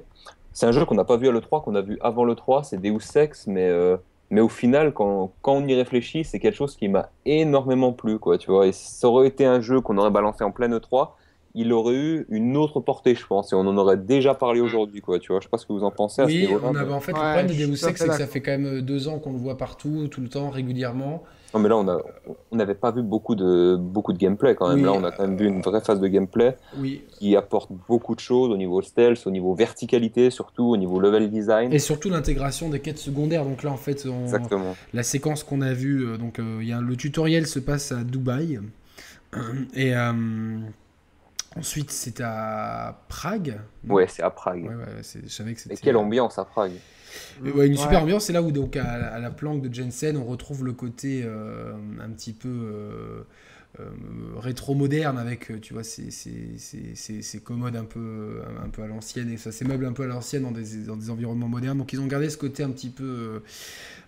[0.53, 2.81] C'est un jeu qu'on n'a pas vu à l'E3, qu'on a vu avant l'E3, c'est
[2.81, 3.97] Deus Ex, mais, euh,
[4.31, 8.19] mais au final, quand, quand on y réfléchit, c'est quelque chose qui m'a énormément plu,
[8.19, 8.67] quoi, tu vois.
[8.67, 11.11] Et si ça aurait été un jeu qu'on aurait balancé en pleine E3,
[11.55, 15.01] il aurait eu une autre portée, je pense, et on en aurait déjà parlé aujourd'hui,
[15.01, 15.41] quoi, tu vois.
[15.41, 16.67] Je sais pas ce que vous en pensez à ce Oui, niveau-là.
[16.69, 18.41] on mais- avait, en fait, le Ouais, problème de Deus Ex, c'est que ça fait
[18.43, 21.23] quand même deux ans qu'on le voit partout, tout le temps, régulièrement.
[21.55, 24.79] Non, mais là, on n'avait pas vu beaucoup de, beaucoup de gameplay quand même.
[24.79, 24.85] Oui.
[24.85, 27.03] Là, on a quand même vu une vraie phase de gameplay Oui.
[27.19, 31.31] qui apporte beaucoup de choses au niveau stealth, au niveau verticalité, surtout au niveau level
[31.31, 31.73] design.
[31.73, 33.45] Et surtout l'intégration des quêtes secondaires.
[33.47, 34.77] Donc là, en fait, on- Exactement.
[34.93, 38.05] la séquence qu'on a vue, euh, donc euh, y a, le tutoriel se passe à
[38.05, 38.61] Dubaï.
[39.75, 40.13] Et euh,
[41.57, 43.59] ensuite, c'est à Prague.
[43.89, 44.65] Ouais, c'est à Prague.
[44.65, 45.75] Ouais, ouais, c'est- je savais que c'était.
[45.75, 46.73] Et quelle ambiance à Prague.
[47.45, 47.79] Ouais, une Ouais.
[47.79, 50.73] super ambiance, c'est là où donc à, à la planque de Jensen, on retrouve le
[50.73, 53.23] côté euh, un petit peu euh,
[53.81, 53.85] euh,
[54.39, 58.87] rétro-moderne avec, tu vois, ces, ces, ces, ces- ces commodes un peu, un peu à
[58.87, 61.79] l'ancienne et ça, ces meubles un peu à l'ancienne dans des, dans des environnements modernes.
[61.79, 63.43] Donc ils ont gardé ce côté un petit peu.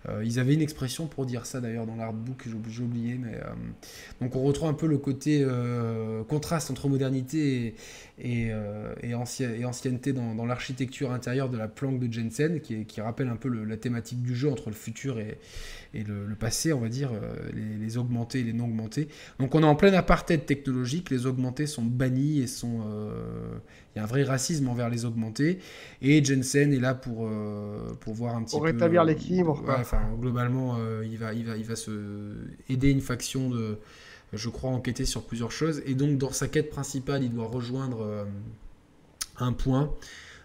[0.09, 3.53] Euh, ils avaient une expression pour dire ça d'ailleurs dans l'artbook, j'ai oublié, mais euh,
[4.19, 7.75] donc on retrouve un peu le côté euh, contraste entre modernité
[8.19, 8.51] et, et,
[9.03, 13.35] et, ancien- et ancienneté dans, l'architecture intérieure de la planque de Jensen, qui, rappelle un
[13.35, 15.37] peu la thématique du jeu entre le futur et,
[15.93, 19.07] et le, le passé, on va dire, euh, les, les augmentés et les non augmentés.
[19.39, 22.81] Donc on est en plein apartheid technologique, les augmentés sont bannis et sont...
[22.87, 23.57] euh,
[23.95, 25.59] Il y a un vrai racisme envers les augmentés,
[26.01, 28.67] et Jensen est là pour, euh, pour voir un petit Pour peu...
[28.67, 29.79] rétablir l'équilibre, Ouais, quoi.
[29.79, 31.91] enfin, globalement, il, va, il, va, il va se
[32.69, 33.77] aider une faction de,
[34.31, 35.81] je crois, enquêter sur plusieurs choses.
[35.85, 38.23] Et donc, dans sa quête principale, il doit rejoindre euh,
[39.39, 39.93] un point,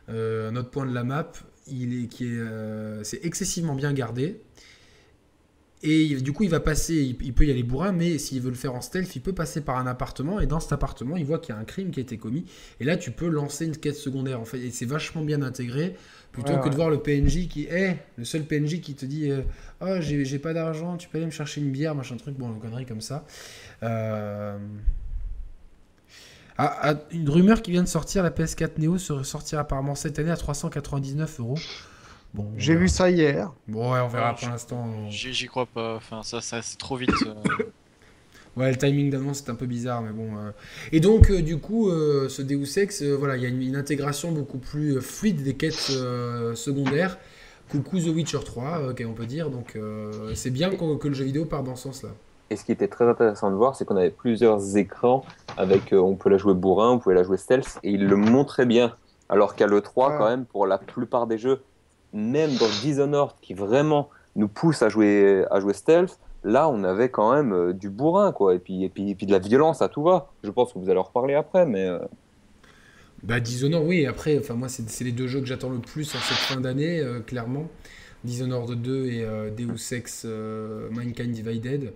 [0.09, 1.31] euh, un autre point de la map,
[1.69, 4.41] il est, qui est, euh, c'est excessivement bien gardé.
[5.89, 8.57] Et du coup, il va passer, il, peut y aller bourrin, mais s'il veut le
[8.57, 10.41] faire en stealth, il peut passer par un appartement.
[10.41, 12.45] Et dans cet appartement, il voit qu'il y a un crime qui a été commis.
[12.81, 14.59] Et là, tu peux lancer une quête secondaire, en fait.
[14.59, 15.95] Et c'est vachement bien intégré.
[16.33, 16.71] Plutôt Ouais, que ouais.
[16.71, 19.43] de voir le PNJ qui est le seul PNJ qui te dit euh,
[19.81, 22.53] Oh, j'ai j'ai pas d'argent, tu peux aller me chercher une bière, machin truc, bon,
[22.53, 23.25] une connerie comme ça.
[23.85, 24.59] Euh,
[26.59, 30.19] ah, ah, une rumeur qui vient de sortir la PS4 Neo se sortira apparemment cette
[30.19, 31.59] année à 399 euros.
[32.37, 33.51] Bon, J'ai vu ça hier.
[33.67, 34.87] Bon, ouais, on verra Ouais, pour je- l'instant.
[35.09, 37.11] J'y j'y crois pas, enfin ça, ça c'est trop vite.
[37.27, 37.35] euh.
[38.57, 40.37] Ouais, le timing d'annonce c'est un peu bizarre, mais bon.
[40.39, 40.51] euh.
[40.91, 43.61] Et donc, euh, du coup, euh, ce Deus Ex, euh, voilà, il y a une,
[43.61, 47.19] une intégration beaucoup plus fluide des quêtes euh, secondaires.
[47.71, 49.51] Coucou The Witcher 3, euh, on peut dire.
[49.51, 52.11] Donc, euh, c'est bien que le jeu vidéo part dans ce sens-là.
[52.49, 55.25] Et ce qui était très intéressant de voir, c'est qu'on avait plusieurs écrans
[55.59, 58.17] avec, euh, on peut la jouer bourrin, on pouvait la jouer stealth, et il le
[58.17, 58.95] montrait bien.
[59.29, 60.15] Alors qu'à l'E3, Ouais.
[60.19, 61.61] quand même, pour la plupart des jeux,
[62.13, 67.09] même dans Dishonored, qui vraiment nous pousse à jouer, à jouer stealth, là, on avait
[67.09, 69.83] quand même euh, du bourrin, quoi, et puis, et, puis, et puis de la violence
[69.83, 70.31] à tout va.
[70.45, 71.99] Je pense que vous allez en reparler après, mais euh,
[73.23, 76.19] Bah, Dishonored, oui, après, enfin, moi, c'est les deux jeux que j'attends le plus en
[76.19, 77.65] cette fin d'année, euh, clairement.
[78.25, 81.93] Dishonored 2 et euh, Deus Ex euh, Mankind Divided.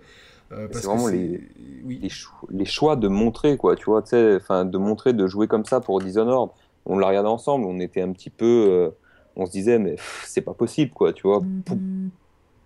[0.71, 1.41] C'est vraiment les-
[1.85, 1.99] Oui.
[2.01, 5.47] les, cho- les choix de montrer, quoi, tu vois, tu sais, de montrer, de jouer
[5.47, 6.49] comme ça pour Dishonored.
[6.85, 8.91] On l'a regardé ensemble, on était un petit peu,
[9.35, 9.95] on se disait, mais
[10.25, 11.41] c'est pas possible, quoi, tu vois.
[11.65, 11.77] Pour-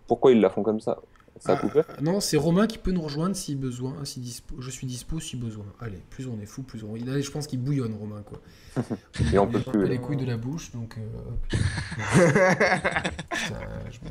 [0.08, 1.00] pourquoi ils la font comme ça?
[1.40, 4.56] Ça Ah, Non, c'est Romain qui peut nous rejoindre si besoin, si dispo.
[4.62, 5.66] Je suis dispo si besoin.
[5.82, 6.96] Allez, plus on est fou, plus on.
[6.96, 8.40] Là, je pense qu'il bouillonne, Romain, quoi.
[9.34, 9.86] Et on Il peut plus.
[9.88, 10.98] les couilles de la bouche, donc.
[10.98, 11.02] euh.
[13.30, 13.60] Putain,
[13.92, 14.10] je me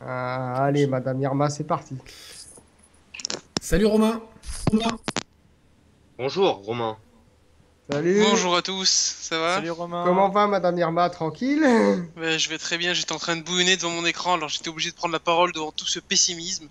[0.00, 1.96] Ah, allez, Madame Irma, c'est parti.
[3.60, 4.20] Salut Romain.
[6.18, 6.96] Bonjour, Romain.
[7.90, 8.22] Salut.
[8.22, 10.04] Bonjour à tous, ça va Salut Romain.
[10.06, 11.62] Comment va Madame Irma Tranquille
[12.16, 14.68] Ouais, Je vais très bien, j'étais en train de bouillonner devant mon écran, alors j'étais
[14.68, 16.68] obligé de prendre la parole devant tout ce pessimisme.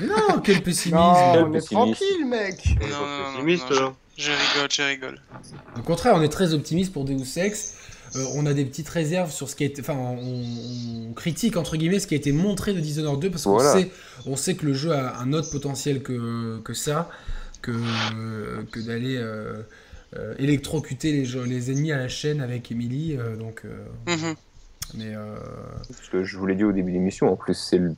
[0.00, 0.96] Non, quel pessimisme.
[0.98, 2.62] Non, Quel on est tranquille, mec.
[2.66, 3.92] On est Non, pas non, non, pessimiste, non, là.
[4.16, 5.20] Je rigole, je rigole.
[5.76, 7.74] Au contraire, on est très optimiste pour Deus Ex.
[8.16, 9.82] Euh, on a des petites réserves sur ce qui a été.
[9.82, 13.44] Enfin, on, on critique entre guillemets ce qui a été montré de Dishonored 2 parce
[13.44, 13.72] qu'on Voilà.
[13.72, 13.90] sait,
[14.24, 17.10] on sait que le jeu a un autre potentiel que, que ça,
[17.62, 19.62] que, que d'aller euh,
[20.16, 23.16] euh, électrocuter les, jeux- les ennemis à la chaîne avec Emily.
[23.16, 24.34] euh, donc, euh, Mhm.
[24.94, 25.36] mais euh,
[25.88, 27.94] Parce que je vous l'ai dit au début de l'émission, en plus, c'est le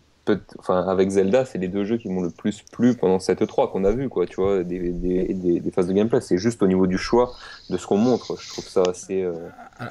[0.60, 3.72] enfin, avec Zelda, c'est les deux jeux qui m'ont le plus plu pendant cette E3
[3.72, 6.20] qu'on a vu, quoi, tu vois, des, des, des, des phases de gameplay.
[6.20, 7.34] C'est juste au niveau du choix
[7.68, 8.36] de ce qu'on montre.
[8.40, 9.22] Je trouve ça assez.
[9.22, 9.32] euh,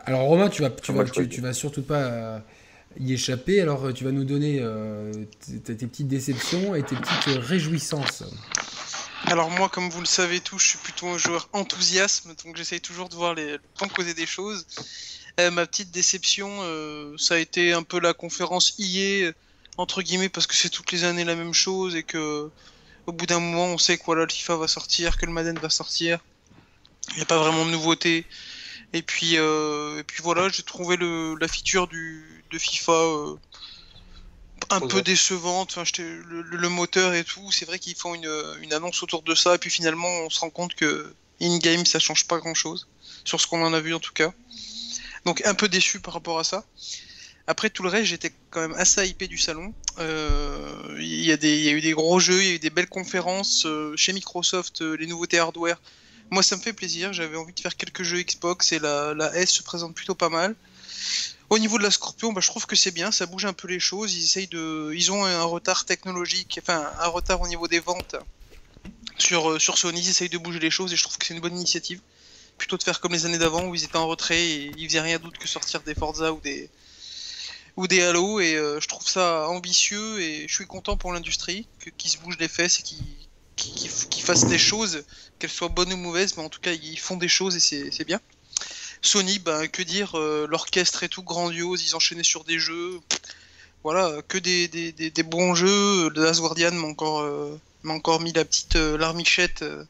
[0.06, 2.42] Alors Romain, tu vas, tu vas, tu, vas surtout pas
[2.98, 3.60] y échapper.
[3.60, 5.12] Alors tu vas nous donner euh,
[5.66, 8.24] tes, tes petites déceptions et tes petites réjouissances.
[9.28, 12.82] Alors moi, comme vous le savez tous, je suis plutôt un joueur enthousiasme, donc j'essaye
[12.82, 14.66] toujours de voir les le bon côté des choses.
[15.40, 19.32] Euh, ma petite déception, euh, ça a été un peu la conférence IA,
[19.78, 22.50] entre guillemets, parce que c'est toutes les années la même chose et que
[23.06, 25.58] au bout d'un moment, on sait que voilà, le FIFA va sortir, que le Madden
[25.60, 26.20] va sortir.
[27.12, 28.26] Il n'y a pas vraiment de nouveauté.
[28.94, 33.36] Et puis, euh, et puis voilà, j'ai trouvé le, la feature du, de FIFA euh,
[34.70, 35.76] un peu décevante.
[35.78, 38.32] Enfin, le, moteur et tout, c'est vrai qu'ils font une,
[38.62, 42.00] une annonce autour de ça, et puis finalement, on se rend compte que in-game, ça
[42.00, 42.88] change pas grand-chose,
[43.24, 44.34] sur ce qu'on en a vu en tout cas.
[45.26, 46.66] Donc un peu déçu par rapport à ça.
[47.48, 49.74] Après tout le reste, j'étais quand même assez hypé du salon.
[49.98, 52.54] Euh, Il y, a des- il y a eu des gros jeux, il y a
[52.56, 55.82] eu des belles conférences euh, chez Microsoft, euh, les nouveautés hardware.
[56.30, 57.12] Moi, ça me fait plaisir.
[57.12, 60.30] J'avais envie de faire quelques jeux Xbox et la, la S se présente plutôt pas
[60.30, 60.56] mal.
[61.50, 63.68] Au niveau de la Scorpion, bah, je trouve que c'est bien, ça bouge un peu
[63.68, 64.14] les choses.
[64.14, 68.16] Ils essayent de, ils ont un retard technologique, enfin un retard au niveau des ventes
[69.18, 70.00] sur euh, sur Sony.
[70.00, 72.02] Ils essayent de bouger les choses et je trouve que c'est une bonne initiative.
[72.58, 75.02] Plutôt de faire comme les années d'avant où ils étaient en retrait et ils faisaient
[75.02, 76.70] rien d'autre que sortir des Forza ou des
[77.78, 81.68] ou des Halo et euh, je trouve ça ambitieux et je suis content pour l'industrie
[81.98, 85.04] qu'ils se bougent les fesses et qu'ils fassent des choses,
[85.40, 88.06] qu'elles soient bonnes ou mauvaises, mais en tout cas ils font des choses et c'est
[88.06, 88.20] bien.
[89.02, 93.00] Sony, ben, que dire, euh, l'orchestre et tout grandiose, ils enchaînaient sur des jeux,
[93.84, 96.10] voilà, que des, des, des, des bons jeux.
[96.14, 99.84] The Last Guardian m'a encore, euh, m'a encore mis la petite euh, larmichette, euh,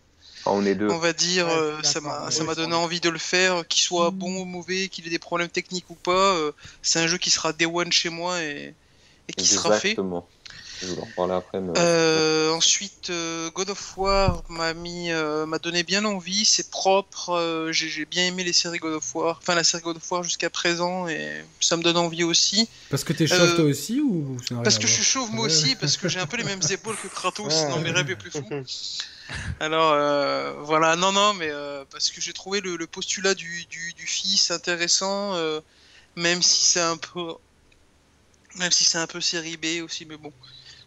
[0.46, 0.90] Ah, on est deux.
[0.90, 3.82] on va dire, Ouais, euh, ça m'a ça m'a donné envie de le faire, qu'il
[3.82, 6.36] soit bon ou mauvais, qu'il ait des problèmes techniques ou pas.
[6.36, 6.52] euh,
[6.84, 8.74] c'est un jeu qui sera day one chez moi et,
[9.28, 9.96] et qui sera fait.
[10.82, 10.90] Exactement.
[10.90, 11.60] Je vais en parler après.
[11.60, 11.74] Mais...
[11.78, 16.46] Euh, ensuite, euh, God of War m'a mis, euh, m'a donné bien envie.
[16.46, 17.30] C'est propre.
[17.32, 20.12] euh, j'ai j'ai bien aimé les séries God of War, enfin la série God of
[20.12, 22.68] War jusqu'à présent, et ça me donne envie aussi.
[22.90, 25.76] Parce que t'es chauve Euh, toi aussi ou Parce que je suis chauve moi aussi,
[25.76, 27.70] parce que j'ai un peu les mêmes épaules que Kratos Ouais.
[27.70, 28.44] dans mes rêves les plus fous.
[29.60, 33.66] Alors euh, voilà, non, non, mais euh, parce que j'ai trouvé le, le postulat du,
[33.70, 35.60] du, du fils intéressant, euh,
[36.16, 37.34] même si c'est un peu,
[38.56, 40.34] même si c'est un peu série B aussi, mais bon,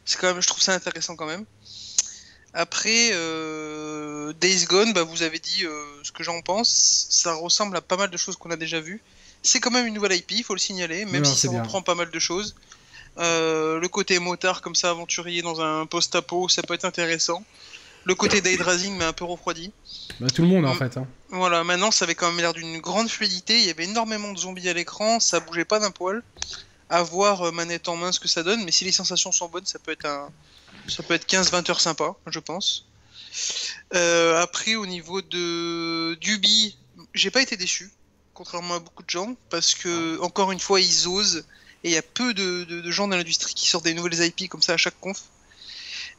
[0.05, 1.45] c'est quand même, je trouve ça intéressant quand même.
[2.55, 7.07] Après, euh, Days Gone, bah, vous avez dit euh, ce que j'en pense.
[7.09, 9.01] Ça ressemble à pas mal de choses qu'on a déjà vues.
[9.43, 11.63] C'est quand même une nouvelle IP, il faut le signaler, même Non, si ça bien.
[11.63, 12.55] reprend pas mal de choses.
[13.19, 17.43] Euh, le côté motard comme ça, aventurier dans un post-apo, ça peut être intéressant.
[18.05, 19.73] Le côté Day Rising m'a un peu refroidi.
[20.21, 20.79] Bah, tout le monde en Mm.
[20.79, 20.97] fait.
[20.97, 21.07] Hein.
[21.31, 23.59] Voilà, maintenant ça avait quand même l'air d'une grande fluidité.
[23.59, 26.23] Il y avait énormément de zombies à l'écran, ça bougeait pas d'un poil.
[26.93, 29.49] À voir euh, manette en main ce que ça donne, mais si les sensations sont
[29.49, 30.31] bonnes, ça peut être un,
[30.89, 32.87] ça peut être 15-20 heures sympa, je pense.
[33.95, 36.77] Euh, après, au niveau de d'Ubi,
[37.15, 37.91] j'ai pas été déçu,
[38.35, 41.45] contrairement à beaucoup de gens, parce que encore une fois ils osent
[41.85, 44.63] et il y a peu de, gens dans l'industrie qui sortent des nouvelles IP comme
[44.63, 45.23] ça à chaque conf.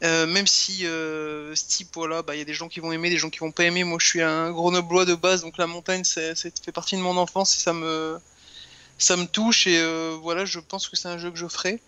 [0.03, 2.91] Euh, même si euh, ce type, voilà, bah, il y a des gens qui vont
[2.91, 3.85] aimer, des gens qui vont pas aimer.
[3.85, 7.15] Moi, je suis un grenoblois de base, donc la montagne, c'est fait partie de mon
[7.15, 8.19] enfance et ça me,
[8.98, 9.68] ça me touche.
[9.68, 11.80] Et euh, voilà, je pense que c'est un jeu que je ferai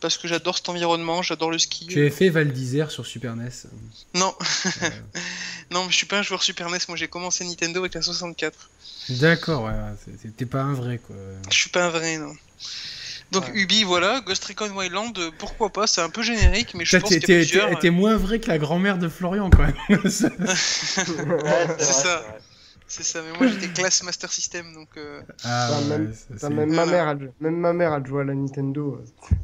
[0.00, 1.86] parce que j'adore cet environnement, j'adore le ski.
[1.86, 3.50] Tu avais fait Val d'Isère sur Super NES.
[4.14, 4.34] Non,
[4.82, 4.88] Euh,
[5.70, 6.78] non, mais je suis pas un joueur Super NES.
[6.88, 8.70] Moi, j'ai commencé Nintendo avec la 64.
[9.10, 9.72] D'accord, ouais,
[10.36, 11.14] t'es pas un vrai quoi.
[11.50, 12.32] Je suis pas un vrai, non.
[13.32, 13.52] Donc Ouais.
[13.54, 17.08] Ubi, voilà, Ghost Recon Wildland, euh, pourquoi pas C'est un peu générique, mais je pense
[17.08, 17.70] qu'il y a plusieurs.
[17.70, 19.74] t'es- t'es moins vrai que la grand-mère de Florian quand même.
[20.06, 20.28] C'est
[21.92, 22.22] ça.
[22.94, 26.48] C'est ça, mais moi j'étais classe Master System, donc euh, ah, ouais, même- ça, Ça,
[26.48, 29.00] c'est- même, ma mère, a, même ma mère a joué à la Nintendo.
[29.00, 29.34] euh.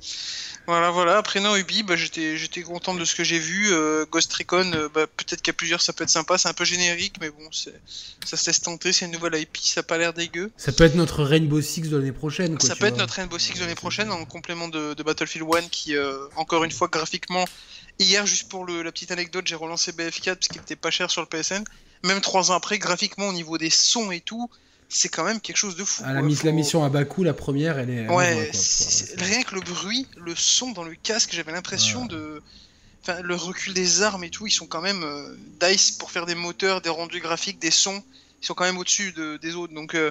[0.67, 1.17] voilà, voilà.
[1.17, 3.69] Après non, Ubi, bah, j'étais, j'étais content de ce que j'ai vu.
[3.73, 6.37] Euh, Ghost Recon, euh, bah, peut-être qu'il y a plusieurs, ça peut être sympa.
[6.37, 7.73] C'est un peu générique, mais bon, c'est,
[8.27, 8.93] ça se laisse tenter.
[8.93, 10.51] C'est une nouvelle IP, ça a pas l'air dégueu.
[10.59, 12.59] Ça peut être notre Rainbow Six de l'année prochaine.
[12.59, 15.47] Quoi, ça peut être notre Rainbow Six de l'année prochaine en complément de, de Battlefield
[15.55, 17.47] 1 qui, euh, encore une fois, graphiquement,
[17.99, 21.11] hier, juste pour le- la petite anecdote, j'ai relancé BF4 parce qu'il était pas cher
[21.11, 21.65] sur le PSN.
[22.05, 24.49] Même trois ans après, graphiquement, au niveau des sons et tout,
[24.89, 26.03] c'est quand même quelque chose de fou.
[26.07, 28.09] Ah, la, la mission à Bakou, la première, elle est.
[28.09, 28.51] Ouais,
[29.17, 32.09] rien que le bruit, le son dans le casque, j'avais l'impression Ouais.
[32.09, 32.43] de.
[33.03, 35.03] Enfin, le recul des armes et tout, ils sont quand même.
[35.03, 38.03] euh, DICE, pour faire des moteurs, des rendus graphiques, des sons,
[38.43, 39.73] ils sont quand même au-dessus de- des autres.
[39.75, 40.11] Donc, euh,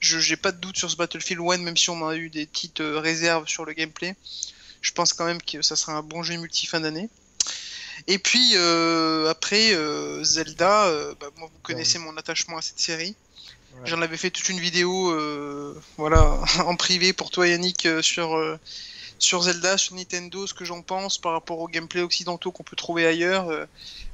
[0.00, 2.46] je j'ai pas de doute sur ce Battlefield 1, même si on a eu des
[2.46, 4.14] petites euh, réserves sur le gameplay.
[4.80, 7.08] Je pense quand même que ça sera un bon jeu multi fin d'année.
[8.10, 12.80] Et puis, euh, après, euh, Zelda, euh, bah, moi, vous connaissez mon attachement à cette
[12.80, 13.14] série.
[13.74, 13.80] Ouais.
[13.84, 15.14] J'en avais fait toute une vidéo,
[15.98, 18.58] voilà, en privé pour toi Yannick sur
[19.20, 22.76] sur Zelda, sur Nintendo, ce que j'en pense par rapport aux gameplay occidentaux qu'on peut
[22.76, 23.50] trouver ailleurs.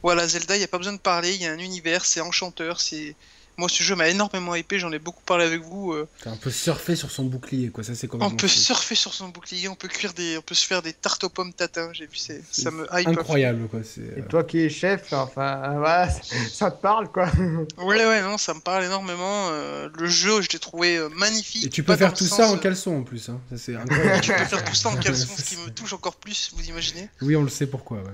[0.03, 2.21] voilà, Zelda, il n'y a pas besoin de parler, il y a un univers, c'est
[2.21, 3.15] enchanteur, c'est
[3.57, 5.93] moi ce jeu m'a énormément hypé, j'en ai beaucoup parlé avec vous.
[5.93, 6.09] euh.
[6.23, 7.85] T'as un peu surfer sur son bouclier, quoi.
[7.85, 10.67] Ça, c'est on peut surfer sur son bouclier, on peut cuire des, on peut se
[10.67, 11.91] faire des tartes aux pommes tatin.
[11.93, 13.09] J'ai vu, c'est, ça me hype.
[13.09, 13.81] Incroyable, quoi.
[13.85, 16.09] c'est, Et euh, toi qui es chef, enfin, voilà,
[16.53, 17.29] ça te parle quoi.
[17.79, 19.49] Ouais, ouais, non, ça me parle énormément.
[19.51, 21.65] euh, le jeu, je l'ai trouvé euh, magnifique.
[21.67, 23.29] Et tu pas peux faire tout ça en euh, caleçon en plus.
[23.29, 23.41] Hein.
[23.51, 24.27] Ça, c'est Tu incroyable.
[24.27, 27.09] peux faire tout ça en caleçon, ce qui me touche encore plus, vous imaginez?
[27.23, 27.99] Oui, on le sait pourquoi.
[27.99, 28.11] ouais.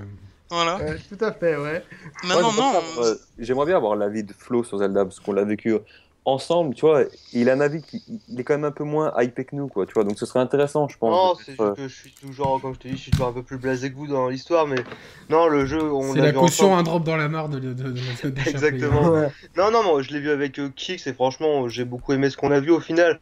[0.50, 0.78] Voilà.
[1.08, 1.84] Tout à fait, ouais.
[2.24, 2.72] Maintenant, Ouais, non.
[2.72, 5.74] j'aimerais bien, euh, J'aimerais bien avoir l'avis de Flo sur Zelda parce qu'on l'a vécu
[6.26, 7.04] ensemble, tu vois.
[7.32, 9.68] Il a un avis qui il est quand même un peu moins hypé que nous,
[9.68, 10.04] quoi, tu vois.
[10.04, 11.10] Donc ce serait intéressant, je pense.
[11.10, 13.32] Non, c'est juste que je suis toujours, comme je te dis, je suis toujours un
[13.32, 14.76] peu plus blasé que vous dans l'histoire, mais
[15.30, 16.80] non, le jeu, on C'est l'a caution, ensemble.
[16.80, 18.50] un drop dans la mare de, de, de, de- de- de Sharpley.
[18.50, 19.08] Exactement.
[19.08, 19.28] Ouais.
[19.56, 22.36] Non, non, moi je l'ai vu avec euh, Kix et franchement, j'ai beaucoup aimé ce
[22.36, 23.20] qu'on a vu au final.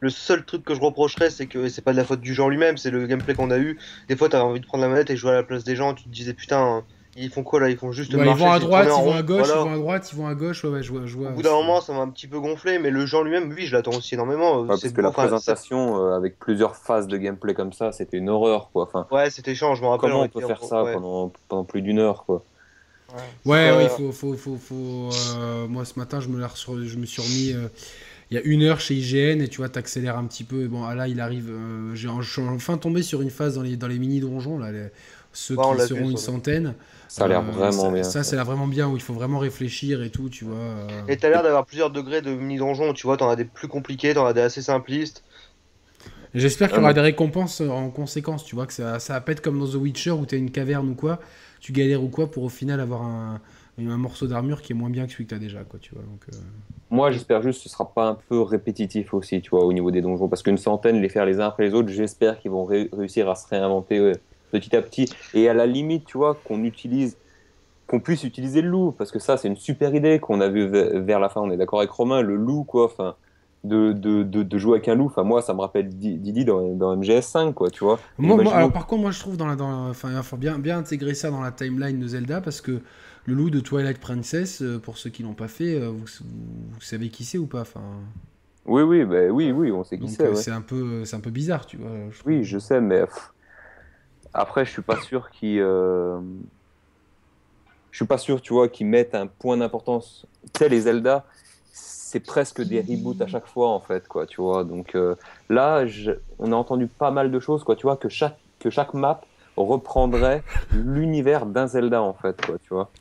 [0.00, 2.50] Le seul truc que je reprocherais, c'est que c'est pas de la faute du genre
[2.50, 3.78] lui-même, c'est le gameplay qu'on a eu.
[4.08, 5.94] Des fois, t'avais envie de prendre la manette et jouer à la place des gens,
[5.94, 6.84] tu te disais putain,
[7.16, 7.70] ils font quoi là?
[7.70, 8.44] Ils font juste Ouais, ils marcher.
[8.44, 9.54] vont à droite, ils vont à gauche, voilà.
[9.54, 10.64] ils vont à droite, ils vont à gauche.
[10.64, 11.06] Ouais, ouais, je vois.
[11.06, 13.22] Je vois Au bout d'un moment, ça m'a un petit peu gonflé, mais le genre
[13.24, 14.66] lui-même, oui, je l'attends aussi énormément.
[14.68, 17.72] Ouais, parce C'est que la beau, enfin, présentation euh, avec plusieurs phases de gameplay comme
[17.72, 18.84] ça, c'était une horreur, quoi.
[18.84, 20.12] Enfin, Ouais, c'était chiant, je me rappelle.
[20.12, 20.92] comment on peut en- faire ça ouais.
[20.92, 22.44] pendant, pendant plus d'une heure, quoi?
[23.44, 26.44] Ouais, Euh, ouais, il faut, faut, faut, faut, euh, moi ce matin, je me, l'ai
[26.44, 27.68] re- je me suis remis euh,
[28.30, 30.62] il y a une heure chez IGN et tu vois, t'accélères un petit peu.
[30.64, 31.50] Et bon, ah, là, il arrive.
[31.50, 34.58] euh, j'ai je suis enfin tombé sur une phase dans les, dans les mini donjons,
[34.58, 34.88] là, les-
[35.32, 36.74] ceux Ouais, qui seront vu, une centaine.
[37.08, 38.02] Ça a l'air Euh, vraiment ça, bien.
[38.04, 40.56] Ça, c'est là vraiment bien où il faut vraiment réfléchir et tout, tu vois.
[40.58, 41.02] euh.
[41.08, 44.14] Et t'as l'air d'avoir plusieurs degrés de mini-donjons, tu vois, t'en as des plus compliqués,
[44.14, 45.26] t'en as des assez simplistes.
[46.34, 49.32] J'espère qu'il y aura des récompenses en conséquence, tu vois, que ça, ça va pas
[49.32, 51.20] être comme dans The Witcher où t'as une caverne ou quoi,
[51.60, 53.40] tu galères ou quoi pour au final avoir un,
[53.88, 56.04] un morceau d'armure qui est moins bien que celui que t'as déjà, quoi, tu vois.
[56.04, 56.36] Donc, euh,
[56.90, 59.90] Moi, j'espère juste que ce sera pas un peu répétitif aussi, tu vois, au niveau
[59.92, 60.28] des donjons.
[60.28, 63.30] Parce qu'une centaine, les faire les uns après les autres, j'espère qu'ils vont ré- réussir
[63.30, 64.20] à se réinventer ouais,
[64.50, 65.14] petit à petit.
[65.32, 67.16] Et à la limite, tu vois, qu'on utilise,
[67.86, 68.92] qu'on puisse utiliser le loup.
[68.92, 71.40] Parce que ça, c'est une super idée qu'on a vu ve- vers la fin.
[71.42, 72.86] On est d'accord avec Romain, le loup, quoi.
[72.86, 73.16] Enfin,
[73.64, 75.06] de, de, de, de jouer avec un loup.
[75.06, 77.98] Enfin, moi, ça me rappelle Di- Didi dans, dans MGS5, quoi, tu vois.
[78.18, 80.36] Moi, moi, Imaginons- alors par contre, moi je trouve dans la, dans, enfin, il faut
[80.36, 82.80] bien, bien intégrer ça dans la timeline de Zelda parce que
[83.26, 86.06] le loup de Twilight Princess, euh, pour ceux qui l'ont pas fait, euh, vous,
[86.80, 88.00] savez qui c'est ou pas enfin,
[88.66, 90.24] Oui, oui, bah, oui, oui, on sait qui c'est.
[90.24, 90.34] euh, ouais.
[90.34, 92.10] c'est un peu, un peu bizarre, tu vois.
[92.10, 92.22] je.
[92.24, 93.32] Oui, je sais, mais pff,
[94.32, 95.60] après, je suis pas sûr qu'ils.
[95.60, 96.20] euh,
[97.90, 100.26] Je suis pas sûr, tu vois, qu'ils mettent un point d'importance.
[100.54, 101.26] Tu sais, les Zelda,
[101.72, 104.64] c'est presque des reboots à chaque fois, en fait, quoi, tu vois.
[104.64, 105.16] Donc euh,
[105.48, 108.70] là, je- on a entendu pas mal de choses, quoi, tu vois, que chaque, que
[108.70, 109.20] chaque map
[109.56, 112.94] reprendrait l'univers d'un Zelda, en fait, quoi, tu vois.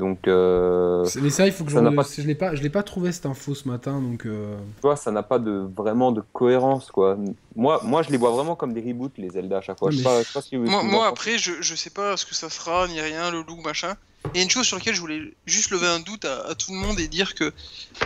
[0.00, 2.70] Donc, euh, Mais ça, il faut que je, ça pas- je l'ai pas, je l'ai
[2.70, 4.24] pas trouvé cette info ce matin, donc.
[4.24, 7.18] euh, tu vois, ça n'a pas de, vraiment de cohérence, quoi.
[7.54, 9.88] Moi, moi, je les vois vraiment comme des reboots, les Zelda, à chaque fois.
[9.88, 11.74] Ouais, je sais mais- pas, je sais pas ce que vous- Moi, après, je, je
[11.74, 13.94] sais pas ce que ça sera, ni rien, le loup, machin.
[14.34, 16.78] Et une chose sur laquelle je voulais juste lever un doute à, à tout le
[16.78, 17.52] monde et dire que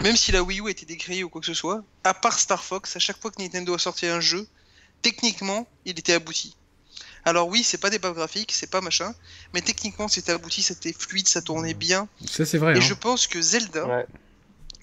[0.02, 2.38] même si la Wii U a été décriée ou quoi que ce soit, à part
[2.38, 4.46] Star Fox, à chaque fois que Nintendo a sorti un jeu,
[5.02, 6.56] techniquement, il était abouti.
[7.24, 9.14] Alors oui, c'est pas des pages graphiques, c'est pas machin,
[9.54, 12.08] mais techniquement c'était abouti, c'était fluide, ça tournait bien.
[12.26, 12.74] Ça, c'est vrai.
[12.74, 12.80] Et hein.
[12.80, 14.06] je pense que Zelda, Ouais.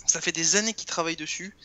[0.07, 1.55] ça fait des années qu'ils travaillent dessus.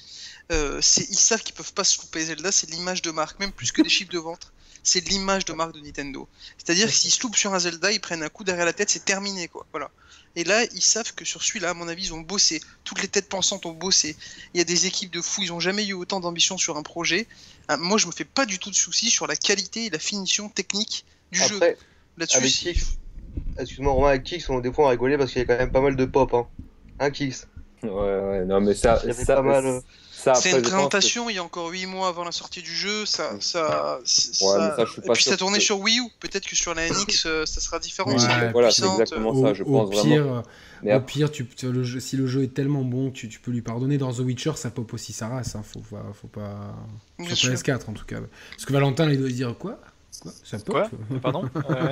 [0.53, 0.81] Euh,
[1.11, 2.25] ils savent qu'ils peuvent pas se louper.
[2.27, 4.53] Zelda, c'est l'image de marque, même plus que des chiffres de vente.
[4.89, 6.29] C'est l'image de marque de Nintendo.
[6.59, 8.89] C'est-à-dire que s'ils se loupent sur un Zelda, ils prennent un coup derrière la tête,
[8.89, 9.67] c'est terminé, quoi.
[9.73, 9.91] Voilà.
[10.37, 12.61] Et là, ils savent que sur celui-là, à mon avis, ils ont bossé.
[12.85, 14.17] Toutes les têtes pensantes ont bossé.
[14.55, 16.85] Il y a des équipes de fous, ils ont jamais eu autant d'ambition sur un
[16.85, 17.27] projet.
[17.67, 19.99] Ah, moi, je me fais pas du tout de soucis sur la qualité et la
[19.99, 21.57] finition technique du jeu.
[21.57, 21.77] Après,
[22.17, 22.85] Là-dessus, avec c'est- Kix,
[23.59, 25.73] excuse-moi Romain, avec Kix, on, des fois on rigolait parce qu'il y a quand même
[25.73, 26.33] pas mal de pop.
[26.33, 26.47] Hein,
[27.01, 27.49] hein Kix?
[27.83, 29.81] Ouais, ouais, non, mais ça, Il y avait ça, pas mal, euh,
[30.35, 33.07] C'est une que- présentation il y a encore 8 mois avant la sortie du jeu,
[33.07, 35.79] ça, ça, c'est- Ouais, ça- ça, je suis et pas puis ça tournait que- sur
[35.81, 36.09] Wii U.
[36.21, 38.11] Peut-être que sur la NX, euh, ça sera différent.
[38.11, 40.43] Ouais, voilà, c'est exactement au, ça, je au pense pire, vraiment.
[40.83, 43.29] Mais au pire, tu, tu- le jeu- si le jeu est tellement bon que tu,
[43.29, 43.97] tu peux lui pardonner.
[43.99, 45.55] Dans The Witcher, ça pop aussi sa race.
[45.57, 45.63] Hein.
[45.65, 46.75] Faut, pas- faut pas.
[47.29, 47.51] Sur sûr.
[47.53, 48.19] PS4 en tout cas.
[48.51, 49.79] Parce que Valentin, il doit dire Quoi?
[50.45, 50.89] Ça Quoi
[51.23, 51.89] Pardon Euh,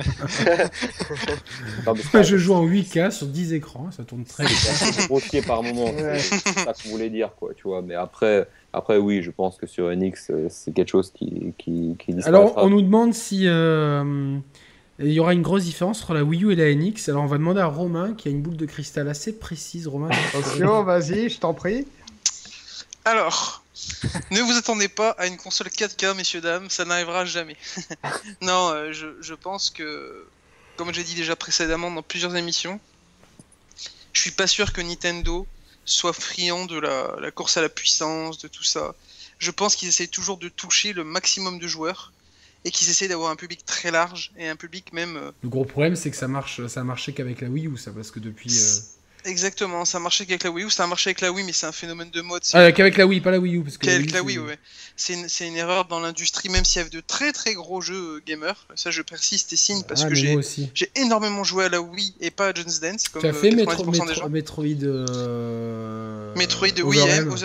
[1.85, 4.53] Non, Je joue en 8K sur 10 écrans, ça tourne très bien.
[4.55, 5.85] c'est grossier par moment.
[5.85, 6.19] Ouais.
[6.19, 7.81] C'est ça qu'on voulait dire, quoi, tu vois.
[7.81, 11.95] Mais après, après, oui, je pense que sur NX, euh, c'est quelque chose qui, qui,
[11.99, 14.37] qui Alors, on nous demande si euh,
[14.99, 17.09] il y aura une grosse différence entre la Wii U et la NX.
[17.09, 19.87] Alors, on va demander à Romain, qui a une boule de cristal assez précise.
[19.87, 21.85] Romain, Attention, vas-y, je t'en prie.
[23.03, 23.63] Alors,
[24.31, 27.57] ne vous attendez pas à une console 4K, messieurs, dames, ça n'arrivera jamais.
[28.41, 30.25] non, euh, je, je pense que,
[30.77, 32.79] comme j'ai dit déjà précédemment dans plusieurs émissions,
[34.13, 35.45] je suis pas sûr que Nintendo
[35.83, 38.95] soit friand de la, la course à la puissance, de tout ça.
[39.39, 42.13] Je pense qu'ils essayent toujours de toucher le maximum de joueurs
[42.63, 45.65] et qu'ils essayent d'avoir un public très large et un public même euh, le gros
[45.65, 48.19] problème, c'est que ça marche, ça a marché qu'avec la Wii U, ça, parce que
[48.19, 48.49] depuis.
[48.57, 48.79] euh,
[49.25, 51.51] Exactement, ça a marché qu'avec la Wii U, ça a marché avec la Wii, mais
[51.51, 52.43] c'est un phénomène de mode.
[52.43, 54.37] c'est Ah, qu'avec la Wii, pas la Wii U, parce que Qu'avec la c'est- Wii,
[54.39, 54.57] ouais.
[54.95, 57.81] C'est une, c'est une erreur dans l'industrie, même s'il y avait de très très gros
[57.81, 58.67] jeux euh, gamers.
[58.75, 60.37] Ça, je persiste et signe parce Ah, que j'ai
[60.95, 63.49] énormément joué à la Wii et pas à Just Dance, comme Tu as euh, fait
[63.49, 64.29] 90% Metro- Metro-.
[64.29, 64.83] Metroid.
[64.83, 67.35] euh, Metroid de Wii, M.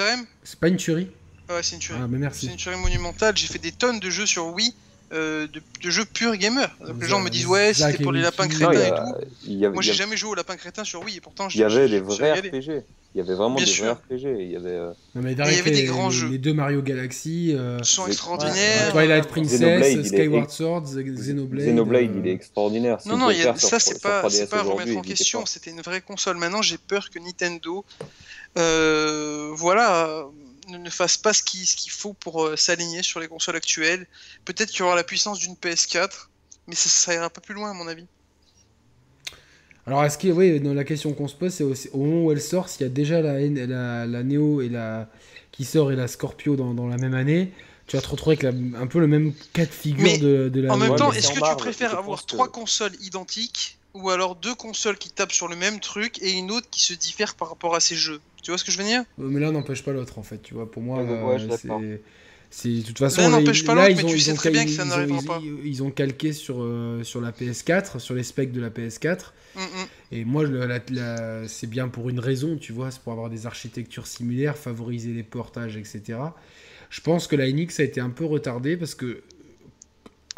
[0.45, 1.09] C'est pas une tuerie
[1.49, 1.99] Ouais, c'est une tuerie.
[2.01, 2.47] Ah, mais C'est merci.
[2.47, 3.37] une tuerie monumentale.
[3.37, 4.73] J'ai fait des tonnes de jeux sur Wii,
[5.13, 6.71] euh, de, de jeux purs gamers.
[6.87, 8.45] Donc, les gens me disent, ouais, c'était pour et les lapins.
[8.45, 9.27] Non, crétins et a- tout.
[9.47, 11.21] il y avait, Moi, y j'ai avait- jamais joué aux lapins crétins sur Wii et
[11.21, 12.33] pourtant, il y avait des vrais.
[12.41, 12.83] RPG.
[13.13, 13.85] Il y avait vraiment Bien des sûr.
[13.87, 14.37] vrais RPG.
[14.39, 16.29] Il y avait euh, Non, mais il y avait les, des grands les, jeux.
[16.29, 18.11] les deux Mario Galaxy, euh, sont Ouais.
[18.11, 18.93] extraordinaires.
[18.93, 21.67] Twilight Princess, Xenoblade, il est- Skyward Sword, Xenoblade.
[21.67, 22.99] Xenoblade, euh, il est extraordinaire.
[23.07, 25.45] Non, non, y a- ça c'est pas, 3DS c'est pas à remettre en question.
[25.45, 26.37] C'était une vraie console.
[26.37, 27.85] Maintenant, j'ai peur que Nintendo,
[28.59, 30.25] euh, voilà,
[30.71, 34.07] ne, ne fasse pas ce qu'il faut pour euh, s'aligner sur les consoles actuelles.
[34.45, 36.29] Peut-être qu'il y aura la puissance d'une PS4,
[36.67, 38.07] mais ça, ça ira pas plus loin à mon avis.
[39.87, 42.33] Alors, est-ce que, oui, dans la question qu'on se pose, c'est aussi, au moment où
[42.33, 45.09] elle sort, s'il y a déjà la, la, la Neo et la,
[45.53, 47.53] qui sort et la Scorpio dans, dans la même année,
[47.87, 50.49] tu vas te retrouver avec la- un peu le même cas de figure Mais de,
[50.49, 54.11] de la En même temps, est-ce que tu préfères avoir que- trois consoles identiques ou
[54.11, 57.35] alors deux consoles qui tapent sur le même truc et une autre qui se diffère
[57.35, 58.21] par rapport à ces jeux.
[58.43, 59.01] Tu vois ce que je veux dire?
[59.19, 60.71] Euh, Mais l'un n'empêche pas l'autre en fait, tu vois.
[60.71, 62.01] Pour moi, Ouais, ouais, euh, c'est.
[62.53, 63.21] C'est de toute façon.
[63.21, 64.51] L'un là, n'empêche ils- pas là, l'autre, ils mais ont- tu ils sais ont très
[64.51, 65.41] bien que ça n'arrivera ils- pas.
[65.65, 69.35] Ils ont calqué sur, euh, sur la PS4, sur les specs de la PS4.
[69.55, 69.65] Mm, mm.
[70.13, 70.45] Et moi,
[71.47, 75.23] c'est bien pour une raison, tu vois, c'est pour avoir des architectures similaires, favoriser les
[75.23, 76.19] portages, etc.
[76.91, 79.23] Je pense que la NX a été un peu retardée parce que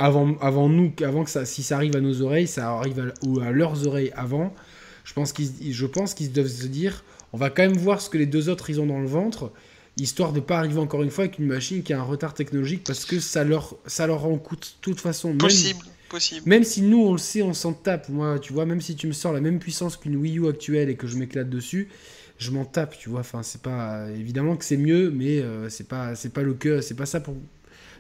[0.03, 3.27] avant, avant nous, avant que ça, si ça arrive à nos oreilles, ça arrive à,
[3.27, 4.55] ou à leurs oreilles avant.
[5.05, 8.09] Je pense qu'ils, je pense qu'ils doivent se dire, on va quand même voir ce
[8.11, 9.53] que les deux autres ils ont dans le ventre,
[9.97, 12.85] histoire de pas arriver encore une fois avec une machine qui a un retard technologique
[12.85, 15.29] parce que ça leur, ça leur en coûte de toute façon.
[15.31, 16.43] même- Possible, possible.
[16.49, 18.09] même si nous, on le sait, on s'en tape.
[18.09, 20.89] Moi, tu vois, même si tu me sors la même puissance qu'une Wii U actuelle
[20.89, 21.89] et que je m'éclate dessus,
[22.39, 23.21] je m'en tape, tu vois.
[23.21, 24.07] Enfin, c'est pas.
[24.11, 27.21] Évidemment que c'est mieux, mais euh, c'est pas, c'est pas le cœur, c'est pas ça
[27.21, 27.35] pour.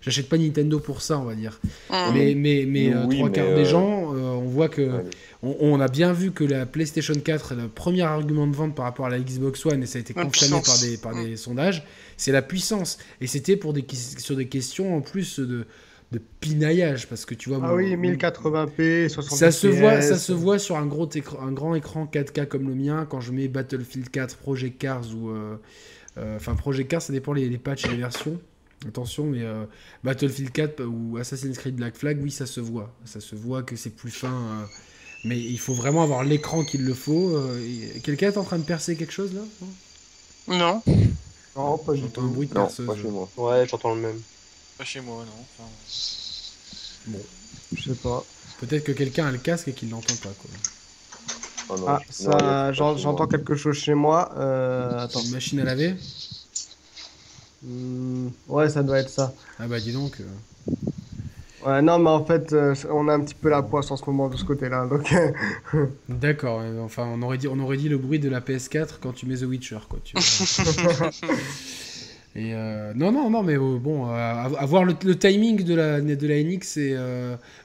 [0.02, 1.60] J'achète pas Nintendo pour ça, on va dire.
[1.90, 1.94] Mm.
[2.12, 4.82] Mais, mais, mais euh, Oui, trois mais, quarts euh, des gens, euh, on voit que.
[4.82, 5.04] Ouais.
[5.44, 8.74] On, on a bien vu que la PlayStation 4 est le premier argument de vente
[8.74, 11.36] par rapport à la Xbox One, et ça a été confirmé par des, par des
[11.36, 11.84] sondages,
[12.16, 12.98] c'est la puissance.
[13.20, 13.84] Et c'était pour des,
[14.18, 15.66] sur des questions en plus de,
[16.12, 17.60] de pinaillage, parce que tu vois.
[17.62, 21.38] Ah oui, mon- 1080p, 60 ça se, voit, ça se voit sur un, gros écran,
[21.46, 25.30] un grand écran 4K comme le mien quand je mets Battlefield 4, Project Cars ou.
[25.30, 25.56] euh,
[26.18, 28.38] euh, Enfin, Project Cars, ça dépend les, les patchs et les versions.
[28.86, 29.64] Attention, mais euh,
[30.04, 32.92] Battlefield 4 ou Assassin's Creed Black Flag, oui, ça se voit.
[33.04, 34.32] Ça se voit que c'est plus fin.
[34.32, 34.64] euh,
[35.24, 37.36] mais il faut vraiment avoir l'écran qu'il le faut.
[37.36, 37.60] euh,
[38.02, 39.42] Quelqu'un est en train de percer quelque chose là
[40.48, 40.82] Non?
[41.56, 42.30] Non, pas du J'entends un tout.
[42.32, 42.86] bruit de Non, perceuse.
[42.86, 43.28] pas chez moi.
[43.36, 44.20] Ouais, j'entends le même.
[44.78, 45.44] Pas chez moi, non.
[45.58, 47.16] Enfin,
[47.76, 48.24] Je sais pas.
[48.60, 50.30] Peut-être que quelqu'un a le casque et qu'il l'entend pas.
[50.40, 50.50] Quoi.
[51.68, 54.32] Oh non, Ah, non, il y a ça, j'entends quelque chose chez moi.
[54.36, 55.20] Euh, attends.
[55.22, 55.94] Une machine à laver?
[57.62, 59.32] Hmm, ouais, ça doit être ça.
[59.58, 60.20] Ah bah dis donc.
[60.20, 60.24] euh,
[61.64, 64.04] Ouais, non, mais en fait, euh, on a un petit peu la poisse en ce
[64.06, 64.84] moment de ce côté-là.
[64.86, 65.14] Donc,
[66.08, 69.26] D'accord, enfin on aurait, dit, on aurait dit le bruit de la PS4 quand tu
[69.26, 70.00] mets The Witcher, quoi.
[70.02, 71.10] Tu vois.
[72.34, 76.00] Et euh, non, non, non, mais euh, bon, euh, avoir le, le timing de la,
[76.00, 76.78] de la NX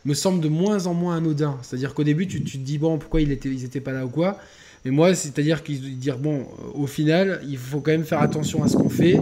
[0.06, 1.58] me semble de moins en moins anodin.
[1.62, 4.06] C'est-à-dire qu'au début, tu, tu te dis, bon, pourquoi il était, ils étaient pas là
[4.06, 4.38] ou quoi
[4.84, 6.46] Mais moi, c'est-à-dire qu'ils dire, bon,
[6.76, 9.18] au final, il faut quand même faire attention à ce qu'on fait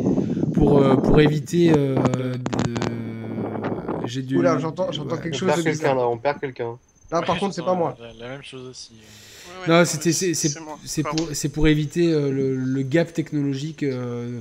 [0.65, 1.71] pour, euh, pour éviter.
[1.75, 1.95] euh,
[2.35, 4.05] de...
[4.05, 4.37] J'ai du.
[4.37, 5.21] Oula, j'entends- j'entends Ouais.
[5.21, 6.77] quelque On chose perd de quelqu'un là, on perd quelqu'un.
[7.11, 7.97] là, par ouais, contre, c'est pas moi.
[7.99, 8.91] La, la même chose aussi.
[8.93, 13.81] Ouais, ouais, Non, non, c'était, c'est, pour, c'est pour éviter euh, le, le gap technologique
[13.83, 14.39] euh,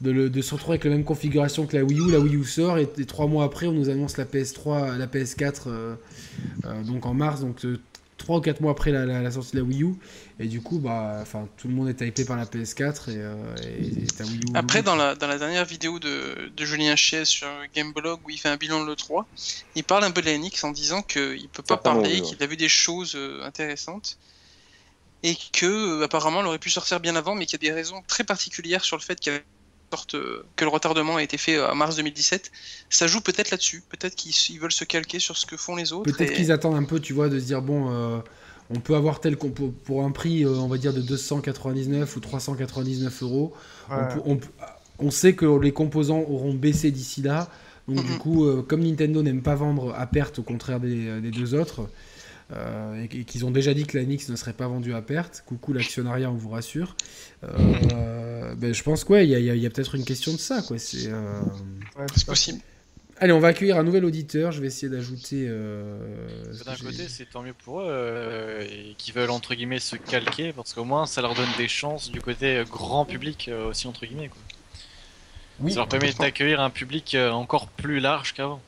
[0.00, 2.10] de, le- de se retrouver avec la même configuration que la Wii U.
[2.10, 5.06] La Wii U sort et, et trois mois après, on nous annonce la PS3, la
[5.06, 5.94] PS4, euh,
[6.64, 7.66] euh, donc en mars, donc
[8.12, 9.94] euh, trois ou quatre mois après la, la- la sortie de la Wii U.
[10.38, 13.34] Et du coup, bah, enfin, tout le monde est hypé par la PS4 et, euh,
[13.62, 14.40] et ta Wii U.
[14.54, 18.38] Après, dans la, dans la dernière vidéo de, de Julien Chies sur Gameblog où il
[18.38, 19.24] fait un bilan de l'E3,
[19.76, 22.46] il parle un peu de la NX en disant qu'il peut pas parler, qu'il a
[22.46, 24.18] vu des choses euh, intéressantes
[25.22, 27.74] et que euh, apparemment elle aurait pu sortir bien avant, mais qu'il y a des
[27.74, 29.42] raisons très particulières sur le fait qu'elle
[30.14, 32.50] euh, que le retardement a été fait euh, en mars 2017.
[32.90, 35.92] Ça joue peut-être là-dessus, peut-être qu'ils ils veulent se calquer sur ce que font les
[35.92, 36.10] autres.
[36.12, 38.18] Peut-être et- qu'ils attendent un peu, tu vois, de se dire bon, euh,
[38.70, 42.16] on peut avoir tel qu'on peut pour un prix, euh, on va dire de 299
[42.16, 43.52] ou 399 euros.
[43.90, 44.08] On, Ouais.
[44.14, 44.48] peut- on peut-
[44.98, 47.48] on sait que les composants auront baissé d'ici là.
[47.88, 48.18] Donc du Mhm.
[48.18, 51.88] coup, euh, comme Nintendo n'aime pas vendre à perte, au contraire des, des deux autres,
[52.52, 55.02] euh, et, et qu'ils ont déjà dit que la NX ne serait pas vendue à
[55.02, 56.96] perte, coucou l'actionnariat, on vous rassure.
[57.44, 60.04] euh, ben, je pense qu'il y a, il y a- il y a peut-être une
[60.04, 60.62] question de ça.
[60.62, 60.78] Quoi.
[60.78, 61.40] C'est, euh,
[61.98, 62.60] Ouais, C'est possible.
[63.18, 64.50] Allez, on va accueillir un nouvel auditeur.
[64.50, 65.46] Je vais essayer d'ajouter.
[65.48, 65.96] euh,
[66.66, 70.52] D'un côté, c'est tant mieux pour eux euh, et qui veulent entre guillemets se calquer
[70.52, 74.06] parce qu'au moins ça leur donne des chances du côté grand public euh, aussi entre
[74.06, 74.28] guillemets.
[74.28, 74.38] Quoi.
[75.60, 78.60] Oui, ça leur permet d'accueillir un public encore plus large qu'avant.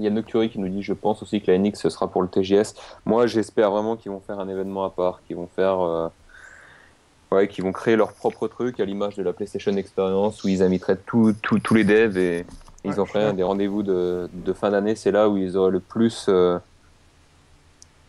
[0.00, 2.10] Il y a Nocturi qui nous dit je pense aussi que la NX ce sera
[2.10, 2.74] pour le TGS.
[3.06, 6.08] Moi j'espère vraiment qu'ils vont faire un événement à part, qu'ils vont faire euh,
[7.32, 10.62] ouais, qu'ils vont créer leur propre truc à l'image de la PlayStation Experience où ils
[10.62, 12.46] inviteraient tous tous- tous les devs et
[12.84, 14.94] ils Ouais, feraient suis des rendez-vous de, de fin d'année.
[14.96, 16.58] C'est là où ils auraient le plus euh,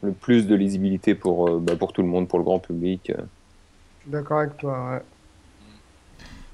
[0.04, 3.12] le plus de lisibilité pour euh, bah, pour tout le monde, pour le grand public.
[4.00, 4.92] Je suis d'accord avec toi.
[4.92, 5.02] Ouais.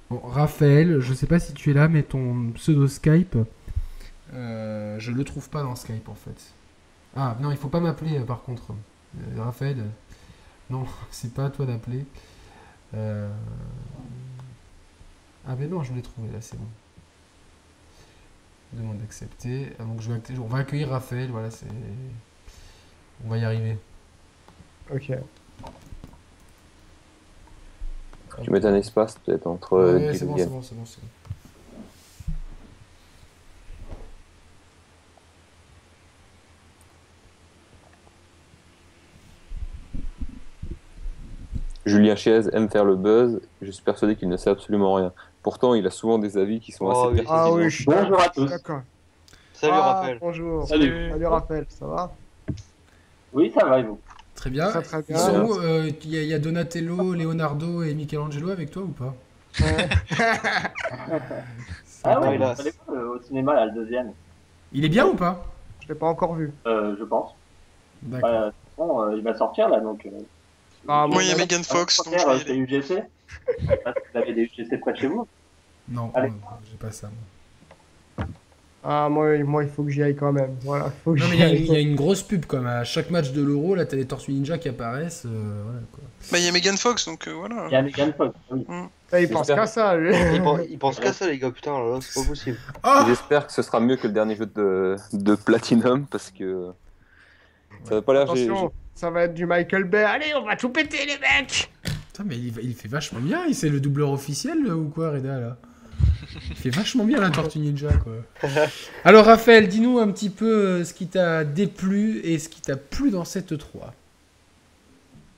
[0.10, 3.38] Bon, Raphaël, je sais pas si tu es là, mais ton pseudo Skype,
[4.34, 6.54] euh, je le trouve pas dans Skype en fait.
[7.16, 8.74] Ah non, il faut pas m'appeler euh, par contre.
[9.18, 9.78] Euh, Raphaël,
[10.70, 12.06] non, c'est pas à toi d'appeler.
[12.94, 13.30] Euh,
[15.48, 16.68] Ah mais non, je l'ai trouvé là, c'est bon.
[18.74, 19.74] Demande d'accepter.
[19.80, 21.68] Ah, donc je vais on va accueillir Raphaël, voilà, c'est.
[23.26, 23.78] On va y arriver.
[24.94, 25.12] Ok.
[28.44, 30.86] Tu mets un espace peut-être entre Ouais, c'est bon, c'est bon, c'est bon,
[41.88, 43.40] Julien Chiez aime faire le buzz.
[43.62, 45.14] Je suis persuadé qu'il ne sait absolument rien.
[45.44, 47.16] Pourtant, il a souvent des avis qui sont Oh, assez oui.
[47.18, 47.40] pertinents.
[47.40, 48.50] Ah oui, je suis Bonjour à tous.
[49.54, 50.18] Salut Ah, Raphaël.
[50.22, 50.68] Bonjour.
[50.68, 51.10] Salut.
[51.12, 52.12] Salut Raphaël, ça va?
[53.34, 54.00] Oui, ça va et vous?
[54.36, 54.68] Très bien.
[54.68, 55.18] Très, très Ils bien.
[55.18, 58.84] sont où Euh, Il y, a- il y a Donatello, Leonardo et Michelangelo avec toi
[58.84, 59.14] ou pas?
[59.62, 59.90] Ouais.
[62.04, 62.56] Ah Ouais, oui, là.
[62.90, 64.14] euh, au cinéma, là, le deuxième,
[64.72, 65.44] Il est bien ou pas?
[65.82, 66.54] Je l'ai pas encore vu.
[66.66, 67.32] euh, je pense.
[68.04, 68.30] D'accord.
[68.30, 70.08] Euh, bon, euh, il va sortir là, donc.
[70.88, 72.64] Euh, Ah, Moi, il y a Megan Fox, donc je vais y euh.
[72.64, 73.04] UGC.
[73.60, 75.28] Je sais pas si vous avez des UGC près de chez vous.
[75.90, 76.30] Non, allez.
[76.30, 76.32] euh,
[76.70, 77.08] j'ai pas ça.
[77.08, 78.26] moi.
[78.90, 80.56] Ah, moi, moi, il faut que j'y aille quand même.
[80.62, 81.66] Voilà, faut que Non, mais il y, a une- aille.
[81.66, 83.76] il y a une grosse pub comme à chaque match de l'Euro.
[83.76, 85.26] Là, t'as les Tortues Ninja qui apparaissent.
[85.26, 86.04] euh, voilà, quoi.
[86.32, 87.66] Bah, il y a Megan Fox, donc euh, voilà.
[87.68, 88.66] Il y a Megan Fox, oui.
[89.12, 90.16] Ah, il pense qu'à ça, lui.
[90.34, 92.58] Il pense, il pense qu'à ça, les gars, putain, là, là, c'est pas possible.
[92.86, 96.68] Oh J'espère que ce sera mieux que le dernier jeu de, de Platinum parce que
[97.84, 98.24] ça n'a pas l'air.
[98.24, 100.04] Attention, ça va être du Michael Bay.
[100.04, 101.72] Allez, on va tout péter, les mecs
[102.08, 103.46] Putain, mais il, il fait vachement bien.
[103.48, 105.58] Il c'est le doubleur officiel ou quoi, Reda là
[106.50, 108.14] Il fait vachement bien la Tortue Ninja, quoi.
[109.04, 112.76] Alors, Raphaël, dis-nous un petit peu euh, ce qui t'a déplu et ce qui t'a
[112.76, 113.94] plu dans cette 3.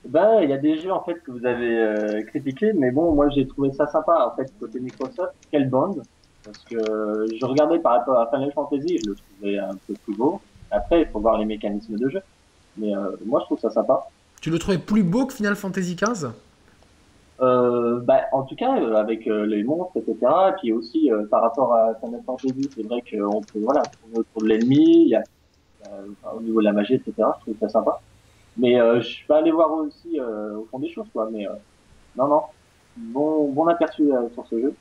[0.05, 3.13] Ben, il y a des jeux en fait que vous avez euh, critiqués, mais bon,
[3.13, 5.33] moi j'ai trouvé ça sympa en fait côté Microsoft.
[5.51, 6.01] Quel bond
[6.43, 9.93] Parce que euh, je regardais par rapport à Final Fantasy, je le trouvais un peu
[10.05, 10.41] plus beau.
[10.71, 12.21] Après, il faut voir les mécanismes de jeu.
[12.77, 14.07] Mais euh, moi je trouve ça sympa.
[14.41, 16.27] Tu le trouvais plus beau que Final Fantasy XV
[17.41, 20.17] Euh, bah, en tout cas, euh, avec euh, les monstres, etc.
[20.49, 24.19] Et puis aussi, euh, par rapport à Final Fantasy, c'est vrai qu'on peut, voilà, tourner
[24.19, 25.23] autour de l'ennemi, il y a,
[25.83, 27.13] enfin, au niveau de la magie, etc.
[27.17, 27.99] Je trouve ça sympa.
[28.57, 31.29] Mais euh, je suis pas allé voir aussi euh, au fond des choses, quoi.
[31.31, 31.53] Mais euh,
[32.17, 32.41] non, non,
[32.97, 34.73] bon, bon aperçu sur ce jeu.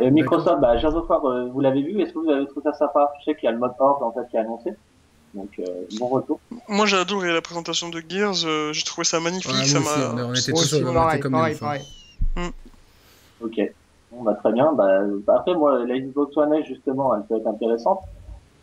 [0.00, 2.62] Et Microsoft, bah, Gears of War, euh, vous l'avez vu, est-ce que vous avez trouvé
[2.64, 4.72] ça sympa Je sais qu'il y a le mode Horde en fait qui est annoncé,
[5.34, 5.64] donc euh,
[5.98, 6.40] bon retour.
[6.68, 8.44] Moi, j'ai adoré la présentation de Gears.
[8.44, 9.52] euh, j'ai trouvé ça magnifique.
[9.52, 10.24] Ouais, ça aussi, on, m'a.
[10.24, 11.82] on était tous aussi, on était pareil, comme pareil, pareil.
[13.40, 13.60] Ok.
[14.10, 14.72] Bon, bah, très bien.
[14.72, 18.00] Bah, euh, après, moi, la Xbox One S, justement, elle peut être intéressante.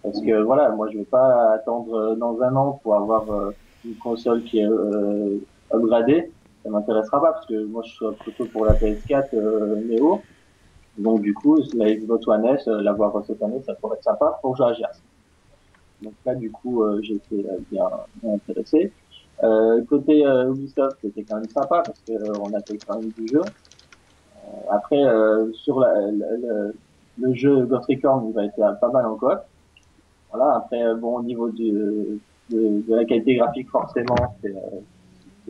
[0.04, 3.54] Parce que, voilà, moi, je vais pas attendre euh, dans un an pour avoir euh,
[3.86, 5.38] une console qui est euh,
[5.74, 6.32] upgradée.
[6.64, 10.22] Ça m'intéressera pas, parce que moi, je suis plutôt pour la PS4 euh, Neo.
[10.98, 14.40] Donc, du coup, la Xbox One S, euh, l'avoir cette année, ça pourrait être sympa
[14.42, 15.02] pour jouer à Gears.
[16.02, 18.94] Donc là, du coup, euh, j'ai été euh, bien, bien intéressé.
[19.88, 23.30] Côté Ubisoft, c'était quand même sympa, parce que euh, on a fait quand même du
[23.32, 23.42] jeu.
[24.70, 25.02] Après,
[25.54, 26.72] sur la, la-
[27.18, 29.40] le jeu Ghost Recon, il va être pas mal en coop.
[30.32, 30.56] Voilà.
[30.58, 34.82] Après, bon, au niveau du, de, de la qualité graphique, forcément, c'est euh,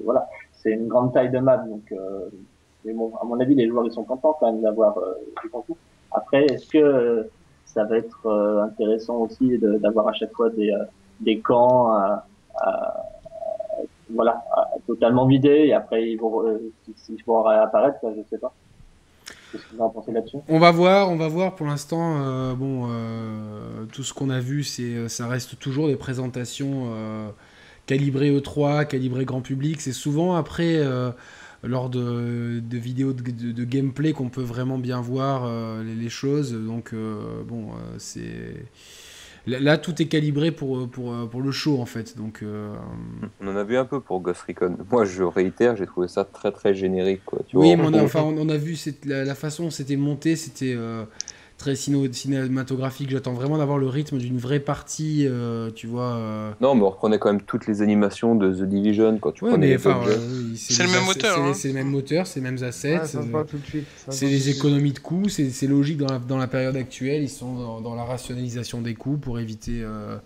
[0.04, 1.92] voilà, c'est une grande taille de map, donc.
[1.92, 2.30] Euh,
[2.86, 5.14] mais bon, à mon avis, les joueurs ils sont contents quand même d'avoir euh,
[5.44, 5.76] du contenu.
[6.12, 7.24] Après, est-ce que euh,
[7.66, 10.84] ça va être euh, intéressant aussi d'avoir à chaque fois des, euh,
[11.20, 13.04] des camps à, à-
[14.10, 16.60] voilà, à- totalement vidés et après ils vont, euh,
[16.96, 18.54] s'ils vont réapparaître, ça, je sais pas.
[19.52, 20.38] Qu'est-ce que vous en pensez là-dessus?
[20.48, 21.56] On va voir, on va voir.
[21.56, 25.88] Pour l'instant, euh, bon, euh, tout ce qu'on a vu, c'est, euh, ça reste toujours
[25.88, 27.30] des présentations euh,
[27.86, 29.82] calibrées E3, calibrées grand public.
[29.82, 31.12] C'est souvent après, euh,
[31.64, 35.96] lors de, de vidéos de, de- de gameplay, qu'on peut vraiment bien voir euh, les,
[35.96, 36.54] les choses.
[36.54, 38.66] Donc, euh, bon, euh, c'est
[39.48, 42.18] là, là, tout est calibré pour, pour, pour le show en fait.
[42.18, 42.44] Donc,
[43.42, 44.78] On en a vu un peu pour Ghost Recon.
[44.90, 47.26] Moi, je réitère, j'ai trouvé ça très très générique.
[47.26, 47.44] Quoi.
[47.46, 49.70] Tu Oui, vois, mais on a, enfin, on, on a vu la, la façon dont
[49.72, 50.74] c'était monté, c'était
[51.62, 53.10] très cinématographique.
[53.12, 56.16] J'attends vraiment d'avoir le rythme d'une vraie partie, euh, tu vois.
[56.16, 56.52] euh.
[56.60, 59.18] Non, mais on reprenait quand même toutes les animations de The Division.
[59.20, 60.18] Quand tu Ouais, prenais enfin, euh,
[60.52, 61.54] oui, C'est le même assets- moteur, C'est hein.
[61.54, 63.02] c'est les mêmes moteurs, c'est les mêmes assets.
[64.10, 67.24] C'est les économies de coûts, c'est logique dans la, dans la période actuelle.
[67.24, 70.18] Ils sont dans, dans la rationalisation des coûts pour éviter euh,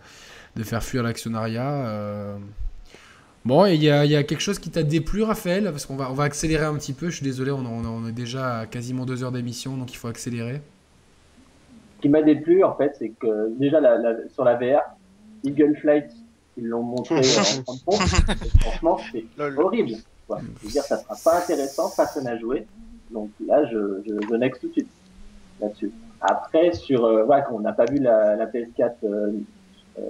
[0.55, 1.69] de faire fuir l'actionnariat.
[1.87, 2.37] euh.
[3.43, 5.65] Bon, il y a, il y a quelque chose qui t'a déplu, Raphaël?
[5.65, 7.09] Parce qu'on va, on va accélérer un petit peu.
[7.11, 9.97] Je suis désolé, on, on- on est déjà à quasiment deux heures d'émission, donc il
[9.97, 10.61] faut accélérer.
[11.97, 14.81] Ce qui m'a déplu, en fait, c'est que déjà la, la- sur la VR,
[15.43, 16.11] Eagle Flight,
[16.57, 18.05] ils l'ont montré euh, en 30 points.
[18.45, 19.25] et franchement, c'est
[19.57, 19.93] horrible.
[20.27, 20.39] Quoi.
[20.61, 22.65] Je veux dire, ça sera pas intéressant, personne à jouer.
[23.11, 24.89] Donc là, je, je, je next tout de suite
[25.61, 25.91] là-dessus.
[26.21, 29.31] Après, sur, euh, voilà, qu'on n'a pas vu la, la PS4 euh,
[29.99, 30.01] euh,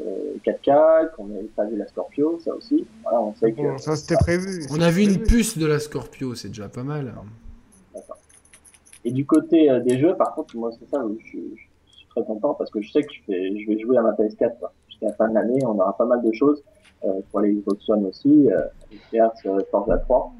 [0.45, 2.85] 4K, qu'on n'a pas vu la Scorpio, ça aussi.
[3.03, 4.65] Voilà, on sait que Bon, ça c'était prévu.
[4.71, 7.13] On a vu une puce de la Scorpio, c'est déjà pas mal.
[9.03, 11.64] Et du côté euh, des jeux, par contre, moi, c'est ça où je, je suis
[12.15, 14.57] très content parce que je sais que je vais, je vais jouer à ma PS4.
[14.59, 14.71] quoi.
[14.87, 16.63] Jusqu'à la fin de l'année, on aura pas mal de choses
[17.03, 18.61] euh, pour les Xbox One aussi, euh,
[19.11, 20.31] Gears, euh, Forza 3,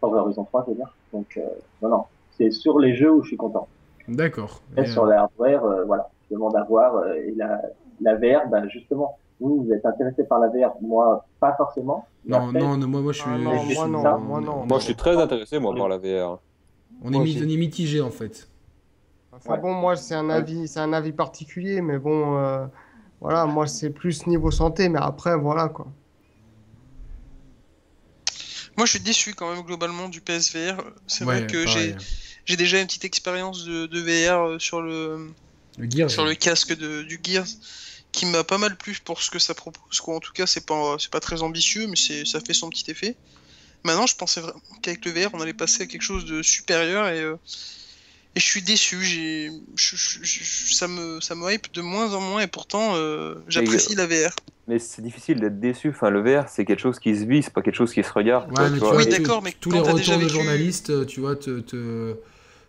[0.00, 0.94] Forza Horizon 3, je veux dire.
[1.12, 1.42] Donc, euh,
[1.82, 2.04] non, non,
[2.36, 3.68] c'est sur les jeux où je suis content.
[4.08, 4.60] D'accord.
[4.76, 6.96] Et, sur euh, le hardware, euh, voilà, je demande à voir.
[6.96, 7.60] euh, et la,
[8.00, 12.04] la VR, bah, justement, vous, vous êtes intéressé par la VR, moi, pas forcément.
[12.26, 13.30] Non, après, non, non, moi, moi je suis.
[13.32, 14.66] Ah non, je moi suis- non, moi non.
[14.66, 16.40] Moi, je suis très intéressé, moi, par la VR.
[17.04, 18.48] On est, on est mitigé en fait.
[19.38, 19.58] Enfin Ouais.
[19.58, 22.66] bon, moi c'est un avis, c'est un avis particulier, mais bon, euh,
[23.20, 25.92] voilà, moi c'est plus niveau santé, mais après voilà quoi.
[28.76, 30.82] Moi, je suis déçu quand même globalement du PSVR.
[31.06, 31.96] C'est Ouais, vrai que j'ai
[32.44, 35.34] j'ai déjà une petite expérience de, de VR euh, sur le
[35.78, 36.10] Le Gears.
[36.10, 37.46] sur le casque de, du Gears
[38.12, 40.00] qui m'a pas mal plu pour ce que ça propose.
[40.00, 40.16] Quoi.
[40.16, 42.90] En tout cas, c'est pas c'est pas très ambitieux, mais c'est ça fait son petit
[42.90, 43.16] effet.
[43.84, 47.08] Maintenant, je pensais vraiment qu'avec le VR, on allait passer à quelque chose de supérieur
[47.08, 47.36] et euh,
[48.38, 49.02] et je suis déçu.
[49.02, 52.92] J'ai je- je- je- ça me ça me hype de moins en moins et pourtant
[52.94, 54.30] euh, j'apprécie la VR.
[54.68, 55.88] Mais c'est difficile d'être déçu.
[55.90, 58.12] Enfin, le VR, c'est quelque chose qui se vit, c'est pas quelque chose qui se
[58.12, 58.48] regarde.
[58.50, 58.92] Ouais, quoi, mais tu tu vois.
[58.92, 62.14] vois, Oui, d'accord, mais tous les déjà retours de vécu- journalistes, tu vois, te, te-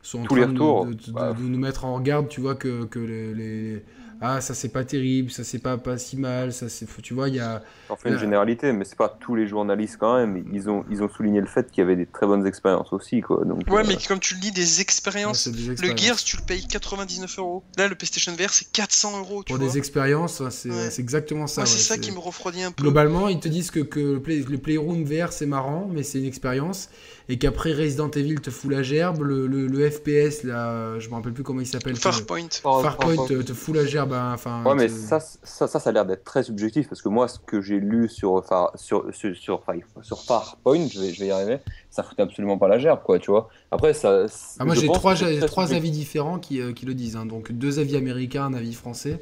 [0.02, 1.34] sont en Tous train les de- retours, de, de- bah.
[1.38, 3.84] de nous mettre en garde, tu vois, que, que les, les-
[4.22, 7.30] ah ça c'est pas terrible, ça c'est pas pas si mal, ça c'est, tu vois,
[7.30, 8.20] il y a, J'en fais une Ouais.
[8.22, 10.44] généralité, mais c'est pas tous les journalistes quand même.
[10.54, 13.22] Ils ont, ils ont souligné le fait qu'il y avait des très bonnes expériences aussi,
[13.22, 13.44] quoi.
[13.46, 15.48] Donc, Ouais, euh, mais comme tu le dis, des ouais, expériences.
[15.48, 15.98] des Le.
[15.98, 17.64] Gears, tu le payes 99 euros.
[17.78, 19.44] Là, le PlayStation VR, c'est 400 euros.
[19.44, 19.66] Pour vois.
[19.66, 20.90] des expériences, ouais, c'est, Ouais.
[21.00, 21.62] exactement ça.
[21.62, 22.84] Moi, c'est ouais, ça qui me refroidit un peu.
[22.84, 26.20] Globalement, ils te disent que, que le, play- le Playroom VR c'est marrant, mais c'est
[26.20, 26.90] une expérience,
[27.32, 31.14] et qu'après Resident Evil te fout la gerbe, le, le, le FPS, là, je me
[31.14, 31.96] rappelle plus comment il s'appelle.
[31.96, 32.48] Farpoint.
[32.82, 34.64] Farpoint te, te fout la gerbe, hein, enfin.
[34.66, 37.28] Ouais, mais te- ça, ça, ça, ça a l'air d'être très subjectif parce que moi,
[37.28, 41.20] ce que j'ai lu sur, Far- sur, sur, sur, Far- sur Farpoint, je vais, je
[41.20, 41.60] vais y arriver,
[41.92, 43.48] ça foutait absolument pas la gerbe, quoi, tu vois.
[43.72, 44.26] Après, ça.
[44.60, 45.14] Ah, moi j'ai trois,
[45.46, 47.16] trois avis différents qui, euh, qui le disent.
[47.16, 47.26] hein.
[47.28, 49.22] Donc deux avis américains, un avis français.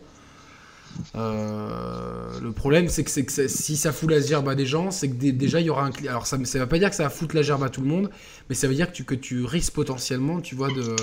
[1.15, 4.65] Euh, le problème c'est que, c'est que c'est- si ça fout la gerbe à des
[4.65, 6.80] gens, c'est que dé- déjà il y aura un cli- Alors ça ne va pas
[6.80, 8.09] dire que ça va foutre la gerbe à tout le monde,
[8.49, 10.95] mais ça veut dire que tu, que tu risques potentiellement, tu vois, de,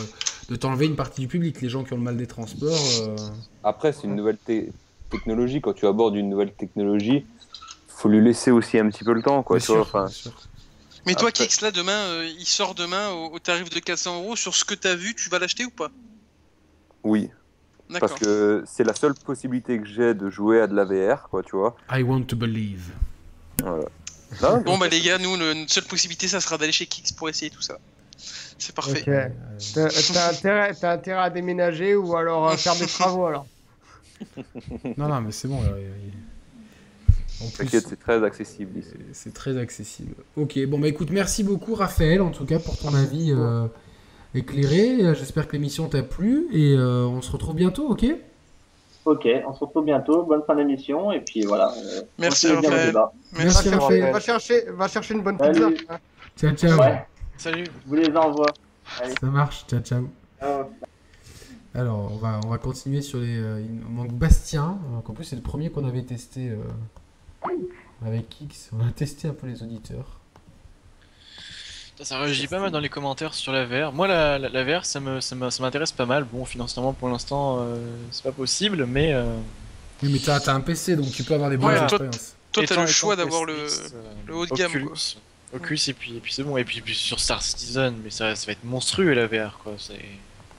[0.48, 1.60] de t'enlever une partie du public.
[1.60, 2.70] Les gens qui ont le mal des transports.
[3.02, 3.16] euh,
[3.62, 4.66] Après, c'est une nouvelle te-
[5.10, 5.60] technologie.
[5.60, 7.24] Quand tu abordes une nouvelle technologie,
[7.88, 9.82] faut lui laisser aussi un petit peu le temps, quoi, bien tu vois.
[9.84, 10.32] sûr, Enfin, bien sûr.
[11.06, 14.22] Mais toi, Après- Kix, là, demain, euh, il sort demain au, au tarif de 400
[14.22, 14.36] euros.
[14.36, 15.90] Sur ce que t'as vu, tu vas l'acheter ou pas?
[17.02, 17.28] Oui.
[18.00, 21.42] Parce que c'est la seule possibilité que j'ai de jouer à de la VR, quoi,
[21.42, 21.76] tu vois.
[21.90, 22.90] I want to believe.
[23.62, 23.84] Voilà.
[24.42, 27.12] Non, Bon, bah, les gars, nous, le- notre seule possibilité, ça sera d'aller chez Kix
[27.12, 27.78] pour essayer tout ça.
[28.58, 29.04] C'est parfait.
[29.74, 33.46] T'as intérêt, intérêt à déménager ou alors à faire des travaux alors.
[34.96, 35.60] Non, non, mais c'est bon.
[35.62, 38.88] euh, il- En plus, T'inquiète, c'est très accessible ici.
[38.92, 40.14] c'est- c'est très accessible.
[40.36, 43.66] Ok, bon bah écoute, merci beaucoup Raphaël en tout cas pour ton avis euh,
[44.34, 45.14] éclairé.
[45.14, 48.04] J'espère que l'émission t'a plu et euh, on se retrouve bientôt, ok?
[49.04, 50.22] Ok, on se retrouve bientôt.
[50.24, 51.12] Bonne fin d'émission.
[51.12, 51.72] Et puis voilà.
[51.76, 52.86] euh, Merci, Raphaël.
[52.88, 53.12] débat.
[53.36, 54.00] Merci, va, Raphaël.
[54.02, 55.52] chercher, va, chercher, va chercher une bonne pizza.
[55.52, 55.76] Salut.
[55.88, 55.98] hein.
[56.36, 56.78] Ciao, ciao.
[56.80, 57.06] Ouais,
[57.36, 57.64] Salut.
[57.64, 58.46] je vous les envoie.
[59.00, 59.14] Allez.
[59.20, 60.08] Ça marche, ciao, ciao.
[60.40, 60.64] ciao.
[61.74, 63.36] Alors, on va, on va continuer sur les.
[63.36, 64.78] euh, il nous manque Bastien.
[64.94, 67.50] Donc, en plus, c'est le premier qu'on avait testé euh,
[68.06, 68.70] avec X.
[68.78, 70.20] On a testé un peu les auditeurs.
[71.98, 73.92] Ça, ça réagit pas mal dans les commentaires sur la VR.
[73.92, 76.24] Moi, la, la, la VR, ça me, ça me- ça m'intéresse pas mal.
[76.24, 77.76] Bon, financièrement, pour l'instant, euh,
[78.10, 79.12] c'est pas possible, mais.
[79.12, 79.24] Euh,
[80.02, 82.34] Oui, mais t'as t'as un PC donc tu peux avoir des bonnes Ouais, expériences.
[82.52, 83.68] Toi, t'as le choix d'avoir le, euh,
[84.26, 84.70] le haut de gamme.
[84.72, 85.60] Oculus, quoi.
[85.60, 86.56] Oculus, et puis, et puis c'est bon.
[86.56, 89.74] Et puis, puis sur Star Citizen, mais ça, ça va être monstrueux la VR, quoi.
[89.78, 89.94] C'est.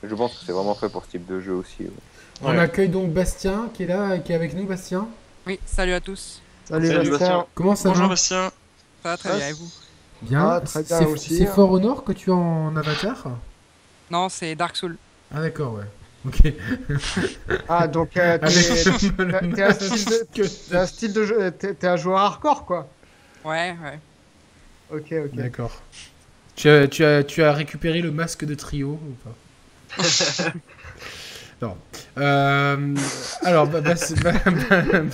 [0.03, 1.75] Je pense que c'est vraiment fait pour ce type de jeu aussi.
[1.81, 1.89] ouais.
[2.41, 2.59] On Ouais.
[2.59, 5.07] accueille donc Bastien qui est là, qui est avec nous, Bastien.
[5.47, 6.41] Oui, salut à tous.
[6.65, 7.27] Salut, Salut, Bastien.
[7.27, 7.45] Bastien.
[7.55, 8.09] Comment ça Bonjour, va?
[8.09, 8.51] Bastien.
[9.03, 9.69] Ça va très bien et vous?
[10.29, 10.49] Bien.
[10.49, 11.37] Ah, très bien C'est- aussi.
[11.37, 13.27] C'est Fort au Nord que tu as en avatar
[14.11, 14.97] Non, c'est Dark Souls.
[15.33, 15.83] Ah d'accord, ouais.
[16.27, 16.39] Ok.
[17.69, 18.55] Ah, donc euh, t'es Avec-
[19.55, 21.51] t'es- un style de- un style de jeu.
[21.51, 22.87] T'es t'es un joueur hardcore quoi.
[23.43, 23.99] Ouais, ouais.
[24.91, 25.35] Ok, ok.
[25.35, 25.71] D'accord.
[26.55, 30.03] Tu as, tu, as, tu as récupéré le masque de trio ou pas?
[31.61, 31.77] Non.
[32.17, 32.95] Euh,
[33.43, 35.05] alors, bah, bah, c'est- bah, bah, bah, bah,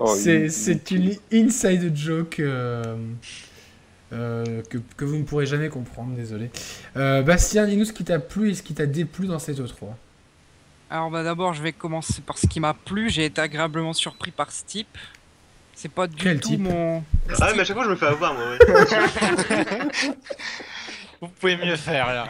[0.00, 2.96] Oh, une inside joke euh,
[4.12, 6.50] euh, que, que vous ne pourrez jamais comprendre, désolé.
[6.96, 9.88] Euh, Bastien, dis-nous ce qui t'a plu et ce qui t'a déplu dans cette E3.
[10.90, 13.10] Alors bah d'abord, je vais commencer par ce qui m'a plu.
[13.10, 14.96] J'ai été agréablement surpris par ce type.
[15.74, 16.60] C'est pas du Quel tout type?
[16.60, 17.02] mon.
[17.40, 18.58] Ah, mais à chaque fois, je me fais avoir, moi, ouais.
[21.20, 22.28] Vous pouvez mieux faire là.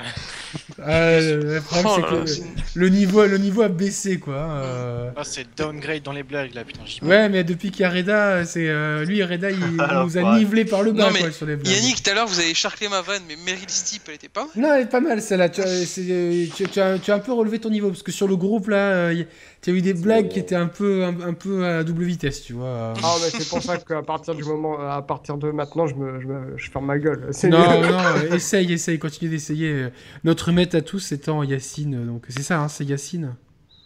[0.82, 1.84] Ah, le, problème,
[2.22, 4.34] Oh c'est là que le, niveau, le niveau a baissé, quoi.
[4.36, 5.10] euh.
[5.14, 6.80] Ah, c'est downgrade dans les blagues là, putain.
[7.02, 10.22] Ouais, mais depuis qu'il y a Reda, c'est euh, lui, Reda, il, Alors, nous a
[10.22, 10.38] ouais.
[10.38, 11.74] nivelé par le bas, Non, mais quoi, sur les blagues.
[11.74, 14.42] Yannick, tout à l'heure, vous avez charclé ma vanne, mais Meryl Streep, elle était pas
[14.46, 14.50] mal.
[14.56, 15.50] Non, elle est pas mal celle-là.
[15.50, 18.02] Tu, as- c'est, euh, tu, tu as, tu as un peu relevé ton niveau parce
[18.02, 19.24] que sur le groupe là, euh,
[19.58, 22.04] y- tu as eu des blagues qui étaient un peu, un, un peu à double
[22.04, 22.94] vitesse, tu vois.
[23.02, 26.20] Ah, mais c'est pour ça qu'à partir du moment, à partir de maintenant, je me,
[26.20, 27.28] je, me- je ferme ma gueule.
[27.32, 27.88] C'est Non, mieux.
[27.88, 29.88] non, essaye, essaye, continue d'essayer.
[30.24, 33.34] Notre maître à tous étant Yacine, donc c'est ça, hein, c'est Yacine.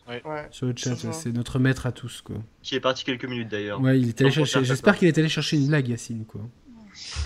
[0.08, 0.20] Ouais.
[0.24, 0.46] Ouais.
[0.50, 0.96] sur le chat.
[1.12, 2.36] C'est notre maître à tous, quoi.
[2.62, 3.80] Qui est parti quelques minutes d'ailleurs.
[3.80, 4.64] Ouais, il est allé chercher.
[4.64, 6.40] J'espère qu'il est allé chercher une blague, Yacine, quoi.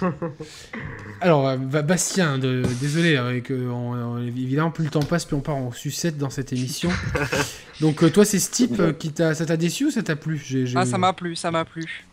[1.20, 5.40] Alors, euh, Bastien, de- désolé, avec, on- on- évidemment, plus le temps passe, plus on
[5.40, 6.90] part en sucette dans cette émission.
[7.80, 10.16] Donc, euh, toi, c'est ce type euh, qui t'a, ça t'a déçu ou ça t'a
[10.16, 10.40] plu?
[10.74, 12.04] Ah, ça m'a plu, ça m'a plu.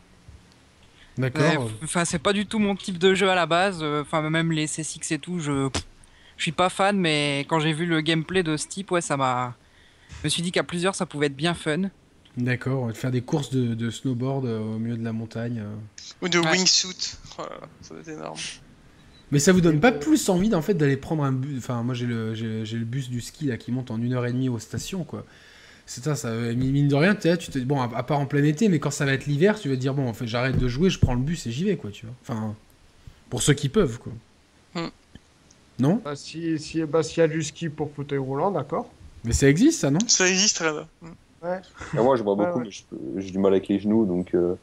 [1.18, 1.69] D'accord.
[1.84, 3.84] Enfin, c'est pas du tout mon type de jeu à la base.
[3.84, 5.69] Enfin, même les C6 et tout, je,
[6.38, 9.15] je suis pas fan, mais quand j'ai vu le gameplay de ce type, ouais, ça
[9.18, 9.56] m'a.
[10.22, 11.90] Je me suis dit qu'à plusieurs, ça pouvait être bien fun.
[12.38, 15.14] D'accord, on va te faire des courses de, de snowboard euh, au milieu de la
[15.14, 15.60] montagne.
[15.64, 15.76] euh.
[16.22, 16.50] Ou de Ouais.
[16.52, 17.16] wingsuit.
[17.38, 18.38] Oh là là, ça va être énorme.
[19.32, 21.94] Mais ça vous donne pas plus envie en fait d'aller prendre un bus Enfin, moi
[21.96, 24.50] j'ai le, j'ai, le bus du ski là qui monte en une heure et demie
[24.50, 25.26] aux stations quoi.
[25.86, 28.44] C'est ça, ça mine de rien, là, tu te bon, à, à part en plein
[28.44, 30.58] été, mais quand ça va être l'hiver, tu vas te dire bon, en fait, j'arrête
[30.58, 32.16] de jouer, je prends le bus et j'y vais quoi, tu vois.
[32.22, 32.56] Enfin,
[33.30, 34.14] pour ceux qui peuvent quoi.
[34.76, 34.90] Hmm.
[35.80, 36.02] Non?
[36.06, 38.92] Bah, si, si, bah, s'il y a du ski pour fauteuil roulant, d'accord.
[39.24, 40.00] Mais ça existe ça, non?
[40.08, 40.88] Ça existe, Rada.
[41.02, 41.08] Mm.
[41.44, 41.60] Ouais.
[41.94, 42.70] Moi, je vois Ouais, beaucoup, ouais.
[43.14, 44.56] mais j'ai du mal avec les genoux, donc, euh,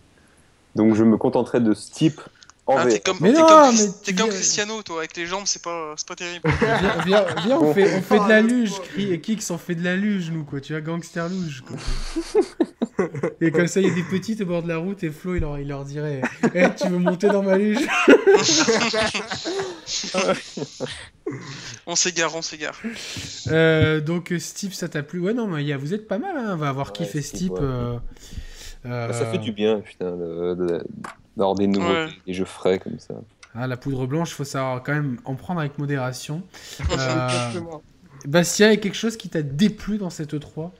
[0.74, 2.20] donc je me contenterai de ce type
[2.66, 5.26] en Ah, t'es comme, Mais t'es non, comme, mais comme viens- Cristiano, toi, avec les
[5.26, 6.48] jambes, c'est pas, c'est pas terrible.
[6.60, 8.72] Viens, viens, viens, on fait, on fait de la Ah, luge,
[9.22, 11.76] Kix, on fait de la luge nous quoi, tu vois, gangster luge quoi.
[13.40, 15.34] et comme ça, il y a des petites au bord de la route et Flo
[15.34, 16.20] il leur, il leur dirait
[16.54, 17.78] Eh, Tu veux monter dans ma luge?
[21.86, 22.80] On s'égare, on s'égare.
[23.48, 25.18] Euh, donc Steve, ça t'a plu?
[25.20, 27.58] Ouais, non, mais vous êtes pas mal, hein, on va avoir Ouais, kiffé Steve, ouais.
[27.62, 27.98] euh,
[28.86, 30.84] euh, Ça fait du bien, putain, de- de-
[31.36, 32.08] d'avoir des nouveaux Ouais.
[32.26, 33.14] des jeux frais comme ça.
[33.54, 36.42] ah, la poudre blanche, faut savoir quand même en prendre avec modération.
[36.90, 37.60] Euh.
[38.26, 40.70] Bastien, il y a quelque chose qui t'a déplu dans cette E E3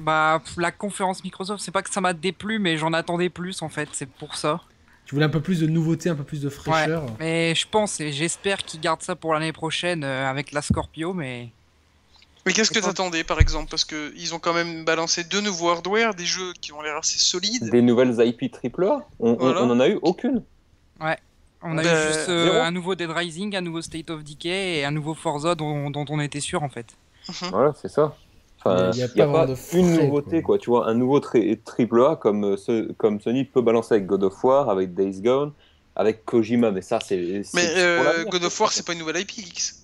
[0.00, 3.68] Bah, la conférence Microsoft, c'est pas que ça m'a déplu, mais j'en attendais plus en
[3.68, 4.60] fait, c'est pour ça.
[5.04, 8.00] Tu voulais un peu plus de nouveauté, un peu plus de fraîcheur Mais je pense
[8.00, 11.48] et j'espère qu'ils gardent ça pour l'année prochaine euh, avec la Scorpio, mais.
[12.46, 13.68] Mais qu'est-ce que t'attendais, par exemple?
[13.68, 16.96] Parce que ils ont quand même balancé deux nouveaux hardware, des jeux qui ont l'air
[16.96, 17.70] assez solides.
[17.70, 19.06] Des nouvelles IP triple A?
[19.18, 19.62] On, Voilà.
[19.62, 20.42] on en a eu aucune.
[21.62, 24.78] On a Bah, eu juste euh, un nouveau Dead Rising, un nouveau State of Decay
[24.78, 26.86] et un nouveau Forza dont, dont on était sûr en fait.
[27.50, 28.16] Voilà, c'est ça.
[28.60, 30.42] Enfin, il y a n'y a, pas pas, vraiment de une frais, nouveauté, quoi.
[30.42, 30.58] quoi.
[30.58, 34.06] Tu vois, un nouveau tri- triple A comme, euh, ce- comme Sony peut balancer avec
[34.06, 35.52] God of War, avec Days Gone,
[35.96, 37.42] avec Kojima, mais ça, c'est.
[37.52, 39.76] Mais euh, God of War, c'est pas une nouvelle IP, X.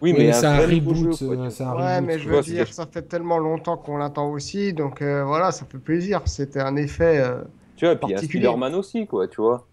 [0.00, 2.72] Oui, mais, mais c'est un reboot, jeu, quoi, euh, Ouais, reboot, mais je veux dire,
[2.72, 6.22] ça fait tellement longtemps qu'on l'attend aussi, donc euh, voilà, ça fait plaisir.
[6.26, 7.18] C'était un effet.
[7.20, 7.42] euh,
[7.76, 8.48] Tu vois, puis il y a particulier.
[8.48, 9.66] Spider-man aussi, quoi, tu vois.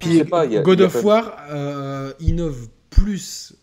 [0.00, 2.68] Je Puis sais pas, il y a- God il y a of War euh, innove
[2.90, 3.54] plus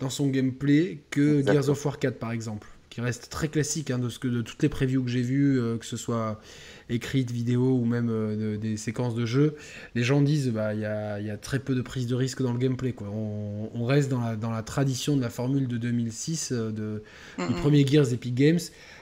[0.00, 1.52] dans son gameplay que Exactement.
[1.62, 4.42] Gears of War 4 par exemple, qui reste très classique hein, de, ce que, de
[4.42, 6.40] toutes les previews que j'ai vues, euh, que ce soit
[6.88, 9.54] écrites, vidéo ou même euh, de- des séquences de jeu.
[9.94, 12.16] Les gens disent bah il y a, il y a très peu de prise de
[12.16, 12.92] risque dans le gameplay.
[12.92, 13.06] Quoi.
[13.14, 17.02] On, on reste dans la, dans la tradition de la formule de 2006 euh, de,
[17.46, 18.58] du premier Gears Epic Games,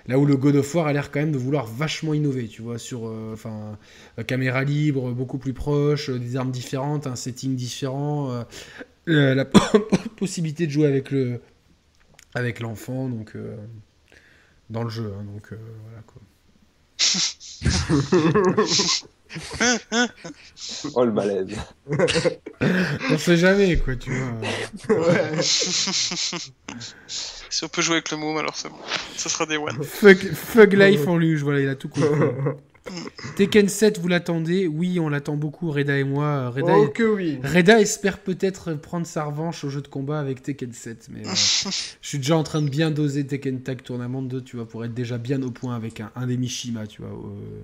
[0.07, 2.61] là où le God of War a l'air quand même de vouloir vachement innover, tu
[2.61, 3.35] vois, sur euh,
[4.19, 8.45] euh, caméra libre, beaucoup plus proche, euh, des armes différentes, un setting différent,
[9.09, 9.45] euh, la
[10.17, 11.41] possibilité de jouer avec le
[12.35, 13.57] avec l'enfant, donc euh,
[14.71, 16.21] dans le jeu, hein, donc euh, voilà quoi.
[20.95, 21.55] Oh le malaise.
[23.11, 24.97] On sait jamais quoi, tu vois.
[24.97, 25.43] ouais.
[25.43, 26.55] si
[27.65, 28.79] on peut jouer avec le môme, alors c'est bon.
[29.17, 29.83] Ça sera des one.
[29.83, 32.09] Fuck, fuck life en luge, voilà, il a tout compris.
[33.37, 36.51] Tekken 7, vous l'attendez Oui, on l'attend beaucoup, Reda et moi.
[36.51, 37.39] Reda, Oh que oui.
[37.45, 41.31] Reda espère peut-être prendre sa revanche au jeu de combat avec Tekken 7, mais euh,
[41.35, 44.85] je suis déjà en train de bien doser Tekken Tag Tournament 2, tu vois, pour
[44.85, 47.11] être déjà bien au point avec un, un des Mishima, tu vois.
[47.11, 47.63] euh,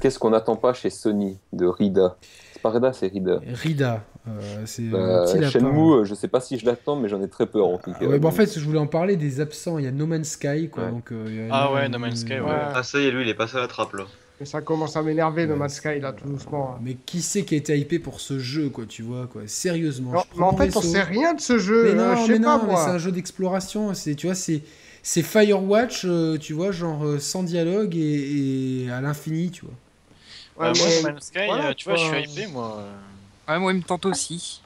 [0.00, 2.16] Qu'est-ce qu'on n'attend pas chez Sony de Rida?
[2.52, 3.40] C'est pas Rida, c'est Rida.
[3.52, 5.50] Rida, euh, c'est Bah, un petit lapin.
[5.58, 7.90] Shenmue, euh, je sais pas si je l'attends, mais j'en ai très peur en tout
[7.96, 8.06] Ah cas.
[8.06, 9.76] ouais, bah, en fait, je voulais en parler des absents.
[9.78, 10.84] Il y a No Man's Sky, quoi.
[10.84, 10.90] Ouais.
[10.92, 12.40] Donc, euh, il y a- Ah ouais, No Man's Sky, ouais.
[12.42, 12.60] Ouais.
[12.74, 14.04] Ah, ça y est, lui, il est passé à la trappe là.
[14.40, 16.74] Mais ça commence à m'énerver, le Mad Sky, là, tout doucement.
[16.76, 16.80] hein.
[16.80, 19.42] Mais qui c'est qui a été hypé pour ce jeu, quoi, tu vois, quoi?
[19.46, 20.12] Sérieusement.
[20.12, 21.92] Non, je prends mais en fait, on sait rien de ce jeu.
[21.94, 22.84] Mais hein, non, je sais mais pas, non, mais moi.
[22.84, 23.94] c'est un jeu d'exploration.
[23.94, 24.62] C'est, tu vois, c'est,
[25.02, 29.74] c'est Firewatch, euh, tu vois, genre euh, sans dialogue et, et à l'infini, tu vois.
[30.66, 32.76] Ouais, Bah, moi, mais- No Man's Sky, voilà, euh, tu vois, je suis hypé, moi.
[32.80, 33.52] euh.
[33.52, 34.62] Ouais, moi, il me tente aussi.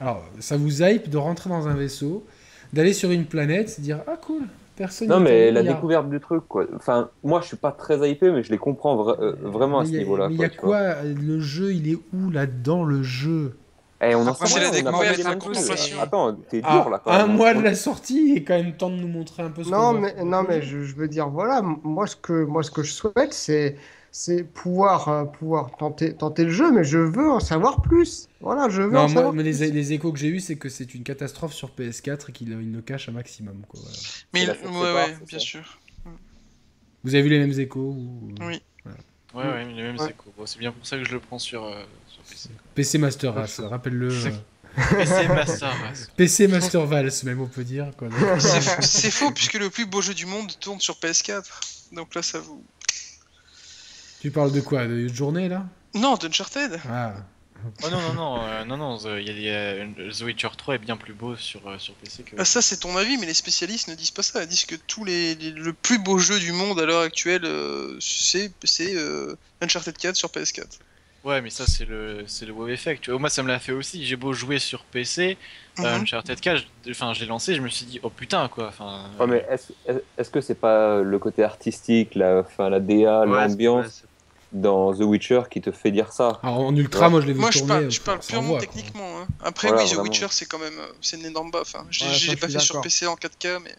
[0.00, 2.24] Alors, ça vous hype de rentrer dans un vaisseau,
[2.72, 4.42] d'aller sur une planète, dire ah cool,
[4.80, 5.08] personne.
[5.08, 6.64] Non, mais la découverte du truc, quoi.
[6.74, 9.84] Enfin, moi, je suis pas très hypé, mais je les comprends vra- euh, vraiment à
[9.84, 10.28] ce niveau-là.
[10.28, 13.56] Mais il y a quoi, quoi Le jeu, il est où là-dedans le jeu?
[14.02, 16.02] Eh, on en sait la.
[16.02, 17.36] Attends, t'es dur Ah, là quand Un même.
[17.36, 19.70] mois de la sortie, il est quand même temps de nous montrer un peu ce
[19.70, 22.82] Non, mais, non, mais je, je veux dire, voilà, moi, ce que, moi, ce que
[22.82, 23.76] je souhaite, c'est
[24.12, 28.28] c'est pouvoir, euh, pouvoir tenter, tenter le jeu, mais je veux en savoir plus.
[28.40, 29.60] Voilà, je veux Non, en moi, savoir mais plus.
[29.60, 32.48] les, les échos que j'ai eus, c'est que c'est une catastrophe sur PS4 et qu'il
[32.50, 33.62] il le cache un maximum.
[33.68, 33.96] Quoi, voilà.
[34.34, 35.78] Mais il- ouais, ouais, bien ça sûr.
[37.04, 38.30] Vous avez vu les mêmes échos ou...
[38.40, 38.60] Oui.
[39.32, 40.08] Ouais, ouais, les mêmes Ouais.
[40.10, 40.32] échos.
[40.36, 42.48] Bon, c'est bien pour ça que je le prends sur, euh, sur PC.
[42.74, 44.10] PC Master Race, rappelle-le.
[44.12, 44.30] euh,
[44.98, 46.10] PC Master Race.
[46.16, 47.90] PC Master Vals, même on peut dire.
[47.96, 48.08] Quoi.
[48.40, 51.44] C'est faux- c'est faux, puisque le plus beau jeu du monde tourne sur PS4.
[51.92, 52.62] Donc là, ça vous.
[54.20, 55.64] Tu parles de quoi De journée là?
[55.94, 57.14] Non, d'Uncharted Ah.
[57.84, 60.48] Oh non, non, non, euh, non, non, The, il y a des, euh, The Witcher
[60.56, 62.36] 3 est bien plus beau sur, euh, sur PC que.
[62.38, 64.42] Ah, ça, c'est ton avis, mais les spécialistes ne disent pas ça.
[64.44, 67.44] Ils disent que tous les, les- le plus beau jeu du monde à l'heure actuelle,
[67.44, 70.78] euh, c'est c'est, euh, Uncharted 4 sur PS4.
[71.22, 73.02] Ouais, mais ça, c'est le, c'est le wow effect.
[73.02, 74.06] Tu vois, moi, ça me l'a fait aussi.
[74.06, 75.36] J'ai beau jouer sur PC,
[75.80, 76.00] euh, Mhm.
[76.02, 78.68] Uncharted 4, je- enfin, je l'ai lancé, je me suis dit, oh putain, quoi.
[78.68, 82.80] Enfin, Ouais, mais est-ce est- est-ce que c'est pas le côté artistique, la, enfin, la
[82.80, 84.09] DA, Ouais, l'ambiance c'est- ouais,
[84.52, 87.40] dans The Witcher qui te fait dire ça Alors en ultra, moi je l'ai vu
[87.40, 87.74] Moi, je tourner.
[87.74, 89.18] parle, je euh, parle purement techniquement.
[89.20, 89.26] hein.
[89.44, 90.10] Après, Voilà, oui, The vraiment.
[90.10, 91.74] Witcher, c'est quand même euh, c'est une énorme baffe.
[91.76, 91.86] hein.
[91.90, 92.80] Je l'ai- pas fait sur.
[92.80, 93.74] PC en 4K, mais.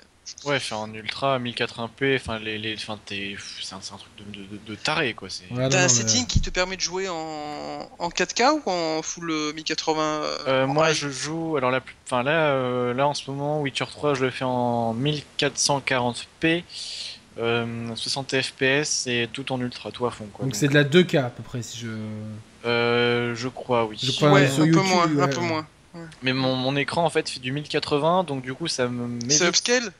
[0.45, 4.59] ouais, en ultra, 1080p, enfin, les, les, enfin, t'es, c'est un, truc de, de, de-
[4.65, 5.27] de taré, quoi.
[5.51, 9.01] Ouais, T'as un mais- setting qui te permet de jouer en, en 4K ou en
[9.01, 11.57] full euh, 1080 euh, Euh, en moi, je joue.
[11.57, 14.45] Alors là, plus- enfin là, euh, là en ce moment, Witcher 3, je le fais
[14.45, 16.63] en 1440p,
[17.39, 20.27] euh, 60 fps et tout en ultra, tout à fond.
[20.33, 20.45] Quoi.
[20.45, 21.87] Donc c'est de la 2K à peu près si je.
[22.65, 23.97] Euh, je crois, oui.
[24.01, 26.01] Je crois, Ouais, un peu moins, un ouais.
[26.21, 29.29] Mais mon, mon écran en fait fait du 1080, donc du coup ça me met.
[29.33, 29.91] C'est upscale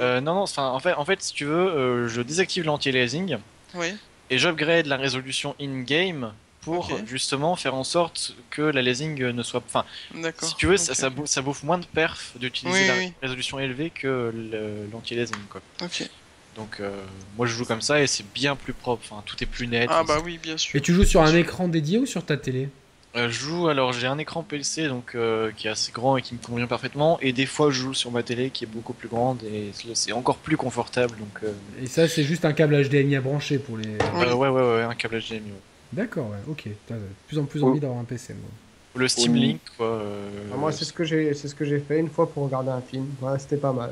[0.00, 3.38] Euh, non, non, enfin en fait, en fait, si tu veux, euh, je désactive l'anti-aliasing
[3.74, 3.94] Oui.
[4.28, 9.62] et j'upgrade la résolution in-game pour justement faire en sorte que l'aliasing ne soit.
[9.66, 10.46] Enfin, D'accord.
[10.46, 13.12] si tu veux, ça, ça, bou- ça bouffe moins de perf d'utiliser Oui, la oui.
[13.22, 15.62] résolution élevée que le- l'anti-aliasing, quoi.
[15.82, 16.06] Ok.
[16.56, 16.90] Donc euh,
[17.36, 19.88] moi je joue comme ça et c'est bien plus propre, enfin tout est plus net.
[19.92, 20.76] Ah bah oui, bien sûr.
[20.76, 22.68] Et tu joues sur un écran dédié ou sur ta télé?
[23.16, 26.22] Euh, je joue alors j'ai un écran PC donc euh, qui est assez grand et
[26.22, 28.92] qui me convient parfaitement et des fois je joue sur ma télé qui est beaucoup
[28.92, 31.52] plus grande et c'est encore plus confortable donc euh,
[31.82, 33.88] Et ça, c'est juste un câble HDMI à brancher pour les.
[33.88, 33.94] Oui.
[34.14, 35.38] euh, ouais ouais ouais un câble HDMI.
[35.50, 35.60] ouais.
[35.92, 36.68] D'accord, ouais, ok.
[36.86, 37.68] T'as de plus en plus Oh.
[37.70, 38.32] envie d'avoir un PC.
[38.34, 38.48] moi.
[38.94, 39.34] Le Steam.
[39.34, 39.86] Link quoi.
[39.86, 42.44] euh, Ah, Moi, c'est ce que j'ai, c'est ce que j'ai fait une fois pour
[42.44, 43.06] regarder un film.
[43.20, 43.90] Ouais, c'était pas mal.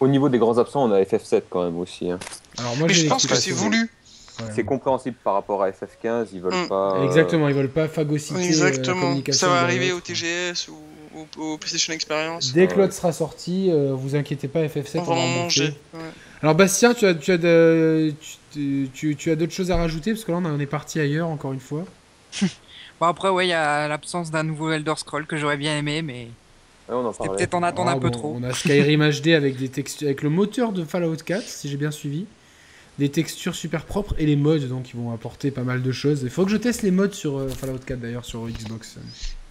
[0.00, 2.10] Au niveau des grands absents, on a FF7 quand même aussi.
[2.10, 2.18] hein.
[2.58, 3.90] Alors moi, Mais je pense que c'est voulu.
[4.38, 4.46] Ouais.
[4.54, 6.68] C'est compréhensible par rapport à FF15, ils veulent Mm.
[6.68, 6.96] pas.
[6.98, 9.00] euh, Exactement, ils veulent pas phagocyter euh, la Exactement.
[9.00, 9.46] communication.
[9.46, 10.00] Ça va arriver au.
[10.00, 10.76] TGS ou
[11.38, 12.52] au, au PlayStation Experience.
[12.52, 15.74] Dès que l'autre sera sorti, euh, vous inquiétez pas, FF7 On va en manger.
[15.94, 16.00] Ouais.
[16.42, 18.12] Alors Bastien, tu as, tu as, de-
[18.52, 20.12] tu, tu- tu as d'autres choses à rajouter?
[20.12, 21.84] Parce que là on en est parti ailleurs encore une fois.
[22.98, 26.00] Bon, après, ouais, il y a l'absence d'un nouveau Elder Scroll que j'aurais bien aimé,
[26.00, 26.28] mais
[26.94, 27.36] on en c'était parlait.
[27.38, 28.36] peut-être en attendre Ah, un peu bon, trop.
[28.38, 31.76] On a Skyrim HD avec des textures, avec le moteur de Fallout 4, si j'ai
[31.76, 32.26] bien suivi,
[32.98, 36.22] des textures super propres et les mods donc qui vont apporter pas mal de choses.
[36.22, 38.96] Il faut que je teste les mods sur euh, Fallout 4 d'ailleurs sur Xbox.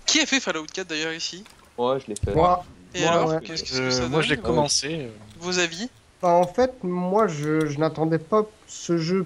[0.05, 1.43] Qui a fait Fallout 4 d'ailleurs ici?
[1.77, 2.33] Ouais, je l'ai fait.
[2.33, 2.63] Moi,
[2.93, 3.39] Et Moi, alors ouais.
[3.43, 4.45] Qu'est-ce que euh, ça moi je l'ai donne?
[4.45, 4.87] commencé.
[4.91, 5.07] euh,
[5.39, 5.89] Vos avis?
[6.21, 9.25] Enfin, en fait, moi, je, je n'attendais pas ce jeu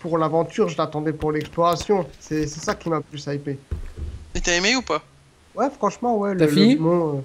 [0.00, 2.06] pour l'aventure, je l'attendais pour l'exploration.
[2.20, 3.58] C'est, c'est ça qui m'a plus hypé.
[4.34, 5.02] Et t'as aimé ou pas?
[5.56, 6.36] Ouais, franchement, ouais.
[6.36, 6.74] T'as le, fini?
[6.74, 7.20] le mon, euh,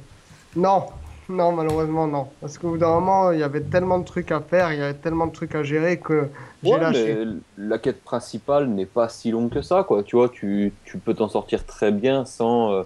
[0.55, 0.99] Non,
[1.29, 2.37] non, malheureusement, non.
[2.41, 4.81] Parce qu'au bout d'un moment, il y avait tellement de trucs à faire, il y
[4.81, 6.31] avait tellement de trucs à gérer que
[6.61, 7.15] j'ai Ouais, lâché.
[7.15, 7.25] mais
[7.57, 10.01] la quête principale n'est pas si longue que ça, quoi.
[10.03, 12.83] Tu vois, tu, tu peux t'en sortir très bien sans, euh,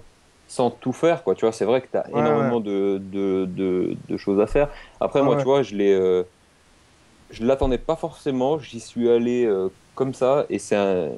[0.48, 1.36] sans tout faire, quoi.
[1.36, 4.48] Tu vois, c'est vrai que tu as Ouais, énormément De, de, de, de choses à
[4.48, 4.74] faire.
[5.00, 5.38] Après, Ouais, moi, ouais.
[5.38, 5.94] tu vois, je l'ai.
[5.94, 6.24] euh,
[7.30, 11.18] je l'attendais pas forcément, j'y suis allé euh, comme ça, et c'est un.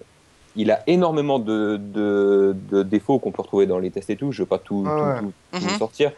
[0.55, 4.31] Il a énormément de, de, de défauts qu'on peut retrouver dans les tests et tout.
[4.31, 5.21] Je vais pas tout, Ouais, tout- ouais.
[5.21, 5.73] tout- tout Mhm.
[5.73, 6.13] sortir,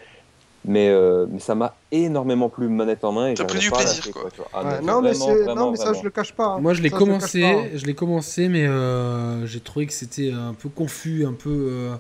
[0.66, 3.30] mais, euh, mais ça m'a énormément plu manette en main.
[3.30, 4.30] et T'as pris du plaisir, lâcher, quoi.
[4.54, 6.00] Ah, Ouais, non, mais, vraiment, c'est- vraiment, non, mais ça, vraiment.
[6.00, 6.46] je le cache pas.
[6.46, 6.60] hein.
[6.60, 7.66] Moi je l'ai commencé, hein.
[7.74, 11.96] je l'ai commencé mais euh, j'ai trouvé que c'était un peu confus, un peu euh,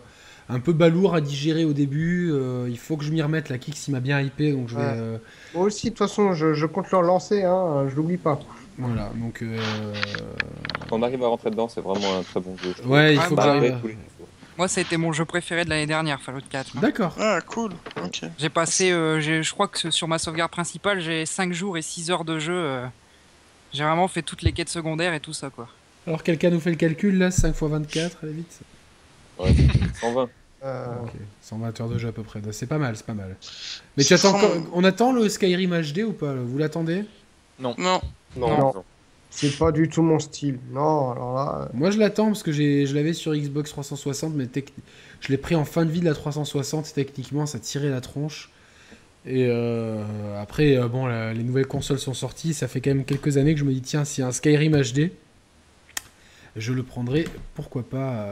[0.49, 2.29] un peu balourd à digérer au début.
[2.31, 3.49] euh, il faut que je m'y remette.
[3.49, 4.93] La Kix il m'a bien hypé donc je vais Ouais.
[4.95, 5.17] euh,
[5.55, 8.37] Moi aussi, de toute façon, je, je compte le relancer, hein, je l'oublie pas.
[8.77, 9.57] voilà donc euh,
[10.89, 12.73] Quand on arrive à rentrer dedans, c'est vraiment un très bon jeu.
[12.87, 13.95] ouais il Ah, faut bah, que j'arrive.
[14.61, 16.77] Moi, ça a été mon jeu préféré de l'année dernière, Fallout 4.
[16.77, 17.15] D'accord.
[17.19, 17.71] Ah, cool.
[18.05, 18.21] Ok.
[18.37, 22.11] J'ai passé, euh, je crois que sur ma sauvegarde principale, j'ai 5 jours et 6
[22.11, 22.53] heures de jeu.
[22.53, 22.85] euh,
[23.73, 25.67] J'ai vraiment fait toutes les quêtes secondaires et tout ça, quoi.
[26.05, 28.59] Alors quelqu'un nous fait le calcul là 5 x 24 allez vite.
[29.39, 29.51] Ouais,
[29.99, 30.29] 120.
[30.63, 32.39] Euh, Ok, 120 heures de jeu à peu près.
[32.51, 33.35] C'est pas mal, c'est pas mal.
[33.97, 34.37] Mais tu attends.
[34.73, 36.41] On attend le Skyrim HD ou pas là?
[36.45, 37.03] Vous l'attendez?
[37.57, 37.73] Non.
[37.79, 37.99] Non,
[38.35, 38.57] Non.
[38.59, 38.83] non.
[39.31, 40.59] C'est pas du tout mon style.
[40.71, 41.61] Non, alors là.
[41.63, 44.47] euh, Moi je l'attends parce que je l'avais sur Xbox 360, mais
[45.21, 46.93] je l'ai pris en fin de vie de la 360.
[46.93, 48.51] Techniquement, ça tirait la tronche.
[49.25, 50.03] Et euh,
[50.41, 52.53] après, euh, bon, les nouvelles consoles sont sorties.
[52.53, 54.31] Ça fait quand même quelques années que je me dis tiens, s'il y a un
[54.31, 55.11] Skyrim HD,
[56.55, 57.25] je le prendrai,
[57.55, 58.27] pourquoi pas.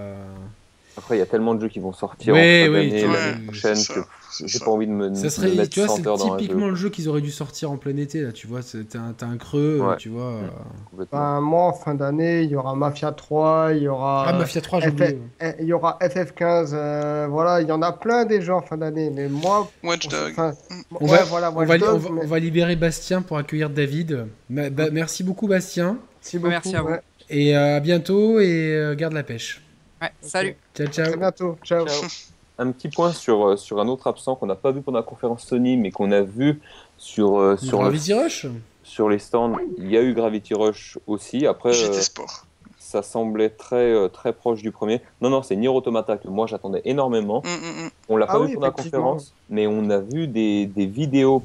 [0.99, 3.77] Après, il y a tellement de jeux qui vont sortir en fin oui, l'année prochaine
[3.77, 4.01] que
[4.45, 6.37] j'ai pas envie de me, Ça me serait, mettre tu vois, 100 c'est heures dans
[6.37, 6.69] typiquement jeu.
[6.69, 9.31] le jeu qu'ils auraient dû sortir en plein été, là, tu vois, c'est- t'as un,
[9.31, 9.95] un creux, Ouais.
[9.97, 10.33] tu vois.
[10.33, 11.05] euh.
[11.11, 14.61] Ben, moi, en fin d'année, il y aura Mafia 3, il y aura, Ah, Mafia
[14.61, 15.19] 3, j'ai oublié.
[15.41, 18.61] eh, il y aura FF15, euh, voilà, il y en a plein des jeux en
[18.61, 19.09] fin d'année.
[19.09, 22.27] Mais moi, Watch On ouais, va, voilà, on, Watch va, Dogs, on va- mais- on
[22.27, 24.25] va libérer Bastien pour accueillir David.
[24.49, 25.97] Ma- ba- merci beaucoup, Bastien.
[26.21, 26.49] Merci beaucoup.
[26.49, 26.89] Merci à vous.
[27.29, 29.61] Et euh, à bientôt et garde la pêche.
[30.01, 30.55] Ouais, salut.
[30.75, 31.17] Ciao, À ciao.
[31.17, 31.55] bientôt.
[31.63, 31.85] Ciao.
[31.87, 32.09] Ciao.
[32.57, 35.03] Un petit point sur, euh, sur un autre absent qu'on n'a pas vu pendant la
[35.03, 36.61] conférence Sony, mais qu'on a vu
[36.97, 38.47] sur, euh, sur, le- Gravity Rush
[38.83, 39.55] sur les stands.
[39.77, 41.45] Il y a eu Gravity Rush aussi.
[41.47, 42.45] Après, euh, Sport.
[42.77, 45.01] ça semblait très, très proche du premier.
[45.21, 47.41] Non, non, c'est Nier Automata que moi j'attendais énormément.
[47.45, 47.89] Hum, hum, hum.
[48.09, 50.85] On l'a Ah pas oui, vu pendant la conférence, mais on a vu des, des
[50.85, 51.43] vidéos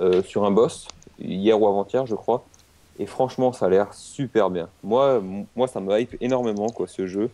[0.00, 0.86] euh, sur un boss,
[1.18, 2.44] hier ou avant-hier, je crois.
[2.98, 4.68] Et franchement, ça a l'air super bien.
[4.84, 5.22] Moi,
[5.56, 7.30] moi ça me hype énormément, quoi, ce jeu.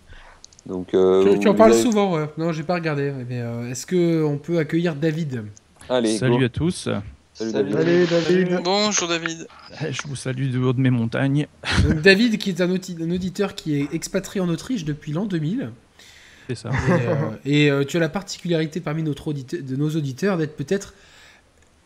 [0.68, 2.26] Donc, euh, tu, tu en parles avez- souvent, ouais.
[2.36, 3.10] Non, j'ai pas regardé.
[3.28, 5.44] Mais euh, est-ce qu'on peut accueillir David?
[5.88, 6.44] Allez, Salut go.
[6.44, 6.88] à tous.
[7.32, 8.06] Salut, Salut.
[8.10, 8.60] David.
[8.64, 9.46] Bonjour David.
[9.90, 11.46] Je vous salue du haut de mes montagnes.
[11.88, 15.24] Donc, David, qui est un, audi- un auditeur qui est expatrié en Autriche depuis l'an
[15.24, 15.70] 2000.
[16.48, 16.70] C'est ça.
[16.70, 17.14] Et, euh,
[17.44, 20.94] et, euh, tu as la particularité parmi notre audite- de nos auditeurs d'être peut-être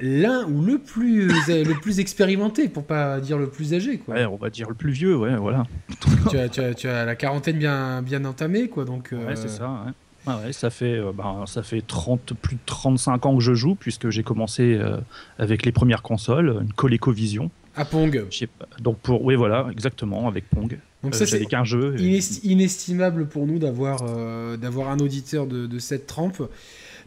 [0.03, 3.99] l'un ou le plus, le plus expérimenté, pour pas dire le plus âgé.
[3.99, 4.15] Quoi.
[4.16, 5.65] Ouais, on va dire le plus vieux, ouais, voilà.
[6.31, 8.85] tu, as, tu, as, tu as la quarantaine bien, bien entamée, quoi.
[8.85, 9.70] Donc, euh, Ouais, c'est ça.
[9.87, 9.93] Ouais.
[10.27, 13.55] Ah ouais, ça fait, euh, ben, ça fait 30, plus de 35 ans que je
[13.55, 14.99] joue, puisque j'ai commencé euh,
[15.39, 17.51] avec les premières consoles, une ColecoVision.
[17.74, 18.27] À Pong.
[18.59, 20.79] Pas- Donc pour, oui, voilà, exactement, avec Pong.
[21.03, 21.97] Donc Euh, ça, c'est qu'un jeu.
[21.99, 26.43] et- inesti- inestimable pour nous d'avoir euh, d'avoir un auditeur de, de cette trempe.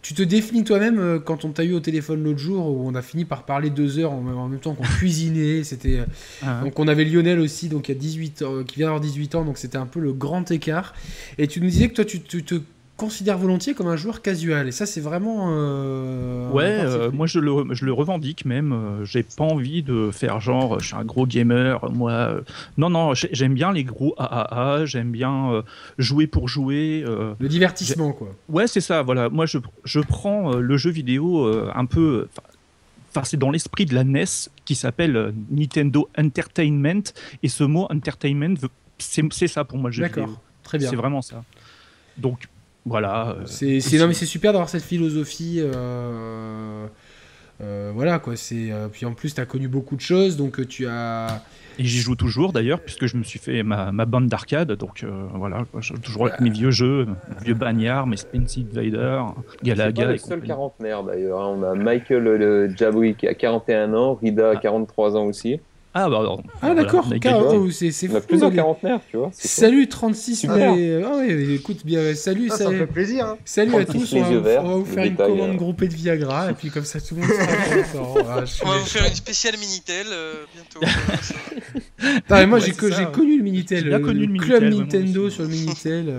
[0.06, 2.94] Tu te définis toi-même euh, quand on t'a eu au téléphone l'autre jour où on
[2.94, 5.64] a fini par parler deux heures en, même temps qu'on cuisinait.
[5.64, 6.06] C'était euh,
[6.44, 9.02] Ah, donc on avait Lionel aussi donc il y a 18 ans, qui vient d'avoir
[9.02, 10.94] 18 ans donc c'était un peu le grand écart.
[11.40, 12.62] Et tu nous disais que toi tu, tu te
[12.98, 17.40] considères volontiers comme un joueur casual et ça c'est vraiment euh, Ouais, euh, moi je
[17.40, 18.72] le, je le revendique même.
[18.72, 21.92] euh, j'ai pas envie de faire genre, je suis un gros gamer.
[21.92, 22.38] Moi,
[22.78, 24.86] non, non, j'ai- j'aime bien les gros AAA.
[24.86, 25.64] J'aime bien
[25.98, 27.04] jouer pour jouer.
[27.06, 28.30] le divertissement quoi.
[28.50, 29.02] Ouais, c'est ça.
[29.02, 31.46] Voilà, moi je, je prends le jeu vidéo
[31.76, 32.28] un peu.
[33.10, 34.24] enfin, c'est dans l'esprit de la NES
[34.64, 37.04] qui s'appelle Nintendo Entertainment.
[37.44, 38.56] Et ce mot entertainment,
[38.98, 40.22] c'est ça pour moi le jeu vidéo.
[40.24, 40.90] D'accord, très bien.
[40.90, 41.44] C'est vraiment ça.
[42.18, 42.48] Donc
[42.86, 43.36] voilà.
[43.40, 45.60] euh, C'est, non mais c'est super d'avoir cette philosophie.
[45.60, 46.88] euh,
[47.62, 48.36] euh, voilà quoi.
[48.36, 51.42] C'est euh, puis en plus t'as connu beaucoup de choses donc tu as.
[51.78, 54.72] Et j'y joue toujours d'ailleurs, puisque je me suis fait ma, ma bande d'arcade.
[54.74, 58.58] Donc euh, voilà, je joue toujours avec mes vieux jeux, mes vieux bagnards, mes Space
[58.58, 61.42] Invader, C'est pas Galaga le quarantenaire d'ailleurs.
[61.42, 61.56] hein.
[61.60, 65.60] On a Michael le Jabri qui a 41 ans, Rida a 43 ans aussi.
[65.98, 67.08] Ah, bah, alors, Ah voilà, d'accord.
[67.54, 69.30] oh, c'est, c'est fou, plusieurs les- quarantenaires, tu vois.
[69.32, 70.76] Salut 36 Super.
[70.76, 73.26] mais- ah ouais, écoute bien salut Ça, ça me salut, fait plaisir.
[73.28, 73.38] hein.
[73.46, 75.54] salut à 36 tous on va, verts, on va vous faire une détail, commande euh.
[75.54, 77.46] groupée de Viagra et puis comme ça tout le monde sera
[78.04, 78.28] content.
[78.30, 80.86] Ah, je suis- On va vous faire une spéciale Minitel euh, bientôt.
[81.24, 81.36] Ça.
[82.30, 83.12] Mais moi Ouais, j'ai, ça, ouais.
[83.14, 86.14] connu le Minitel, le, connu le club Minitel, Nintendo sur le Minitel.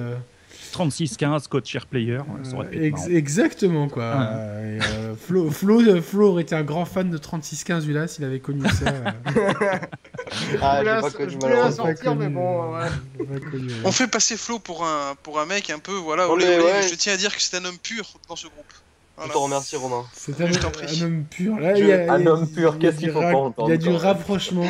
[0.80, 3.14] Euh, 36-15 code share player, ça aurait pu être ex- marrant.
[3.14, 4.04] exactement quoi.
[4.04, 8.08] Euh, et, euh, Flo, Flo, euh, Flo aurait été un grand fan de 3615 Ulas
[8.08, 8.86] s'il avait connu ça.
[8.90, 9.10] euh.
[10.62, 11.84] Ah, Je voulais j'ai la- pas je connu voulais la malheureusement.
[11.86, 12.78] sortir, mais bon, euh,
[13.18, 13.26] ouais.
[13.40, 13.74] pas connu, ouais.
[13.84, 16.64] On fait passer Flo pour un, pour un mec un peu, voilà, olé, mais olé,
[16.64, 16.88] ouais.
[16.88, 18.64] je tiens à dire que c'est un homme pur dans ce groupe.
[19.18, 19.32] Je Voilà.
[19.32, 20.04] te remercie, Romain.
[20.12, 21.58] C'est un, Je t'en un homme pur.
[21.58, 23.32] Là, Je- il y a- un il y a- homme pur, qu'est-ce qu'il faut ra-
[23.32, 24.66] pas entendre, Il y a du rapprochement,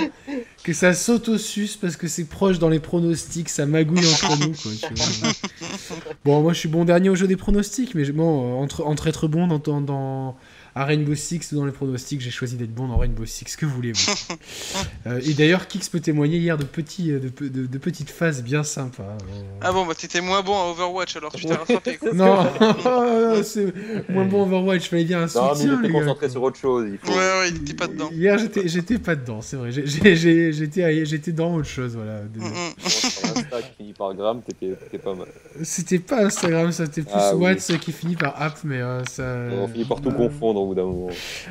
[0.62, 4.52] que ça s'auto-suce parce que c'est proche dans les pronostics, ça magouille entre nous.
[4.54, 5.32] Quoi, tu vois.
[6.24, 8.84] bon, moi je suis bon dernier au jeu des pronostics, mais je- bon, euh, entre,
[8.86, 10.36] entre être bon dans, dans-
[10.76, 13.56] à Rainbow Six ou dans les pronostics, j'ai choisi d'être bon dans Rainbow Six.
[13.56, 13.98] Que voulez-vous
[15.06, 18.10] Euh, Et d'ailleurs, Kix peut témoigner hier de, petits, euh, de, pe- de- de petites
[18.10, 19.04] phases bien sympas.
[19.04, 19.42] euh.
[19.62, 22.12] Ah bon, bah t'étais moins bon à Overwatch alors tu t'es rattrapé quoi.
[22.12, 22.46] Non,
[23.42, 23.72] c'est
[24.10, 25.78] moins bon Overwatch, fallait bien un Non, mais il soutien.
[25.80, 26.88] était gars, concentré sur autre chose.
[26.92, 27.12] Il faut...
[27.16, 28.10] Ouais, ouais, il était pas dedans.
[28.12, 29.72] Hier, j'étais, j'étais pas dedans, c'est vrai.
[29.72, 32.20] J'ai- j'ai- j'ai- j'étais, j'étais dans autre chose, voilà.
[32.22, 32.88] Mm, mm.
[32.88, 35.28] Sur Insta qui finit par gramme, t'étais pas mal.
[35.62, 37.56] C'était pas Instagram, ça c'était plus Ah oui.
[37.80, 39.24] Qui finit par app, mais euh, ça.
[39.52, 41.08] On finit par tout Euh, confondre au bout d'un moment.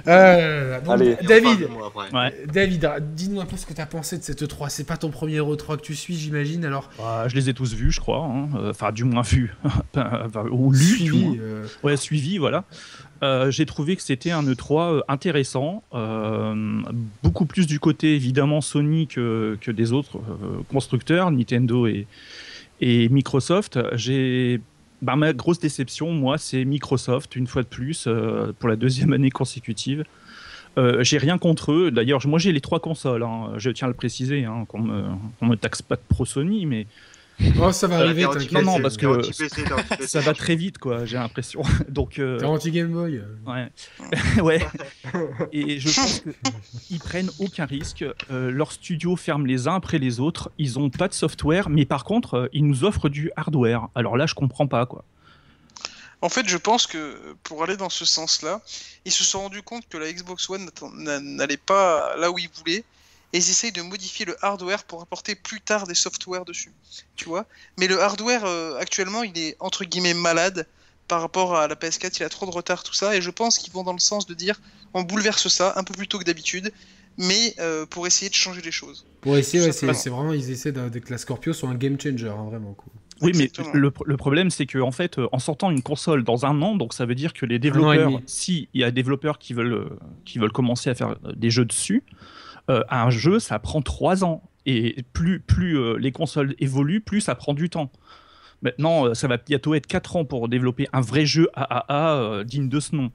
[0.08, 1.16] euh, Allez.
[1.28, 1.68] David.
[2.14, 2.46] Ouais.
[2.54, 4.70] David, dis-nous un peu ce que t'as pensé de cette E3.
[4.70, 6.64] C'est pas ton premier E3 que tu suis, j'imagine.
[6.66, 8.24] Alors, Bah, je les ai tous vus, je crois.
[8.26, 8.50] hein.
[8.58, 9.54] Euh, Enfin, du moins vus.
[9.96, 11.22] Enfin, ou lus, du moins.
[11.32, 11.40] suivi.
[11.42, 12.66] euh, Ouais, suivi, voilà.
[13.24, 16.82] Euh, j'ai trouvé que c'était un E3 intéressant, euh,
[17.24, 22.08] beaucoup plus du côté évidemment Sony que, que des autres euh, constructeurs, Nintendo et,
[22.82, 23.80] et Microsoft.
[23.94, 24.60] J'ai
[25.02, 29.14] bah, ma grosse déception, moi, c'est Microsoft une fois de plus euh, pour la deuxième
[29.14, 30.04] année consécutive.
[30.78, 31.92] Euh, j'ai rien contre eux.
[31.92, 33.24] D'ailleurs, moi j'ai les trois consoles.
[33.24, 33.54] hein.
[33.58, 35.04] Je tiens à le préciser, hein, qu'on me,
[35.42, 36.86] me taxe pas de pro Sony, mais
[37.62, 38.52] Oh, ça va Euh, arriver, t'inquiète.
[38.54, 39.22] Non, non, parce que
[40.06, 41.62] ça va très vite, quoi, j'ai l'impression.
[41.90, 43.22] Donc, euh, T'es anti-Game Boy.
[43.46, 43.72] ouais.
[44.42, 44.68] ouais.
[45.52, 46.24] Et je pense
[46.88, 48.06] qu'ils prennent aucun risque.
[48.32, 50.50] Euh, leurs studios ferment les uns après les autres.
[50.58, 53.88] Ils ont pas de software, mais par contre, euh, ils nous offrent du hardware.
[53.96, 55.04] Alors là, je comprends pas, quoi.
[56.22, 58.62] En fait, je pense que pour aller dans ce sens-là,
[59.04, 60.70] ils se sont rendus compte que la Xbox One
[61.22, 62.84] n'allait pas là où ils voulaient.
[63.36, 66.72] Et ils essayent de modifier le hardware pour apporter plus tard des softwares dessus.
[67.18, 67.46] Tu vois
[67.78, 70.66] Mais le hardware, euh, actuellement, il est entre guillemets malade
[71.10, 72.16] par rapport à la PS4.
[72.22, 73.14] Il a trop de retard, tout ça.
[73.14, 74.62] Et je pense qu'ils vont dans le sens de dire
[74.94, 76.72] on bouleverse ça un peu plus tôt que d'habitude,
[77.18, 79.06] mais euh, pour essayer de changer les choses.
[79.20, 82.00] Pour essayer, ouais, c'est vraiment, ils essaient de, de que la Scorpio soit un game
[82.00, 82.72] changer, hein, vraiment.
[82.72, 82.88] Quoi.
[83.22, 86.46] Oui, mais le, le problème, c'est que en fait, euh, en sortant une console dans
[86.46, 88.24] un an, donc ça veut dire que les développeurs, demi.
[88.28, 89.90] si il y a des développeurs qui veulent,
[90.24, 92.02] qui veulent commencer à faire des jeux dessus,
[92.70, 94.44] euh, un jeu, ça prend trois ans.
[94.68, 97.92] Et plus, plus euh, les consoles évoluent, plus ça prend du temps.
[98.64, 102.44] Maintenant, euh, ça va bientôt être 4 ans pour développer un vrai jeu AAA euh,
[102.44, 103.12] digne de ce nom.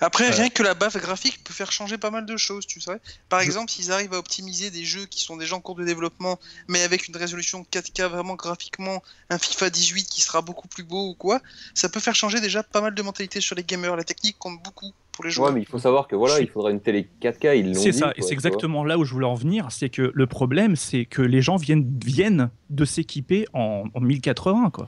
[0.00, 2.98] Après, rien que la baffe graphique peut faire changer pas mal de choses, tu sais.
[3.28, 5.84] Par Je- exemple, s'ils arrivent à optimiser des jeux qui sont déjà en cours de
[5.84, 10.84] développement, mais avec une résolution 4K vraiment graphiquement, un FIFA 18 qui sera beaucoup plus
[10.84, 11.40] beau ou quoi,
[11.74, 13.96] ça peut faire changer déjà pas mal de mentalités sur les gamers.
[13.96, 15.48] La technique compte beaucoup pour les joueurs.
[15.48, 17.92] Ouais, mais il faut savoir que voilà, il faudra une télé 4K, ils l'ont C'est
[17.92, 19.68] ça, quoi, et c'est exactement là où je voulais en venir.
[19.70, 24.70] C'est que le problème, c'est que les gens viennent, viennent de s'équiper en, en 1080,
[24.70, 24.86] quoi.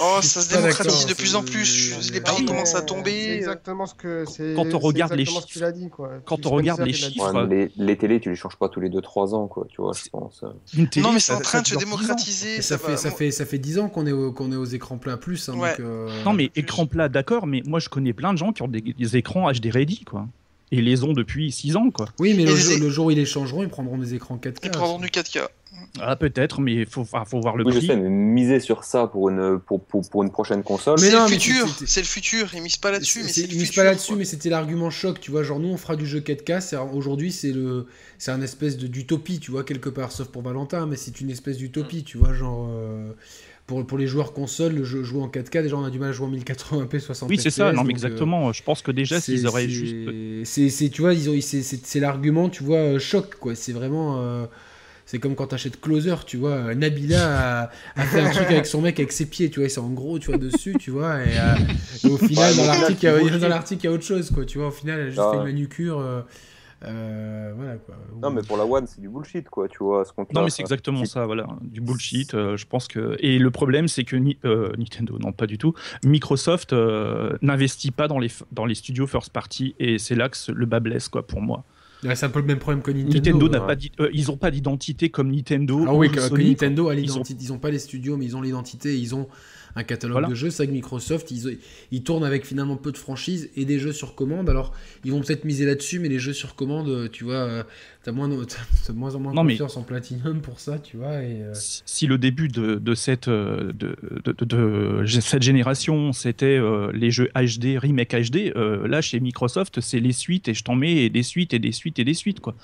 [0.00, 2.10] Oh, ça se démocratise de plus en plus.
[2.12, 3.34] Les prix oui, commencent à C'est tomber.
[3.36, 4.54] exactement ce que c'est.
[4.56, 6.10] Quand on regarde les chiffres- dit, quoi.
[6.24, 8.88] quand on regarde les chiffres, Ouais, les, les télés, tu les changes pas tous les
[8.88, 10.44] 2-3 ans, quoi, tu vois, je pense.
[10.76, 11.90] Une télé, Non, mais ça- c'est en train ça de se dure 10 ans.
[11.96, 12.62] démocratiser.
[12.62, 15.16] Ça, fait, ça, fait, ça fait 10 ans qu'on est, qu'on est aux écrans plats
[15.16, 15.48] plus.
[15.48, 15.70] Hein, Ouais.
[15.70, 18.62] donc, euh, Non, mais écran plat, d'accord, mais moi je connais plein de gens qui
[18.62, 20.26] ont des, des écrans HD ready, quoi.
[20.72, 22.06] Et ils les ont depuis 6 ans, quoi.
[22.18, 24.58] Oui, mais le, jour, le jour où ils les changeront, ils prendront des écrans 4K.
[24.64, 25.46] Ils prendront du 4K.
[26.00, 27.86] Ah, peut-être, mais il faut, enfin, faut voir le Oui, je prix.
[27.86, 30.98] sais, mais miser sur ça pour une, pour, pour, pour une prochaine console.
[31.00, 32.52] Mais C'est non, le mais futur, c'est- le futur.
[32.54, 35.42] Ils misent pas là-dessus, mais Ils misent pas là-dessus, mais c'était l'argument choc, tu vois.
[35.44, 36.60] Genre, nous, on fera du jeu 4K.
[36.60, 37.86] c'est- Aujourd'hui, c'est le,
[38.18, 41.30] c'est un espèce de d'utopie, tu vois, quelque part, sauf pour Valentin, mais c'est une
[41.30, 42.34] espèce d'utopie, tu vois.
[42.34, 43.12] Genre, euh,
[43.66, 46.10] pour, pour les joueurs console, le jeu jouer en 4K, déjà, on a du mal
[46.10, 48.52] à jouer en 1080p, 60 Oui, c'est ça, non, mais euh, exactement.
[48.52, 49.96] Je pense que déjà, s'ils auraient juste.
[50.44, 53.54] C'est, c'est- tu vois, ils ont, c'est, c'est- c'est l'argument, tu vois, euh, choc, quoi.
[53.54, 54.20] C'est vraiment.
[54.20, 54.46] euh,
[55.08, 56.74] c'est comme quand t'achètes Closer, tu vois.
[56.74, 59.68] Nabila a, a fait un truc avec son mec avec ses pieds, tu vois.
[59.68, 61.20] C'est en gros, tu vois, dessus, tu vois.
[61.24, 61.54] Et, euh,
[62.04, 63.48] et au final, Ouais, dans l'article, il y a- c'est dans bullshit.
[63.48, 64.44] l'article, il y a autre chose, quoi.
[64.44, 66.00] Tu vois, au final, elle a juste Ah fait une manucure.
[66.84, 67.96] Euh, voilà, quoi.
[68.20, 70.12] Non, mais pour la One, c'est du bullshit, quoi, tu vois, ce.
[70.34, 72.34] Non, mais c'est exactement ça, voilà, du bullshit.
[72.34, 75.56] euh, je pense que et le problème, c'est que Ni- euh, Nintendo, non, pas du
[75.58, 75.72] tout.
[76.04, 80.28] Microsoft euh, n'investit pas dans les f- dans les studios first party et c'est là
[80.28, 81.64] que le bas blesse, quoi, pour moi.
[82.04, 83.14] Ouais, c'est un peu le même problème que Nintendo.
[83.14, 83.66] Nintendo n'a hein.
[83.66, 85.82] pas euh, ils ont pas d'identité comme Nintendo.
[85.88, 87.42] Ah oui, ou que, que Nintendo a l'identité.
[87.42, 88.98] Ils ont pas les studios, mais ils ont l'identité.
[88.98, 89.28] Ils ont
[89.76, 90.28] un catalogue Voilà.
[90.28, 90.50] de jeux.
[90.50, 91.58] C'est avec Microsoft, ils,
[91.92, 94.48] ils tournent avec finalement peu de franchises et des jeux sur commande.
[94.50, 94.72] Alors,
[95.04, 97.62] ils vont peut-être miser là-dessus, mais les jeux sur commande, euh, tu vois, euh,
[98.02, 98.34] t'as moins, de
[98.94, 101.22] moins en moins Non, mais- confiance en Platinum pour ça, tu vois.
[101.22, 103.96] Et, euh, si le début de, de cette, de, de-
[104.44, 109.80] de- de cette génération, c'était euh, les jeux HD, remake HD, euh, là, chez Microsoft,
[109.80, 112.14] c'est les suites, et je t'en mets et des suites, et des suites, et des
[112.14, 112.54] suites, quoi.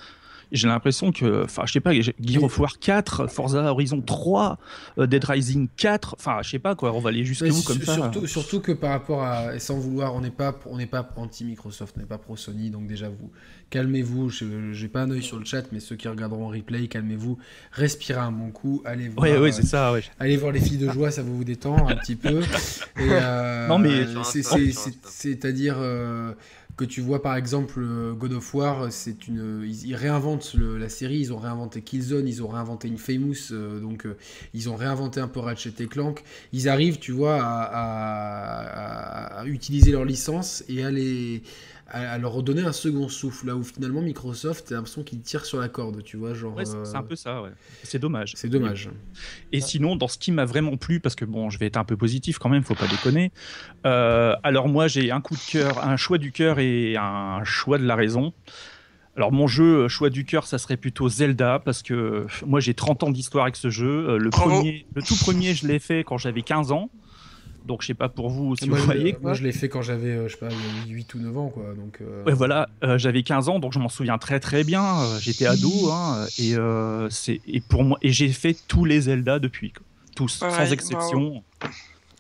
[0.52, 4.58] J'ai l'impression que, enfin, je sais pas, Gear of War 4, Forza Horizon 3,
[4.98, 7.80] euh, Dead Rising 4, enfin, je sais pas, quoi, on va aller jusqu'à où comme
[7.80, 10.86] ça surtout, surtout que par rapport à, et sans vouloir, on n'est pas, on n'est
[10.86, 13.30] pas anti Microsoft, on n'est pas pro Sony, donc déjà vous
[13.70, 14.28] calmez-vous.
[14.28, 17.38] Je j'ai pas un œil sur le chat, mais ceux qui regarderont en replay, calmez-vous,
[17.72, 19.22] respirez un bon coup, allez voir.
[19.24, 20.02] Ouais, ouais, euh, c'est ça, ouais.
[20.20, 22.40] Allez voir les filles de joie, ça va vous détendre un petit peu.
[23.00, 24.04] Et, euh, Non, mais-
[25.08, 26.32] c'est-à-dire euh,
[26.76, 31.18] que tu vois par exemple euh, God of War, c'est une, ils, réinventent la série,
[31.18, 34.16] ils ont réinventé Killzone, ils ont réinventé Infamous, euh, donc euh,
[34.54, 36.22] ils ont réinventé un peu Ratchet et Clank.
[36.52, 41.42] Ils arrivent, tu vois, à- à utiliser leur licence et à les
[41.88, 45.60] à, leur redonner un second souffle là où finalement Microsoft t'as l'impression qu'ils tirent sur
[45.60, 47.50] la corde tu vois genre Ouais, c'est euh, un peu ça, ouais.
[47.82, 48.32] C'est dommage.
[48.36, 48.88] c'est dommage
[49.52, 51.84] Et sinon, dans ce qui m'a vraiment plu, parce que bon, je vais être un
[51.84, 53.32] peu positif quand même, faut pas déconner.
[53.86, 57.78] euh, alors moi, j'ai un coup de cœur, un choix du cœur et un choix
[57.78, 58.32] de la raison.
[59.16, 62.60] Alors mon jeu, euh, choix du cœur, ça serait plutôt Zelda, parce que euh, moi
[62.60, 64.08] j'ai 30 ans d'histoire avec ce jeu.
[64.08, 64.50] Euh, Le, Bravo.
[64.50, 66.88] premier, le tout premier, je l'ai fait quand j'avais 15 ans.
[67.64, 69.16] Donc je sais pas pour vous si moi, vous je- voyez.
[69.22, 70.48] moi, je l'ai fait quand j'avais euh, je sais pas
[70.88, 73.78] 8 ou 9 ans quoi donc euh, Ouais, voilà, euh, j'avais 15 ans, donc je
[73.78, 74.96] m'en souviens très très bien.
[75.20, 79.38] J'étais ado, hein, et, euh, c'est- et pour moi, et j'ai fait tous les Zelda
[79.38, 79.84] depuis, quoi.
[80.16, 81.42] tous, sans exception.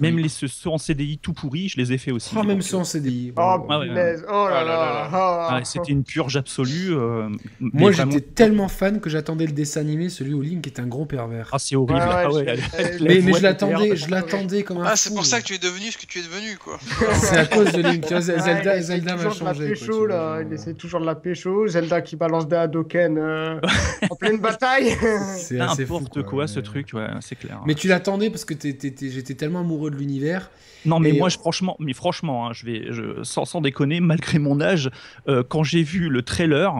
[0.02, 2.34] Même les ceux, en CDI tout pourris, je les ai fait aussi.
[2.36, 3.32] Ah, même ceux en CDI.
[3.36, 3.66] Oh, bon.
[3.70, 3.88] Ah ouais.
[4.28, 5.08] Oh là là.
[5.12, 5.60] Ah.
[5.64, 6.94] C'était une purge absolue.
[6.94, 7.28] euh,
[7.60, 10.86] Moi, vraiment- j'étais tellement fan que j'attendais le dessin animé, celui où Link est un
[10.86, 11.48] gros pervers.
[11.52, 12.00] Ah, c'est horrible.
[12.02, 12.26] Ah
[13.00, 15.90] mais, je l'attendais, je l'attendais comme un Ah, c'est pour ça que tu es devenu
[15.90, 16.78] ce que tu es devenu, quoi.
[17.14, 18.04] C'est à cause de Link.
[18.10, 19.68] Ah, Zelda, Zelda m'a toujours de la changé.
[19.68, 20.40] pécho, là.
[20.42, 21.66] Il essaie toujours de la pécho.
[21.68, 23.60] Zelda qui balance des Hadoken euh,
[24.10, 24.96] en pleine bataille.
[25.36, 25.56] C'est.
[25.56, 27.60] N'importe quoi, ce truc, ouais, c'est clair.
[27.66, 30.50] Mais tu l'attendais parce que j'étais tellement amoureux de l'univers.
[30.84, 34.00] Non, mais Et- moi, je, franchement, mais franchement, hein, je vais, je, sans, sans déconner,
[34.00, 34.90] malgré mon âge,
[35.28, 36.74] euh, quand j'ai vu le trailer,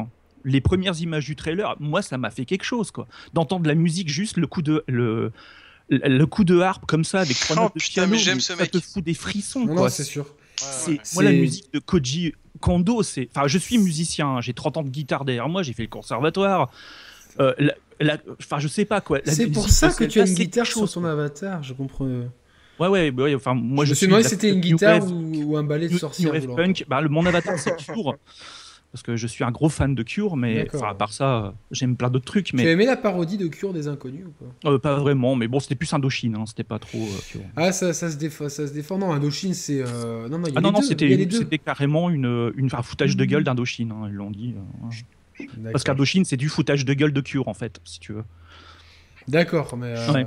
[0.45, 3.07] les premières images du trailer, moi, ça m'a fait quelque chose, quoi.
[3.33, 5.31] D'entendre la musique, juste le coup de, le,
[5.89, 8.35] le, coup de harpe comme ça avec trois Oh, notes de putain, piano, mais j'aime
[8.37, 8.71] mais ce ça mec.
[8.73, 9.83] te fout des frissons, Non, quoi.
[9.85, 10.27] non, c'est sûr.
[10.57, 10.99] C'est- ouais.
[11.15, 13.29] Moi, la musique de Koji Kondo, c'est.
[13.35, 15.89] Enfin, je suis musicien, hein, j'ai 30 ans de guitare derrière moi, j'ai fait le
[15.89, 16.71] conservatoire.
[17.41, 19.21] Euh, la- la- Enfin, je sais pas quoi.
[19.25, 21.13] la C'est pour ça que tu as une guitare quelque sur chose, ton quoi.
[21.13, 22.09] avatar, je comprends.
[22.83, 25.03] Ouais, ouais, bah ouais, enfin, moi je je me suis demandé si c'était une guitare
[25.03, 26.33] Wave, ou, ou un balai de sorcière.
[26.57, 26.85] Punk.
[26.89, 28.17] Bah, le- mon avatar, c'est Cure.
[28.93, 32.11] Parce que je suis un gros fan de Cure, mais à part ça, j'aime plein
[32.11, 34.71] d'autres trucs, Tu as mais aimé la parodie de Cure des Inconnus ou pas?
[34.71, 35.35] Euh, pas vraiment.
[35.35, 37.41] Mais bon, c'était plus Indochine, hein, c'était pas trop euh, Cure.
[37.57, 38.99] Ah, ça, ça, se défend, ça se défend.
[38.99, 39.81] Non, Indochine, c'est.
[39.81, 43.17] euh, Non, non, il y a Ah non, non, c'était carrément une, une, un foutage
[43.17, 44.55] de gueule d'Indochine, hein, ils l'ont dit.
[44.59, 44.89] hein.
[45.73, 48.25] Parce qu'Indochine, c'est du foutage de gueule de Cure, en fait, si tu veux.
[49.29, 49.95] D'accord, mais.
[50.11, 50.27] Ouais.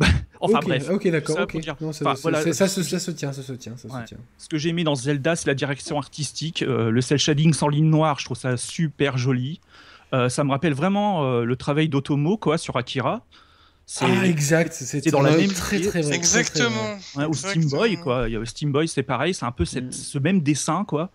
[0.40, 0.90] Enfin ok, bref.
[0.90, 1.50] Ok, d'accord, Ça ok.
[1.52, 3.52] pour dire- Non, ça, Enfin, ça- voilà, ça, ça se, ça se tient, ça se
[3.52, 4.00] tient, ça Ouais.
[4.02, 4.18] se tient.
[4.36, 7.68] Ce que j'ai aimé dans Zelda, c'est la direction artistique, euh, le cel shading sans
[7.68, 9.60] ligne noire, je trouve ça super joli.
[10.12, 13.24] Euh, ça me rappelle vraiment euh, le travail d'Otomo quoi sur Akira.
[14.00, 16.70] Ah, exact, c'est c'est dans la très- même très, très très, très Exactement.
[17.14, 17.24] vrai.
[17.24, 18.28] Ouais, ou Steam Boy quoi.
[18.28, 21.10] Il y a Steam Boy, c'est pareil, c'est un peu cette- ce même dessin quoi.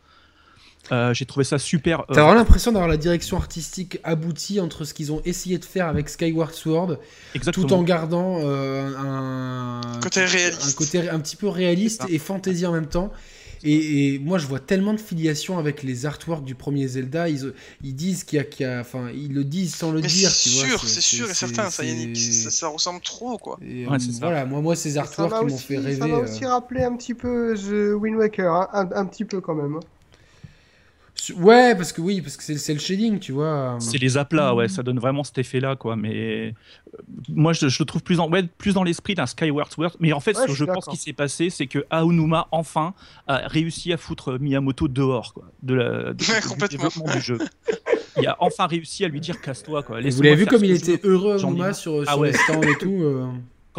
[0.91, 2.01] Euh, j'ai trouvé ça super.
[2.01, 5.65] euh, T'as vraiment l'impression d'avoir la direction artistique aboutie entre ce qu'ils ont essayé de
[5.65, 6.97] faire avec Skyward Sword,
[7.35, 7.67] exactement.
[7.67, 10.63] tout en gardant euh, un, Côté réaliste.
[10.67, 13.11] un côté un petit peu réaliste et fantasy en même temps.
[13.61, 17.27] Et, et moi, je vois tellement de filiation avec les artworks du premier Zelda.
[17.27, 17.53] Ils,
[17.83, 20.07] ils disent qu'il y a, qu'il y a- enfin, ils le disent sans le Mais
[20.07, 20.29] dire.
[20.31, 22.15] c'est tu vois, sûr, c'est sûr et certain, ça, Yannick.
[22.15, 23.59] c'est- Ça, ça ressemble trop, quoi.
[23.61, 24.19] et, Ouais, euh, c'est ça.
[24.21, 25.99] voilà, moi, moi, ces Ça artworks m'a qui m'ont fait ça rêver.
[25.99, 29.41] m'a euh, aussi rappelé un petit peu The Wind Waker, hein, un, un petit peu
[29.41, 29.77] quand même.
[31.37, 33.77] Ouais, parce que oui, parce que c'est c'est le shading, tu vois.
[33.79, 35.95] C'est les aplats, ouais, ça donne vraiment cet effet-là, quoi.
[35.95, 36.51] Mais euh,
[37.29, 39.91] moi, je, je le trouve plus, en, ouais, plus dans l'esprit d'un Skyward Sword.
[39.99, 42.93] Mais en fait, Ouais, ce que je pense qui s'est passé, c'est que Aonuma, enfin,
[43.27, 46.67] a réussi à foutre Miyamoto dehors, quoi, de la, de- du complètement.
[46.67, 47.37] développement du jeu.
[48.17, 50.01] Il a enfin réussi à lui dire casse-toi, quoi.
[50.01, 51.75] Vous l'avez vu comme il était heureux, J'en ai Numa, marre.
[51.75, 52.31] sur, Ah sur ouais.
[52.31, 53.01] les stands et tout.
[53.03, 53.27] euh.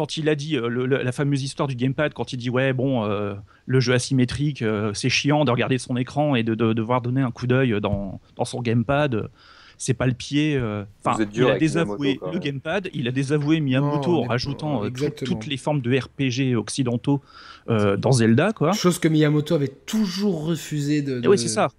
[0.01, 2.49] Quand il a dit euh, le- le- la fameuse histoire du gamepad, quand il dit
[2.49, 3.35] ouais bon euh,
[3.67, 7.21] le jeu asymétrique, euh, c'est chiant de regarder son écran et de, de- devoir donner
[7.21, 9.29] un coup d'œil dans, dans son gamepad.
[9.77, 10.57] C'est pas le pied.
[11.03, 15.03] Enfin, il a désavoué Miyamoto, le gamepad, il a désavoué Miyamoto Non, en rajoutant tout-
[15.25, 17.21] toutes les formes de RPG occidentaux
[17.69, 18.71] euh, dans Zelda, quoi.
[18.73, 21.69] Chose que Miyamoto avait toujours refusé de- oui, c'est ça.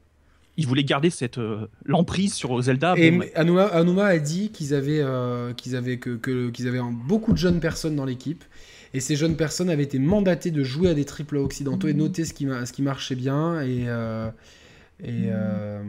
[0.58, 2.94] Il voulait garder cette euh, l'emprise sur Zelda.
[2.98, 6.78] Et bon, Anuma, Anuma a dit qu'ils avaient, euh, qu'ils avaient, que, que- qu'ils avaient
[6.78, 8.44] un- beaucoup de jeunes personnes dans l'équipe.
[8.94, 12.26] Et ces jeunes personnes avaient été mandatées de jouer à des triples occidentaux et noter
[12.26, 14.28] ce qui, ce qui marchait bien et, euh,
[15.04, 15.82] et euh,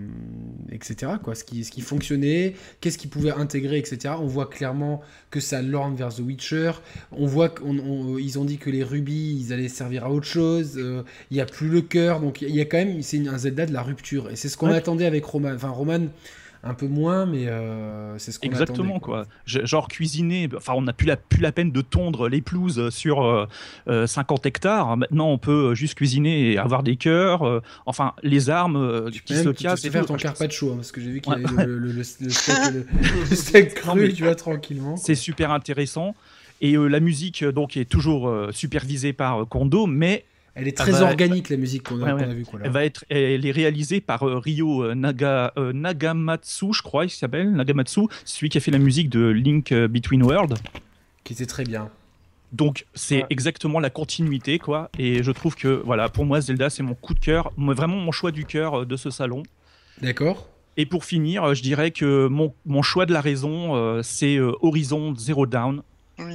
[0.71, 1.13] etc.
[1.23, 4.15] Quoi, ce, qui, ce qui fonctionnait, qu'est-ce qu'ils pouvaient intégrer, etc.
[4.19, 6.71] On voit clairement que ça lorne vers The Witcher.
[7.11, 10.73] On voit qu'ils ont dit que les rubis, ils allaient servir à autre chose.
[10.77, 12.19] Euh, Il n'y a plus le cœur.
[12.21, 14.31] Donc il y a quand même, c'est un Zelda de la rupture.
[14.31, 14.77] Et c'est ce qu'on Ouais.
[14.77, 15.51] attendait avec Roman.
[15.53, 16.07] Enfin, Roman,
[16.65, 18.61] un peu moins, mais euh, c'est ce qu'on attendait.
[18.63, 19.25] Exactement quoi.
[19.45, 22.89] Je- Genre cuisiner, enfin on n'a plus la, plus la peine de tondre les pelouses
[22.89, 23.45] sur euh,
[23.89, 24.95] euh, 50 hectares.
[24.95, 27.43] Maintenant on peut juste cuisiner et avoir des cœurs.
[27.45, 29.83] euh, enfin les armes euh, qui se tu peux cassent.
[29.85, 31.91] et faire ton carpaccio, hein, parce que j'ai vu qu'il y avait le, le- le-
[31.91, 32.31] le steak,
[33.33, 34.95] steak Non, cru, mais- tu vois, tranquillement.
[34.97, 36.15] C'est super intéressant.
[36.61, 40.23] Et euh, la musique euh, donc est toujours euh, supervisée par euh, Kondo, mais
[40.55, 42.45] Elle est Ah très bah, organique, la musique qu'on a, Ouais, vue.
[42.63, 47.05] elle va être, elle est réalisée par euh, Ryo euh, Naga, euh, Nagamatsu, je crois,
[47.05, 50.55] il s'appelle Nagamatsu, celui qui a fait la musique de Link euh, Between Worlds.
[51.23, 51.89] Qui était très bien.
[52.51, 53.25] Donc c'est Ouais.
[53.31, 54.91] exactement la continuité, quoi.
[54.99, 58.11] Et je trouve que voilà, pour moi Zelda c'est mon coup de cœur, vraiment mon
[58.11, 59.41] choix du cœur de ce salon.
[60.03, 60.47] D'accord
[60.77, 65.47] Et pour finir, je dirais que mon, mon choix de la raison, c'est Horizon Zero
[65.47, 65.81] Dawn.
[66.19, 66.25] Oui,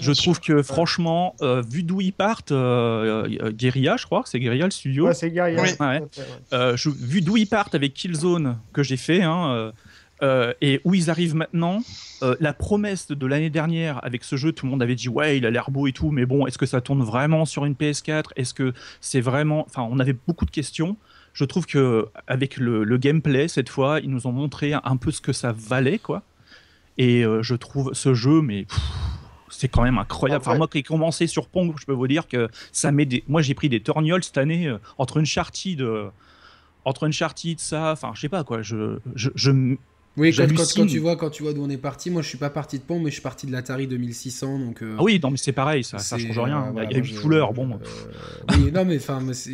[0.00, 0.22] Je sûr.
[0.22, 4.64] trouve que franchement, euh, vu d'où ils partent, euh, euh, Guerrilla, je crois, c'est Guerrilla
[4.64, 5.06] le studio.
[5.06, 5.58] Ouais, c'est Guerrier.
[5.60, 5.68] Oui.
[5.78, 6.02] Ouais.
[6.52, 9.72] Euh, je- vu d'où ils partent avec Killzone que j'ai fait, hein,
[10.62, 11.82] et où ils arrivent maintenant,
[12.22, 15.36] euh, la promesse de l'année dernière avec ce jeu, tout le monde avait dit ouais,
[15.36, 17.74] il a l'air beau et tout, mais bon, est-ce que ça tourne vraiment sur une
[17.74, 18.72] PS4 Est-ce que
[19.02, 20.96] c'est vraiment Enfin, on avait beaucoup de questions.
[21.34, 24.96] Je trouve que avec le, le gameplay cette fois, ils nous ont montré un, un
[24.96, 26.22] peu ce que ça valait, quoi.
[26.96, 28.80] Et euh, je trouve ce jeu, mais pff,
[29.58, 30.42] c'est quand même incroyable.
[30.46, 33.24] Enfin, moi qui ai commencé sur Pong, je peux vous dire que ça met des.
[33.28, 36.08] Moi, j'ai pris des torgnoles cette année euh, entre Uncharted, euh,
[36.84, 37.92] entre Uncharted, ça.
[37.92, 38.62] Enfin, je sais pas quoi.
[38.62, 39.50] Je, je, je
[40.16, 42.38] Oui, quand, quand- tu vois, quand tu vois d'où on est parti, moi je suis
[42.38, 44.82] pas parti de Pont, mais je suis parti de l'Atari 2600, donc.
[44.82, 46.58] euh, Ah oui, non, mais c'est pareil, ça, ça change rien.
[46.58, 47.78] euh, Il y a- voilà, il y a moi, une couleur, bon.
[48.50, 49.52] oui, non, mais enfin, c'est.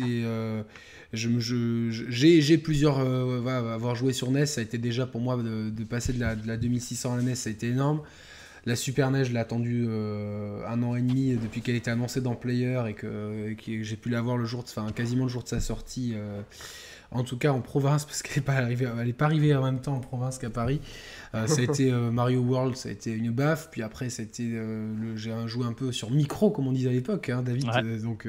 [1.13, 2.99] j'ai, j'ai plusieurs.
[2.99, 6.19] euh, avoir joué sur NES, ça a été déjà pour moi de, de passer de
[6.19, 8.01] la, de la 2600 à la NES, ça a été énorme.
[8.65, 12.21] La Super NES, je l'ai attendu euh, un an et demi depuis qu'elle était annoncée
[12.21, 15.59] dans Player et que, j'ai pu l'avoir le jour, enfin quasiment le jour de sa
[15.59, 16.13] sortie.
[16.15, 16.41] euh,
[17.13, 19.63] en tout cas en province, parce qu'elle n'est pas arrivée, elle est pas arrivée en
[19.63, 20.81] même temps en province qu'à Paris.
[21.35, 23.69] Euh, ça a été euh, Mario World, ça a été une baffe.
[23.71, 26.91] Puis après, été, euh, j'ai un- joué un peu sur micro, comme on disait à
[26.91, 27.65] l'époque, hein, David.
[27.65, 27.83] Ouais.
[27.83, 28.27] Euh, donc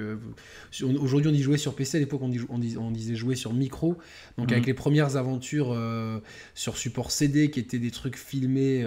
[0.98, 1.98] aujourd'hui, on dit jouer sur PC.
[1.98, 3.98] À l'époque, on, dit- on, dis- on disait jouer sur micro.
[4.39, 4.52] Donc Mhm.
[4.55, 5.77] avec les premières aventures
[6.55, 8.85] sur support CD, qui étaient des trucs filmés.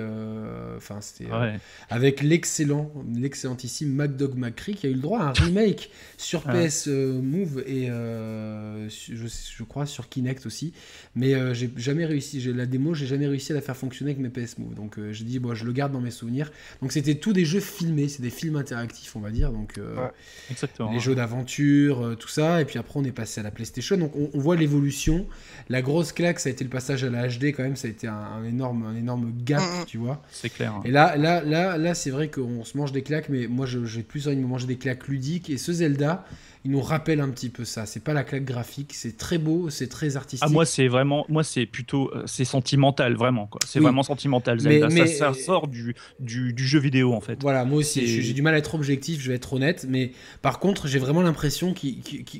[0.77, 1.59] Enfin, c'était Ouais.
[1.89, 6.43] avec l'excellent, l'excellentissime MacDog McCree qui a eu le droit à un remake sur.
[6.43, 10.73] PS Move et je crois sur Kinect aussi.
[11.15, 14.11] Mais euh, j'ai jamais réussi, j'ai la démo, j'ai jamais réussi à la faire fonctionner
[14.11, 14.73] avec mes PS Move.
[14.75, 16.51] Donc euh, j'ai dit, bon, je le garde dans mes souvenirs.
[16.81, 19.51] Donc c'était tous des jeux filmés, c'est des films interactifs, on va dire.
[19.51, 20.11] Donc euh, Ouais.
[20.51, 20.91] Exactement.
[20.91, 22.61] les jeux d'aventure, euh, tout ça.
[22.61, 23.97] Et puis après, on est passé à la PlayStation.
[23.97, 25.25] Donc on, on voit l'évolution.
[25.69, 27.75] La grosse claque, ça a été le passage à la HD quand même.
[27.75, 29.85] Ça a été un, un énorme, un énorme gap, Mhm.
[29.85, 30.21] tu vois.
[30.31, 30.73] C'est clair.
[30.73, 30.81] hein.
[30.85, 33.85] Et là, là, là, là c'est vrai qu'on se mange des claques, mais moi, je-
[33.85, 35.49] j'ai plus envie de me manger des claques ludiques.
[35.49, 36.25] Et ce Zelda,
[36.67, 37.85] il nous rappelle un petit peu ça.
[37.85, 40.43] C'est pas la claque graphique, c'est très beau, c'est très artistique.
[40.45, 43.59] Ah, moi, c'est vraiment, moi, c'est plutôt, euh, c'est sentimental, vraiment, quoi.
[43.65, 43.83] C'est Oui.
[43.85, 44.87] vraiment sentimental, Mais- Zelda.
[44.89, 47.39] mais- ça, ça sort du, du, du jeu vidéo, en fait.
[47.41, 50.11] Voilà, moi aussi, j'ai du mal à être objectif, je vais être honnête, mais
[50.41, 51.73] par contre, j'ai vraiment l'impression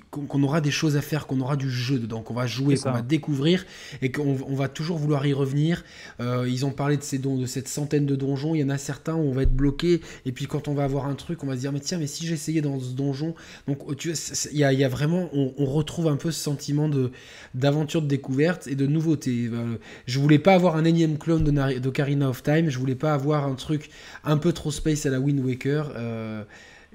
[0.10, 2.92] qu'on aura des choses à faire, qu'on aura du jeu dedans, qu'on va jouer, qu'on
[2.92, 3.66] va découvrir
[4.02, 5.86] et qu'on on va toujours vouloir y revenir.
[6.20, 8.70] Euh, ils ont parlé de, ces dons, de cette centaine de donjons, il y en
[8.70, 11.44] a certains où on va être bloqué, et puis quand on va avoir un truc,
[11.46, 13.36] on va se dire, mais tiens, mais si j'essayais dans ce donjon,
[13.70, 14.10] donc tu
[14.52, 17.12] il y a, vraiment, on, retrouve un peu ce sentiment de
[17.54, 19.50] d'aventure, de découverte et de nouveauté.
[19.52, 23.14] Euh, je voulais pas avoir un énième clone de d'Ocarina of Time, je voulais pas
[23.14, 23.90] avoir un truc
[24.24, 25.92] un peu trop space à la Wind Waker.
[25.96, 26.44] euh,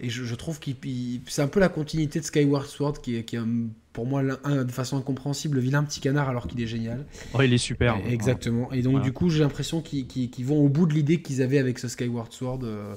[0.01, 3.39] et je, trouve il- c'est un peu la continuité de Skyward Sword qui qui est
[3.41, 7.05] un- pour moi un- de façon incompréhensible le vilain petit canard alors qu'il est génial.
[7.35, 7.97] Ouais, il est super.
[8.07, 8.73] Et- Exactement.
[8.73, 9.05] Et donc Voilà.
[9.05, 12.33] du coup j'ai l'impression qu'ils vont au bout de l'idée qu'ils avaient avec ce Skyward
[12.33, 12.95] Sword euh,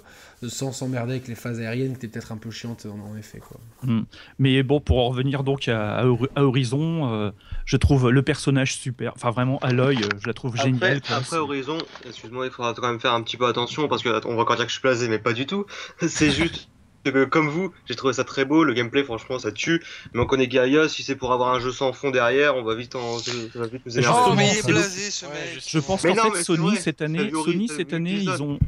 [0.48, 3.40] sans s'emmerder avec les phases aériennes qui étaient peut-être un peu chiantes en, en effet.
[3.40, 3.60] Quoi.
[3.84, 4.04] Mm.
[4.40, 7.32] Mais bon, pour en revenir donc à, à Hor- à Horizon, euh,
[7.66, 9.14] je trouve le personnage super.
[9.16, 11.02] Enfin, vraiment, à l'œil, euh, je la trouve Après, géniale.
[11.02, 11.16] quoi.
[11.18, 14.36] après Horizon, excuse-moi, il faudra quand même faire un petit peu attention parce que on
[14.36, 15.66] va encore dire que je suis blasé, mais pas du tout.
[16.08, 16.70] C'est juste
[17.12, 19.82] que comme vous, j'ai trouvé ça très beau, le gameplay franchement ça tue,
[20.14, 22.76] mais on connaît Gaia, si c'est pour avoir un jeu sans fond derrière, on va
[22.76, 24.20] vite en ça va vite nous énerver.
[24.28, 25.64] Oh, mais il est blasé ce Ouais, mec.
[25.68, 28.60] Je pense qu'en fait, Sony vrai, cette année, Sony cette année, ils ont.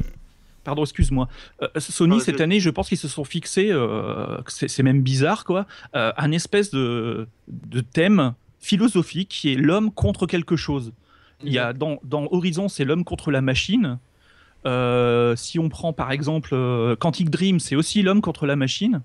[0.64, 1.30] Pardon, excuse-moi.
[1.62, 5.46] Euh, Sony Ah, cette année, je pense qu'ils se sont fixés, euh, c'est même bizarre
[5.46, 5.66] quoi,
[5.96, 10.92] euh, un espèce de, de thème philosophique qui est l'homme contre quelque chose.
[11.44, 14.00] Il y a dans, dans Horizon, c'est l'homme contre la machine.
[14.66, 19.02] Euh, si on prend par exemple euh, Quantic Dream, c'est aussi l'homme contre la machine.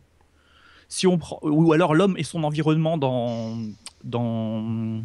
[0.88, 3.56] Si on prend, ou alors l'homme et son environnement dans,
[4.04, 5.02] dans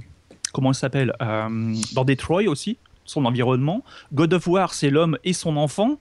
[0.53, 3.83] comment il s'appelle Euh, Dans Detroit aussi, son environnement.
[4.13, 5.97] God of War, c'est l'homme et son enfant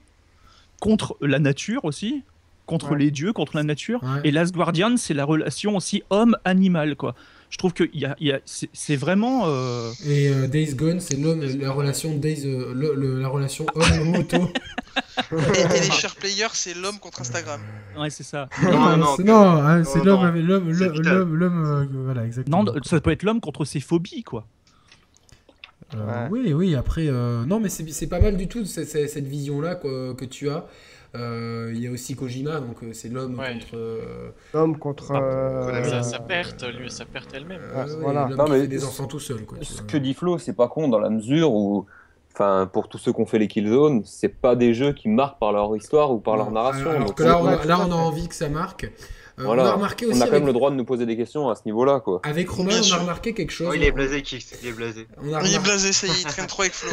[0.81, 2.23] contre la nature aussi,
[2.67, 2.99] contre Ouais.
[2.99, 4.03] les dieux, contre la nature.
[4.03, 4.21] Ouais.
[4.25, 7.15] Et Last Guardian, c'est la relation aussi homme-animal quoi.
[7.57, 10.75] Je trouve que il y a, il y a- c'est vraiment euh, Et euh, Days
[10.75, 14.51] Gone, c'est l'homme, la relation Days, euh, le- le- la relation homme-moto.
[15.33, 17.63] Et, et les share players, c'est l'homme contre Instagram.
[17.99, 18.51] ouais c'est ça.
[18.63, 22.63] Non, non, c'est que- non, c'est non, l'homme, l'homme, c'est l'homme, euh, voilà, exactement.
[22.63, 24.47] Non, ça peut être l'homme contre ses phobies quoi.
[25.95, 26.29] Euh, Ouais.
[26.31, 30.15] Oui, oui, après, euh, non, mais c'est c'est pas mal du tout cette, vision-là quoi,
[30.15, 30.67] que tu as.
[31.19, 33.53] Euh, Il y a aussi Kojima, donc euh, c'est l'homme Ouais.
[33.55, 33.67] contre.
[33.75, 35.13] euh, L'homme contre.
[35.13, 37.61] euh, Sa, Euh, sa perte, lui, sa perte elle-même.
[37.63, 38.29] euh, Ouais, ouais, voilà.
[38.29, 39.45] Non, qui mais fait des ce- enfants tout seul.
[39.45, 41.87] Quoi, Ce que dit Flo, c'est pas con dans la mesure où,
[42.35, 45.39] enfin, pour tous ceux qui ont fait les Killzone, c'est pas des jeux qui marquent
[45.39, 46.91] par leur histoire ou par leur narration.
[46.91, 48.91] Alors que là, on, a, là, on a envie que ça marque.
[49.39, 49.65] Euh, Voilà.
[49.65, 51.17] On a remarqué on aussi a quand avec, même le droit de nous poser des
[51.17, 52.21] questions à ce niveau-là, quoi.
[52.25, 53.69] avec Romain, Bien on a remarqué quelque chose.
[53.71, 55.07] Oh, il est blasé, Kix, il est blasé.
[55.23, 56.91] On a, Il est blasé, ça y est, il traîne trop avec Flo.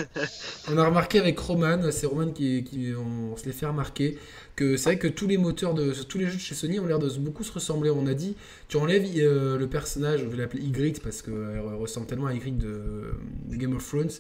[0.70, 4.18] on a remarqué avec Roman, c'est Roman qui, qui on, se les fait remarquer,
[4.58, 6.86] que c'est vrai que tous les moteurs de tous les jeux de chez Sony ont
[6.86, 7.90] l'air de se- beaucoup se ressembler.
[7.92, 8.36] On a dit,
[8.68, 12.58] tu enlèves euh, le personnage, je vais l'appeler Ygritte parce qu'elle ressemble tellement à Ygritte
[12.58, 13.14] de,
[13.48, 14.12] de Game of Thrones,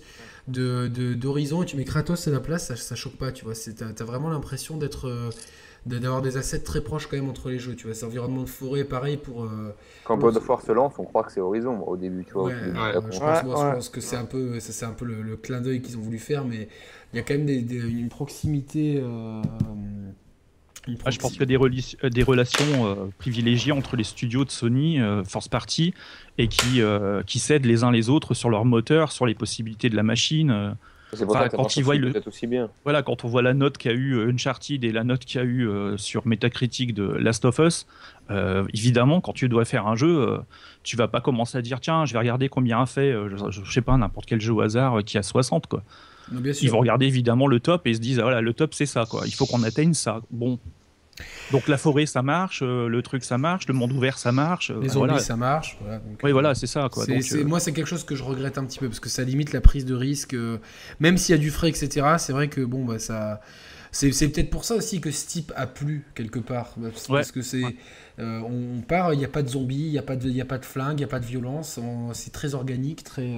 [0.48, 3.54] de d'Horizon, et tu mets Kratos à la place, ça, ça choque pas, tu vois.
[3.56, 5.30] C'est- T'as t'as vraiment l'impression d'être euh,
[5.86, 7.96] d'avoir des assets très proches quand même entre les jeux, tu vois.
[7.96, 9.44] C'est environnement de forêt, pareil pour.
[9.44, 12.34] euh, Quand God of War se lance, on croit que c'est Horizon au début, tu
[12.34, 12.44] vois.
[12.44, 12.78] Ouais, au début.
[12.78, 13.72] Après, je, pense, Ouais, moi, je ouais.
[13.76, 16.02] pense que c'est un peu, ça, c'est un peu le, le clin d'œil qu'ils ont
[16.02, 16.68] voulu faire, mais
[17.14, 19.42] il y a quand même des, des- une proximité, euh,
[20.88, 21.38] Une Ah, je pense proxy.
[21.38, 25.00] qu'il y a des, reli- euh, des relations euh, privilégiées entre les studios de Sony,
[25.02, 25.94] euh, Force Party,
[26.38, 29.90] et qui, euh, qui cèdent les uns les autres sur leur moteur, sur les possibilités
[29.90, 30.76] de la machine.
[31.16, 32.70] C'est pour Enfin, ça que ça quand ils voient aussi- le- peut-être aussi bien.
[32.84, 35.68] Voilà, quand on voit la note qu'a eu euh, Uncharted et la note qu'a eu
[35.68, 37.86] euh, sur Metacritic de Last of Us,
[38.32, 40.38] euh, évidemment, quand tu dois faire un jeu, euh,
[40.84, 43.62] tu vas pas commencer à dire tiens, je vais regarder combien a fait, euh, je,
[43.64, 45.84] je sais pas, n'importe quel jeu au hasard euh, qui a 60 quoi.
[46.32, 46.64] Non, bien sûr.
[46.64, 49.06] Ils vont regarder évidemment le top et se disent ah, voilà, le top c'est ça
[49.10, 49.24] quoi.
[49.26, 50.22] Il faut qu'on atteigne ça.
[50.32, 50.58] Bon.
[51.52, 54.72] Donc la forêt ça marche, euh, le truc ça marche, le monde ouvert ça marche.
[54.72, 55.20] euh, Les zombies, voilà.
[55.20, 55.78] ça marche.
[55.82, 57.06] Voilà, donc, Oui euh, voilà, c'est ça quoi.
[57.06, 59.00] c'est- Donc, c'est- euh, Moi, c'est quelque chose que je regrette un petit peu parce
[59.00, 60.34] que ça limite la prise de risque.
[60.34, 60.58] euh,
[61.00, 63.42] même s'il y a du frais, etc., c'est vrai que bon, bah, ça.
[63.92, 66.74] C'est peut-être pour ça aussi que ce type a plu quelque part.
[66.82, 67.20] Parce, Ouais.
[67.20, 67.62] parce que c'est.
[68.18, 70.36] euh, on, part, il n'y a pas de zombies, il n'y a, pas de- il
[70.36, 71.80] y a pas de flingue, il n'y a pas de violence.
[72.14, 73.36] C'est très organique, très.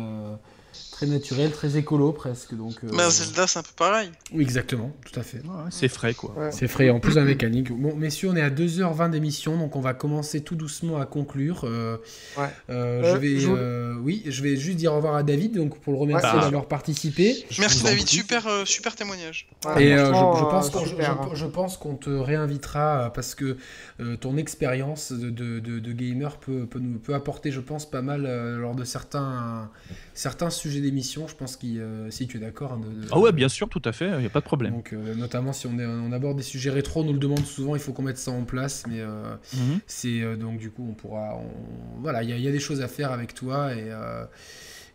[0.95, 2.53] Très naturel, très écolo presque.
[2.56, 4.09] Donc, euh, Mais un Zelda, c'est un peu pareil.
[4.33, 5.41] Oui, exactement, tout à fait.
[5.69, 6.33] c'est frais quoi.
[6.38, 6.51] Ouais.
[6.53, 7.69] C'est frais en plus la mécanique.
[7.74, 11.65] Bon, messieurs, on est à 2h20 d'émission, donc on va commencer tout doucement à conclure.
[11.65, 11.98] Euh,
[12.38, 12.45] Ouais.
[12.69, 15.57] euh, Euh, je vais, je- euh, oui, je vais juste dire au revoir à David,
[15.57, 16.40] donc pour le remercier Ouais.
[16.40, 17.45] d'avoir participé.
[17.59, 19.49] Merci David, super, euh, super témoignage.
[19.65, 23.57] Ouais, Et euh, je, pense euh, qu'on je- pense te réinvitera parce que
[23.99, 27.90] euh, ton expérience de, de, de- de gamer peut, peut, nous, peut apporter, je pense,
[27.90, 29.69] pas mal euh, lors de certains,
[30.16, 31.27] certains sujets d'émission.
[31.27, 32.74] Je pense que si tu es d'accord.
[32.74, 34.74] hein, Ah ouais, bien sûr, tout à fait, il y a pas de problème.
[34.74, 37.45] Donc, euh, notamment si on, est- on aborde des sujets rétro, on nous le demande
[37.45, 39.80] souvent, il faut qu'on mette ça en place, mais euh, Mhm.
[39.85, 42.82] c'est euh, donc du coup on pourra, on- voilà, il y, y a des choses
[42.82, 44.24] à faire avec toi et euh,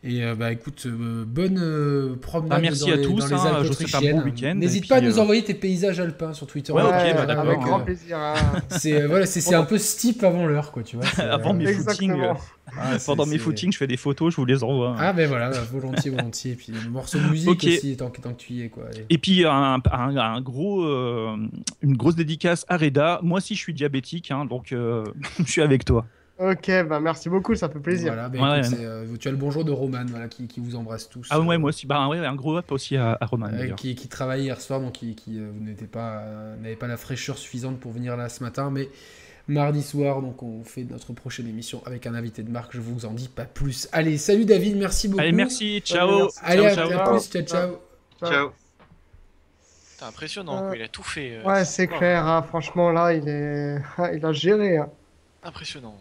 [0.02, 3.26] et euh, bah écoute, euh, bonne euh, promenade Ah, merci dans à les, tous, dans
[3.26, 4.16] les hein, Alpes je vous souhaite un autrichiennes.
[4.18, 6.72] bon week-end, N'hésite pas à nous euh, envoyer tes paysages alpins sur Twitter.
[6.72, 7.44] Ouais, ok, bah, euh, d'accord.
[7.46, 8.16] Avec grand euh, plaisir.
[8.18, 8.34] hein.
[8.70, 11.04] c'est euh, voilà, c'est un peu steep avant l'heure quoi, tu vois.
[11.30, 12.14] Avant euh, mes footings,
[12.78, 14.90] ah, pendant mes footings, je fais des photos, je vous les envoie.
[14.90, 14.96] hein.
[14.98, 16.52] Ah ben voilà, volontiers, volontiers.
[16.52, 18.84] Et puis le morceau de musique aussi, tant que, tant que tu y es quoi.
[18.90, 19.04] Allez.
[19.10, 21.36] Et puis un, un- un gros, euh,
[21.82, 23.20] une grosse dédicace à Reda.
[23.22, 25.04] Moi aussi, je suis diabétique, hein, donc euh,
[25.44, 26.06] je suis avec toi.
[26.42, 28.14] Ok, bah merci beaucoup, ça fait plaisir.
[28.14, 28.78] Voilà, ben, Ouais, écoute, ouais.
[28.78, 31.26] c'est, euh, tu as le bonjour de Roman voilà, qui, qui vous embrasse tous.
[31.28, 31.86] Ah ouais, moi aussi.
[31.86, 33.48] Bah ouais, un gros up aussi à, à Roman.
[33.52, 36.86] Euh, qui, qui travaillait hier soir, donc qui, qui euh, vous pas, euh, n'avait pas
[36.86, 38.88] la fraîcheur suffisante pour venir là ce matin, mais
[39.48, 42.74] mardi soir, donc on fait notre prochaine émission avec un invité de marque.
[42.74, 43.88] Je vous en dis pas plus.
[43.92, 45.20] Allez, salut David, merci beaucoup.
[45.20, 46.20] Allez, merci, ciao.
[46.22, 46.38] merci.
[46.42, 47.00] Allez, ciao, à, ciao.
[47.00, 47.70] à plus, ciao, ciao.
[48.24, 48.52] Ciao.
[49.98, 51.32] C'est impressionnant, Euh, il a tout fait.
[51.36, 53.76] euh, Ouais, c'est clair, hein, franchement, là, il est...
[54.16, 54.78] il a géré.
[54.78, 54.88] hein.
[55.42, 55.94] Impressionnant.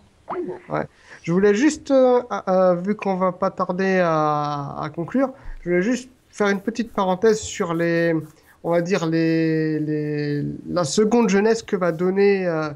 [1.24, 5.82] Je voulais juste, euh, euh, vu qu'on va pas tarder à, à conclure, je voulais
[5.82, 8.16] juste faire une petite parenthèse sur les,
[8.64, 12.70] on va dire les, les- la seconde jeunesse que va donner euh,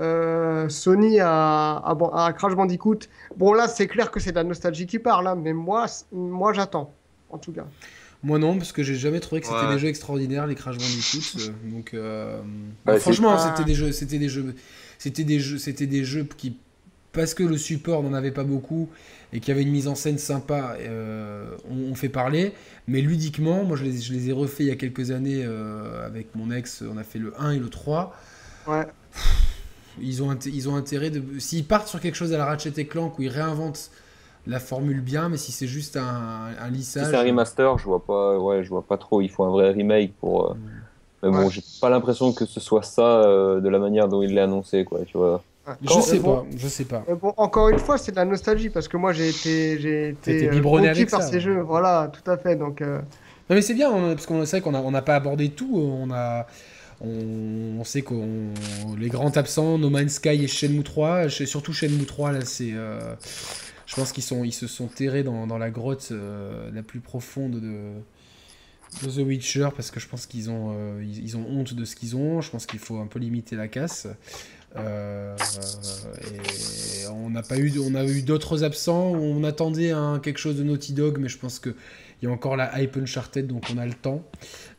[0.00, 2.98] euh, Sony à, à, à Crash Bandicoot.
[3.36, 6.52] Bon là, c'est clair que c'est de la nostalgie qui parle, hein, mais moi, moi
[6.52, 6.92] j'attends,
[7.30, 7.64] en tout cas.
[8.24, 9.74] Moi non, parce que j'ai jamais trouvé que c'était Ouais.
[9.74, 11.38] des jeux extraordinaires, les Crash Bandicoot.
[11.40, 12.40] euh, donc, euh,
[12.86, 14.54] Ouais, franchement, c'est- c'était des jeux, c'était des jeux,
[14.98, 16.58] c'était des jeux, c'était des jeux qui,
[17.14, 18.90] parce que le support n'en avait pas beaucoup
[19.32, 22.52] et qu'il y avait une mise en scène sympa, euh, on, on fait parler.
[22.86, 26.06] Mais ludiquement, moi je les, je les ai refaits il y a quelques années euh,
[26.06, 26.82] avec mon ex.
[26.88, 28.14] On a fait le 1 et le 3.
[28.66, 28.86] Ouais.
[30.00, 31.22] Ils ont, inté- ils ont intérêt de.
[31.38, 33.90] S'ils partent sur quelque chose à la Ratchet et Clank où ils réinventent
[34.46, 37.06] la formule bien, mais si c'est juste un, un Si lissage.
[37.10, 39.20] c'est un remaster, je vois pas, ouais, je vois pas trop.
[39.22, 40.50] Il faut un vrai remake pour.
[40.50, 40.54] euh,
[41.22, 41.50] Mais bon, Ouais.
[41.50, 44.84] j'ai pas l'impression que ce soit ça euh, de la manière dont il l'a annoncé,
[44.84, 45.00] quoi.
[45.06, 45.42] Tu vois.
[45.82, 47.04] Je sais bon, pas, je sais pas.
[47.08, 50.08] Mais bon, encore une fois, c'est de la nostalgie parce que moi j'ai été, j'ai
[50.10, 51.40] été euh, biberonné avec par ça, ces ouais.
[51.40, 51.60] jeux.
[51.60, 52.56] Voilà, tout à fait.
[52.56, 52.98] Donc, euh,
[53.48, 55.74] Non mais c'est bien, on- parce qu'on sait qu'on a, on n'a pas abordé tout.
[55.76, 56.46] On a,
[57.00, 58.52] on, on sait qu'on
[58.98, 62.72] les grands absents, No Man's Sky et Shenmue 3, chez- surtout Shenmue 3 là, c'est,
[62.72, 62.98] euh,
[63.86, 67.00] je pense qu'ils sont, ils se sont terrés dans, dans la grotte euh, la plus
[67.00, 67.92] profonde de,
[69.02, 71.84] de The Witcher parce que je pense qu'ils ont, euh, ils, ils ont honte de
[71.84, 72.40] ce qu'ils ont.
[72.40, 74.06] Je pense qu'il faut un peu limiter la casse.
[74.76, 75.36] Euh,
[76.20, 80.64] et on n'a pas eu, on a eu d'autres absents on attendait quelque chose de
[80.64, 81.70] Naughty Dog, mais je pense que
[82.22, 84.22] il y a encore la hype Uncharted, donc on a le temps.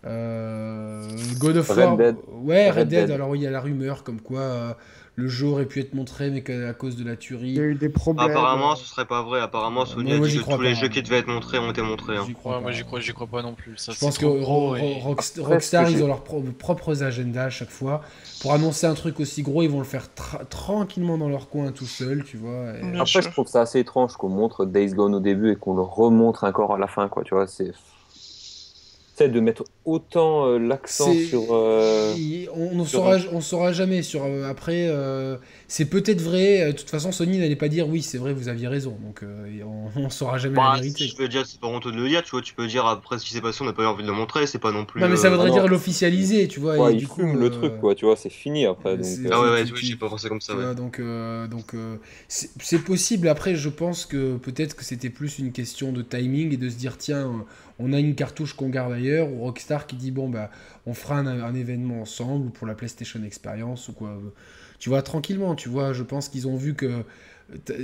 [0.06, 1.08] Euh,
[1.38, 2.16] God of Red War, Dead.
[2.44, 3.08] ouais, Red, Red Dead.
[3.08, 3.12] Dead.
[3.12, 4.74] Alors il y a la rumeur comme quoi euh,
[5.18, 7.50] le jeu aurait pu être montré, mais qu'à à cause de la tuerie.
[7.50, 8.30] il y a eu des problèmes.
[8.32, 9.40] Apparemment, ce serait pas vrai.
[9.40, 11.82] Apparemment, Sony moi, a dit que tous les jeux qui devaient être montrés ont été
[11.82, 12.18] montrés.
[12.18, 12.26] hein.
[12.28, 12.76] J'y crois Ouais, moi pas.
[12.78, 13.78] j'y crois, crois pas non plus.
[13.78, 14.26] Ça, Je pense que
[15.42, 18.02] Rockstar, ils ont leurs pro- propres agendas à chaque fois.
[18.42, 21.72] Pour annoncer un truc aussi gros, ils vont le faire tra- tranquillement dans leur coin
[21.72, 22.74] tout seul, tu vois.
[22.94, 23.22] Après, sûr.
[23.22, 26.44] je trouve ça assez étrange qu'on montre Days Gone au début et qu'on le remontre
[26.44, 27.24] encore à la fin, quoi.
[27.24, 27.72] Tu vois, c'est.
[29.18, 31.54] C'est de mettre autant euh, l'accent sur.
[31.54, 32.18] euh,
[32.54, 36.68] on ne sur saura, un- on saura jamais sur euh, après euh, c'est peut-être vrai
[36.68, 39.62] de toute façon Sony n'allait pas dire oui c'est vrai vous aviez raison donc euh,
[39.64, 42.08] on, on saura jamais Bah, la vérité je veux dire, c'est pas honteux de le
[42.08, 42.42] dire, tu vois.
[42.42, 44.14] Tu peux dire après ce qui s'est passé, on n'a pas eu envie de le
[44.14, 45.02] montrer, c'est pas non plus.
[45.02, 45.52] non mais ça euh, voudrait non.
[45.52, 48.06] dire l'officialiser tu vois ouais, et il du coup fume le euh, truc, quoi, tu
[48.06, 48.98] vois, c'est fini après.
[48.98, 50.68] Donc, euh, Ah ouais, ouais, tu- oui, tu- j'ai pas pensé comme ça, tu ouais.
[50.68, 51.98] vois, donc euh, donc euh,
[52.28, 56.58] c'est possible après je pense que peut-être que c'était plus une question de timing et
[56.58, 57.46] de se dire tiens
[57.80, 60.50] on a une cartouche qu'on garde ailleurs ou Rockstar qui dit bon bah
[60.86, 64.18] on fera un, un événement ensemble ou pour la PlayStation Experience ou quoi.
[64.80, 67.04] Tu vois tranquillement tu vois je pense qu'ils ont vu que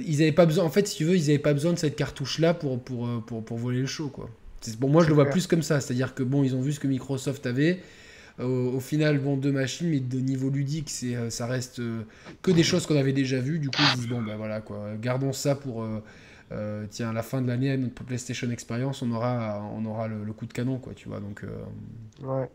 [0.08, 1.96] ils avaient pas besoin en fait si tu veux ils avaient pas besoin de cette
[1.96, 4.30] cartouche là pour pour euh, pour, pour voler le show quoi.
[4.62, 5.34] C'est- bon moi je le vois clair.
[5.34, 5.82] plus comme ça.
[5.82, 7.80] C'est à dire que bon ils ont vu ce que Microsoft avait.
[8.40, 8.46] Au,
[8.76, 12.02] au final, bon, deux machines, mais de niveau ludique, c'est, euh, ça reste euh,
[12.42, 13.60] que des choses qu'on avait déjà vues.
[13.60, 16.02] Du coup, ils disent, bon, bah voilà, quoi, gardons ça pour, euh,
[16.52, 20.24] euh, tiens, à la fin de l'année, notre PlayStation Experience, on aura, on aura le,
[20.24, 21.20] le coup de canon, quoi, tu vois.
[21.20, 21.48] Donc, euh,
[22.22, 22.50] Ouais.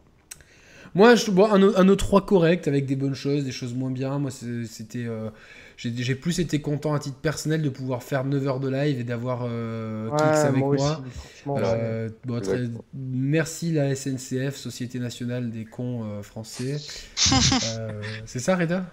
[0.94, 4.18] moi, je, bon, un, un E3 correct, avec des bonnes choses, des choses moins bien.
[4.18, 5.28] Moi, c'était, euh,
[5.76, 9.04] j'ai, plus été content à titre personnel de pouvoir faire 9 heures de live et
[9.04, 11.02] d'avoir euh, Ouais, Kix avec moi moi.
[11.02, 11.78] aussi, franchement, ouais.
[11.78, 12.84] Euh, bon, très- Exactement.
[12.94, 16.84] merci la SNCF, Société Nationale des Cons euh, Français.
[17.62, 18.86] Euh, c'est ça, Reda?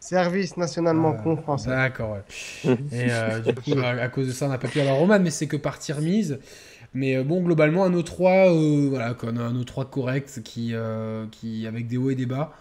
[0.00, 1.70] Service nationalement Ah, con français.
[1.70, 2.22] D'accord, ouais.
[2.92, 4.92] Et euh, du coup, à, à cause de ça, on n'a pas pu aller à
[4.94, 6.38] Roman, mais c'est que partie remise.
[6.94, 11.66] Mais euh, bon, globalement, un O3, euh, voilà, quoi, un O3 correct, qui, euh, qui,
[11.66, 12.52] avec des hauts et des bas.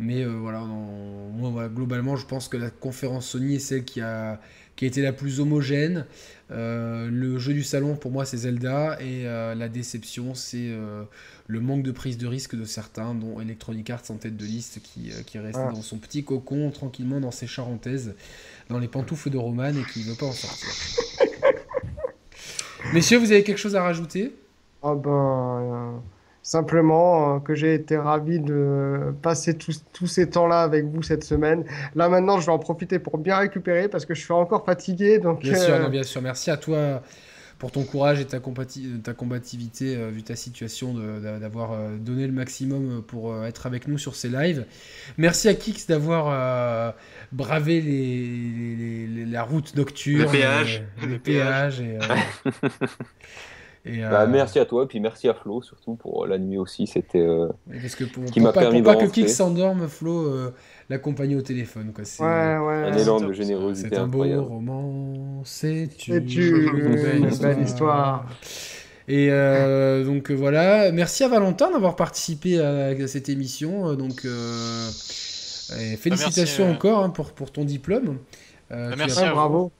[0.00, 3.84] Mais euh, voilà, on- moi, voilà, globalement, je pense que la conférence Sony est celle
[3.84, 4.40] qui a,
[4.76, 6.06] qui a été la plus homogène.
[6.50, 8.98] Euh, le jeu du salon, pour moi, c'est Zelda.
[9.00, 11.04] Et euh, la déception, c'est euh,
[11.46, 14.80] le manque de prise de risque de certains, dont Electronic Arts en tête de liste,
[14.82, 15.72] qui, qui reste Ah.
[15.72, 18.14] dans son petit cocon, tranquillement dans ses charentaises,
[18.68, 20.68] dans les pantoufles de Roman, et qui ne veut pas en sortir.
[22.92, 24.34] Messieurs, vous avez quelque chose à rajouter?
[24.82, 26.02] Ah ben,
[26.44, 31.24] simplement euh, que j'ai été ravi de passer tous, tous ces temps-là avec vous cette
[31.24, 31.64] semaine.
[31.96, 35.18] Là maintenant, je vais en profiter pour bien récupérer parce que je suis encore fatigué.
[35.18, 36.20] Donc, Bien sûr, euh, non, bien sûr.
[36.22, 37.02] Merci à toi
[37.58, 40.92] pour ton courage et ta, ta combativité, euh, vu ta situation,
[41.40, 44.66] d'avoir euh, donné le maximum pour euh, être avec nous sur ces lives.
[45.16, 46.92] Merci à Kix d'avoir euh,
[47.32, 48.26] bravé les,
[48.76, 50.82] les- les- la route nocturne, Le péage.
[51.02, 51.82] euh, Le péage.
[53.86, 56.38] Et, euh, et, bah, euh, merci à toi, puis merci à Flo surtout pour la
[56.38, 56.86] nuit aussi.
[56.86, 57.18] C'était.
[57.20, 57.48] euh,
[57.82, 59.10] Parce que pour, qui m'a pas, permis pour de pas que.
[59.10, 60.54] Kix s'endorme, Flo euh,
[60.88, 61.92] l'accompagne au téléphone.
[61.94, 62.04] Quoi.
[62.04, 62.90] C'est, ouais, ouais.
[62.90, 64.42] Un élan de générosité C'est un beau incroyable.
[64.42, 68.26] roman, c'est une, une belle histoire?
[69.06, 73.88] Et euh, donc euh, voilà, merci à Valentin d'avoir participé à, à cette émission.
[73.90, 74.88] euh, Donc euh,
[75.78, 78.18] et félicitations euh, encore hein, pour, pour ton diplôme.
[78.72, 79.72] Euh, Bah, merci as- bravo.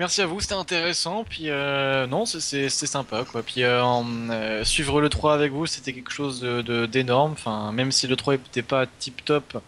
[0.00, 1.24] Merci à vous, c'était intéressant.
[1.28, 3.42] Puis euh, non, c'est sympa quoi.
[3.42, 7.32] Puis euh, euh, suivre le 3 avec vous, c'était quelque chose d'énorme.
[7.32, 9.62] Enfin, même si le 3 n'était pas tip top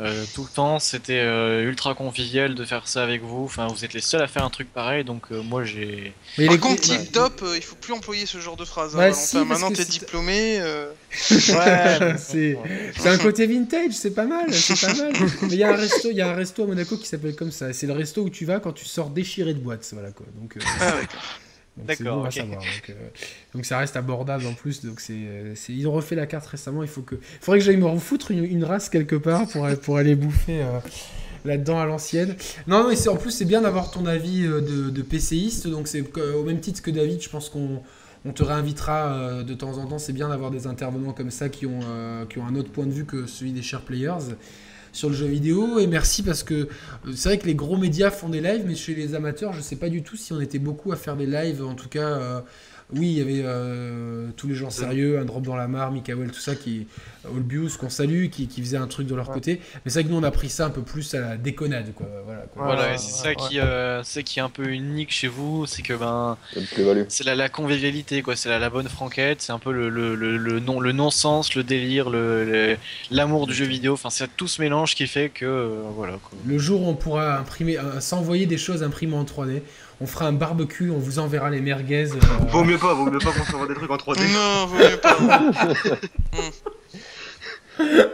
[0.00, 3.44] euh, tout le temps, c'était euh, ultra convivial de faire ça avec vous.
[3.44, 6.12] Enfin, vous êtes les seuls à faire un truc pareil, donc euh, moi j'ai.
[6.38, 8.94] Mais Par les- contre, tip top, euh, il faut plus employer ce genre de phrase.
[8.94, 9.20] hein, Bah, Valentin.
[9.20, 10.60] si, Maintenant, que t'es diplômé.
[10.60, 10.90] euh,
[11.30, 12.56] Ouais, c'est
[12.96, 15.12] c'est un côté vintage, c'est pas mal, c'est pas mal.
[15.42, 17.34] Mais il y a un resto, il y a un resto à Monaco qui s'appelle
[17.34, 17.72] comme ça.
[17.72, 20.26] C'est le resto où tu vas quand tu sors déchiré de boîte, voilà quoi.
[20.40, 20.94] Donc, euh, Ah,
[21.86, 21.86] d'accord.
[21.86, 22.32] donc c'est D'accord, bon à ok.
[22.32, 22.60] savoir.
[22.60, 23.08] Donc, euh,
[23.54, 24.84] donc ça reste abordable en plus.
[24.84, 26.82] Donc c'est, euh, c'est- ils ont refait la carte récemment.
[26.82, 29.96] Il faut que, faudrait que j'aille me refoutre une, une race quelque part pour pour
[29.96, 30.62] aller bouffer.
[30.62, 30.78] euh,
[31.44, 32.34] Là-dedans à l'ancienne.
[32.66, 35.68] Non, non, mais c'est en plus c'est bien d'avoir ton avis euh, de, de PCiste.
[35.68, 37.80] Donc c'est au même titre que David, je pense qu'on
[38.24, 39.98] on te réinvitera euh, de temps en temps.
[39.98, 42.86] C'est bien d'avoir des intervenants comme ça qui ont, euh, qui ont un autre point
[42.86, 44.34] de vue que celui des chers players
[44.92, 45.78] sur le jeu vidéo.
[45.78, 46.66] Et merci parce que euh,
[47.14, 49.76] c'est vrai que les gros médias font des lives, mais chez les amateurs, je sais
[49.76, 51.64] pas du tout si on était beaucoup à faire des lives.
[51.64, 52.40] En tout cas, euh,
[52.94, 56.30] oui, il y avait euh, tous les gens sérieux, un drop dans la mare, Mikael,
[56.30, 56.86] tout ça, qui
[57.34, 59.60] Olbius qu'on salue, qui, qui faisait un truc de leur côté.
[59.84, 61.92] Mais c'est vrai que nous on a pris ça un peu plus à la déconnade,
[61.94, 62.06] quoi.
[62.24, 62.40] Voilà.
[62.54, 62.64] quoi.
[62.64, 65.82] Voilà, c'est ouais, ça qui, euh, c'est qui est un peu unique chez vous, c'est
[65.82, 66.38] que ben,
[67.08, 68.36] C'est la, la convivialité, quoi.
[68.36, 71.54] C'est la, la bonne franquette, c'est un peu le, le, le, le non, le non-sens,
[71.54, 72.76] le délire, le, le-
[73.10, 73.92] l'amour du jeu vidéo.
[73.94, 76.14] Enfin, c'est tout ce mélange qui fait que, euh, voilà.
[76.14, 76.38] Quoi.
[76.46, 79.60] Le jour où on pourra imprimer, euh, s'envoyer des choses imprimées en 3D,
[80.00, 82.10] on fera un barbecue, on vous enverra les merguez.
[82.12, 82.18] euh,
[82.50, 84.20] Vaut mieux pas, vaut mieux pas qu'on s'envoie des trucs en 3D.
[84.32, 85.18] Non, vaut mieux pas.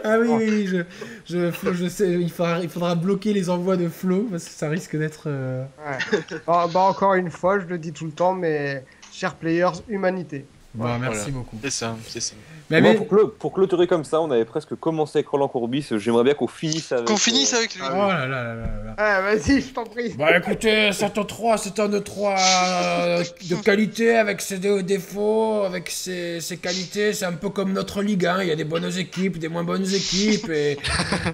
[0.03, 0.77] ah oui, oui, oui, je,
[1.25, 4.51] je, Flo, je sais, il faudra, il faudra bloquer les envois de Flo parce que
[4.51, 5.23] ça risque d'être.
[5.27, 6.19] euh, Ouais.
[6.45, 10.45] bah, bah, encore une fois, je le dis tout le temps, mais chers players, humanité.
[10.75, 11.31] Bon, merci Voilà.
[11.31, 11.57] beaucoup.
[11.63, 12.35] C'est ça, c'est ça.
[12.71, 15.87] Mais, Moi, mais- pour, pour clôturer comme ça, on avait presque commencé avec Roland Courbis.
[15.97, 17.05] J'aimerais bien qu'on finisse avec.
[17.05, 17.81] Qu'on finisse euh, avec lui.
[17.87, 18.95] Oh là là là là là.
[18.97, 20.13] Ah, vas-y, je t'en prie.
[20.17, 26.41] Bah écoutez, cet 3 c'est un 3 de qualité avec ses dé- défauts, avec ses,
[26.41, 27.13] ses qualités.
[27.13, 28.41] C'est un peu comme notre Ligue 1.
[28.41, 30.49] Il y a des bonnes équipes, des moins bonnes équipes.
[30.49, 30.77] Et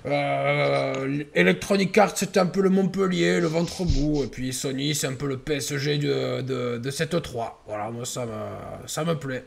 [0.06, 4.24] euh, Electronic Arts c'est un peu le Montpellier, le ventre bout.
[4.24, 7.64] Et puis Sony c'est un peu le PSG de, de, de cette 3.
[7.68, 9.45] Voilà, moi ça me, ça me plaît.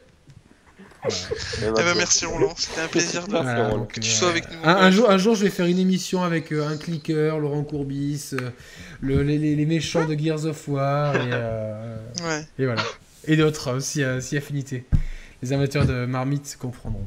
[1.08, 1.10] Eh
[1.66, 3.32] Eh ben, merci Roland, c'était un plaisir de...
[3.32, 3.78] Voilà, Roland.
[3.78, 4.58] donc, que tu euh, sois avec nous.
[4.64, 7.62] Un, un jour, un jour, je vais faire une émission avec euh, un clicker, Laurent
[7.64, 8.50] Courbis, euh,
[9.00, 12.46] le- les, les- les méchants de Gears of War, et, euh, Ouais.
[12.58, 12.82] et voilà.
[13.26, 14.84] Et d'autres aussi, euh, si affinité.
[15.42, 17.06] Les amateurs de marmite comprendront.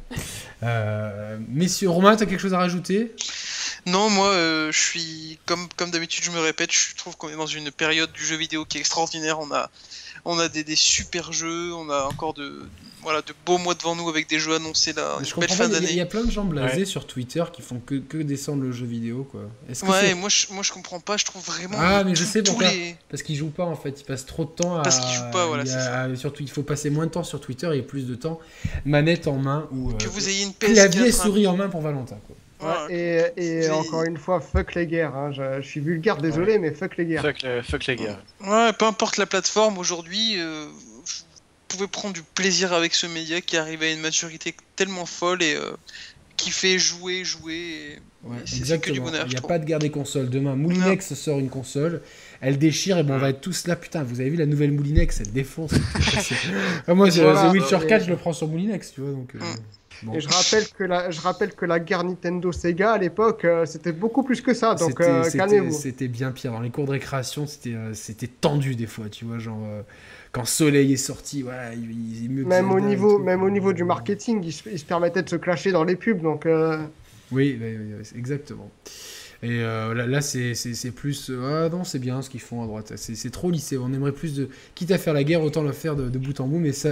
[0.64, 3.14] Euh, messieurs, Romain, t'as quelque chose à rajouter?
[3.88, 7.36] Non, moi, euh, je suis comme comme d'habitude, je me répète, je trouve qu'on est
[7.36, 9.40] dans une période du jeu vidéo qui est extraordinaire.
[9.40, 9.70] On a
[10.26, 12.68] on a des, des super jeux, on a encore de
[13.04, 15.66] voilà de beaux mois devant nous avec des jeux annoncés là, Je une belle fin
[15.66, 16.02] il y a- il y, d'année.
[16.02, 16.86] a plein de gens blasés Ouais.
[16.86, 19.42] sur Twitter qui font que, que descendre le jeu vidéo, quoi.
[19.70, 22.16] Est-ce que Ouais, c'est- moi je moi je comprends pas, je trouve vraiment Ah, mais
[22.16, 22.70] je sais pourquoi.
[22.72, 24.82] les Parce qu'ils jouent pas en fait, ils passent trop de temps à.
[24.84, 26.16] Parce qu'ils jouent pas, voilà, il a-.
[26.16, 28.40] Surtout, il faut passer moins de temps sur Twitter et plus de temps
[28.86, 29.92] manette en main ou.
[29.92, 32.36] euh, que vous ayez une PS4 clavier et un- souris en main pour Valentin, quoi.
[32.60, 32.88] voilà.
[32.90, 35.16] Et, encore une fois, fuck les guerres.
[35.16, 35.32] hein.
[35.32, 37.22] Je, je suis vulgaire, désolé, mais fuck les guerres.
[37.22, 38.20] Fuck, le- fuck les gars.
[38.44, 40.66] Ouais, peu importe la plateforme, aujourd'hui, euh,
[41.70, 45.44] vous pouvez prendre du plaisir avec ce média qui arrive à une maturité tellement folle
[45.44, 45.72] et euh,
[46.38, 47.56] qui fait jouer, jouer.
[47.56, 48.00] Et...
[48.24, 50.30] Ouais, c'est- que du bonheur, Il n'y a pas de guerre des consoles.
[50.30, 52.02] Demain, Moulinex sort une console,
[52.42, 53.76] elle déchire et bon, on va être tous là.
[53.76, 55.72] Putain, vous avez vu la nouvelle Moulinex, elle défonce.
[56.88, 59.12] Ah, moi, c'est Voilà, The Witcher mais- 4, je le prends sur Moulinex, tu vois.
[59.12, 59.40] Donc, euh,
[60.04, 60.14] bon.
[60.14, 63.66] Et je rappelle que la, je rappelle que la guerre Nintendo Sega à l'époque, euh,
[63.66, 64.76] c'était beaucoup plus que ça.
[64.76, 65.72] Donc euh, calmez-vous.
[65.78, 66.52] C'était bien pire.
[66.54, 67.94] Dans les cours de récréation, c'était euh,
[68.42, 69.40] tendu des fois, tu vois.
[69.40, 69.82] Genre, euh,
[70.38, 73.74] quand Soleil est sorti, voilà, il, il- il- mieux Même au niveau, même au niveau
[73.74, 76.22] du marketing, ils se, ils se permettaient de se clasher dans les pubs.
[76.22, 76.78] Donc euh,
[77.32, 77.58] Oui,
[78.16, 78.70] exactement.
[79.44, 81.30] Et euh, là, là c'est plus.
[81.30, 82.94] euh, ah non, c'est bien ce qu'ils font à droite.
[82.96, 83.78] C'est trop lissé.
[83.78, 84.50] On aimerait plus de.
[84.76, 86.60] Quitte à faire la guerre, autant le faire de, de bout en bout.
[86.60, 86.90] Mais ça,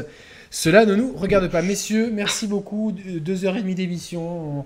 [0.52, 1.62] cela ne nous regarde pas.
[1.62, 2.92] Messieurs, merci beaucoup.
[2.92, 4.60] Deux deux heures et demie d'émission.
[4.60, 4.66] On,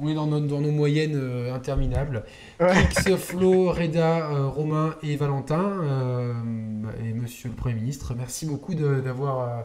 [0.00, 2.24] on est dans nos, dans nos moyennes euh, interminables.
[2.60, 5.80] Kix, Flo, Reda, euh, Romain et Valentin.
[5.82, 6.32] euh,
[7.02, 9.40] et monsieur le Premier ministre, merci beaucoup d'avoir.
[9.40, 9.62] euh,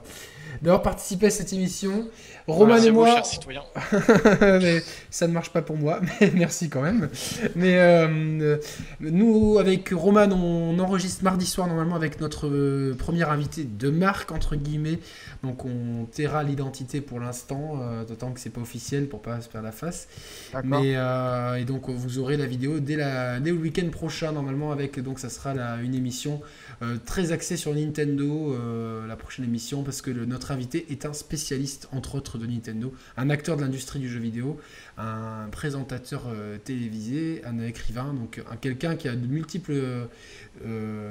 [0.62, 2.08] d'avoir participé à cette émission.
[2.48, 3.64] Romain Merci et vous, moi, citoyens.
[4.42, 7.10] mais ça ne marche pas pour moi, mais merci quand même.
[7.56, 8.58] Mais euh,
[9.00, 14.32] nous, avec Roman, on enregistre mardi soir normalement avec notre euh, premier invité de marque,
[14.32, 15.00] entre guillemets.
[15.44, 19.50] Donc on taira l'identité pour l'instant, euh, d'autant que c'est pas officiel pour pas se
[19.50, 20.08] faire la face.
[20.54, 20.82] d'accord.
[20.82, 24.72] Mais euh, et donc vous aurez la vidéo dès, la, dès le week-end prochain normalement
[24.72, 26.42] avec donc ça sera la- une émission
[26.82, 31.06] euh, très axée sur Nintendo euh, la prochaine émission parce que le- notre invité est
[31.06, 34.58] un spécialiste entre autres de Nintendo, un acteur de l'industrie du jeu vidéo,
[34.98, 39.74] un présentateur euh, télévisé, un écrivain donc un quelqu'un qui a de multiples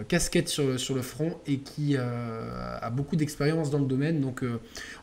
[0.08, 4.42] casquettes sur le, sur le front et qui a beaucoup d'expérience dans le domaine donc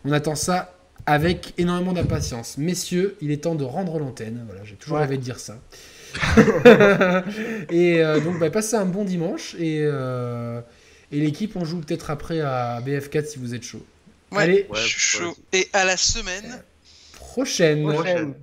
[0.06, 0.76] on attend ça
[1.08, 2.60] avec énormément d'impatience.
[2.60, 4.44] Messieurs, il est temps de rendre l'antenne.
[4.46, 5.04] Voilà, j'ai toujours Ouais.
[5.06, 5.60] rêvé de dire ça.
[7.70, 9.56] et euh, donc, bah, passez un bon dimanche.
[9.56, 10.62] Et, euh,
[11.12, 13.86] et l'équipe, on joue peut-être après à BF4 si vous êtes chaud.
[14.32, 15.36] Ouais, Allez, je suis chaud.
[15.54, 16.64] Et à la semaine.
[17.14, 17.84] prochaine.
[17.84, 18.34] Prochaine.